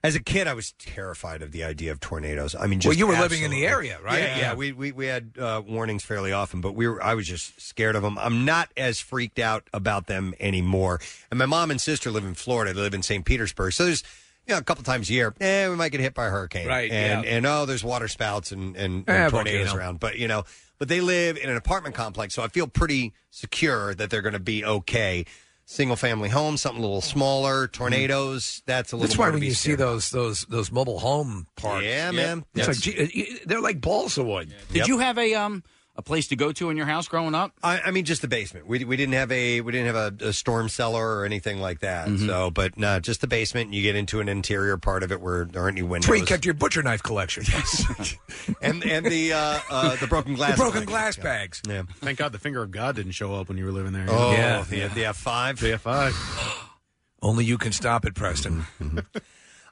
[0.04, 2.54] As a kid, I was terrified of the idea of tornadoes.
[2.54, 3.88] I mean, just Well, you were living in the absolutely.
[3.90, 4.18] area, right?
[4.20, 4.38] Yeah, yeah.
[4.50, 4.54] Yeah.
[4.54, 7.96] We, we we had uh, warnings fairly often, but we were I was just scared
[7.96, 8.18] of them.
[8.18, 11.00] I'm not as freaked out about them anymore.
[11.30, 12.74] And my mom and sister live in Florida.
[12.74, 13.24] They live in St.
[13.24, 14.04] Petersburg, so there's
[14.46, 16.68] you know a couple times a year, eh, we might get hit by a hurricane,
[16.68, 17.30] Right, And yeah.
[17.36, 19.80] and oh, there's water spouts and and, and Eh, tornadoes volcano.
[19.82, 20.44] around, but you know.
[20.76, 24.32] But they live in an apartment complex, so I feel pretty secure that they're going
[24.34, 25.24] to be okay.
[25.66, 27.68] Single family home, something a little smaller.
[27.68, 29.06] Tornadoes, that's a little.
[29.08, 31.84] That's why more to when be you see scared those those those mobile home parks,
[31.86, 32.44] Yeah, man.
[32.54, 32.68] it's Yes.
[32.68, 34.52] like gee, they're like balsa wood.
[34.72, 35.62] Did you have a um
[35.96, 37.52] a place to go to in your house growing up?
[37.62, 38.66] I, I mean, just the basement.
[38.66, 41.80] We, we didn't have a we didn't have a, a storm cellar or anything like
[41.80, 42.08] that.
[42.08, 42.26] Mm-hmm.
[42.26, 43.72] So, but no, just the basement.
[43.72, 46.08] You get into an interior part of it where there aren't any windows.
[46.08, 47.44] Where you kept your butcher knife collection.
[47.54, 48.16] Yes.
[48.60, 50.52] and and the uh, uh, the broken glass.
[50.52, 51.22] the broken collection.
[51.22, 51.62] glass bags.
[51.68, 51.82] Yeah.
[52.00, 54.06] Thank God the finger of God didn't show up when you were living there.
[54.08, 54.64] Oh, Yeah.
[54.68, 55.60] the, the F five.
[55.60, 56.12] The F5.
[57.22, 58.66] Only you can stop it, Preston.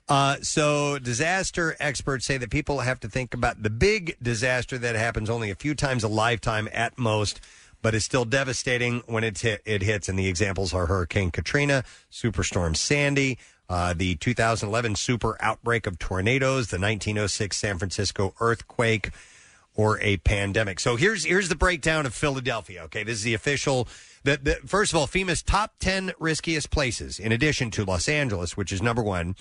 [0.08, 4.97] Uh, so, disaster experts say that people have to think about the big disaster that
[4.97, 7.40] happens only a few times a lifetime at most,
[7.82, 10.08] but is still devastating when hit, it hits.
[10.08, 16.68] And the examples are Hurricane Katrina, Superstorm Sandy, uh, the 2011 super outbreak of tornadoes,
[16.68, 19.10] the 1906 San Francisco earthquake,
[19.74, 20.81] or a pandemic.
[20.81, 22.82] So here's here's the breakdown of Philadelphia.
[22.84, 23.89] Okay, this is the official.
[24.24, 28.56] The, the first of all, FEMA's top ten riskiest places, in addition to Los Angeles,
[28.56, 29.34] which is number one,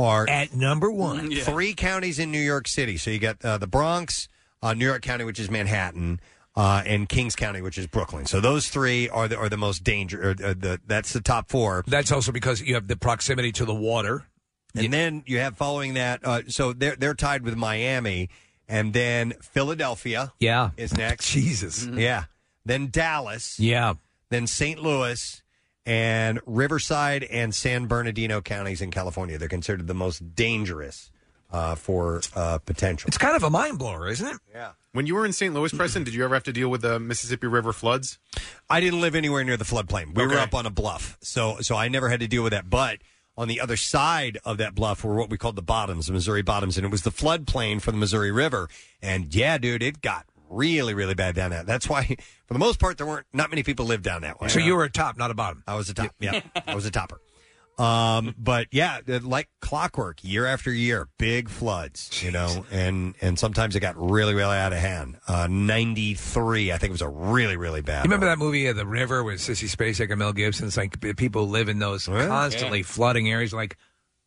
[0.00, 1.30] are at number one.
[1.34, 2.96] Three counties in New York City.
[2.96, 4.28] So you got uh, the Bronx,
[4.62, 6.20] uh, New York County, which is Manhattan,
[6.56, 8.26] uh, and Kings County, which is Brooklyn.
[8.26, 10.30] So those three are the are the most danger.
[10.30, 11.84] Or, uh, the that's the top four.
[11.86, 14.26] That's also because you have the proximity to the water.
[14.74, 16.20] And then you have following that.
[16.24, 18.30] Uh, so they're they're tied with Miami,
[18.68, 20.32] and then Philadelphia.
[20.38, 20.70] Yeah.
[20.76, 21.30] is next.
[21.32, 21.86] Jesus.
[21.86, 22.24] Yeah.
[22.64, 23.58] Then Dallas.
[23.58, 23.94] Yeah.
[24.28, 24.80] Then St.
[24.80, 25.42] Louis.
[25.86, 29.38] And Riverside and San Bernardino counties in California.
[29.38, 31.10] They're considered the most dangerous
[31.50, 33.08] uh, for uh, potential.
[33.08, 34.36] It's kind of a mind blower, isn't it?
[34.54, 34.72] Yeah.
[34.92, 35.54] When you were in St.
[35.54, 38.18] Louis, Preston, did you ever have to deal with the Mississippi River floods?
[38.68, 40.14] I didn't live anywhere near the floodplain.
[40.14, 40.42] We were Okay.
[40.42, 42.68] up on a bluff, so so I never had to deal with that.
[42.68, 42.98] But
[43.36, 46.42] on the other side of that bluff were what we called the bottoms, the Missouri
[46.42, 48.68] bottoms, and it was the floodplain for the Missouri River.
[49.00, 51.66] And yeah, dude, it got really, really bad down that.
[51.66, 52.04] That's why,
[52.46, 54.48] for the most part, there weren't not many people lived down that way.
[54.48, 55.62] So you were a top, not a bottom.
[55.66, 56.14] I was a top.
[56.20, 57.20] Yeah, I was a topper.
[57.78, 63.38] Um, but yeah, uh, like clockwork, year after year, big floods, you know, and and
[63.38, 65.16] sometimes it got really, really out of hand.
[65.26, 68.04] Uh, Ninety three, I think, was a really, really bad.
[68.04, 70.66] You remember that movie, uh, The River, with Sissy Spacek and Mel Gibson?
[70.66, 73.54] It's like p- people live in those constantly flooding areas.
[73.54, 73.78] Like,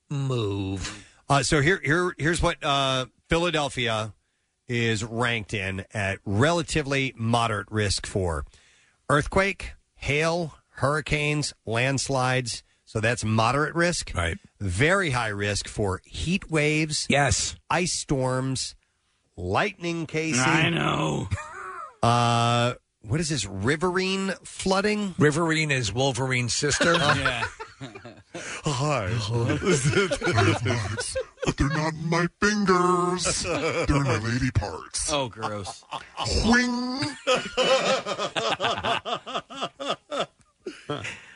[0.10, 1.06] move.
[1.30, 4.14] Uh, so here, here, here's what uh, Philadelphia
[4.68, 8.46] is ranked in at relatively moderate risk for
[9.10, 12.64] earthquake, hail, hurricanes, landslides.
[12.86, 14.12] So that's moderate risk.
[14.14, 14.38] Right.
[14.60, 17.08] Very high risk for heat waves.
[17.10, 17.56] Yes.
[17.70, 18.76] Ice storms,
[19.36, 20.40] lightning, Casey.
[20.40, 21.28] I know.
[22.04, 22.74] Uh,
[23.08, 23.46] what is this?
[23.46, 25.16] Riverine flooding.
[25.18, 26.94] Riverine is Wolverine's sister.
[26.96, 27.46] yeah.
[28.66, 29.10] Hi.
[31.46, 33.44] But they're not my fingers.
[33.44, 35.12] They're my lady parts.
[35.12, 35.84] Oh, gross.
[36.46, 37.00] Wing.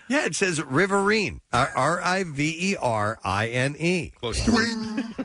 [0.09, 1.41] Yeah, it says Riverine.
[1.51, 4.11] R I V E R I N E.
[4.21, 4.39] Close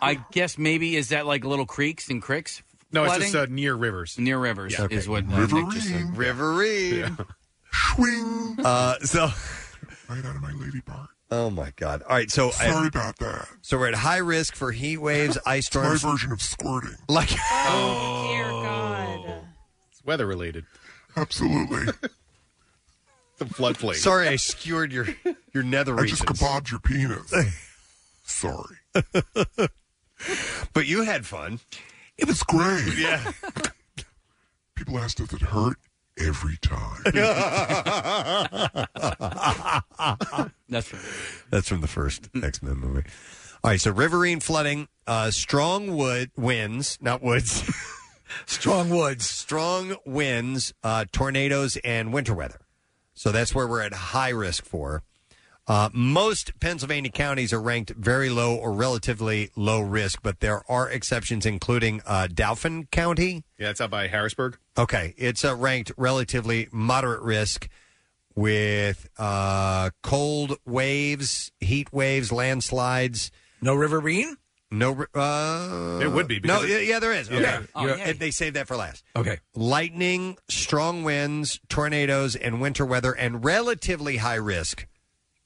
[0.02, 2.62] I guess maybe is that like little creeks and cricks?
[2.90, 3.32] No, it's flooding?
[3.32, 4.18] just uh, near rivers.
[4.18, 4.88] near rivers Yeah.
[4.90, 5.54] is what uh, Okay.
[5.62, 6.16] Nick just said.
[6.16, 7.16] Riverine.
[7.94, 8.56] Swing.
[8.64, 9.28] Uh, so.
[10.08, 11.08] Right out of my lady part.
[11.34, 12.02] Oh my God!
[12.02, 13.48] All right, so Sorry about that.
[13.62, 16.02] So we're at high risk for heat waves, ice It's my storms.
[16.02, 16.96] version of squirting.
[17.08, 19.18] Like, Oh, dear God.
[19.26, 19.44] Oh.
[19.90, 20.66] It's weather related.
[21.16, 21.86] Absolutely.
[23.38, 23.94] the floodplain.
[23.94, 25.06] sorry, I skewered your
[25.54, 26.20] your nether I regions.
[26.20, 27.32] just kebabbed your penis.
[28.24, 28.76] Sorry.
[30.74, 31.60] but you had fun.
[32.18, 32.94] It was great.
[32.98, 33.32] Yeah.
[34.74, 35.76] People asked if it hurt
[36.18, 37.02] every time.
[40.68, 41.02] That's right.
[41.50, 43.04] That's from the first X Men movie.
[43.64, 47.62] All right, so riverine flooding, uh, strong wood winds, not woods,
[48.46, 52.60] strong woods, strong winds, uh, tornadoes, and winter weather.
[53.14, 55.04] So that's where we're at high risk for.
[55.68, 60.90] Uh, most Pennsylvania counties are ranked very low or relatively low risk, but there are
[60.90, 63.44] exceptions, including uh, Dauphin County.
[63.58, 64.58] Yeah, it's out by Harrisburg.
[64.76, 67.68] Okay, it's uh, ranked relatively moderate risk
[68.34, 73.30] with uh, cold waves, heat waves, landslides.
[73.60, 74.36] No riverine.
[74.70, 77.28] No, ri- uh, It would be, No, because yeah, it- yeah, there is.
[77.28, 77.36] Yeah.
[77.38, 78.12] Okay, Oh, You're- yay.
[78.14, 79.04] they saved that for last.
[79.14, 79.38] Okay.
[79.54, 84.86] Lightning, strong winds, tornadoes, and winter weather, and relatively high risk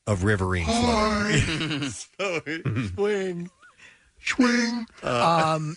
[0.07, 1.83] of riverine flooding.
[1.91, 2.41] so,
[2.95, 3.51] swing,
[4.25, 4.87] swing.
[5.03, 5.77] um,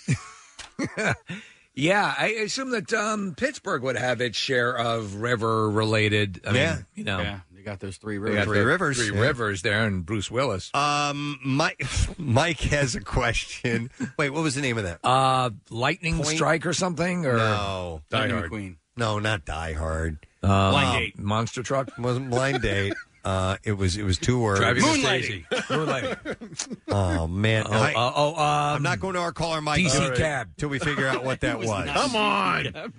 [1.76, 6.42] yeah, I assume that um, Pittsburgh would have its share of river-related.
[6.46, 6.76] I Yeah.
[6.76, 8.38] mean, you know, Yeah, they got those three they rivers.
[8.38, 9.22] got Three rivers, three yeah.
[9.22, 10.72] rivers there, and Bruce Willis.
[10.74, 11.84] Um, Mike,
[12.18, 13.90] Mike has a question.
[14.18, 15.00] Wait, what was the name of that?
[15.04, 18.52] Uh, lightning Point- strike or something, or no, Die Lightning Hard.
[18.52, 18.76] McQueen.
[18.98, 20.26] no, not Die Hard.
[20.42, 21.20] Uh, Blind Date.
[21.20, 21.90] monster truck.
[21.98, 22.94] Wasn't blind date.
[23.30, 24.60] Uh, it was it was two words.
[24.60, 25.46] Driving Miss Moonlighting.
[25.50, 25.64] Daisy.
[25.70, 26.78] Moonlighting.
[26.88, 28.40] Oh man, Oh, I, uh, oh, um,
[28.78, 30.50] I'm not going to our caller Mike DC till- cab.
[30.58, 31.68] till we figure out what that was.
[31.68, 32.94] Come on.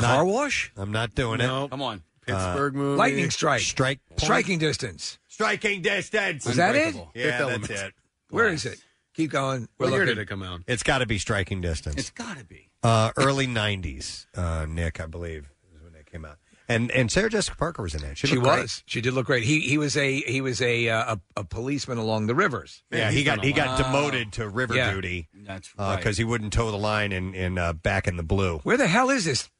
[0.00, 0.72] car wash.
[0.76, 1.46] I'm not doing it.
[1.46, 2.02] Come on.
[2.26, 2.96] Pittsburgh movie.
[2.96, 3.60] Lightning strike.
[3.60, 4.20] Strike point.
[4.20, 5.18] Striking distance.
[5.28, 6.46] striking distance.
[6.46, 6.86] Was that it?
[6.94, 7.10] Unbreakable.
[7.14, 7.70] Yeah, Fifth that's Element.
[7.70, 7.94] it.
[8.30, 8.78] Where is it?
[9.14, 9.68] Keep going.
[9.78, 10.06] We're What looking.
[10.06, 10.62] did it come out?
[10.66, 11.96] It's got to be striking distance.
[11.96, 12.70] It's got to be.
[12.82, 16.38] Uh, early '90s, uh, Nick, I believe, is when that came out.
[16.68, 18.16] And and Sarah Jessica Parker was in that.
[18.16, 18.62] She, She looked great.
[18.62, 18.82] was.
[18.86, 19.44] She did look great.
[19.44, 22.82] He he was a he was a uh, a, a policeman along the rivers.
[22.90, 23.78] Yeah, he got he got lot.
[23.92, 24.92] demoted to river Yeah.
[24.94, 25.96] duty That's right.
[25.96, 26.16] because right.
[26.16, 28.58] he wouldn't toe the line in in uh, back in the blue.
[28.60, 29.50] Where the hell is this?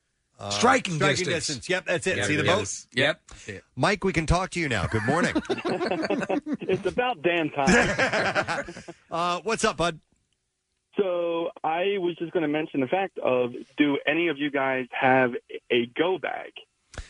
[0.41, 1.47] Uh, striking, striking distance.
[1.47, 1.68] distance.
[1.68, 2.16] Yep, that's it.
[2.16, 2.62] Yeah, See the it boat?
[2.62, 2.89] is.
[2.94, 3.20] Yep.
[3.76, 4.86] Mike, we can talk to you now.
[4.86, 5.33] Good morning.
[6.60, 8.65] it's about damn time.
[9.12, 10.00] uh, what's up, bud?
[10.97, 14.86] So I was just going to mention the fact of do any of you guys
[14.91, 15.33] have
[15.70, 16.52] a go bag,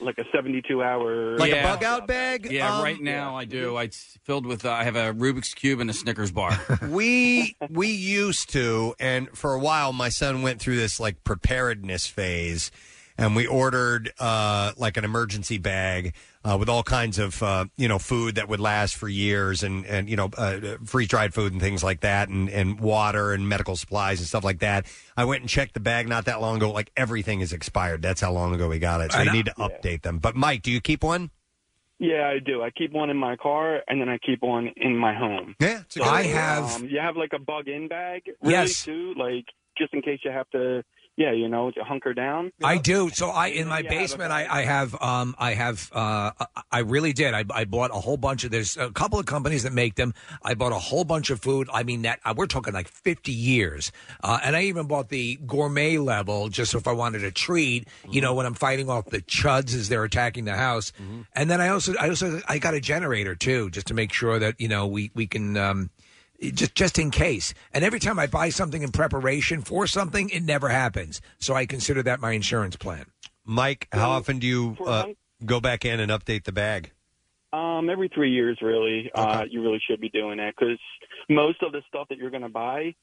[0.00, 2.50] like a 72 hour Like a bug out bag?
[2.50, 3.76] Yeah, Um, right now I do.
[3.78, 4.64] It's filled with.
[4.64, 6.58] Uh, I have a Rubik's cube and a Snickers bar.
[6.88, 12.06] we we used to, and for a while, my son went through this like preparedness
[12.06, 12.70] phase,
[13.16, 17.88] and we ordered uh, like an emergency bag uh, with all kinds of uh, you
[17.88, 21.52] know food that would last for years, and and you know uh, freeze dried food
[21.52, 24.86] and things like that, and and water and medical supplies and stuff like that.
[25.16, 26.70] I went and checked the bag not that long ago.
[26.70, 28.02] Like everything is expired.
[28.02, 29.12] That's how long ago we got it.
[29.12, 29.32] So I you know.
[29.32, 30.18] need to update them.
[30.18, 31.30] But Mike, do you keep one?
[32.00, 32.60] Yeah, I do.
[32.60, 35.54] I keep one in my car, and then I keep one in my home.
[35.60, 38.84] Yeah, so, I have- Um, you have like a bug in bag, really, Yes.
[38.84, 39.44] too, like
[39.78, 40.82] just in case you have to.
[41.16, 42.50] Yeah, you know, to hunker down.
[42.62, 43.08] I do.
[43.10, 46.46] So I in my Yeah, but- basement I, I have um I have uh I-
[46.72, 47.34] I really did.
[47.34, 50.12] I, I bought a whole bunch of there's a couple of companies that make them.
[50.42, 51.68] I bought a whole bunch of food.
[51.72, 53.92] I mean that uh, we're talking like 50 years.
[54.24, 57.86] Uh, and I even bought the gourmet level just so if I wanted a treat,
[58.10, 60.92] you know, when I'm fighting off the chuds as they're attacking the house.
[61.34, 64.40] And then I also I also I got a generator too just to make sure
[64.40, 65.90] that, you know, we we can um
[66.40, 67.54] just just in case.
[67.72, 71.20] And every time I buy something in preparation for something, it never happens.
[71.38, 73.06] So I consider that my insurance plan.
[73.44, 75.06] Mike, how often do you uh,
[75.44, 76.92] go back in and update the bag?
[77.52, 79.10] Um, every three years, really.
[79.14, 80.78] Uh, you really should be doing that because
[81.28, 82.94] most of the stuff that you're going to buy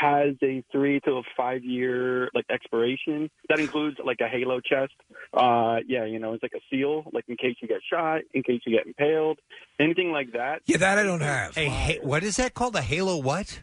[0.00, 3.30] has a three to a five year like expiration.
[3.48, 4.92] That includes like a halo chest.
[5.32, 8.42] Uh, yeah, you know, it's like a seal, like in case you get shot, in
[8.42, 9.38] case you get impaled,
[9.80, 10.62] anything like that.
[10.66, 11.56] Yeah, that I don't have.
[11.56, 12.76] A ha- what is that called?
[12.76, 13.62] A halo what?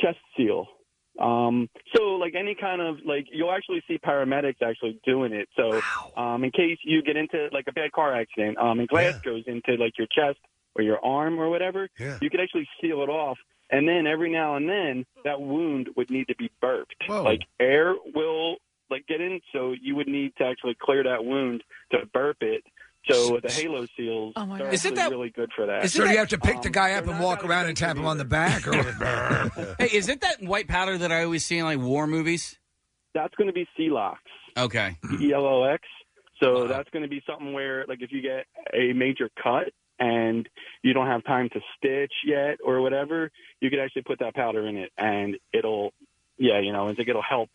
[0.00, 0.66] Chest seal.
[1.20, 5.48] Um, so like any kind of like you'll actually see paramedics actually doing it.
[5.56, 5.80] So
[6.16, 9.44] um, in case you get into like a bad car accident, um, and glass goes
[9.46, 10.38] into like your chest
[10.74, 12.16] or your arm or whatever, Yeah.
[12.22, 13.36] you can actually seal it off.
[13.72, 16.94] And then every now and then that wound would need to be burped.
[17.08, 18.56] Like air will
[18.90, 22.62] like get in, so you would need to actually clear that wound to burp it.
[23.10, 24.74] So the halo seals Oh my are God.
[24.74, 25.90] Isn't that- really good for that.
[25.90, 27.96] so do you have to pick the Um, guy up and walk around and tap
[27.96, 28.64] him on the back?
[28.68, 28.74] Or
[29.78, 32.58] hey, is it that white powder that I always see in like war movies?
[33.14, 34.16] That's going to be Celox.
[34.56, 34.96] Okay.
[35.20, 35.82] E L O X.
[36.42, 40.48] So that's going to be something where, like, if you get a major cut and
[40.82, 44.66] you don't have time to stitch yet or whatever, you could actually put that powder
[44.66, 45.92] in it, and it'll,
[46.38, 47.50] yeah, you know, I think it'll help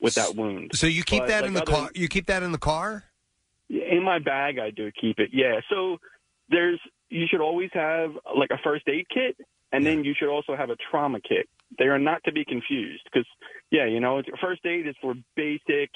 [0.00, 0.72] with that wound.
[0.74, 1.90] So you keep But, that like, in the other- car?
[1.94, 3.04] You keep that in the car?
[3.70, 5.30] In my bag, I do keep it.
[5.32, 5.60] Yeah.
[5.70, 5.96] So
[6.50, 9.36] there's, you should always have like a first aid kit,
[9.72, 11.48] and then you should also have a trauma kit.
[11.78, 13.26] They are not to be confused because,
[13.70, 15.90] yeah, you know, first aid is for basic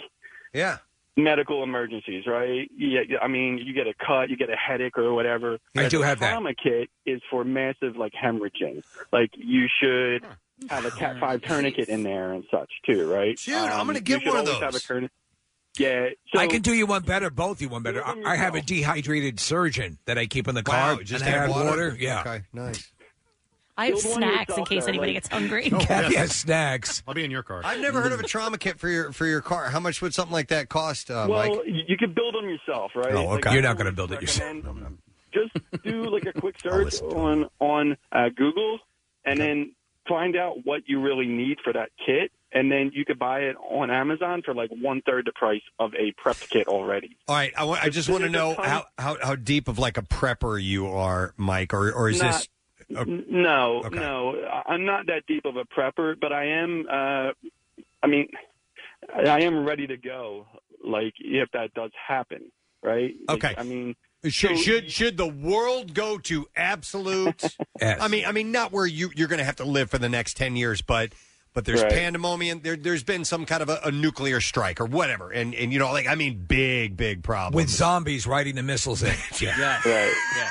[0.53, 0.79] Yeah.
[1.17, 2.71] Medical emergencies, right?
[2.77, 5.59] Yeah, yeah, I mean, you get a cut, you get a headache or whatever.
[5.77, 6.31] I do The have that.
[6.31, 8.83] trauma kit is for massive like hemorrhaging.
[9.13, 10.25] Like you should
[10.69, 13.37] have a Cat oh, Five tourniquet in there and such too, right?
[13.37, 14.83] Dude, I'm um, gonna you get should one of always Have a those.
[14.85, 15.09] tourni-
[15.79, 18.05] yeah, so I can do you one better, both you one better.
[18.05, 20.97] I, I have a dehydrated surgeon that I keep in the car.
[20.97, 21.97] Wow, just and add add water?
[21.99, 22.21] Yeah.
[22.21, 22.91] Okay, nice.
[23.81, 25.69] I have snacks in case though, anybody like- gets hungry.
[25.89, 27.03] yeah, snacks.
[27.09, 27.63] I'll be in your car.
[27.65, 29.71] I've never heard of a trauma kit for your for your car.
[29.71, 31.67] How much would something like that cost, uh, well, Mike?
[31.67, 33.13] you you can build them yourself, right?
[33.15, 33.51] Oh, okay.
[33.51, 34.55] I You're not gonna build it yourself.
[34.57, 34.99] recommend
[35.33, 38.79] Just do like a quick search on on uh, Google,
[39.25, 39.73] and then
[40.09, 43.55] find out what you really need for that kit, and then you could buy it
[43.71, 47.17] on Amazon for like one third the price of a prepped kit already.
[47.29, 49.97] All right, I, wa- I just want to know how, how how deep of like
[49.99, 52.49] a prepper you are, Mike, or or is Not- this?
[52.97, 56.87] N- No, no, I- I'm not that deep of a prepper, but I am.
[56.91, 57.33] Uh,
[58.03, 58.29] I mean,
[59.15, 60.47] I am ready to go.
[60.85, 62.51] Like if that does happen,
[62.83, 63.15] right?
[63.29, 63.55] Like, Okay.
[63.59, 63.95] I mean,
[64.25, 67.43] Should so- should should the world go to absolute?
[67.83, 70.09] I mean, I mean, not where you you're going to have to live for the
[70.09, 71.13] next ten years, but
[71.53, 71.93] but there's Right.
[71.93, 72.61] pandemonium.
[72.63, 75.79] There there's been some kind of a, a nuclear strike or whatever, and and you
[75.79, 79.15] know, like I mean, big big problem With zombies riding the missiles in.
[79.41, 79.81] yeah.
[79.85, 80.15] Right.
[80.39, 80.51] Yeah.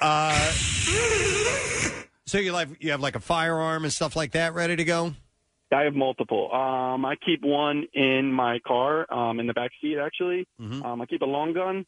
[0.00, 0.52] Uh,
[2.26, 5.14] so you like you have like a firearm and stuff like that ready to go.
[5.72, 6.52] I have multiple.
[6.52, 10.46] Um, I keep one in my car, um, in the back seat actually.
[10.84, 11.86] Um, I keep a long gun,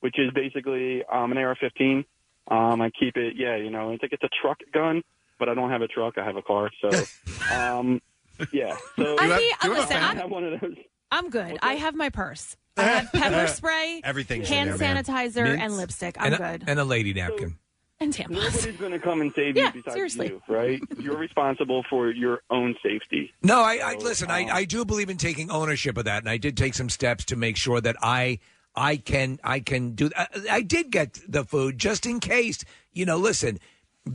[0.00, 2.04] which is basically um, an AR-15.
[2.48, 5.02] Um, I keep it, yeah, you know, it's like it's a truck gun,
[5.38, 6.18] but I don't have a truck.
[6.18, 6.90] I have a car, so
[7.54, 8.02] um,
[8.52, 8.76] yeah.
[8.96, 10.76] So I mean, uh, listen, I I'm, have one of those.
[11.10, 11.58] I'm good.
[11.62, 12.56] I have my purse.
[12.76, 15.04] I have pepper spray, everything, hand in there, man.
[15.04, 16.16] sanitizer, Mints and lipstick.
[16.18, 16.64] I'm and a, good.
[16.68, 17.58] And a lady napkin.
[18.00, 18.30] And tampons.
[18.30, 20.26] Nobody's going to come and save Yeah, you besides seriously.
[20.28, 20.80] you, right?
[20.98, 23.32] You're responsible for your own safety.
[23.42, 24.28] No, I, I listen.
[24.30, 26.88] I, um, I do believe in taking ownership of that, and I did take some
[26.88, 28.40] steps to make sure that I
[28.74, 30.10] I can I can do.
[30.16, 32.64] I, I did get the food just in case.
[32.92, 33.60] You know, listen.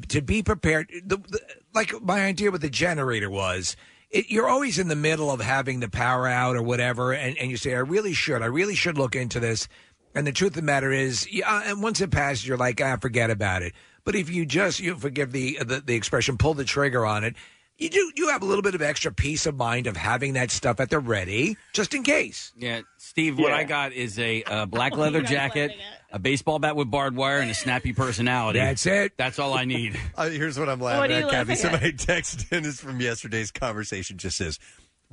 [0.10, 0.90] to be prepared.
[1.06, 1.40] The, the,
[1.74, 3.77] like my idea with the generator was.
[4.10, 7.52] It, you're always in the middle of having the power out or whatever, and, and
[7.52, 8.42] you say, I really should.
[8.42, 9.68] I really should look into this.
[10.16, 12.98] And the truth of the matter is, yeah, and once it passes, you're like, ah,
[13.00, 13.74] forget about it.
[14.03, 17.36] But if you just, you forgive the, the the expression, pull the trigger on it,
[17.77, 20.50] you do you have a little bit of extra peace of mind of having that
[20.50, 22.53] stuff at the ready, just in case.
[22.58, 23.58] Yeah, Steve, what Yeah.
[23.58, 25.74] I got is a uh, black leather jacket,
[26.11, 28.60] a baseball bat with barbed wire, and a snappy personality.
[28.60, 29.14] That's it.
[29.18, 30.00] That's all I need.
[30.18, 31.56] Uh, here's what I'm What laughing are you at, Kathy.
[31.56, 34.18] laughing Somebody texted in is from yesterday's conversation.
[34.18, 34.58] Just says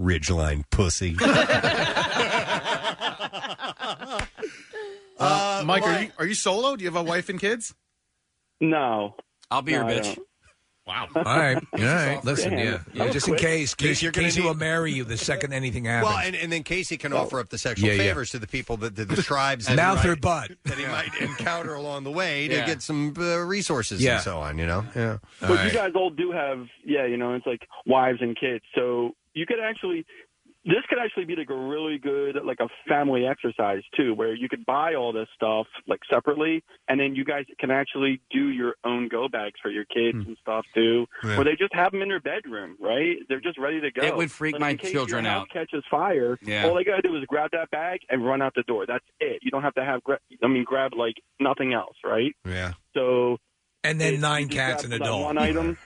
[0.01, 1.17] Ridgeline pussy.
[5.17, 6.75] Uh, Mike, are you are you solo?
[6.75, 7.73] Do you have a wife and kids?
[8.61, 9.15] No.
[9.51, 10.19] I'll be No, your I bitch.
[10.87, 11.15] Don't.
[11.15, 11.23] Wow.
[11.25, 12.25] All right, all right.
[12.25, 12.59] Listen, Damn.
[12.67, 13.41] yeah, yeah was just in quick.
[13.43, 16.11] case, case You're gonna Casey need- will marry you the second anything happens.
[16.13, 18.09] Well, and, and then Casey can offer up the sexual Yeah, yeah.
[18.11, 20.51] favors to the people that the, the tribes that Mouth he or butt.
[20.65, 22.67] that he might encounter along the way to Yeah.
[22.67, 24.15] get some uh, resources Yeah.
[24.15, 24.59] and so on.
[24.59, 25.19] You know, yeah.
[25.41, 28.65] But you guys all do have, yeah, you know, it's like wives and kids.
[28.75, 30.07] So you could actually,
[30.65, 34.49] this could actually be like a really good, like a family exercise too, where you
[34.49, 38.75] could buy all this stuff like separately, and then you guys can actually do your
[38.84, 40.28] own go bags for your kids hmm.
[40.28, 41.36] and stuff too, Yeah.
[41.36, 43.17] where they just have them in their bedroom, right?
[43.28, 44.07] They're just ready to go.
[44.07, 45.51] It would freak Like, my children your house out.
[45.51, 46.39] Catches fire.
[46.43, 46.67] Yeah.
[46.67, 48.86] All they gotta do is grab that bag and run out the door.
[48.86, 49.41] That's it.
[49.43, 52.34] You don't have to have, gra- I mean, grab like nothing else, right?
[52.47, 52.73] Yeah.
[52.94, 53.36] So.
[53.83, 55.25] and then if nine cats and a that dog.
[55.25, 55.76] One item.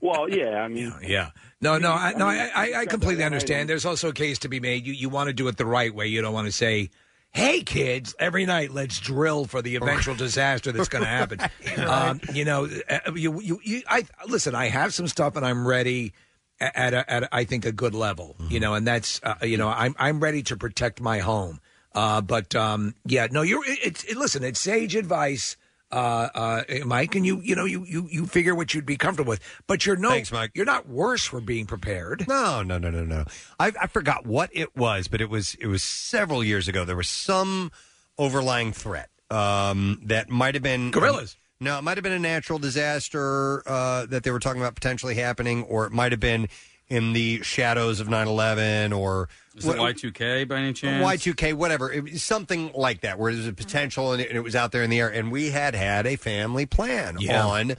[0.00, 1.30] Well, yeah, I mean, Yeah.
[1.60, 2.26] No, no, I, no.
[2.26, 3.68] I, I, I completely understand.
[3.68, 4.86] There's also a case to be made.
[4.86, 6.06] You, you want to do it the right way.
[6.06, 6.90] You don't want to say,
[7.30, 11.40] "Hey, kids, every night let's drill for the eventual disaster that's going to happen."
[11.86, 14.54] um, you know, uh, you, you, you, I listen.
[14.54, 16.12] I have some stuff, and I'm ready
[16.60, 18.36] a- at, a, at a, I think a good level.
[18.48, 21.60] You know, and that's uh, you know, I'm I'm ready to protect my home.
[21.94, 23.62] Uh, but um, yeah, no, you're.
[23.66, 24.44] It's it, listen.
[24.44, 25.56] It's sage advice.
[25.92, 29.28] Uh, uh, Mike, and you, you know, you, you, you figure what you'd be comfortable
[29.30, 30.50] with, but you're no, Thanks, Mike.
[30.54, 32.26] You're not worse for being prepared.
[32.26, 33.24] No, no, no, no, no.
[33.60, 36.84] I, I forgot what it was, but it was it was several years ago.
[36.84, 37.70] There was some
[38.18, 41.36] overlying threat um, that might have been Gorillas.
[41.60, 45.14] no, it might have been a natural disaster uh, that they were talking about potentially
[45.14, 46.48] happening, or it might have been
[46.88, 51.04] in the shadows of 9-11 or Is it Y2K by any chance?
[51.04, 51.92] Y2K, whatever.
[51.92, 54.82] It something like that, where there's a potential and it, and it was out there
[54.82, 55.08] in the air.
[55.08, 57.44] And we had had a family plan Yeah.
[57.44, 57.74] on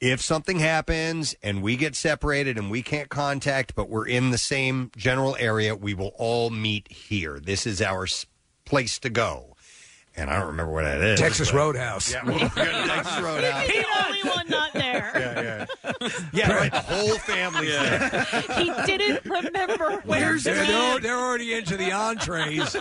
[0.00, 4.38] if something happens and we get separated and we can't contact, but we're in the
[4.38, 7.40] same general area, we will all meet here.
[7.40, 8.26] This is our s-
[8.66, 9.53] place to go.
[10.16, 11.18] And I don't remember what that is.
[11.20, 12.12] Texas but- Roadhouse.
[12.12, 13.66] Yeah, we're Texas Roadhouse.
[13.66, 15.10] He's the only one not there.
[15.14, 16.08] Yeah, yeah.
[16.32, 16.70] Yeah, right.
[16.72, 18.24] The whole family's there.
[18.58, 22.76] he didn't remember where's They're, the they're, they're already into the entrees.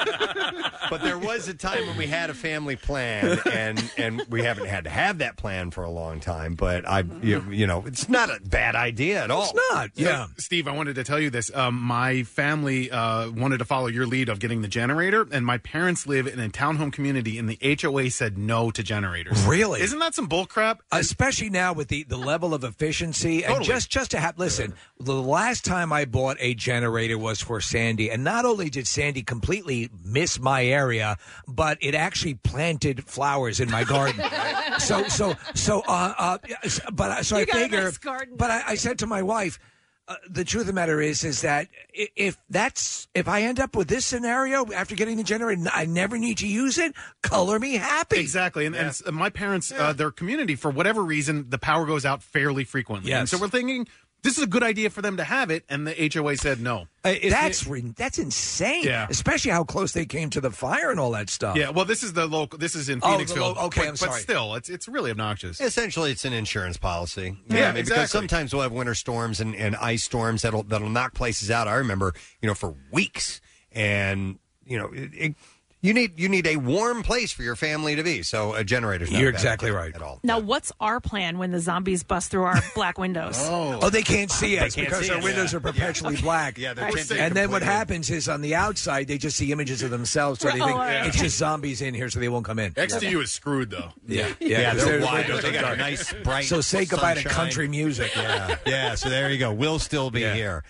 [0.90, 4.68] but there was a time when we had a family plan, and and we haven't
[4.68, 6.56] had to have that plan for a long time.
[6.56, 9.44] But I, you, you know, it's not a bad idea at all.
[9.56, 9.90] It's not.
[9.96, 11.50] So, Steve, I wanted to tell you this.
[11.56, 15.58] Um, my family uh, wanted to follow your lead of getting the generator, and my
[15.60, 19.42] parents live in a townhome community, and the HOA said no to generators.
[19.46, 19.82] Really?
[19.82, 20.80] Isn't that some bullcrap?
[20.92, 23.66] Especially now with the, the level of efficiency and Totally.
[23.68, 28.10] just just to have listen, the last time I bought a generator was for Sandy,
[28.12, 33.70] and not only did Sandy completely miss my area, but it actually planted flowers in
[33.72, 34.24] my garden.
[34.80, 37.98] so so so uh, uh yes, but I- so You I got a figure nice
[37.98, 38.36] garden.
[38.38, 39.60] but I, I said to my wife
[40.08, 43.76] uh, the truth of the matter is, is that if that's if I end up
[43.76, 46.94] with this scenario after getting the generator, I never need to use it.
[47.22, 48.20] Color me happy.
[48.20, 52.22] Exactly, and, and my parents, uh, their community, for whatever reason, the power goes out
[52.22, 53.12] fairly frequently.
[53.12, 53.20] Yes.
[53.20, 53.88] And so we're thinking
[54.24, 56.88] this is a good idea for them to have it, and the HOA said no.
[57.04, 58.84] Uh, that's re- that's insane.
[58.86, 59.06] Yeah.
[59.10, 61.56] especially how close they came to the fire and all that stuff.
[61.58, 62.58] Yeah, well, this is the local.
[62.58, 63.34] This is in Oh, Phoenixville.
[63.36, 64.22] the lo- okay, but, I'm but sorry.
[64.22, 65.60] still, it's it's really obnoxious.
[65.62, 67.38] Essentially, it's an insurance policy.
[67.50, 67.84] Yeah, I mean, exactly.
[67.84, 71.68] Because sometimes we'll have winter storms and, and ice storms that'll that'll knock places out.
[71.68, 75.36] I remember, you know, for weeks, and you know, it, it,
[75.84, 78.24] you need you need a warm place for your family to be.
[78.24, 79.96] So a generator's not You're a bad exactly idea right.
[79.96, 80.20] at all.
[80.24, 83.36] Now, what's our plan when the zombies bust through our black windows?
[83.38, 83.80] Oh.
[83.84, 85.58] oh, they can't see They us can't because see our us, windows yeah.
[85.58, 86.58] are perpetually black.
[86.58, 86.98] Yeah, they're and
[87.36, 87.66] then what completely.
[87.68, 90.78] happens is on the outside they just see images of themselves, so they Oh, think
[90.78, 91.06] all right.
[91.06, 92.74] it's just zombies in here, so they won't come in.
[92.76, 93.90] Next to you is screwed though.
[94.08, 95.28] Yeah, Yeah, because they're their wide.
[95.28, 95.78] windows They are got a dark.
[95.80, 96.46] nice bright.
[96.46, 97.36] So say goodbye to sunshine.
[97.38, 98.16] country music.
[98.16, 98.96] Yeah, yeah.
[98.96, 99.52] So there you go.
[99.52, 100.64] We'll still be here.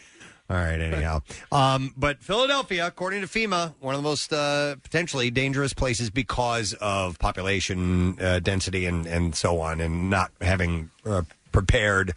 [0.49, 0.79] All right.
[0.79, 6.09] Anyhow, um, but Philadelphia, according to FEMA, one of the most uh, potentially dangerous places
[6.09, 12.13] because of population uh, density and and so on, and not having uh, prepared.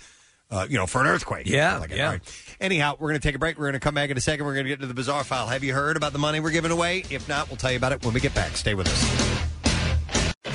[0.49, 1.45] Uh, you know, for an earthquake.
[1.49, 2.07] Yeah, Like it, yeah.
[2.07, 2.55] all right.
[2.61, 3.59] Anyhow, we're going to take a break.
[3.59, 4.47] We're going to come back in a second.
[4.47, 5.49] We're going to get to the bizarre file.
[5.49, 7.03] Have you heard about the money we're giving away?
[7.11, 8.57] If not, we'll tell you about it when we get back.
[8.57, 10.47] Stay with us.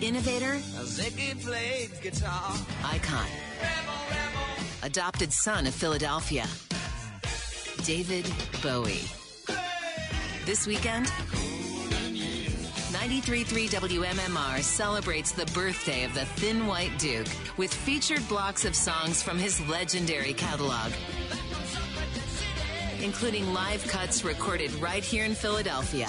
[0.00, 2.54] Innovator, Ziggy played guitar.
[2.82, 3.26] icon,
[4.82, 6.46] adopted son of Philadelphia,
[7.84, 8.30] David
[8.62, 9.04] Bowie.
[10.44, 11.06] This weekend,
[12.92, 17.26] 93.3 WMMR celebrates the birthday of the Thin White Duke
[17.56, 20.92] with featured blocks of songs from his legendary catalog,
[23.02, 26.08] including live cuts recorded right here in Philadelphia.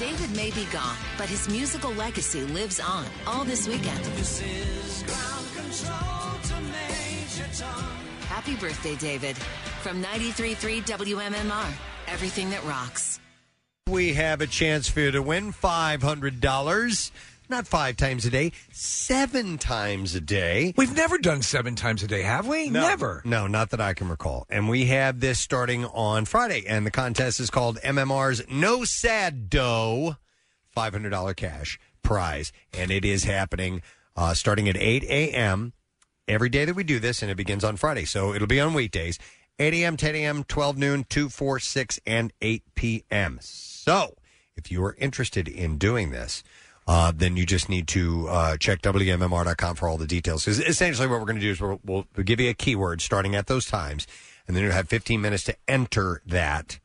[0.00, 4.02] David may be gone, but his musical legacy lives on all this weekend.
[4.16, 7.84] This is ground control to Major Tom.
[8.22, 9.36] Happy birthday, David.
[9.82, 11.70] From 93.3 WMMR,
[12.06, 13.20] everything that rocks.
[13.90, 17.10] We have a chance for you to win $500.
[17.50, 20.72] Not five times a day, seven times a day.
[20.76, 22.70] We've never done seven times a day, have we?
[22.70, 22.82] No.
[22.82, 23.22] Never.
[23.24, 24.46] No, not that I can recall.
[24.48, 29.50] And we have this starting on Friday, and the contest is called MMR's No Sad
[29.50, 30.14] Dough
[30.76, 32.52] $500 cash prize.
[32.72, 33.82] And it is happening
[34.14, 35.72] uh, starting at 8 a.m.
[36.28, 38.04] every day that we do this, and it begins on Friday.
[38.04, 39.18] So it'll be on weekdays
[39.58, 43.40] 8 a.m., 10 a.m., 12 noon, 2, 4, 6, and 8 p.m.
[43.42, 44.14] So
[44.54, 46.44] if you are interested in doing this,
[46.90, 50.48] uh, then you just need to uh, check WMMR.com for all the details.
[50.48, 53.46] essentially, what we're going to do is we'll, we'll, give you a keyword starting at
[53.46, 54.08] those times,
[54.48, 56.80] and then you'll have 15 minutes to enter that.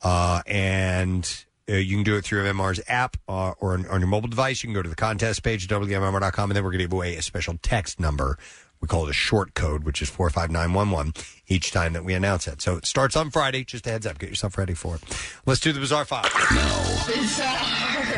[0.00, 4.06] Uh, and uh, you can do it through MMR's app uh, or on, on your
[4.06, 4.62] mobile device.
[4.62, 6.92] You can go to the contest page at WMMR.com, and then we're going to give
[6.92, 8.38] away a special text number.
[8.80, 11.14] We call it a short code, which is 45911
[11.48, 12.62] each time that we announce it.
[12.62, 13.64] So it starts on Friday.
[13.64, 14.18] Just a heads up.
[14.18, 15.02] Get yourself ready for it.
[15.46, 16.24] Let's do the Bizarre File.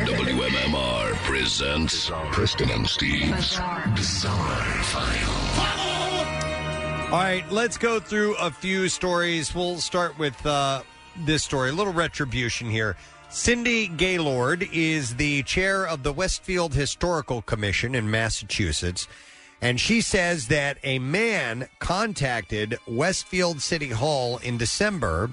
[0.06, 3.58] WMMR presents Preston and Steve's
[3.94, 5.50] Bizarre File.
[7.12, 9.52] All right, let's go through a few stories.
[9.52, 10.82] We'll start with uh,
[11.24, 11.70] this story.
[11.70, 12.96] A little retribution here.
[13.30, 19.08] Cindy Gaylord is the chair of the Westfield Historical Commission in Massachusetts.
[19.62, 25.30] And she says that a man contacted Westfield City Hall in December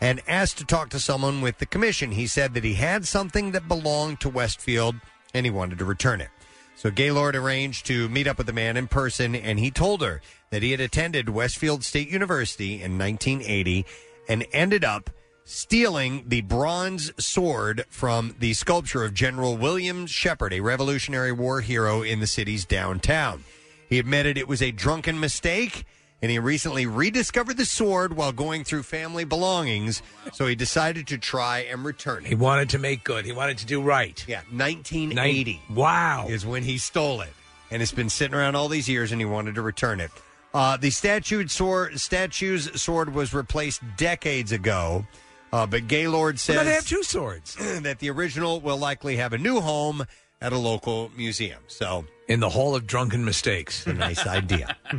[0.00, 2.12] and asked to talk to someone with the commission.
[2.12, 4.96] He said that he had something that belonged to Westfield
[5.34, 6.30] and he wanted to return it.
[6.74, 10.22] So Gaylord arranged to meet up with the man in person, and he told her
[10.48, 13.84] that he had attended Westfield State University in 1980
[14.30, 15.10] and ended up
[15.44, 22.00] stealing the bronze sword from the sculpture of General William Shepard, a Revolutionary War hero
[22.00, 23.44] in the city's downtown.
[23.90, 25.84] He admitted it was a drunken mistake,
[26.22, 30.00] and he recently rediscovered the sword while going through family belongings,
[30.32, 32.28] so he decided to try and return it.
[32.28, 33.26] He wanted to make good.
[33.26, 34.24] He wanted to do right.
[34.28, 35.60] Yeah, 1980.
[35.74, 36.26] Wow.
[36.28, 37.32] Is when he stole it.
[37.72, 40.10] And it's been sitting around all these years and he wanted to return it.
[40.52, 45.06] Uh, the statued sword, statue's sword was replaced decades ago.
[45.52, 47.54] Uh, but Gaylord says Well, they have two swords.
[47.82, 50.04] that the original will likely have a new home
[50.40, 51.60] at a local museum.
[51.66, 54.76] So, in the Hall of Drunken Mistakes, a nice idea.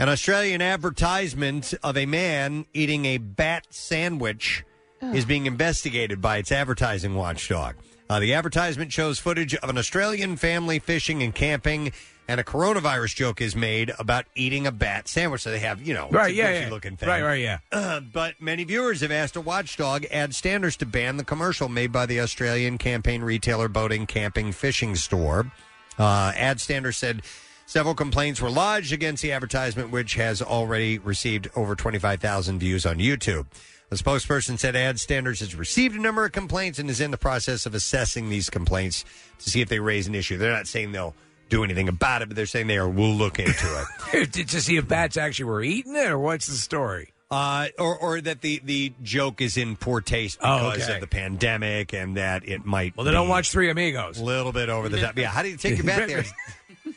[0.00, 4.64] An Australian advertisement of a man eating a bat sandwich
[5.12, 7.74] is being investigated by its advertising watchdog.
[8.08, 11.92] Uh, the advertisement shows footage of an Australian family fishing and camping,
[12.28, 15.42] and a coronavirus joke is made about eating a bat sandwich.
[15.42, 16.70] So they have, you know, it's Right, a yeah, fishy yeah.
[16.70, 17.08] looking thing.
[17.10, 17.58] Right, right, yeah.
[17.70, 21.92] Uh, but many viewers have asked a watchdog Ad Standards to ban the commercial made
[21.92, 25.52] by the Australian campaign retailer boating camping fishing store.
[25.98, 27.22] Uh, ad standards said
[27.66, 32.96] several complaints were lodged against the advertisement, which has already received over 25,000 views on
[32.98, 33.46] YouTube.
[33.90, 37.16] The spokesperson said Ad Standards has received a number of complaints and is in the
[37.16, 39.02] process of assessing these complaints
[39.38, 40.36] to see if they raise an issue.
[40.36, 41.14] They're not saying they'll
[41.48, 44.32] do anything about it, but they're saying they are will look into it.
[44.32, 47.14] to see if bats actually were eating it, or what's the story?
[47.30, 50.94] Uh, or, or that the, the joke is in poor taste Oh, because okay.
[50.94, 52.96] of the pandemic and that it might.
[52.96, 54.18] Well, they don't watch Three Amigos.
[54.18, 55.18] A little bit over the top.
[55.18, 56.24] Yeah, how do you take your bet there?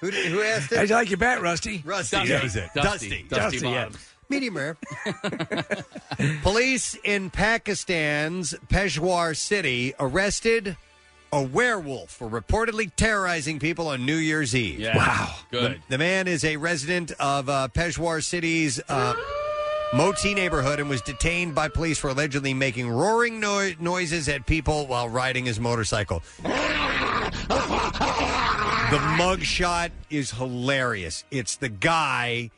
[0.00, 0.78] who, did- who asked it?
[0.78, 1.82] How'd you like your bat, Rusty?
[1.84, 2.32] Rusty Dusty.
[2.32, 2.70] knows it.
[2.74, 3.08] Dusty.
[3.08, 3.22] Dusty.
[3.28, 3.84] Dusty, yeah.
[3.84, 4.08] Bottoms.
[4.30, 4.76] Medium rare.
[6.42, 10.76] Police in Pakistan's Peshawar city arrested
[11.32, 14.80] a werewolf for reportedly terrorizing people on New Year's Eve.
[14.80, 14.96] Yeah.
[14.96, 15.34] Wow.
[15.50, 15.72] Good.
[15.72, 19.14] The, the man is a resident of uh, Peshawar city's uh,
[19.94, 24.86] Moti neighborhood and was detained by police for allegedly making roaring no- noises at people
[24.86, 26.22] while riding his motorcycle.
[26.42, 26.50] The
[29.18, 31.24] mugshot is hilarious.
[31.30, 32.50] It's the guy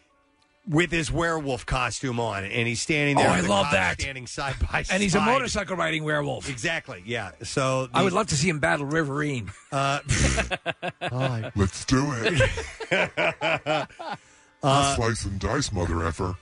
[0.68, 3.28] with his werewolf costume on, and he's standing there.
[3.28, 4.00] Oh, I with the love cops that.
[4.00, 6.49] Standing side by side, And he's a motorcycle riding werewolf.
[6.49, 7.02] Exactly.
[7.07, 7.31] Yeah.
[7.42, 9.50] So I would love to see him battle Riverine.
[9.73, 12.50] Uh, Let's do it.
[12.92, 13.86] Uh,
[14.62, 16.34] I'll slice and dice, mother effer.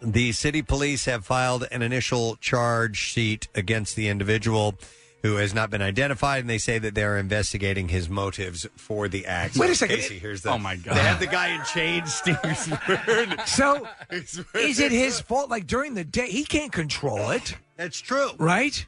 [0.00, 4.78] The city police have filed an initial charge sheet against the individual
[5.22, 9.26] who has not been identified, and they say that they're investigating his motives for the
[9.26, 9.56] act.
[9.56, 9.96] Wait a second.
[9.96, 10.50] Casey, here's the.
[10.50, 10.96] Oh, my God.
[10.96, 13.34] They have the guy in chains, Steve's word.
[13.44, 15.50] So, is it his fault?
[15.50, 17.56] Like during the day, he can't control it.
[17.76, 18.86] That's true, right?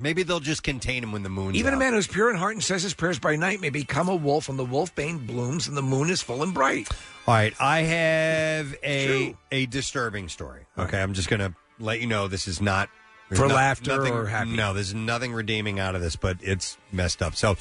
[0.00, 1.54] Maybe they'll just contain him when the moon.
[1.54, 4.08] Even a man who's pure in heart and says his prayers by night may become
[4.08, 6.88] a wolf when the wolf bane blooms and the moon is full and bright.
[7.26, 10.62] All right, I have a a disturbing story.
[10.78, 12.88] Okay, I'm just going to let you know this is not
[13.28, 14.50] there's For no- laughter nothing- or happy?
[14.50, 17.36] No, there's nothing redeeming out of this, but it's messed up.
[17.36, 17.56] So,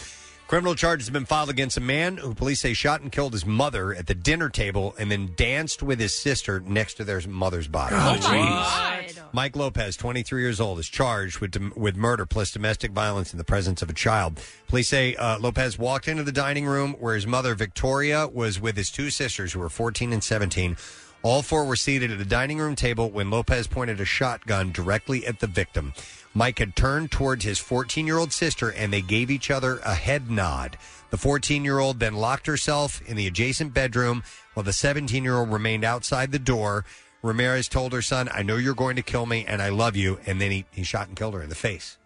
[0.47, 3.45] criminal charges have been filed against a man who police say shot and killed his
[3.45, 7.67] mother at the dinner table and then danced with his sister next to their mother's
[7.67, 7.93] body.
[7.95, 8.98] Oh, jeez.
[9.31, 13.43] Mike Lopez, 23 years old, is charged with with murder plus domestic violence in the
[13.43, 14.41] presence of a child.
[14.67, 18.75] Police say uh, Lopez walked into the dining room where his mother Victoria was with
[18.75, 20.77] his two sisters, who were 14 and 17.
[21.21, 25.25] All four were seated at the dining room table when Lopez pointed a shotgun directly
[25.25, 25.93] at the victim.
[26.33, 29.95] Mike had turned towards his 14 year old sister and they gave each other a
[29.95, 30.77] head nod.
[31.09, 35.35] The 14 year old then locked herself in the adjacent bedroom while the 17 year
[35.35, 36.85] old remained outside the door.
[37.21, 40.19] Ramirez told her son, I know you're going to kill me and I love you.
[40.25, 41.97] And then he, he shot and killed her in the face.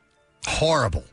[0.46, 1.06] Horrible.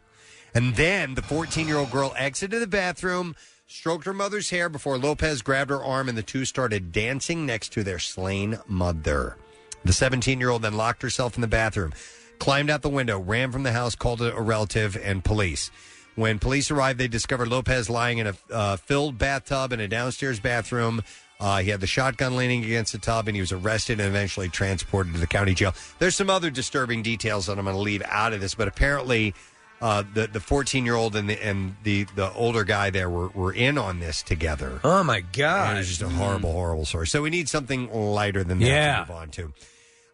[0.54, 4.98] And then the 14 year old girl exited the bathroom, stroked her mother's hair before
[4.98, 9.36] Lopez grabbed her arm, and the two started dancing next to their slain mother.
[9.84, 11.92] The 17 year old then locked herself in the bathroom,
[12.38, 15.70] climbed out the window, ran from the house, called a relative and police.
[16.16, 20.40] When police arrived, they discovered Lopez lying in a uh, filled bathtub in a downstairs
[20.40, 21.02] bathroom.
[21.40, 24.48] Uh, he had the shotgun leaning against the tub, and he was arrested and eventually
[24.50, 25.74] transported to the county jail.
[25.98, 29.32] There's some other disturbing details that I'm going to leave out of this, but apparently,
[29.80, 33.28] uh, the the 14 year old and the and the the older guy there were,
[33.28, 34.78] were in on this together.
[34.84, 35.68] Oh my god!
[35.70, 37.06] And it was just a horrible, horrible story.
[37.06, 38.92] So we need something lighter than that Yeah.
[38.96, 39.52] to move on to.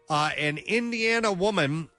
[0.09, 1.89] Uh, an Indiana woman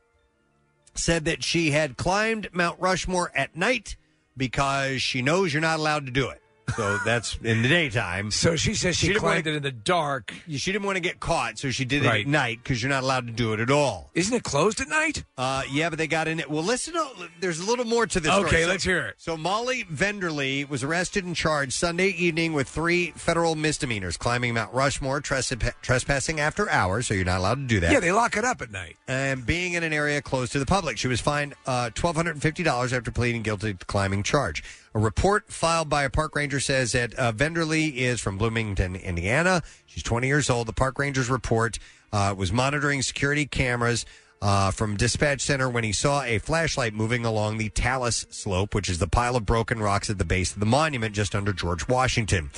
[0.94, 3.96] said that she had climbed Mount Rushmore at night
[4.34, 6.40] because she knows you're not allowed to do it.
[6.76, 8.30] So that's in the daytime.
[8.30, 10.32] So she says she, didn't climbed wanna- it in the dark.
[10.48, 12.20] She didn't want to get caught, so she did it Right.
[12.22, 14.10] at night because you're not allowed to do it at all.
[14.14, 15.24] Isn't it closed at night?
[15.36, 16.50] Uh, yeah, but they got in it.
[16.50, 17.06] Well, listen, to,
[17.40, 18.30] there's a little more to this.
[18.30, 18.66] Okay, story.
[18.66, 19.14] Let's hear it.
[19.18, 24.72] So Molly Venderly was arrested and charged Sunday evening with three federal misdemeanors: climbing Mount
[24.74, 27.92] Rushmore, trespa- trespassing after hours, so you're not allowed to do that.
[27.92, 28.96] Yeah, they lock it up at night.
[29.08, 30.98] and being in an area closed to the public.
[30.98, 34.62] She was fined uh, $1,250 after pleading guilty to the climbing charge.
[34.94, 39.62] A report filed by a park ranger says that uh, Venderly is from Bloomington, Indiana.
[39.86, 40.66] She's 20 years old.
[40.66, 41.78] The park ranger's report
[42.12, 44.06] uh, was monitoring security cameras
[44.40, 48.88] uh, from dispatch center when he saw a flashlight moving along the Talus slope, which
[48.88, 51.88] is the pile of broken rocks at the base of the monument just under George
[51.88, 52.50] Washington.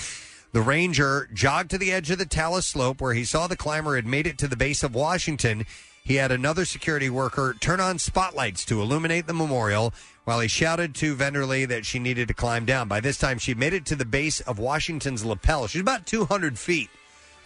[0.53, 3.97] The ranger jogged to the edge of the Talus slope where he saw the climber
[3.97, 5.65] had made it to the base of Washington.
[6.03, 9.95] He had another security worker turn on spotlights to illuminate the memorial
[10.25, 12.89] while he shouted to Venderly that she needed to climb down.
[12.89, 15.67] By this time, she made it to the base of Washington's lapel.
[15.67, 16.91] She's about 200 feet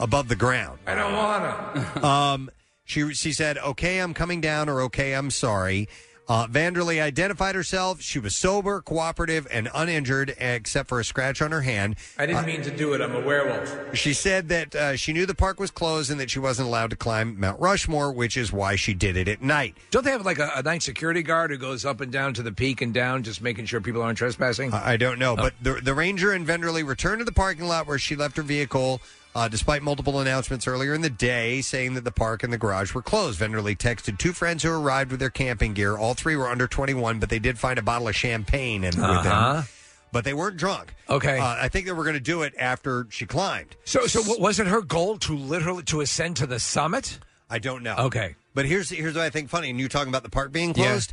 [0.00, 0.78] above the ground.
[0.86, 2.06] I don't want to.
[2.06, 2.50] um,
[2.84, 5.88] she she said, "Okay, I'm coming down," or "Okay, I'm sorry."
[6.26, 8.00] Uh, Vanderly identified herself.
[8.00, 11.96] She was sober, cooperative, and uninjured, except for a scratch on her hand.
[12.18, 13.02] I didn't mean to do it.
[13.02, 13.94] I'm a werewolf.
[13.94, 16.90] She said that uh, she knew the park was closed and that she wasn't allowed
[16.90, 19.76] to climb Mount Rushmore, which is why she did it at night.
[19.90, 22.42] Don't they have like a, a night security guard who goes up and down to
[22.42, 24.72] the peak and down, just making sure people aren't trespassing?
[24.72, 27.88] I I don't know, but the, the ranger and Venderly returned to the parking lot
[27.88, 29.00] where she left her vehicle.
[29.34, 32.94] Uh, despite multiple announcements earlier in the day saying that the park and the garage
[32.94, 35.96] were closed, Venderly texted two friends who arrived with their camping gear.
[35.96, 39.04] All three were under 21, but they did find a bottle of champagne and with
[39.04, 39.52] Uh-huh.
[39.54, 39.64] them.
[40.12, 40.94] But they weren't drunk.
[41.10, 41.40] Okay.
[41.40, 43.74] Uh, I think they were going to do it after she climbed.
[43.84, 47.18] So, so what- was it her goal to literally to ascend to the summit?
[47.50, 47.96] I don't know.
[47.96, 48.36] Okay.
[48.54, 49.68] But here's here's what I think funny.
[49.70, 50.90] And you talking about the park being Yeah.
[50.90, 51.12] closed?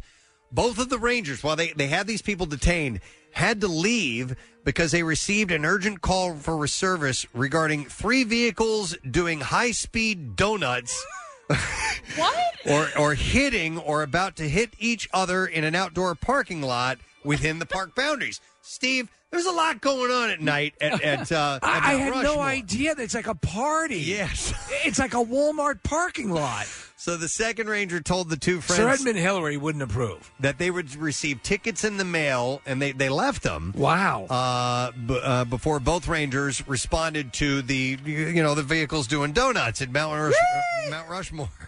[0.51, 2.99] Both of the rangers, while they, they had these people detained,
[3.31, 9.41] had to leave because they received an urgent call for service regarding three vehicles doing
[9.41, 11.05] high speed donuts.
[12.15, 12.35] what?
[12.69, 17.59] Or or hitting or about to hit each other in an outdoor parking lot within
[17.59, 18.39] the park boundaries.
[18.61, 22.23] Steve, there's a lot going on at night at, at uh at I, I had
[22.23, 23.97] no idea that it's like a party.
[23.99, 24.53] Yes.
[24.83, 26.65] It's like a Walmart parking lot.
[26.97, 30.31] So the second ranger told the two friends Sir Edmund Hillary wouldn't approve.
[30.39, 33.73] that they would receive tickets in the mail, and they, they left them.
[33.77, 34.25] Wow.
[34.25, 39.81] Uh, b- uh, before both rangers responded to the you know the vehicles doing donuts
[39.83, 41.49] at Mount, Rush- uh, Mount Rushmore.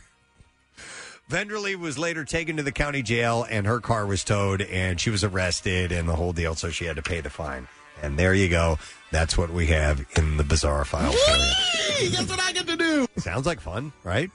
[1.34, 5.10] Venderly was later taken to the county jail, and her car was towed, and she
[5.10, 6.54] was arrested, and the whole deal.
[6.54, 7.68] So she had to pay the fine.
[8.04, 8.78] And there you go.
[9.10, 11.16] That's what we have in the bizarre files.
[11.16, 13.08] Hey, That's what I get to do.
[13.18, 14.30] Sounds like fun, right?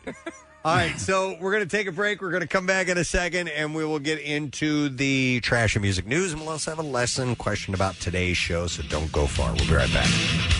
[0.64, 2.20] All right, so we're going to take a break.
[2.20, 5.76] We're going to come back in a second, and we will get into the trash
[5.76, 8.66] and music news, and we'll also have a lesson question about today's show.
[8.66, 9.54] So don't go far.
[9.54, 10.57] We'll be right back.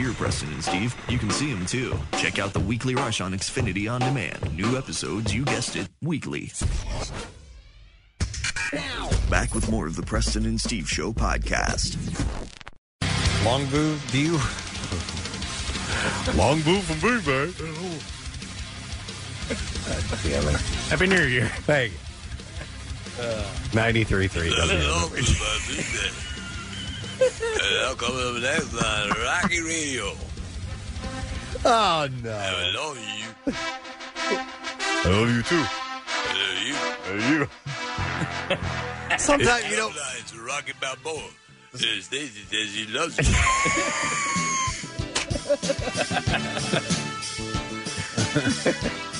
[0.00, 1.98] Not only can you hear Preston and Steve, you can see them too.
[2.18, 4.56] Check out the Weekly Rush on Xfinity On Demand.
[4.56, 6.50] New episodes, you guessed it, weekly.
[9.28, 11.96] Back with more of the Preston and Steve Show podcast.
[13.42, 14.38] Longview View.
[16.34, 17.52] Longview from Big Bay.
[20.88, 21.48] Happy New Year.
[21.66, 21.98] Thank you.
[23.22, 26.29] Uh, 93.3
[27.20, 30.12] Uh, now coming up next on Rocky Radio.
[31.64, 32.32] Oh, no.
[32.32, 33.52] I love you.
[33.52, 35.64] I love you too.
[36.16, 36.76] I love you.
[37.06, 37.30] I love
[39.10, 39.18] you.
[39.18, 41.28] Sometimes you don't- It's Rocky Balboa.
[41.74, 43.34] Says Stacy says she loves you.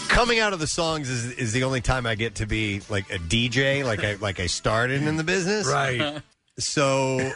[0.08, 3.10] Coming out of the songs is, is the only time I get to be like
[3.10, 6.20] a DJ, like I like I started in the business, Right.
[6.58, 7.30] So,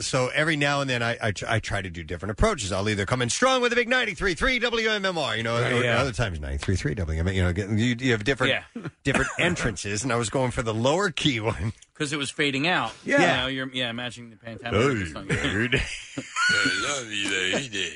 [0.00, 2.72] so every now and then I, I tr- I try to do different approaches.
[2.72, 5.98] I'll either come in strong with a big 93.3 WMMR, you know, Right, or yeah.
[6.00, 7.34] other times 93.3 WMMR.
[7.34, 8.88] You know, get- you, you have different Yeah.
[9.04, 11.72] different entrances, and I was going for the lower key one.
[11.94, 12.92] Because it was fading out.
[13.04, 13.20] Yeah.
[13.20, 14.72] You know, you're yeah, matching the Pantera.
[14.72, 15.26] Oh, with the song.
[15.30, 17.92] I love you, lady.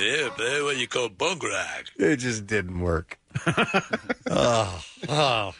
[0.00, 1.84] Yeah, play what you call bunk rock.
[1.96, 3.18] It just didn't work.
[4.30, 5.52] oh, oh,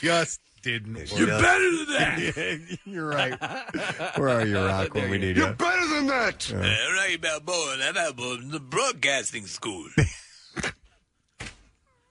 [0.00, 1.18] just didn't.
[1.18, 2.78] You're better than that.
[2.84, 4.18] You're right.
[4.18, 5.44] Where are you, Rock, when we need you?
[5.44, 6.50] You're better than that.
[6.50, 6.62] Yeah.
[6.62, 9.86] Yeah, Rocky Balboa, and I'm out of the broadcasting school.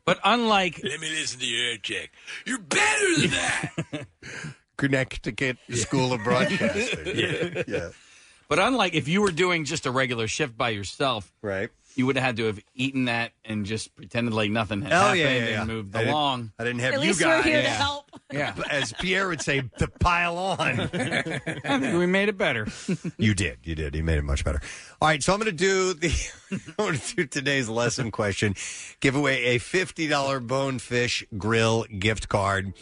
[0.05, 0.79] But unlike.
[0.81, 2.11] Let me listen to your air check.
[2.45, 4.05] You're better than that.
[4.77, 7.07] Connecticut School of Broadcasting.
[7.13, 7.63] Yeah.
[7.67, 7.89] yeah.
[8.47, 11.71] But unlike if you were doing just a regular shift by yourself, right?
[11.95, 14.95] You would have had to have eaten that and just pretended like nothing had Oh,
[14.97, 15.59] happened yeah, yeah, yeah.
[15.61, 16.51] and moved I didn't- along.
[16.59, 17.43] I didn't have At you least guys.
[17.43, 17.73] we're here to Yeah.
[17.73, 18.05] help.
[18.31, 18.53] Yeah.
[18.69, 20.79] As Pierre would say, to pile on.
[20.79, 22.67] I think we made it better.
[23.17, 23.57] you did.
[23.63, 23.95] You did.
[23.95, 24.61] You made it much better.
[25.01, 25.23] All right.
[25.23, 26.13] So I'm going to do the,
[26.51, 28.53] I'm going to do today's lesson question.
[28.99, 32.73] Give away a $50 Bonefish Grill gift card.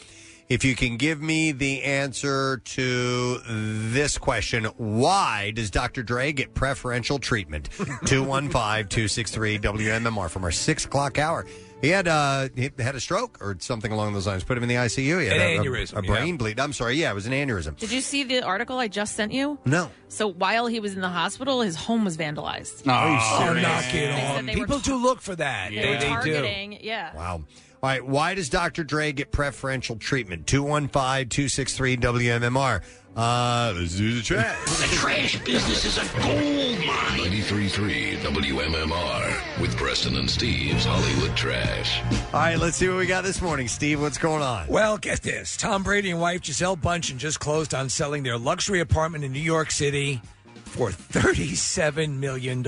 [0.47, 6.03] If you can give me the answer to this question, why does Dr.
[6.03, 7.69] Dre get preferential treatment?
[8.05, 8.51] 215
[8.87, 11.47] 263 WMMR from our six o'clock hour.
[11.81, 14.43] He had uh, he had a stroke or something along those lines.
[14.43, 15.21] Put him in the ICU.
[15.21, 16.59] He had An a, a- aneurysm, a brain bleed.
[16.59, 16.93] I'm sorry.
[16.95, 17.77] Yeah, it was an aneurysm.
[17.77, 19.57] Did you see the article I just sent you?
[19.65, 19.89] No.
[20.09, 22.83] So while he was in the hospital, his home was vandalized.
[22.85, 24.45] Oh, knock it They said on.
[24.45, 25.71] they were People do look for that.
[25.71, 26.07] They They, were they do.
[26.09, 27.15] targeting, yeah.
[27.15, 27.43] Wow.
[27.85, 28.03] All right.
[28.03, 28.83] Why does Dr.
[28.83, 30.47] Dre get preferential treatment?
[30.47, 32.81] 215 263 WMMR.
[33.15, 34.65] Uh, let's do the trash.
[34.65, 37.19] The trash business is a gold mine.
[37.29, 42.01] 93.3 WMMR with Preston and Steve's Hollywood Trash.
[42.33, 42.57] All right.
[42.57, 43.67] Let's see what we got this morning.
[43.67, 44.65] Steve, what's going on?
[44.67, 45.55] Well, get this.
[45.55, 49.37] Tom Brady and wife Gisele Bündchen just closed on selling their luxury apartment in New
[49.37, 50.23] York City
[50.63, 52.63] for $37 million.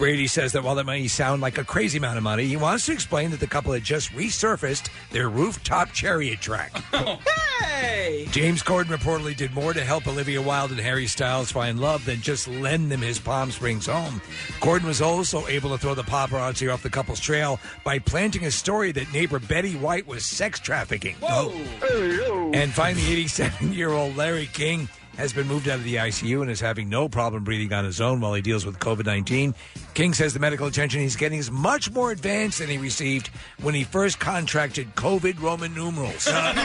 [0.00, 2.86] Brady says that while that may sound like a crazy amount of money, he wants
[2.86, 6.72] to explain that the couple had just resurfaced their rooftop chariot track.
[6.92, 7.18] Oh.
[7.60, 8.26] hey!
[8.30, 12.20] James Corden reportedly did more to help Olivia Wilde and Harry Styles find love than
[12.20, 14.20] just lend them his Palm Springs home.
[14.60, 18.50] Corden was also able to throw the paparazzi off the couple's trail by planting a
[18.50, 21.16] story that neighbor Betty White was sex trafficking.
[21.20, 21.52] Whoa.
[22.52, 24.88] And finally, 87 year old Larry King
[25.20, 28.00] has been moved out of the ICU and is having no problem breathing on his
[28.00, 29.54] own while he deals with COVID 19.
[29.92, 33.28] King says the medical attention he's getting is much more advanced than he received
[33.60, 36.26] when he first contracted COVID Roman numerals.
[36.26, 36.56] and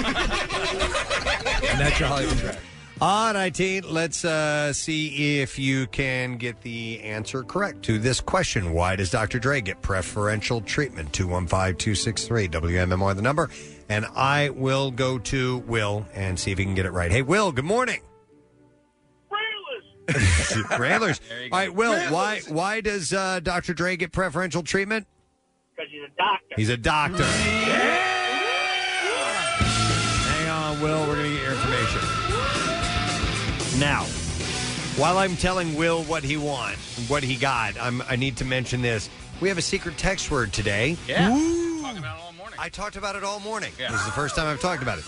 [1.80, 2.58] that's your Hollywood track.
[3.01, 8.72] On 19, let's uh, see if you can get the answer correct to this question.
[8.72, 9.38] Why does Dr.
[9.38, 11.11] Dre get preferential treatment?
[11.11, 13.50] 215 263 WMMR, the number.
[13.90, 17.11] And I will go to Will and see if he can get it right.
[17.11, 18.00] Hey, Will, good morning.
[20.80, 21.22] Railers.
[21.51, 23.74] All right, Will, why why does uh, Dr.
[23.74, 25.08] Dre get preferential treatment?
[25.75, 26.56] Because he's a doctor.
[26.56, 27.24] He's a doctor.
[29.64, 31.08] Hang on, Will.
[31.08, 32.01] We're going to get your information.
[33.80, 34.03] Now,
[34.98, 36.77] while I'm telling Will what he want,
[37.08, 39.09] what he got, I'm, I need to mention this.
[39.42, 40.95] We have a secret text word today.
[41.08, 41.34] Yeah.
[41.34, 41.66] Woo!
[42.58, 43.74] I talked about it all morning.
[43.77, 45.03] This is the first time I've talked about it.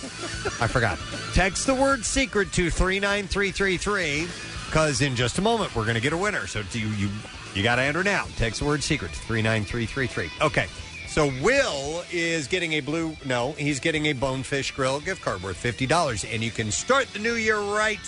[0.61, 1.00] I forgot.
[1.34, 4.27] Text the word secret to 39333
[4.68, 6.46] because in just a moment we're going to get a winner.
[6.46, 7.10] So do you you,
[7.56, 8.26] you got to enter now.
[8.36, 10.30] Text the word secret to 39333.
[10.46, 10.68] Okay.
[11.08, 13.16] So Will is getting a blue.
[13.26, 17.08] No, he's getting a Bonefish Grill gift card worth fifty dollars, and you can start
[17.08, 18.00] the new year right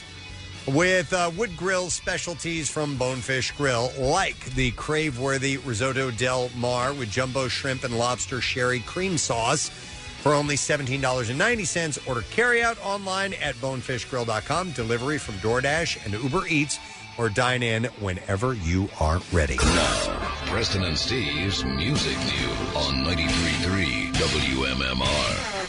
[0.67, 7.09] with uh, wood grill specialties from Bonefish Grill, like the crave-worthy risotto del mar with
[7.09, 9.71] jumbo shrimp and lobster sherry cream sauce
[10.21, 12.07] for only $17.90.
[12.07, 16.79] Order carryout online at bonefishgrill.com, delivery from DoorDash and Uber Eats,
[17.17, 19.57] or dine in whenever you are ready.
[20.47, 25.59] Preston and Steve's Music News on 93.3 WMMR.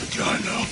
[0.00, 0.66] Vagina.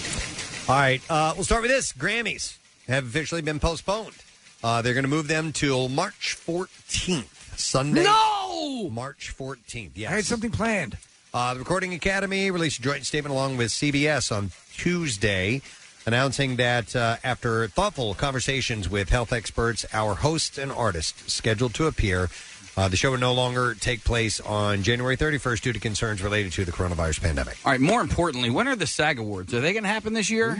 [0.68, 1.92] All right, uh, we'll start with this.
[1.92, 2.56] Grammys
[2.88, 4.16] have officially been postponed.
[4.64, 8.04] Uh, they're going to move them till March 14th, Sunday.
[8.04, 8.90] No!
[8.90, 10.12] March 14th, yes.
[10.12, 10.96] I had something planned.
[11.34, 15.60] Uh, the Recording Academy released a joint statement along with CBS on Tuesday
[16.06, 21.86] announcing that uh, after thoughtful conversations with health experts, our hosts and artists scheduled to
[21.86, 22.30] appear,
[22.76, 26.52] uh, the show will no longer take place on January 31st due to concerns related
[26.52, 27.56] to the coronavirus pandemic.
[27.64, 27.80] All right.
[27.80, 29.54] More importantly, when are the SAG Awards?
[29.54, 30.56] Are they going to happen this year?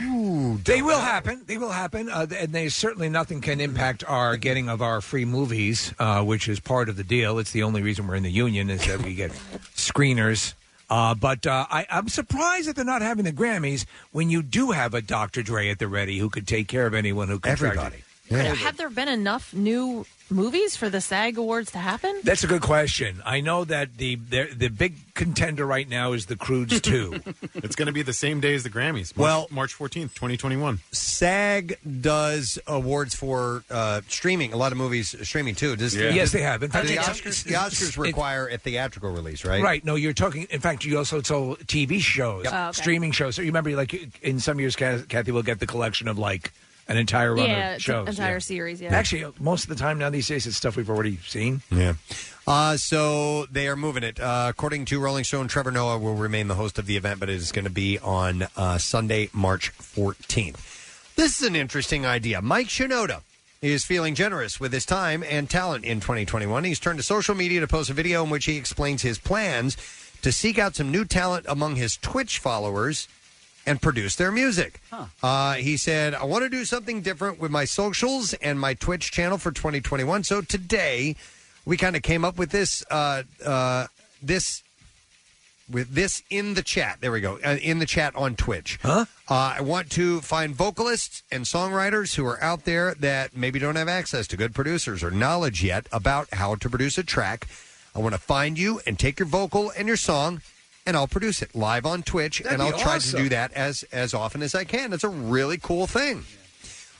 [0.63, 1.43] They will happen.
[1.45, 2.09] They will happen.
[2.09, 6.47] Uh, and they certainly nothing can impact our getting of our free movies, uh, which
[6.49, 7.37] is part of the deal.
[7.37, 9.31] It's the only reason we're in the union is that we get
[9.75, 10.53] screeners.
[10.89, 14.71] Uh, but uh, I, I'm surprised that they're not having the Grammys when you do
[14.71, 15.43] have a Dr.
[15.43, 18.01] Dre at the ready who could take care of anyone who contracted.
[18.29, 22.19] Have, have there been enough new movies for the SAG Awards to happen?
[22.23, 23.21] That's a good question.
[23.25, 27.19] I know that the the, the big contender right now is the Croods two.
[27.55, 29.15] it's going to be the same day as the Grammys.
[29.15, 30.79] March, Well- March 14th, 2021.
[30.91, 34.53] SAG does awards for uh, streaming.
[34.53, 35.75] A lot of movies streaming too.
[35.75, 36.09] Does Yeah.
[36.09, 36.63] Yes, they have.
[36.63, 39.63] In fact, the it's- Oscars, it's- the Oscars it's- require a theatrical release, right?
[39.63, 39.83] Right.
[39.83, 40.47] No, you're talking.
[40.49, 42.53] In fact, you also told TV shows, Yep.
[42.53, 42.71] Oh, okay.
[42.81, 43.35] streaming shows.
[43.35, 46.51] So you remember, like in some years, Kathy will get the collection of like
[46.87, 48.07] an entire run Yeah, of it's shows.
[48.07, 48.39] entire yeah.
[48.39, 48.93] series, yeah.
[48.95, 51.61] Actually, most of the time now these days, it's stuff we've already seen.
[51.71, 51.93] Yeah.
[52.45, 54.19] Uh, so they are moving it.
[54.19, 57.27] Uh, according to Rolling Stone, Trevor Noah will remain the host of the event, but
[57.29, 61.15] it is going to be on uh, Sunday, March 14th.
[61.15, 62.41] This is an interesting idea.
[62.41, 63.21] Mike Shinoda
[63.61, 66.63] is feeling generous with his time and talent in 2021.
[66.63, 69.75] He's turned to social media to post a video in which he explains his plans
[70.21, 73.07] to seek out some new talent among his Twitch followers
[73.67, 74.79] and produce their music.
[75.21, 79.11] Uh, he said, I want to do something different with my socials and my Twitch
[79.11, 80.23] channel for 2021.
[80.23, 81.15] So today,
[81.65, 83.87] we kind of came up with this, uh, uh,
[84.23, 84.63] this,
[85.69, 86.99] with this in the chat.
[87.01, 87.39] There we go.
[87.45, 88.79] Uh, in the chat on Twitch.
[88.81, 89.05] Huh?
[89.29, 93.75] Uh, I want to find vocalists and songwriters who are out there that maybe don't
[93.75, 97.47] have access to good producers or knowledge yet about how to produce a track.
[97.93, 100.41] I want to find you and take your vocal and your song
[100.87, 103.17] and I'll produce it live on Twitch, That'd and I'll be try awesome.
[103.17, 104.93] to do that as as often as I can.
[104.93, 106.23] It's a really cool thing.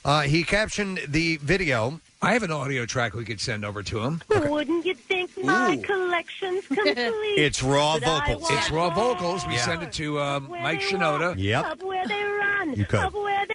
[0.04, 2.00] Uh, he captioned the video.
[2.22, 4.22] I have an audio track we could send over to him.
[4.28, 5.82] Wouldn't you think my Ooh.
[5.82, 7.38] collection's complete?
[7.38, 8.50] It's raw But I vocals.
[8.52, 9.46] It's raw vocals.
[9.46, 9.64] We Yeah.
[9.64, 11.34] send it to uh, Mike Shinoda.
[11.36, 11.64] Yep.
[11.64, 12.74] Up where they run.
[12.74, 13.00] You could.
[13.00, 13.54] Up where they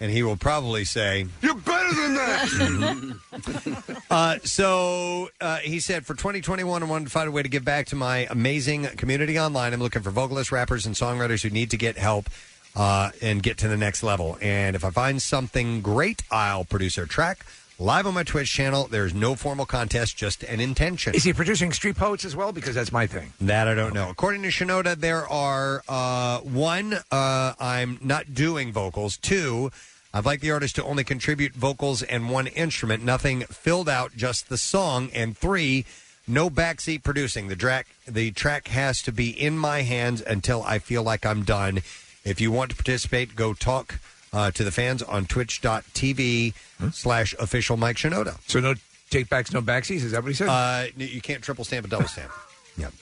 [0.00, 3.96] and he will probably say, You're better than that.
[4.10, 7.64] uh, so uh, he said, for 2021, I wanted to find a way to give
[7.64, 9.74] back to my amazing community online.
[9.74, 12.30] I'm looking for vocalists, rappers, and songwriters who need to get help
[12.74, 14.38] uh, and get to the next level.
[14.40, 17.44] And if I find something great, I'll produce their track
[17.80, 18.86] live on my Twitch channel.
[18.88, 21.14] There's no formal contest, just an intention.
[21.14, 22.52] Is he producing Street Poets as well?
[22.52, 23.32] Because that's my thing.
[23.40, 24.10] That I don't know.
[24.10, 29.16] According to Shinoda, there are uh, one, uh, I'm not doing vocals.
[29.16, 29.70] Two,
[30.12, 34.48] I'd like the artist to only contribute vocals and one instrument, nothing filled out, just
[34.48, 35.10] the song.
[35.14, 35.84] And three,
[36.26, 37.46] no backseat producing.
[37.46, 41.44] The track, the track has to be in my hands until I feel like I'm
[41.44, 41.78] done.
[42.24, 44.00] If you want to participate, go talk
[44.32, 46.54] uh, to the fans on twitch.tv
[46.92, 48.36] slash official Mike Shinoda.
[48.48, 48.74] So no
[49.10, 50.02] take backs, no backsies.
[50.02, 50.48] Is that what he said?
[50.48, 52.32] Uh, you can't triple stamp a double stamp.
[52.76, 52.92] yep.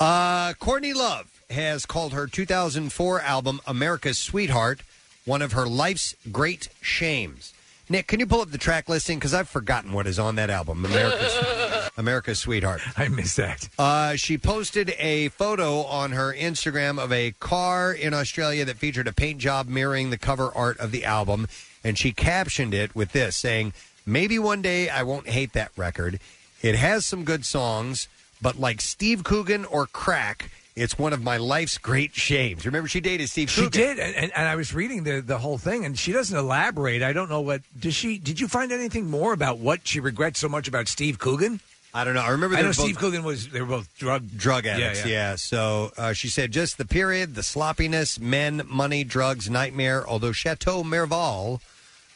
[0.00, 4.82] Uh, Courtney Love has called her 2004 album America's Sweetheart
[5.28, 7.52] one of her life's great shames.
[7.90, 9.18] Nick, can you pull up the track listing?
[9.18, 12.80] Because I've forgotten what is on that album, America's, America's Sweetheart.
[12.98, 13.68] I missed that.
[13.78, 19.06] Uh, she posted a photo on her Instagram of a car in Australia that featured
[19.06, 21.46] a paint job mirroring the cover art of the album.
[21.84, 23.74] And she captioned it with this saying,
[24.04, 26.20] Maybe one day I won't hate that record.
[26.62, 28.08] It has some good songs,
[28.40, 30.50] but like Steve Coogan or Crack,
[30.80, 32.64] it's one of my life's great shames.
[32.66, 33.80] Remember, she dated Steve She Coogan.
[33.80, 37.02] did, and, and, and I was reading the the whole thing, and she doesn't elaborate.
[37.02, 38.18] I don't know what does she.
[38.18, 41.60] Did you find anything more about what she regrets so much about Steve Coogan?
[41.94, 42.20] I don't know.
[42.20, 45.06] I remember I know were both- Steve Coogan was they were both drug drug addicts.
[45.06, 50.06] Yeah, So uh, she said just the period, the sloppiness, men, money, drugs, nightmare.
[50.06, 51.60] Although Chateau Miraval,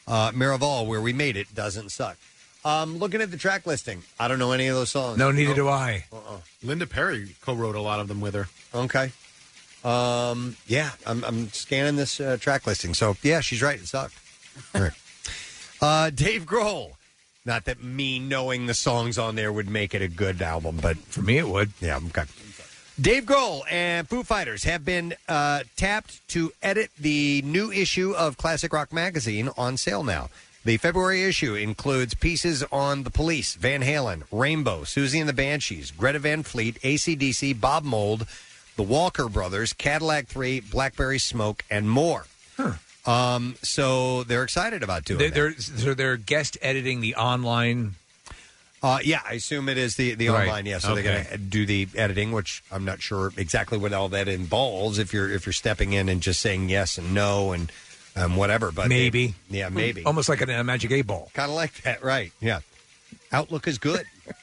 [0.07, 2.17] uh, Miraval, where we made it, doesn't suck.
[2.65, 5.17] Um, looking at the track listing, I don't know any of those songs.
[5.17, 6.05] No, neither do I.
[6.13, 6.37] Uh-uh.
[6.63, 8.47] Linda Perry co-wrote a lot of them with her.
[8.73, 9.11] Okay.
[9.83, 12.93] Um, yeah, I'm, I'm scanning this uh, track listing.
[12.93, 13.77] So yeah, she's right.
[13.79, 14.15] It sucked.
[14.75, 14.91] All right.
[15.81, 16.93] Uh, Dave Grohl.
[17.45, 20.95] Not that me knowing the songs on there would make it a good album, but
[20.97, 21.73] for me it would.
[21.81, 21.99] Yeah.
[22.07, 22.23] Okay.
[23.01, 28.37] Dave Grohl and Foo Fighters have been uh, tapped to edit the new issue of
[28.37, 30.29] Classic Rock Magazine on sale now.
[30.65, 35.91] The February issue includes pieces on The Police, Van Halen, Rainbow, Siouxsie and the Banshees,
[35.91, 38.25] Greta Van Fleet, ACDC, Bob Mould,
[38.77, 42.25] The Walker Brothers, Cadillac 3, Blackberry Smoke, and more.
[43.05, 45.33] Um, so they're excited about doing They, that.
[45.35, 47.95] they're so they're guest editing the online.
[48.81, 50.47] Uh, yeah, I assume it is the the Right.
[50.47, 50.65] online.
[50.65, 51.23] Yeah, so they're Okay.
[51.23, 54.99] going to do the editing, which I'm not sure exactly what all that involves.
[54.99, 57.69] If you're if you're stepping in and just saying yes and no and
[58.15, 59.35] um, whatever, but they- maybe.
[59.49, 61.31] yeah, maybe Almost like a, a magic eight ball.
[61.33, 62.31] kind of like that, right?
[62.39, 62.59] Yeah,
[63.31, 64.05] Outlook is good.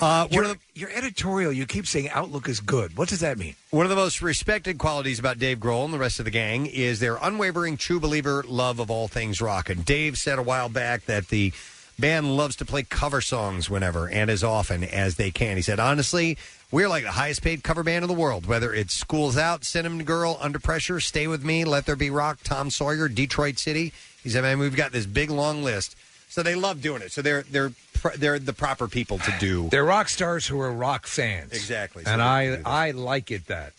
[0.00, 2.96] Uh, your, your editorial, you keep saying Outlook is good.
[2.98, 3.54] What does that mean?
[3.70, 6.66] One of the most respected qualities about Dave Grohl and the rest of the gang
[6.66, 9.70] is their unwavering true believer love of all things rock.
[9.70, 11.52] And Dave said a while back that the
[11.98, 15.56] band loves to play cover songs whenever and as often as they can.
[15.56, 16.36] He said, honestly,
[16.70, 20.04] we're like the highest paid cover band in the world, whether it's School's Out, Cinnamon
[20.04, 23.92] Girl, Under Pressure, Stay With Me, Let There Be Rock, Tom Sawyer, Detroit City.
[24.22, 25.96] He said, man, we've got this big long list.
[26.28, 27.12] So they love doing it.
[27.12, 29.68] So they're they're pr- they're the proper people to do.
[29.70, 31.52] They're rock stars who are rock fans.
[31.52, 32.04] Exactly.
[32.04, 33.72] So And they I I like it that.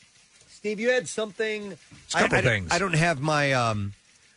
[0.50, 1.74] Steve, you had something.
[1.74, 2.72] A couple I, I don't- things.
[2.72, 3.52] I don't have my.
[3.54, 3.94] um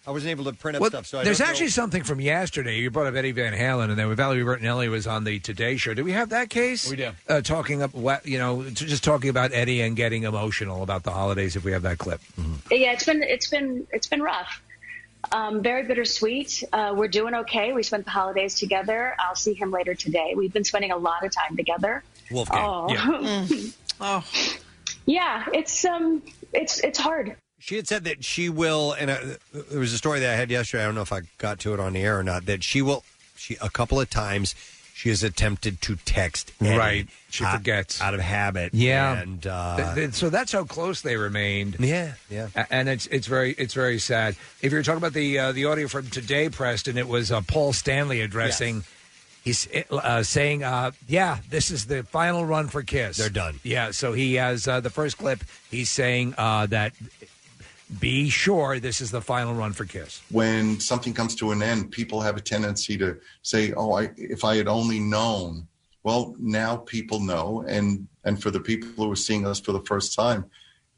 [0.06, 1.06] I wasn't able to print up Well, stuff.
[1.06, 2.78] So I there's don't know- actually something from yesterday.
[2.78, 5.76] You brought up Eddie Van Halen, and then when Valerie Bertinelli was on the Today
[5.76, 5.92] Show.
[5.94, 6.88] Do we have that case?
[6.90, 7.10] We do.
[7.28, 11.02] Uh, talking up, what you know, t- just talking about Eddie and getting emotional about
[11.02, 11.54] the holidays.
[11.56, 12.20] If we have that clip,
[12.70, 14.62] Yeah, it's been it's been it's been rough.
[15.32, 16.64] Um, very bittersweet.
[16.72, 17.74] Uh, we're doing okay.
[17.74, 19.14] We spent the holidays together.
[19.18, 20.32] I'll see him later today.
[20.34, 22.02] We've been spending a lot of time together.
[22.30, 22.58] Wolfgang.
[22.58, 23.46] Oh,
[24.00, 24.24] oh,
[25.04, 25.44] yeah.
[25.52, 26.22] It's um,
[26.54, 27.36] it's it's hard.
[27.60, 29.18] She had said that she will, and uh,
[29.70, 30.82] there was a story that I had yesterday.
[30.82, 32.46] I don't know if I got to it on the air or not.
[32.46, 33.04] That she will,
[33.36, 34.54] she a couple of times,
[34.94, 36.52] she has attempted to text.
[36.60, 37.08] Eddie Right.
[37.30, 38.00] She out- forgets.
[38.00, 38.74] out of habit.
[38.74, 39.20] Yeah.
[39.20, 41.76] and uh, Th- th- so that's how close they remained.
[41.78, 42.48] Yeah, yeah.
[42.56, 44.36] A- And it's it's very it's very sad.
[44.62, 47.72] If you're talking about the uh, the audio from today, Preston, it was uh, Paul
[47.72, 48.84] Stanley addressing.
[49.42, 53.16] He's uh, saying, uh, "Yeah, this is the final run for Kiss.
[53.16, 53.90] They're done." Yeah.
[53.92, 55.42] So he has uh, the first clip.
[55.70, 56.92] He's saying uh, that
[57.98, 60.22] be sure this is the final run for Kiss.
[60.30, 64.44] when something comes to an end, people have a tendency to say, "Oh, I, if
[64.44, 65.66] I had only known."
[66.02, 69.82] Well, now people know, and and for the people who are seeing us for the
[69.82, 70.44] first time,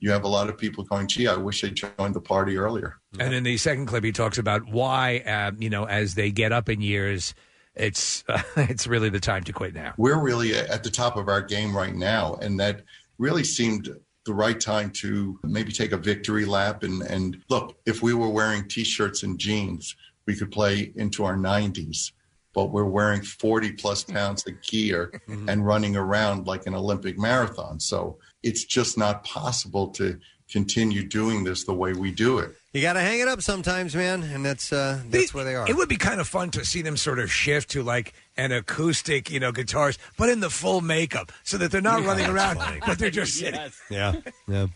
[0.01, 2.99] you have a lot of people going, "Gee, I wish I joined the party earlier."
[3.19, 6.53] And in the second clip, he talks about why, uh, you know, as they get
[6.53, 7.35] up in years,
[7.75, 9.95] it's uh, it's really the time to quit now.
[9.97, 12.83] We're really at the top of our game right now, and that
[13.19, 13.89] really seemed
[14.25, 17.77] the right time to maybe take a victory lap and and look.
[17.87, 22.13] If we were wearing t-shirts and jeans, we could play into our 90s.
[22.55, 25.49] But we're wearing 40 plus pounds of gear mm-hmm.
[25.49, 27.81] and running around like an Olympic marathon.
[27.81, 30.19] So it's just not possible to
[30.53, 32.51] continue doing this the way we do it.
[32.73, 35.69] you got to hang it up sometimes, man, and that's uh, that's where they are.
[35.69, 38.53] It would be kind of fun to see them sort of shift to like an
[38.53, 42.25] acoustic, you know, guitars, but in the full makeup, so that they're not Yeah, running
[42.33, 42.81] that's around, funny.
[42.87, 43.61] but they're just sitting.
[43.91, 44.15] Yeah,
[44.49, 44.67] yeah.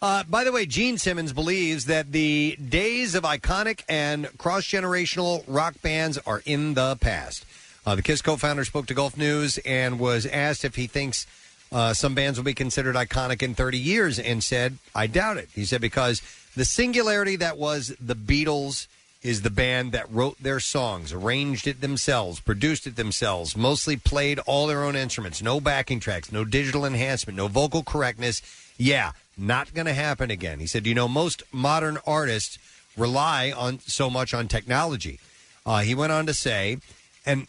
[0.00, 5.44] Uh, by the way, Gene Simmons believes that the days of iconic and cross generational
[5.46, 7.44] rock bands are in the past.
[7.86, 11.26] Uh, the Kiss co founder spoke to Gulf News and was asked if he thinks
[11.72, 15.48] uh, some bands will be considered iconic in 30 years and said, I doubt it.
[15.54, 16.20] He said, because
[16.54, 18.86] the singularity that was the Beatles
[19.22, 24.38] is the band that wrote their songs, arranged it themselves, produced it themselves, mostly played
[24.40, 28.42] all their own instruments, no backing tracks, no digital enhancement, no vocal correctness.
[28.76, 30.58] Yeah, not going to happen again.
[30.58, 32.58] He said, you know, most modern artists
[32.96, 35.20] rely on so much on technology.
[35.64, 36.78] Uh, he went on to say,
[37.24, 37.46] and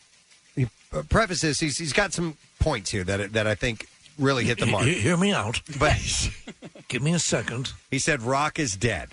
[0.56, 3.88] he uh, prefaces, he's, he's got some points here that that I think
[4.19, 4.85] really hit the mark.
[4.85, 5.61] He- hear me out.
[5.80, 5.98] But
[6.88, 7.74] give me a second.
[7.92, 9.09] He said rock is dead.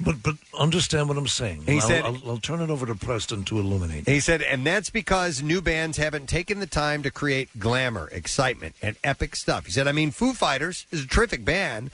[0.00, 1.62] But but understand what I'm saying.
[1.66, 4.08] He I'll, said- I'll, I'll turn it over to Preston to illuminate.
[4.08, 8.74] He said, and that's because new bands haven't taken the time to create glamour, excitement,
[8.82, 9.66] and epic stuff.
[9.66, 11.90] He said, I mean, Foo Fighters is a terrific band,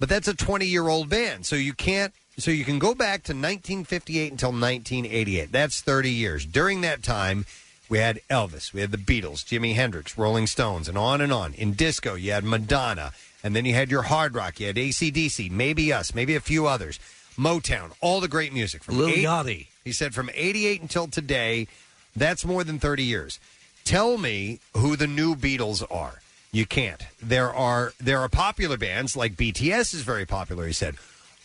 [0.00, 1.46] but that's a 20 year old band.
[1.46, 5.52] So you can't, so you can go back to 1958 until 1988.
[5.52, 6.44] That's 30 years.
[6.44, 7.46] During that time,
[7.88, 11.54] we had Elvis, we had the Beatles, Jimi Hendrix, Rolling Stones, and on and on.
[11.54, 15.50] In disco, you had Madonna, and then you had your hard rock, you had ACDC,
[15.50, 16.98] maybe us, maybe a few others.
[17.38, 19.66] Motown, all the great music from Lil eight- Yachty.
[19.84, 21.68] He said from 88 until today,
[22.16, 23.38] That's more than 30 years.
[23.84, 26.22] Tell me who the new Beatles are.
[26.50, 27.02] You can't.
[27.22, 30.66] There are there are popular bands like BTS is very popular.
[30.66, 30.94] He said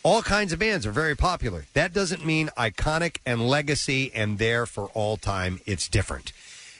[0.02, 1.64] all kinds of bands are very popular.
[1.74, 5.60] That doesn't mean iconic and legacy and there for all time.
[5.64, 6.32] It's different.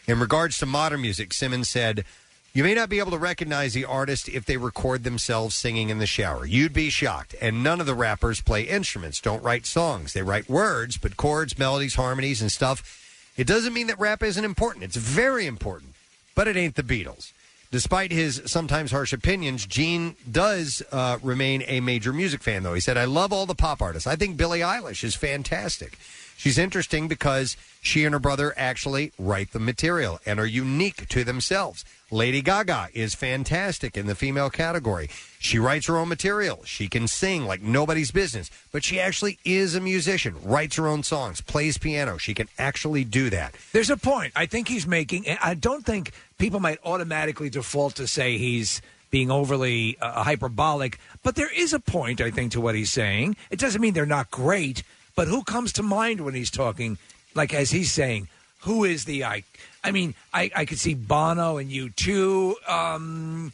[0.09, 2.05] In regards to modern music, Simmons said,
[2.53, 5.99] You may not be able to recognize the artist if they record themselves singing in
[5.99, 6.45] the shower.
[6.45, 7.37] You'd be shocked.
[7.41, 10.13] And none of the rappers play instruments, don't write songs.
[10.13, 12.99] They write words, but chords, melodies, harmonies, and stuff.
[13.37, 14.85] It doesn't mean that rap isn't important.
[14.85, 15.93] It's very important,
[16.35, 17.33] but it ain't the Beatles.
[17.73, 22.75] Despite his sometimes harsh opinions, Gene does uh, remain a major music fan, though.
[22.75, 24.07] He said, I love all the pop artists.
[24.07, 25.97] I think Billie Eilish is fantastic.
[26.37, 31.25] She's interesting because she and her brother actually write the material and are unique to
[31.25, 31.85] themselves.
[32.11, 35.09] Lady Gaga is fantastic in the female category.
[35.39, 36.63] She writes her own material.
[36.65, 41.05] She can sing like nobody's business, but she actually is a musician, writes her own
[41.05, 42.19] songs, plays piano.
[42.19, 43.55] She can actually do that.
[43.73, 45.27] There's a point I think he's making.
[45.27, 46.13] and I don't think
[46.43, 51.79] people might automatically default to say he's being overly uh, hyperbolic, but there is a
[51.79, 53.37] point I think to what he's saying.
[53.53, 54.83] It doesn't mean they're not great,
[55.15, 56.99] but who comes to mind when he's talking,
[57.37, 58.27] like as he's saying,
[58.63, 59.45] who is the I?
[59.85, 63.53] I mean, I, I could see Bono and U2 um,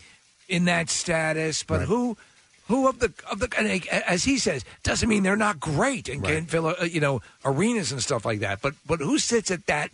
[0.48, 2.16] in that status, but who?
[2.68, 6.22] Who of the of the and as he says doesn't mean they're not great and
[6.22, 8.60] can fill uh, you know arenas and stuff like that.
[8.60, 9.90] But but who sits at that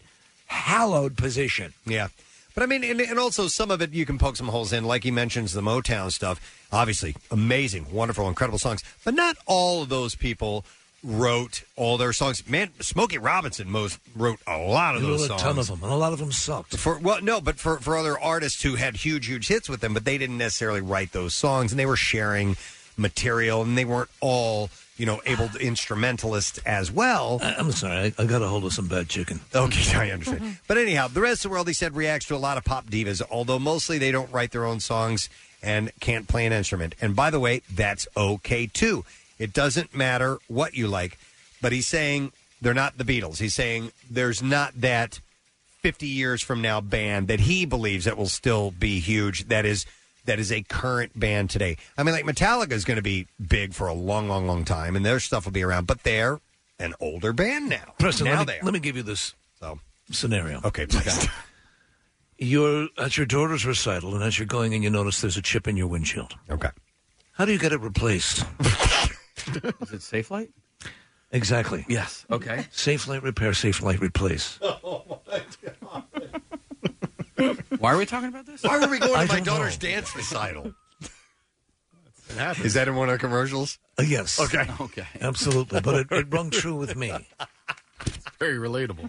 [0.47, 1.73] hallowed position?
[1.87, 2.09] Yeah.
[2.55, 4.85] But I mean, and, and also some of it you can poke some holes in,
[4.85, 6.41] like he mentions the Motown stuff.
[6.73, 8.83] Obviously, amazing, wonderful, incredible songs.
[9.05, 10.65] But not all of those people
[11.03, 12.49] wrote all their songs.
[12.49, 15.43] Man, Smokey Robinson most wrote a lot of those were a songs.
[15.43, 16.77] ton of them, and a lot of them sucked.
[16.77, 19.93] For well, no, but for for other artists who had huge, huge hits with them,
[19.93, 22.57] but they didn't necessarily write those songs, and they were sharing
[22.97, 27.41] material, and they weren't all you know able to instrumentalists as well.
[27.43, 29.41] I, I'm sorry, I, I got a hold of some bad chicken.
[29.55, 30.41] Okay, I understand.
[30.41, 30.53] Mm-hmm.
[30.67, 32.87] But anyhow, the rest of the world, he said, reacts to a lot of pop
[32.87, 35.29] divas, although mostly they don't write their own songs
[35.63, 36.95] and can't play an instrument.
[37.01, 39.05] And by the way, that's okay too.
[39.39, 41.19] It doesn't matter what you like.
[41.61, 43.39] But he's saying they're not the Beatles.
[43.39, 45.21] He's saying there's not that
[45.81, 49.49] 50 years from now band that he believes that will still be huge.
[49.49, 49.87] That is
[50.25, 51.77] that is a current band today.
[51.97, 54.97] I mean, like Metallica is going to be big for a long, long, long time,
[54.97, 55.87] and their stuff will be around.
[55.87, 56.41] But they're
[56.79, 57.95] an older band now.
[57.99, 58.65] Preston, now let, they me, are.
[58.65, 59.79] let me give you this So.
[60.11, 60.61] scenario.
[60.65, 61.29] Okay, please.
[62.39, 65.69] You're at your daughter's recital, and as you're going in, you notice there's a chip
[65.69, 66.35] in your windshield.
[66.51, 66.69] Okay.
[67.33, 68.41] How do you get it replaced?
[68.61, 70.51] Is it Safelite?
[71.31, 71.85] Exactly.
[71.89, 72.27] Yes.
[72.31, 72.67] Okay.
[72.73, 74.59] Safelite repair, Safelite replace.
[74.87, 75.21] Oh,
[77.37, 78.63] Why are we talking about this?
[78.63, 79.53] Why are we going I to my don't know.
[79.59, 80.75] daughter's dance recital?
[82.63, 83.79] Is that in one of the commercials?
[83.99, 84.41] Uh, yes.
[84.41, 84.67] Okay.
[84.81, 85.07] Okay.
[85.21, 85.81] Absolutely.
[85.81, 87.13] But it, it rung true with me.
[88.39, 89.09] Very relatable.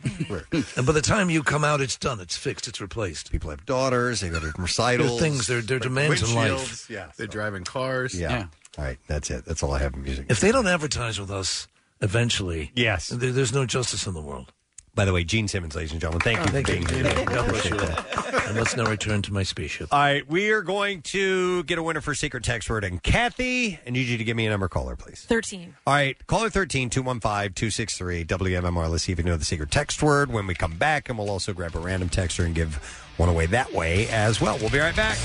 [0.77, 2.19] And by the time you come out, it's done.
[2.19, 2.67] It's fixed.
[2.67, 3.31] It's replaced.
[3.31, 4.19] People have daughters.
[4.21, 5.11] They go to There recitals.
[5.11, 6.51] are things, they're, they're demands in life.
[6.51, 6.89] windshields.
[6.89, 7.11] Yeah.
[7.17, 8.19] They're driving cars.
[8.19, 8.47] Yeah.
[8.77, 8.97] All right.
[9.07, 9.45] That's it.
[9.45, 10.27] That's all I have in music.
[10.29, 11.67] If they don't advertise with us
[12.01, 13.07] eventually, Yes.
[13.09, 14.51] there, there's no justice in the world.
[14.95, 17.03] By the way, Gene Simmons, ladies and gentlemen, thank oh, you Thank for you.
[17.03, 17.25] being here.
[17.25, 18.31] God bless you all.
[18.45, 19.91] And let's now return to my spaceship.
[19.91, 22.83] All right, we are going to get a winner for secret text word.
[22.83, 25.25] And Kathy, I need you to give me a number caller, please.
[25.27, 25.75] 13.
[25.87, 28.87] All right, caller 13 215 263 WMMR.
[28.87, 31.09] Let's see if you know the secret text word when we come back.
[31.09, 32.75] And we'll also grab a random texter and give
[33.17, 34.59] one away that way as well.
[34.59, 35.17] We'll be right back.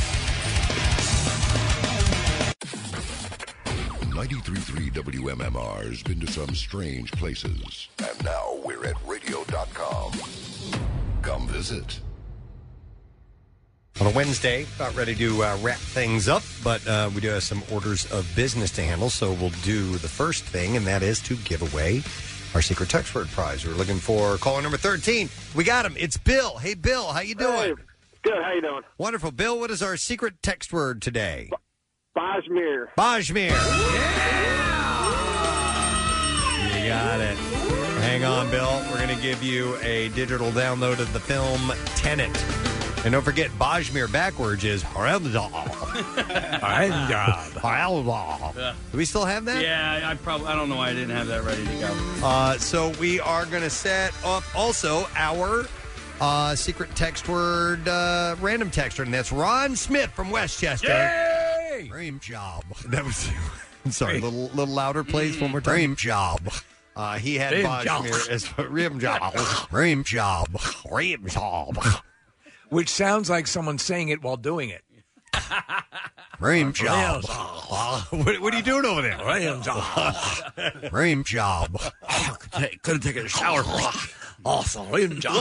[4.20, 7.88] 93.3 WMMR has been to some strange places.
[8.06, 10.12] And now we're at radio.com.
[11.22, 11.98] Come visit.
[13.98, 17.42] On a Wednesday, about ready to uh, wrap things up, but uh, we do have
[17.42, 19.08] some orders of business to handle.
[19.08, 22.02] So we'll do the first thing, and that is to give away
[22.54, 23.66] our secret text word prize.
[23.66, 25.30] We're looking for caller number 13.
[25.54, 25.94] We got him.
[25.98, 26.58] It's Bill.
[26.58, 27.76] Hey, Bill, how you doing?
[28.20, 28.42] Good.
[28.42, 28.82] How you doing?
[28.98, 29.30] Wonderful.
[29.30, 31.48] Bill, what is our secret text word today?
[32.16, 32.88] Bajmir.
[32.98, 33.50] Bajmir.
[36.74, 37.36] You got it.
[38.02, 38.82] Hang on, Bill.
[38.90, 42.36] We're going to give you a digital download of the film Tenet.
[43.04, 45.50] And don't forget, Bajmir backwards is Haraldal.
[47.60, 48.74] Haraldal.
[48.90, 49.62] Do we still have that?
[49.62, 50.48] Yeah, I probably.
[50.48, 51.96] I don't know why I didn't have that ready to go.
[52.22, 55.66] Uh, so we are going to set up also our
[56.20, 60.88] uh, secret text word uh, random texter, and that's Ron Smith from Westchester.
[61.82, 61.88] Yay!
[61.88, 62.64] Dream job.
[62.88, 63.28] That was.
[63.84, 65.40] I'm sorry, a little, little louder, please.
[65.40, 65.74] One more time.
[65.74, 66.40] Dream job.
[66.94, 68.06] Uh, he had Dream job.
[68.30, 69.34] as rim job.
[69.70, 70.48] Dream job.
[70.90, 71.78] Rim job.
[72.68, 74.82] Which sounds like someone saying it while doing it.
[76.40, 77.24] Rim job.
[78.10, 79.18] what, what are you doing over there?
[79.24, 80.14] Rim job.
[80.92, 81.80] Rim job.
[82.82, 83.62] Couldn't take a shower.
[84.44, 85.22] Oh, syringe.
[85.22, 85.34] Just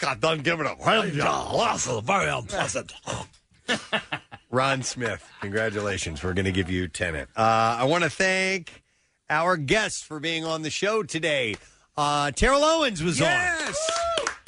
[0.00, 2.92] got done giving a Also very unpleasant.
[4.56, 6.24] Ron Smith, congratulations.
[6.24, 7.28] We're going to give you Tenet.
[7.36, 8.82] Uh, I want to thank
[9.28, 11.56] our guests for being on the show today.
[11.94, 13.26] Uh, Terrell Owens was on.
[13.26, 13.76] Yes.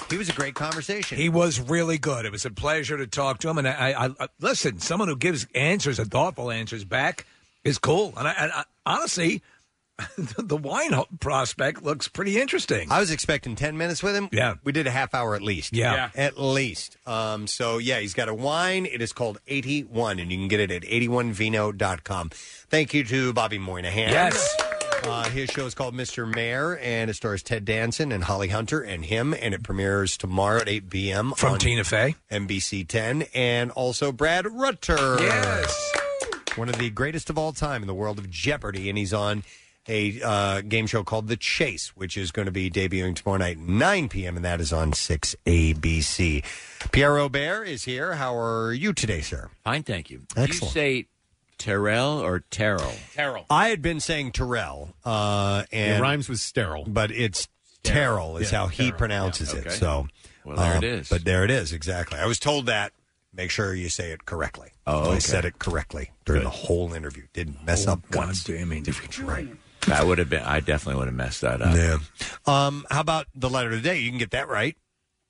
[0.09, 1.19] He was a great conversation.
[1.19, 2.25] He was really good.
[2.25, 3.59] It was a pleasure to talk to him.
[3.59, 7.27] And I, I, I listen, someone who gives answers and thoughtful answers back
[7.63, 8.15] is cool.
[8.17, 9.43] And I, and I honestly,
[10.17, 12.91] the wine prospect looks pretty interesting.
[12.91, 14.29] I was expecting 10 minutes with him.
[14.33, 14.55] Yeah.
[14.65, 15.75] We did a half hour at least.
[15.75, 15.95] Yeah.
[15.95, 16.11] Yeah.
[16.15, 16.97] At least.
[17.07, 18.87] Um, so, yeah, he's got a wine.
[18.87, 22.31] It is called 81, and you can get it at 81vino.com.
[22.31, 24.11] Thank you to Bobby Moynihan.
[24.11, 24.57] Yes.
[25.05, 26.33] Uh, his show is called Mr.
[26.33, 30.61] Mayor, and it stars Ted Danson and Holly Hunter and him, and it premieres tomorrow
[30.61, 31.33] at 8 p.m.
[31.37, 32.17] From on Tina Fey.
[32.31, 35.19] NBC 10, and also Brad Rutter.
[35.21, 35.93] Yes.
[36.57, 39.45] One of the greatest of all time in the world of Jeopardy, and he's on
[39.89, 43.59] a uh, game show called The Chase, which is going to be debuting tomorrow night,
[43.59, 46.45] 9 p.m., and that is on 6 ABC.
[46.93, 48.15] Pierre Robert is here.
[48.15, 49.51] How are you today, sir?
[49.65, 50.23] Fine, thank you.
[50.37, 50.63] Excellent.
[50.63, 51.07] You say
[51.57, 52.93] Terrell or Terrell?
[53.15, 53.47] Terrell.
[53.51, 57.49] I had been saying Terrell, uh, and It rhymes with sterile, but it's
[57.83, 58.99] Terrell is Yeah, how he Terrell.
[58.99, 59.67] pronounces Yeah, it.
[59.69, 59.77] okay.
[59.77, 60.09] So,
[60.45, 61.09] Well, there um, it is.
[61.09, 62.19] But there it is exactly.
[62.19, 62.93] I was told that.
[63.35, 64.71] Make sure you say it correctly.
[64.87, 65.19] Oh, I okay.
[65.21, 67.25] said it correctly during the whole interview.
[67.35, 68.43] Didn't mess Oh, up God once.
[68.43, 69.19] damn it.
[69.21, 69.49] Right.
[69.99, 70.43] That would have been.
[70.43, 71.75] I definitely would have messed that up.
[71.75, 71.99] Yeah.
[72.47, 73.99] Um, how about the letter of the day?
[73.99, 74.77] You can get that right.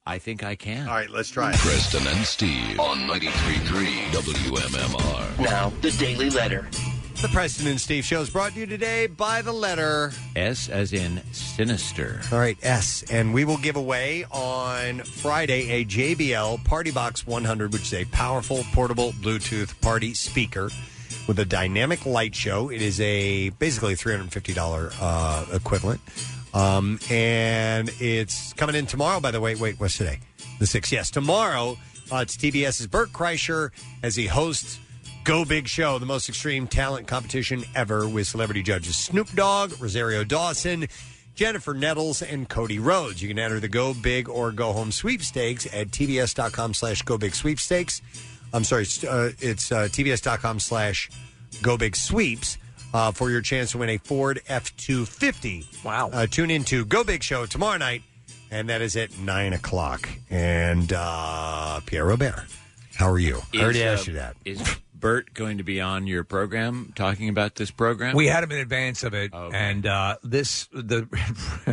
[0.05, 0.89] I think I can.
[0.89, 1.57] All right, let's try it.
[1.59, 5.39] Preston and Steve on 93.3 WMMR.
[5.39, 6.69] Now, the Daily Letter.
[7.21, 10.93] The Preston and Steve show is brought to you today by the letter S as
[10.93, 12.21] in sinister.
[12.31, 13.03] All right, S.
[13.11, 18.05] And we will give away on Friday a JBL Party Box 100, which is a
[18.07, 20.71] powerful portable Bluetooth party speaker
[21.29, 22.71] with a dynamic light show.
[22.71, 26.01] It is a basically $350 uh, equivalent.
[26.55, 29.55] Um, and it's coming in tomorrow, by the way.
[29.55, 30.19] Wait, what's today?
[30.59, 30.91] The 6th.
[30.91, 31.77] Yes, tomorrow
[32.11, 33.71] uh, it's TBS's Bert Kreischer
[34.03, 34.81] as he hosts
[35.25, 40.25] Go Big Show, the most extreme talent competition ever with celebrity judges Snoop Dogg, Rosario
[40.25, 40.87] Dawson,
[41.35, 43.21] Jennifer Nettles, and Cody Rhodes.
[43.21, 47.35] You can enter the Go Big or Go Home sweepstakes at tbs.com slash Go Big
[47.35, 48.01] Sweepstakes.
[48.53, 51.11] I'm sorry, uh, it's uh, tbs.com slash
[51.63, 52.59] Go Big Sweeps
[52.95, 55.85] uh, for your chance to win a Ford F-250.
[55.85, 56.11] Wow.
[56.13, 58.03] Uh, tune into Go Big Show tomorrow night,
[58.51, 60.09] and that is at 9 o'clock.
[60.31, 62.47] And uh, Pierre Robert,
[62.95, 63.43] how are you?
[63.55, 64.37] I already asked uh, you that.
[64.45, 68.17] Is Bert going to be on your program talking about this program?
[68.17, 71.07] We had him in advance of it, and uh, this the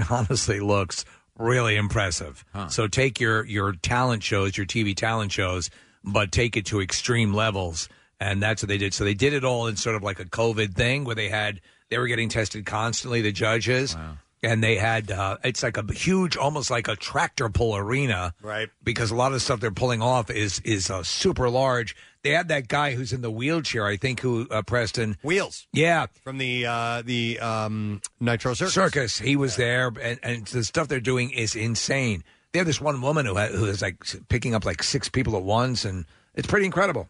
[0.12, 1.06] honestly looks
[1.38, 2.45] really impressive.
[2.70, 5.72] So take your your talent shows, your TV talent shows,
[6.06, 8.93] but take it to extreme levels, and that's what they did.
[8.93, 11.59] So they did it all in sort of like a COVID thing where they had
[11.90, 13.95] they were getting tested constantly, the judges.
[14.43, 18.35] And they had, uh, it's like a huge, almost like a tractor pull arena.
[18.43, 18.69] Right.
[18.84, 21.95] Because a lot of the stuff they're pulling off is is uh, super large.
[22.22, 25.17] They had that guy who's in the wheelchair, I think, who, uh, Preston.
[25.24, 25.66] Wheels.
[25.74, 26.08] Yeah.
[26.24, 28.74] From the uh, the um, Nitro Circus.
[28.74, 29.17] Circus.
[29.17, 32.24] He was there, and, and the stuff they're doing is insane.
[32.56, 35.09] They have this one woman who ha- who is like s- picking up like six
[35.09, 37.09] people at once, and it's pretty incredible.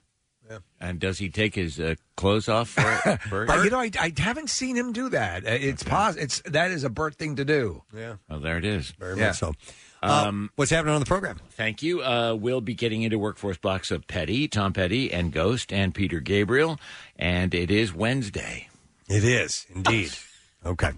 [0.82, 3.50] And does he take his uh, clothes off for it, Bert?
[3.50, 5.46] Uh, you know, I, I haven't seen him do that.
[5.46, 7.84] Uh, It's pos- It's that is a Bert thing to do.
[7.96, 8.16] Yeah.
[8.30, 8.92] Oh, there it is.
[9.00, 9.28] Very Yeah.
[9.28, 9.54] much so.
[10.04, 11.40] Um, what's happening on the program?
[11.52, 12.02] Thank you.
[12.04, 16.20] Uh, we'll be getting into workforce blocks of Petty, Tom Petty, and Ghost, and Peter
[16.20, 16.80] Gabriel.
[17.16, 18.70] And it is Wednesday.
[19.10, 20.12] It is indeed.
[20.66, 20.92] Okay.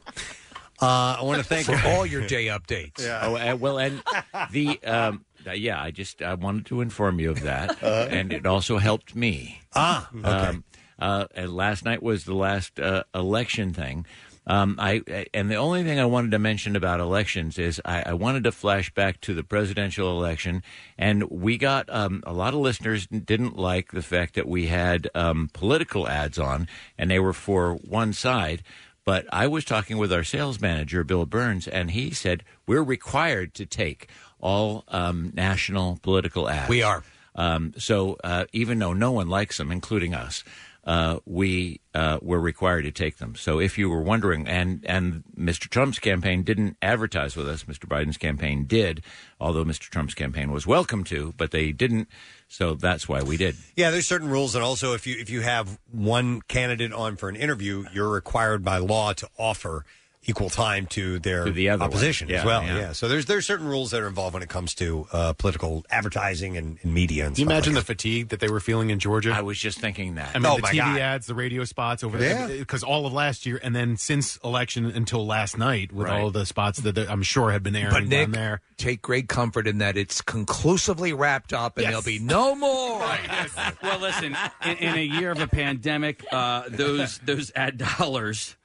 [0.82, 3.02] Uh, I want to thank for all your day updates.
[3.02, 4.02] Oh, uh, well, and
[4.52, 8.08] the um, uh, yeah, I just I wanted to inform you of that, Uh-huh.
[8.10, 9.62] and it also helped me.
[9.76, 10.28] Ah, okay.
[10.30, 10.64] Um,
[11.00, 14.06] uh, and last night was the last uh, election thing.
[14.50, 15.02] Um, I
[15.34, 18.54] and the only thing I wanted to mention about elections is I, I wanted to
[18.54, 20.64] flash back to the presidential election,
[20.98, 25.10] and we got um, a lot of listeners didn't like the fact that we had
[25.14, 28.64] um, political ads on, and they were for one side.
[29.08, 33.54] But I was talking with our sales manager, Bill Burns, and he said we're required
[33.54, 34.10] to take
[34.42, 36.68] all um, national political ads.
[36.68, 37.06] We are.
[37.34, 40.44] Um, so uh, even though no one likes them, including us,
[40.88, 43.36] uh, we uh, were required to take them.
[43.36, 45.70] So if you were wondering, and and Mr.
[45.70, 47.86] Trump's campaign didn't advertise with us, Mr.
[47.86, 49.04] Biden's campaign did,
[49.38, 49.90] although Mr.
[49.90, 52.08] Trump's campaign was welcome to, but they didn't.
[52.48, 53.58] So that's why we did.
[53.76, 57.28] Yeah, there's certain rules, and also if you if you have one candidate on for
[57.28, 59.84] an interview, you're required by law to offer
[60.28, 61.90] equal time to their To the other one.
[61.90, 62.64] opposition Yeah, as well.
[62.64, 62.78] yeah.
[62.80, 62.92] Yeah.
[62.92, 66.58] So there's there's certain rules that are involved when it comes to uh, political advertising
[66.58, 68.90] and, and media and Can you stuff imagine like the fatigue that they were feeling
[68.90, 69.32] in Georgia?
[69.34, 70.36] I was just thinking that.
[70.36, 71.00] I mean, Oh, the my TV God.
[71.00, 72.48] ads, the radio spots over Yeah.
[72.48, 76.20] there, because all of last year, and then since election until last night, with Right.
[76.22, 78.62] all the spots that that I'm sure had been airing But Nick, down there.
[78.78, 81.92] take great comfort in that it's conclusively wrapped up, and Yes.
[81.92, 83.00] there'll be no more.
[83.84, 88.56] well, listen, in, in a year of a pandemic, uh, those those ad dollars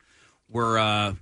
[0.49, 1.15] were uh,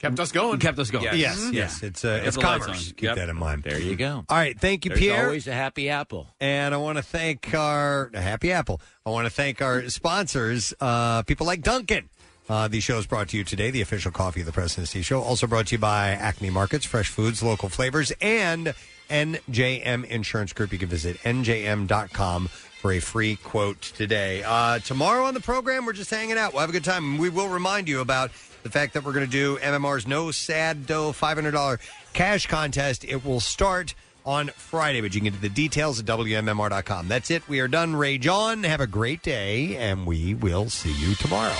[0.00, 0.58] kept us going.
[0.58, 1.04] Kept us going.
[1.18, 1.52] Yes, Mhm.
[1.52, 2.78] yes, it's uh, Kept it's the lights commerce.
[2.88, 2.94] on.
[2.94, 3.16] Keep Yep.
[3.16, 3.62] that in mind.
[3.64, 4.24] There you go.
[4.28, 5.24] All right, thank you, There's Pierre.
[5.26, 6.28] always a happy apple.
[6.40, 8.80] And I want to thank our a happy apple.
[9.06, 12.08] I want to thank our sponsors, uh, people like Dunkin'.
[12.48, 14.88] Uh, the show is brought to you today, the official coffee of the Preston and
[14.88, 15.20] Steve Show.
[15.20, 18.72] Also brought to you by Acme Markets, fresh foods, local flavors, and
[19.10, 20.72] NJM Insurance Group.
[20.72, 24.42] You can visit njm.com for a free quote today.
[24.46, 26.52] Uh, tomorrow on the program, we're just hanging out.
[26.52, 27.18] We'll have a good time.
[27.18, 28.30] We will remind you about
[28.62, 31.78] the fact that we're going to do MMR's No Sad Dough $500
[32.12, 33.04] cash contest.
[33.04, 37.08] It will start on Friday, but you can get the details at WMMR.com.
[37.08, 37.48] That's it.
[37.48, 37.96] We are done.
[37.96, 38.64] Rage on.
[38.64, 41.54] Have a great day, and we will see you tomorrow.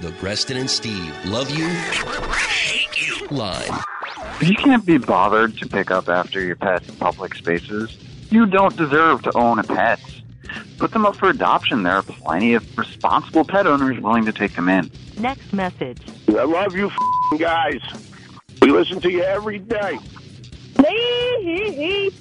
[0.00, 3.68] The Preston and Steve love you, hate you line.
[4.40, 7.98] If you can't be bothered to pick up after your pets in public spaces,
[8.30, 10.00] you don't deserve to own a pet.
[10.78, 11.82] Put them up for adoption.
[11.82, 14.90] There are plenty of responsible pet owners willing to take them in.
[15.18, 16.00] Next message.
[16.28, 17.80] I love you f***ing guys.
[18.62, 19.98] We listen to you every day.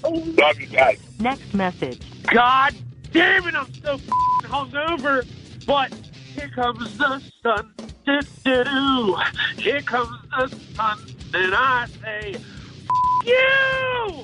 [0.04, 1.00] Love you guys.
[1.20, 2.02] Next message.
[2.26, 2.76] God
[3.12, 5.26] damn it, I'm so f***ing hungover.
[5.66, 5.94] But
[6.36, 7.74] here comes the sun.
[8.06, 9.18] Do, do, do.
[9.58, 11.00] Here comes the sun.
[11.34, 12.44] And I say, F-
[13.26, 14.24] you!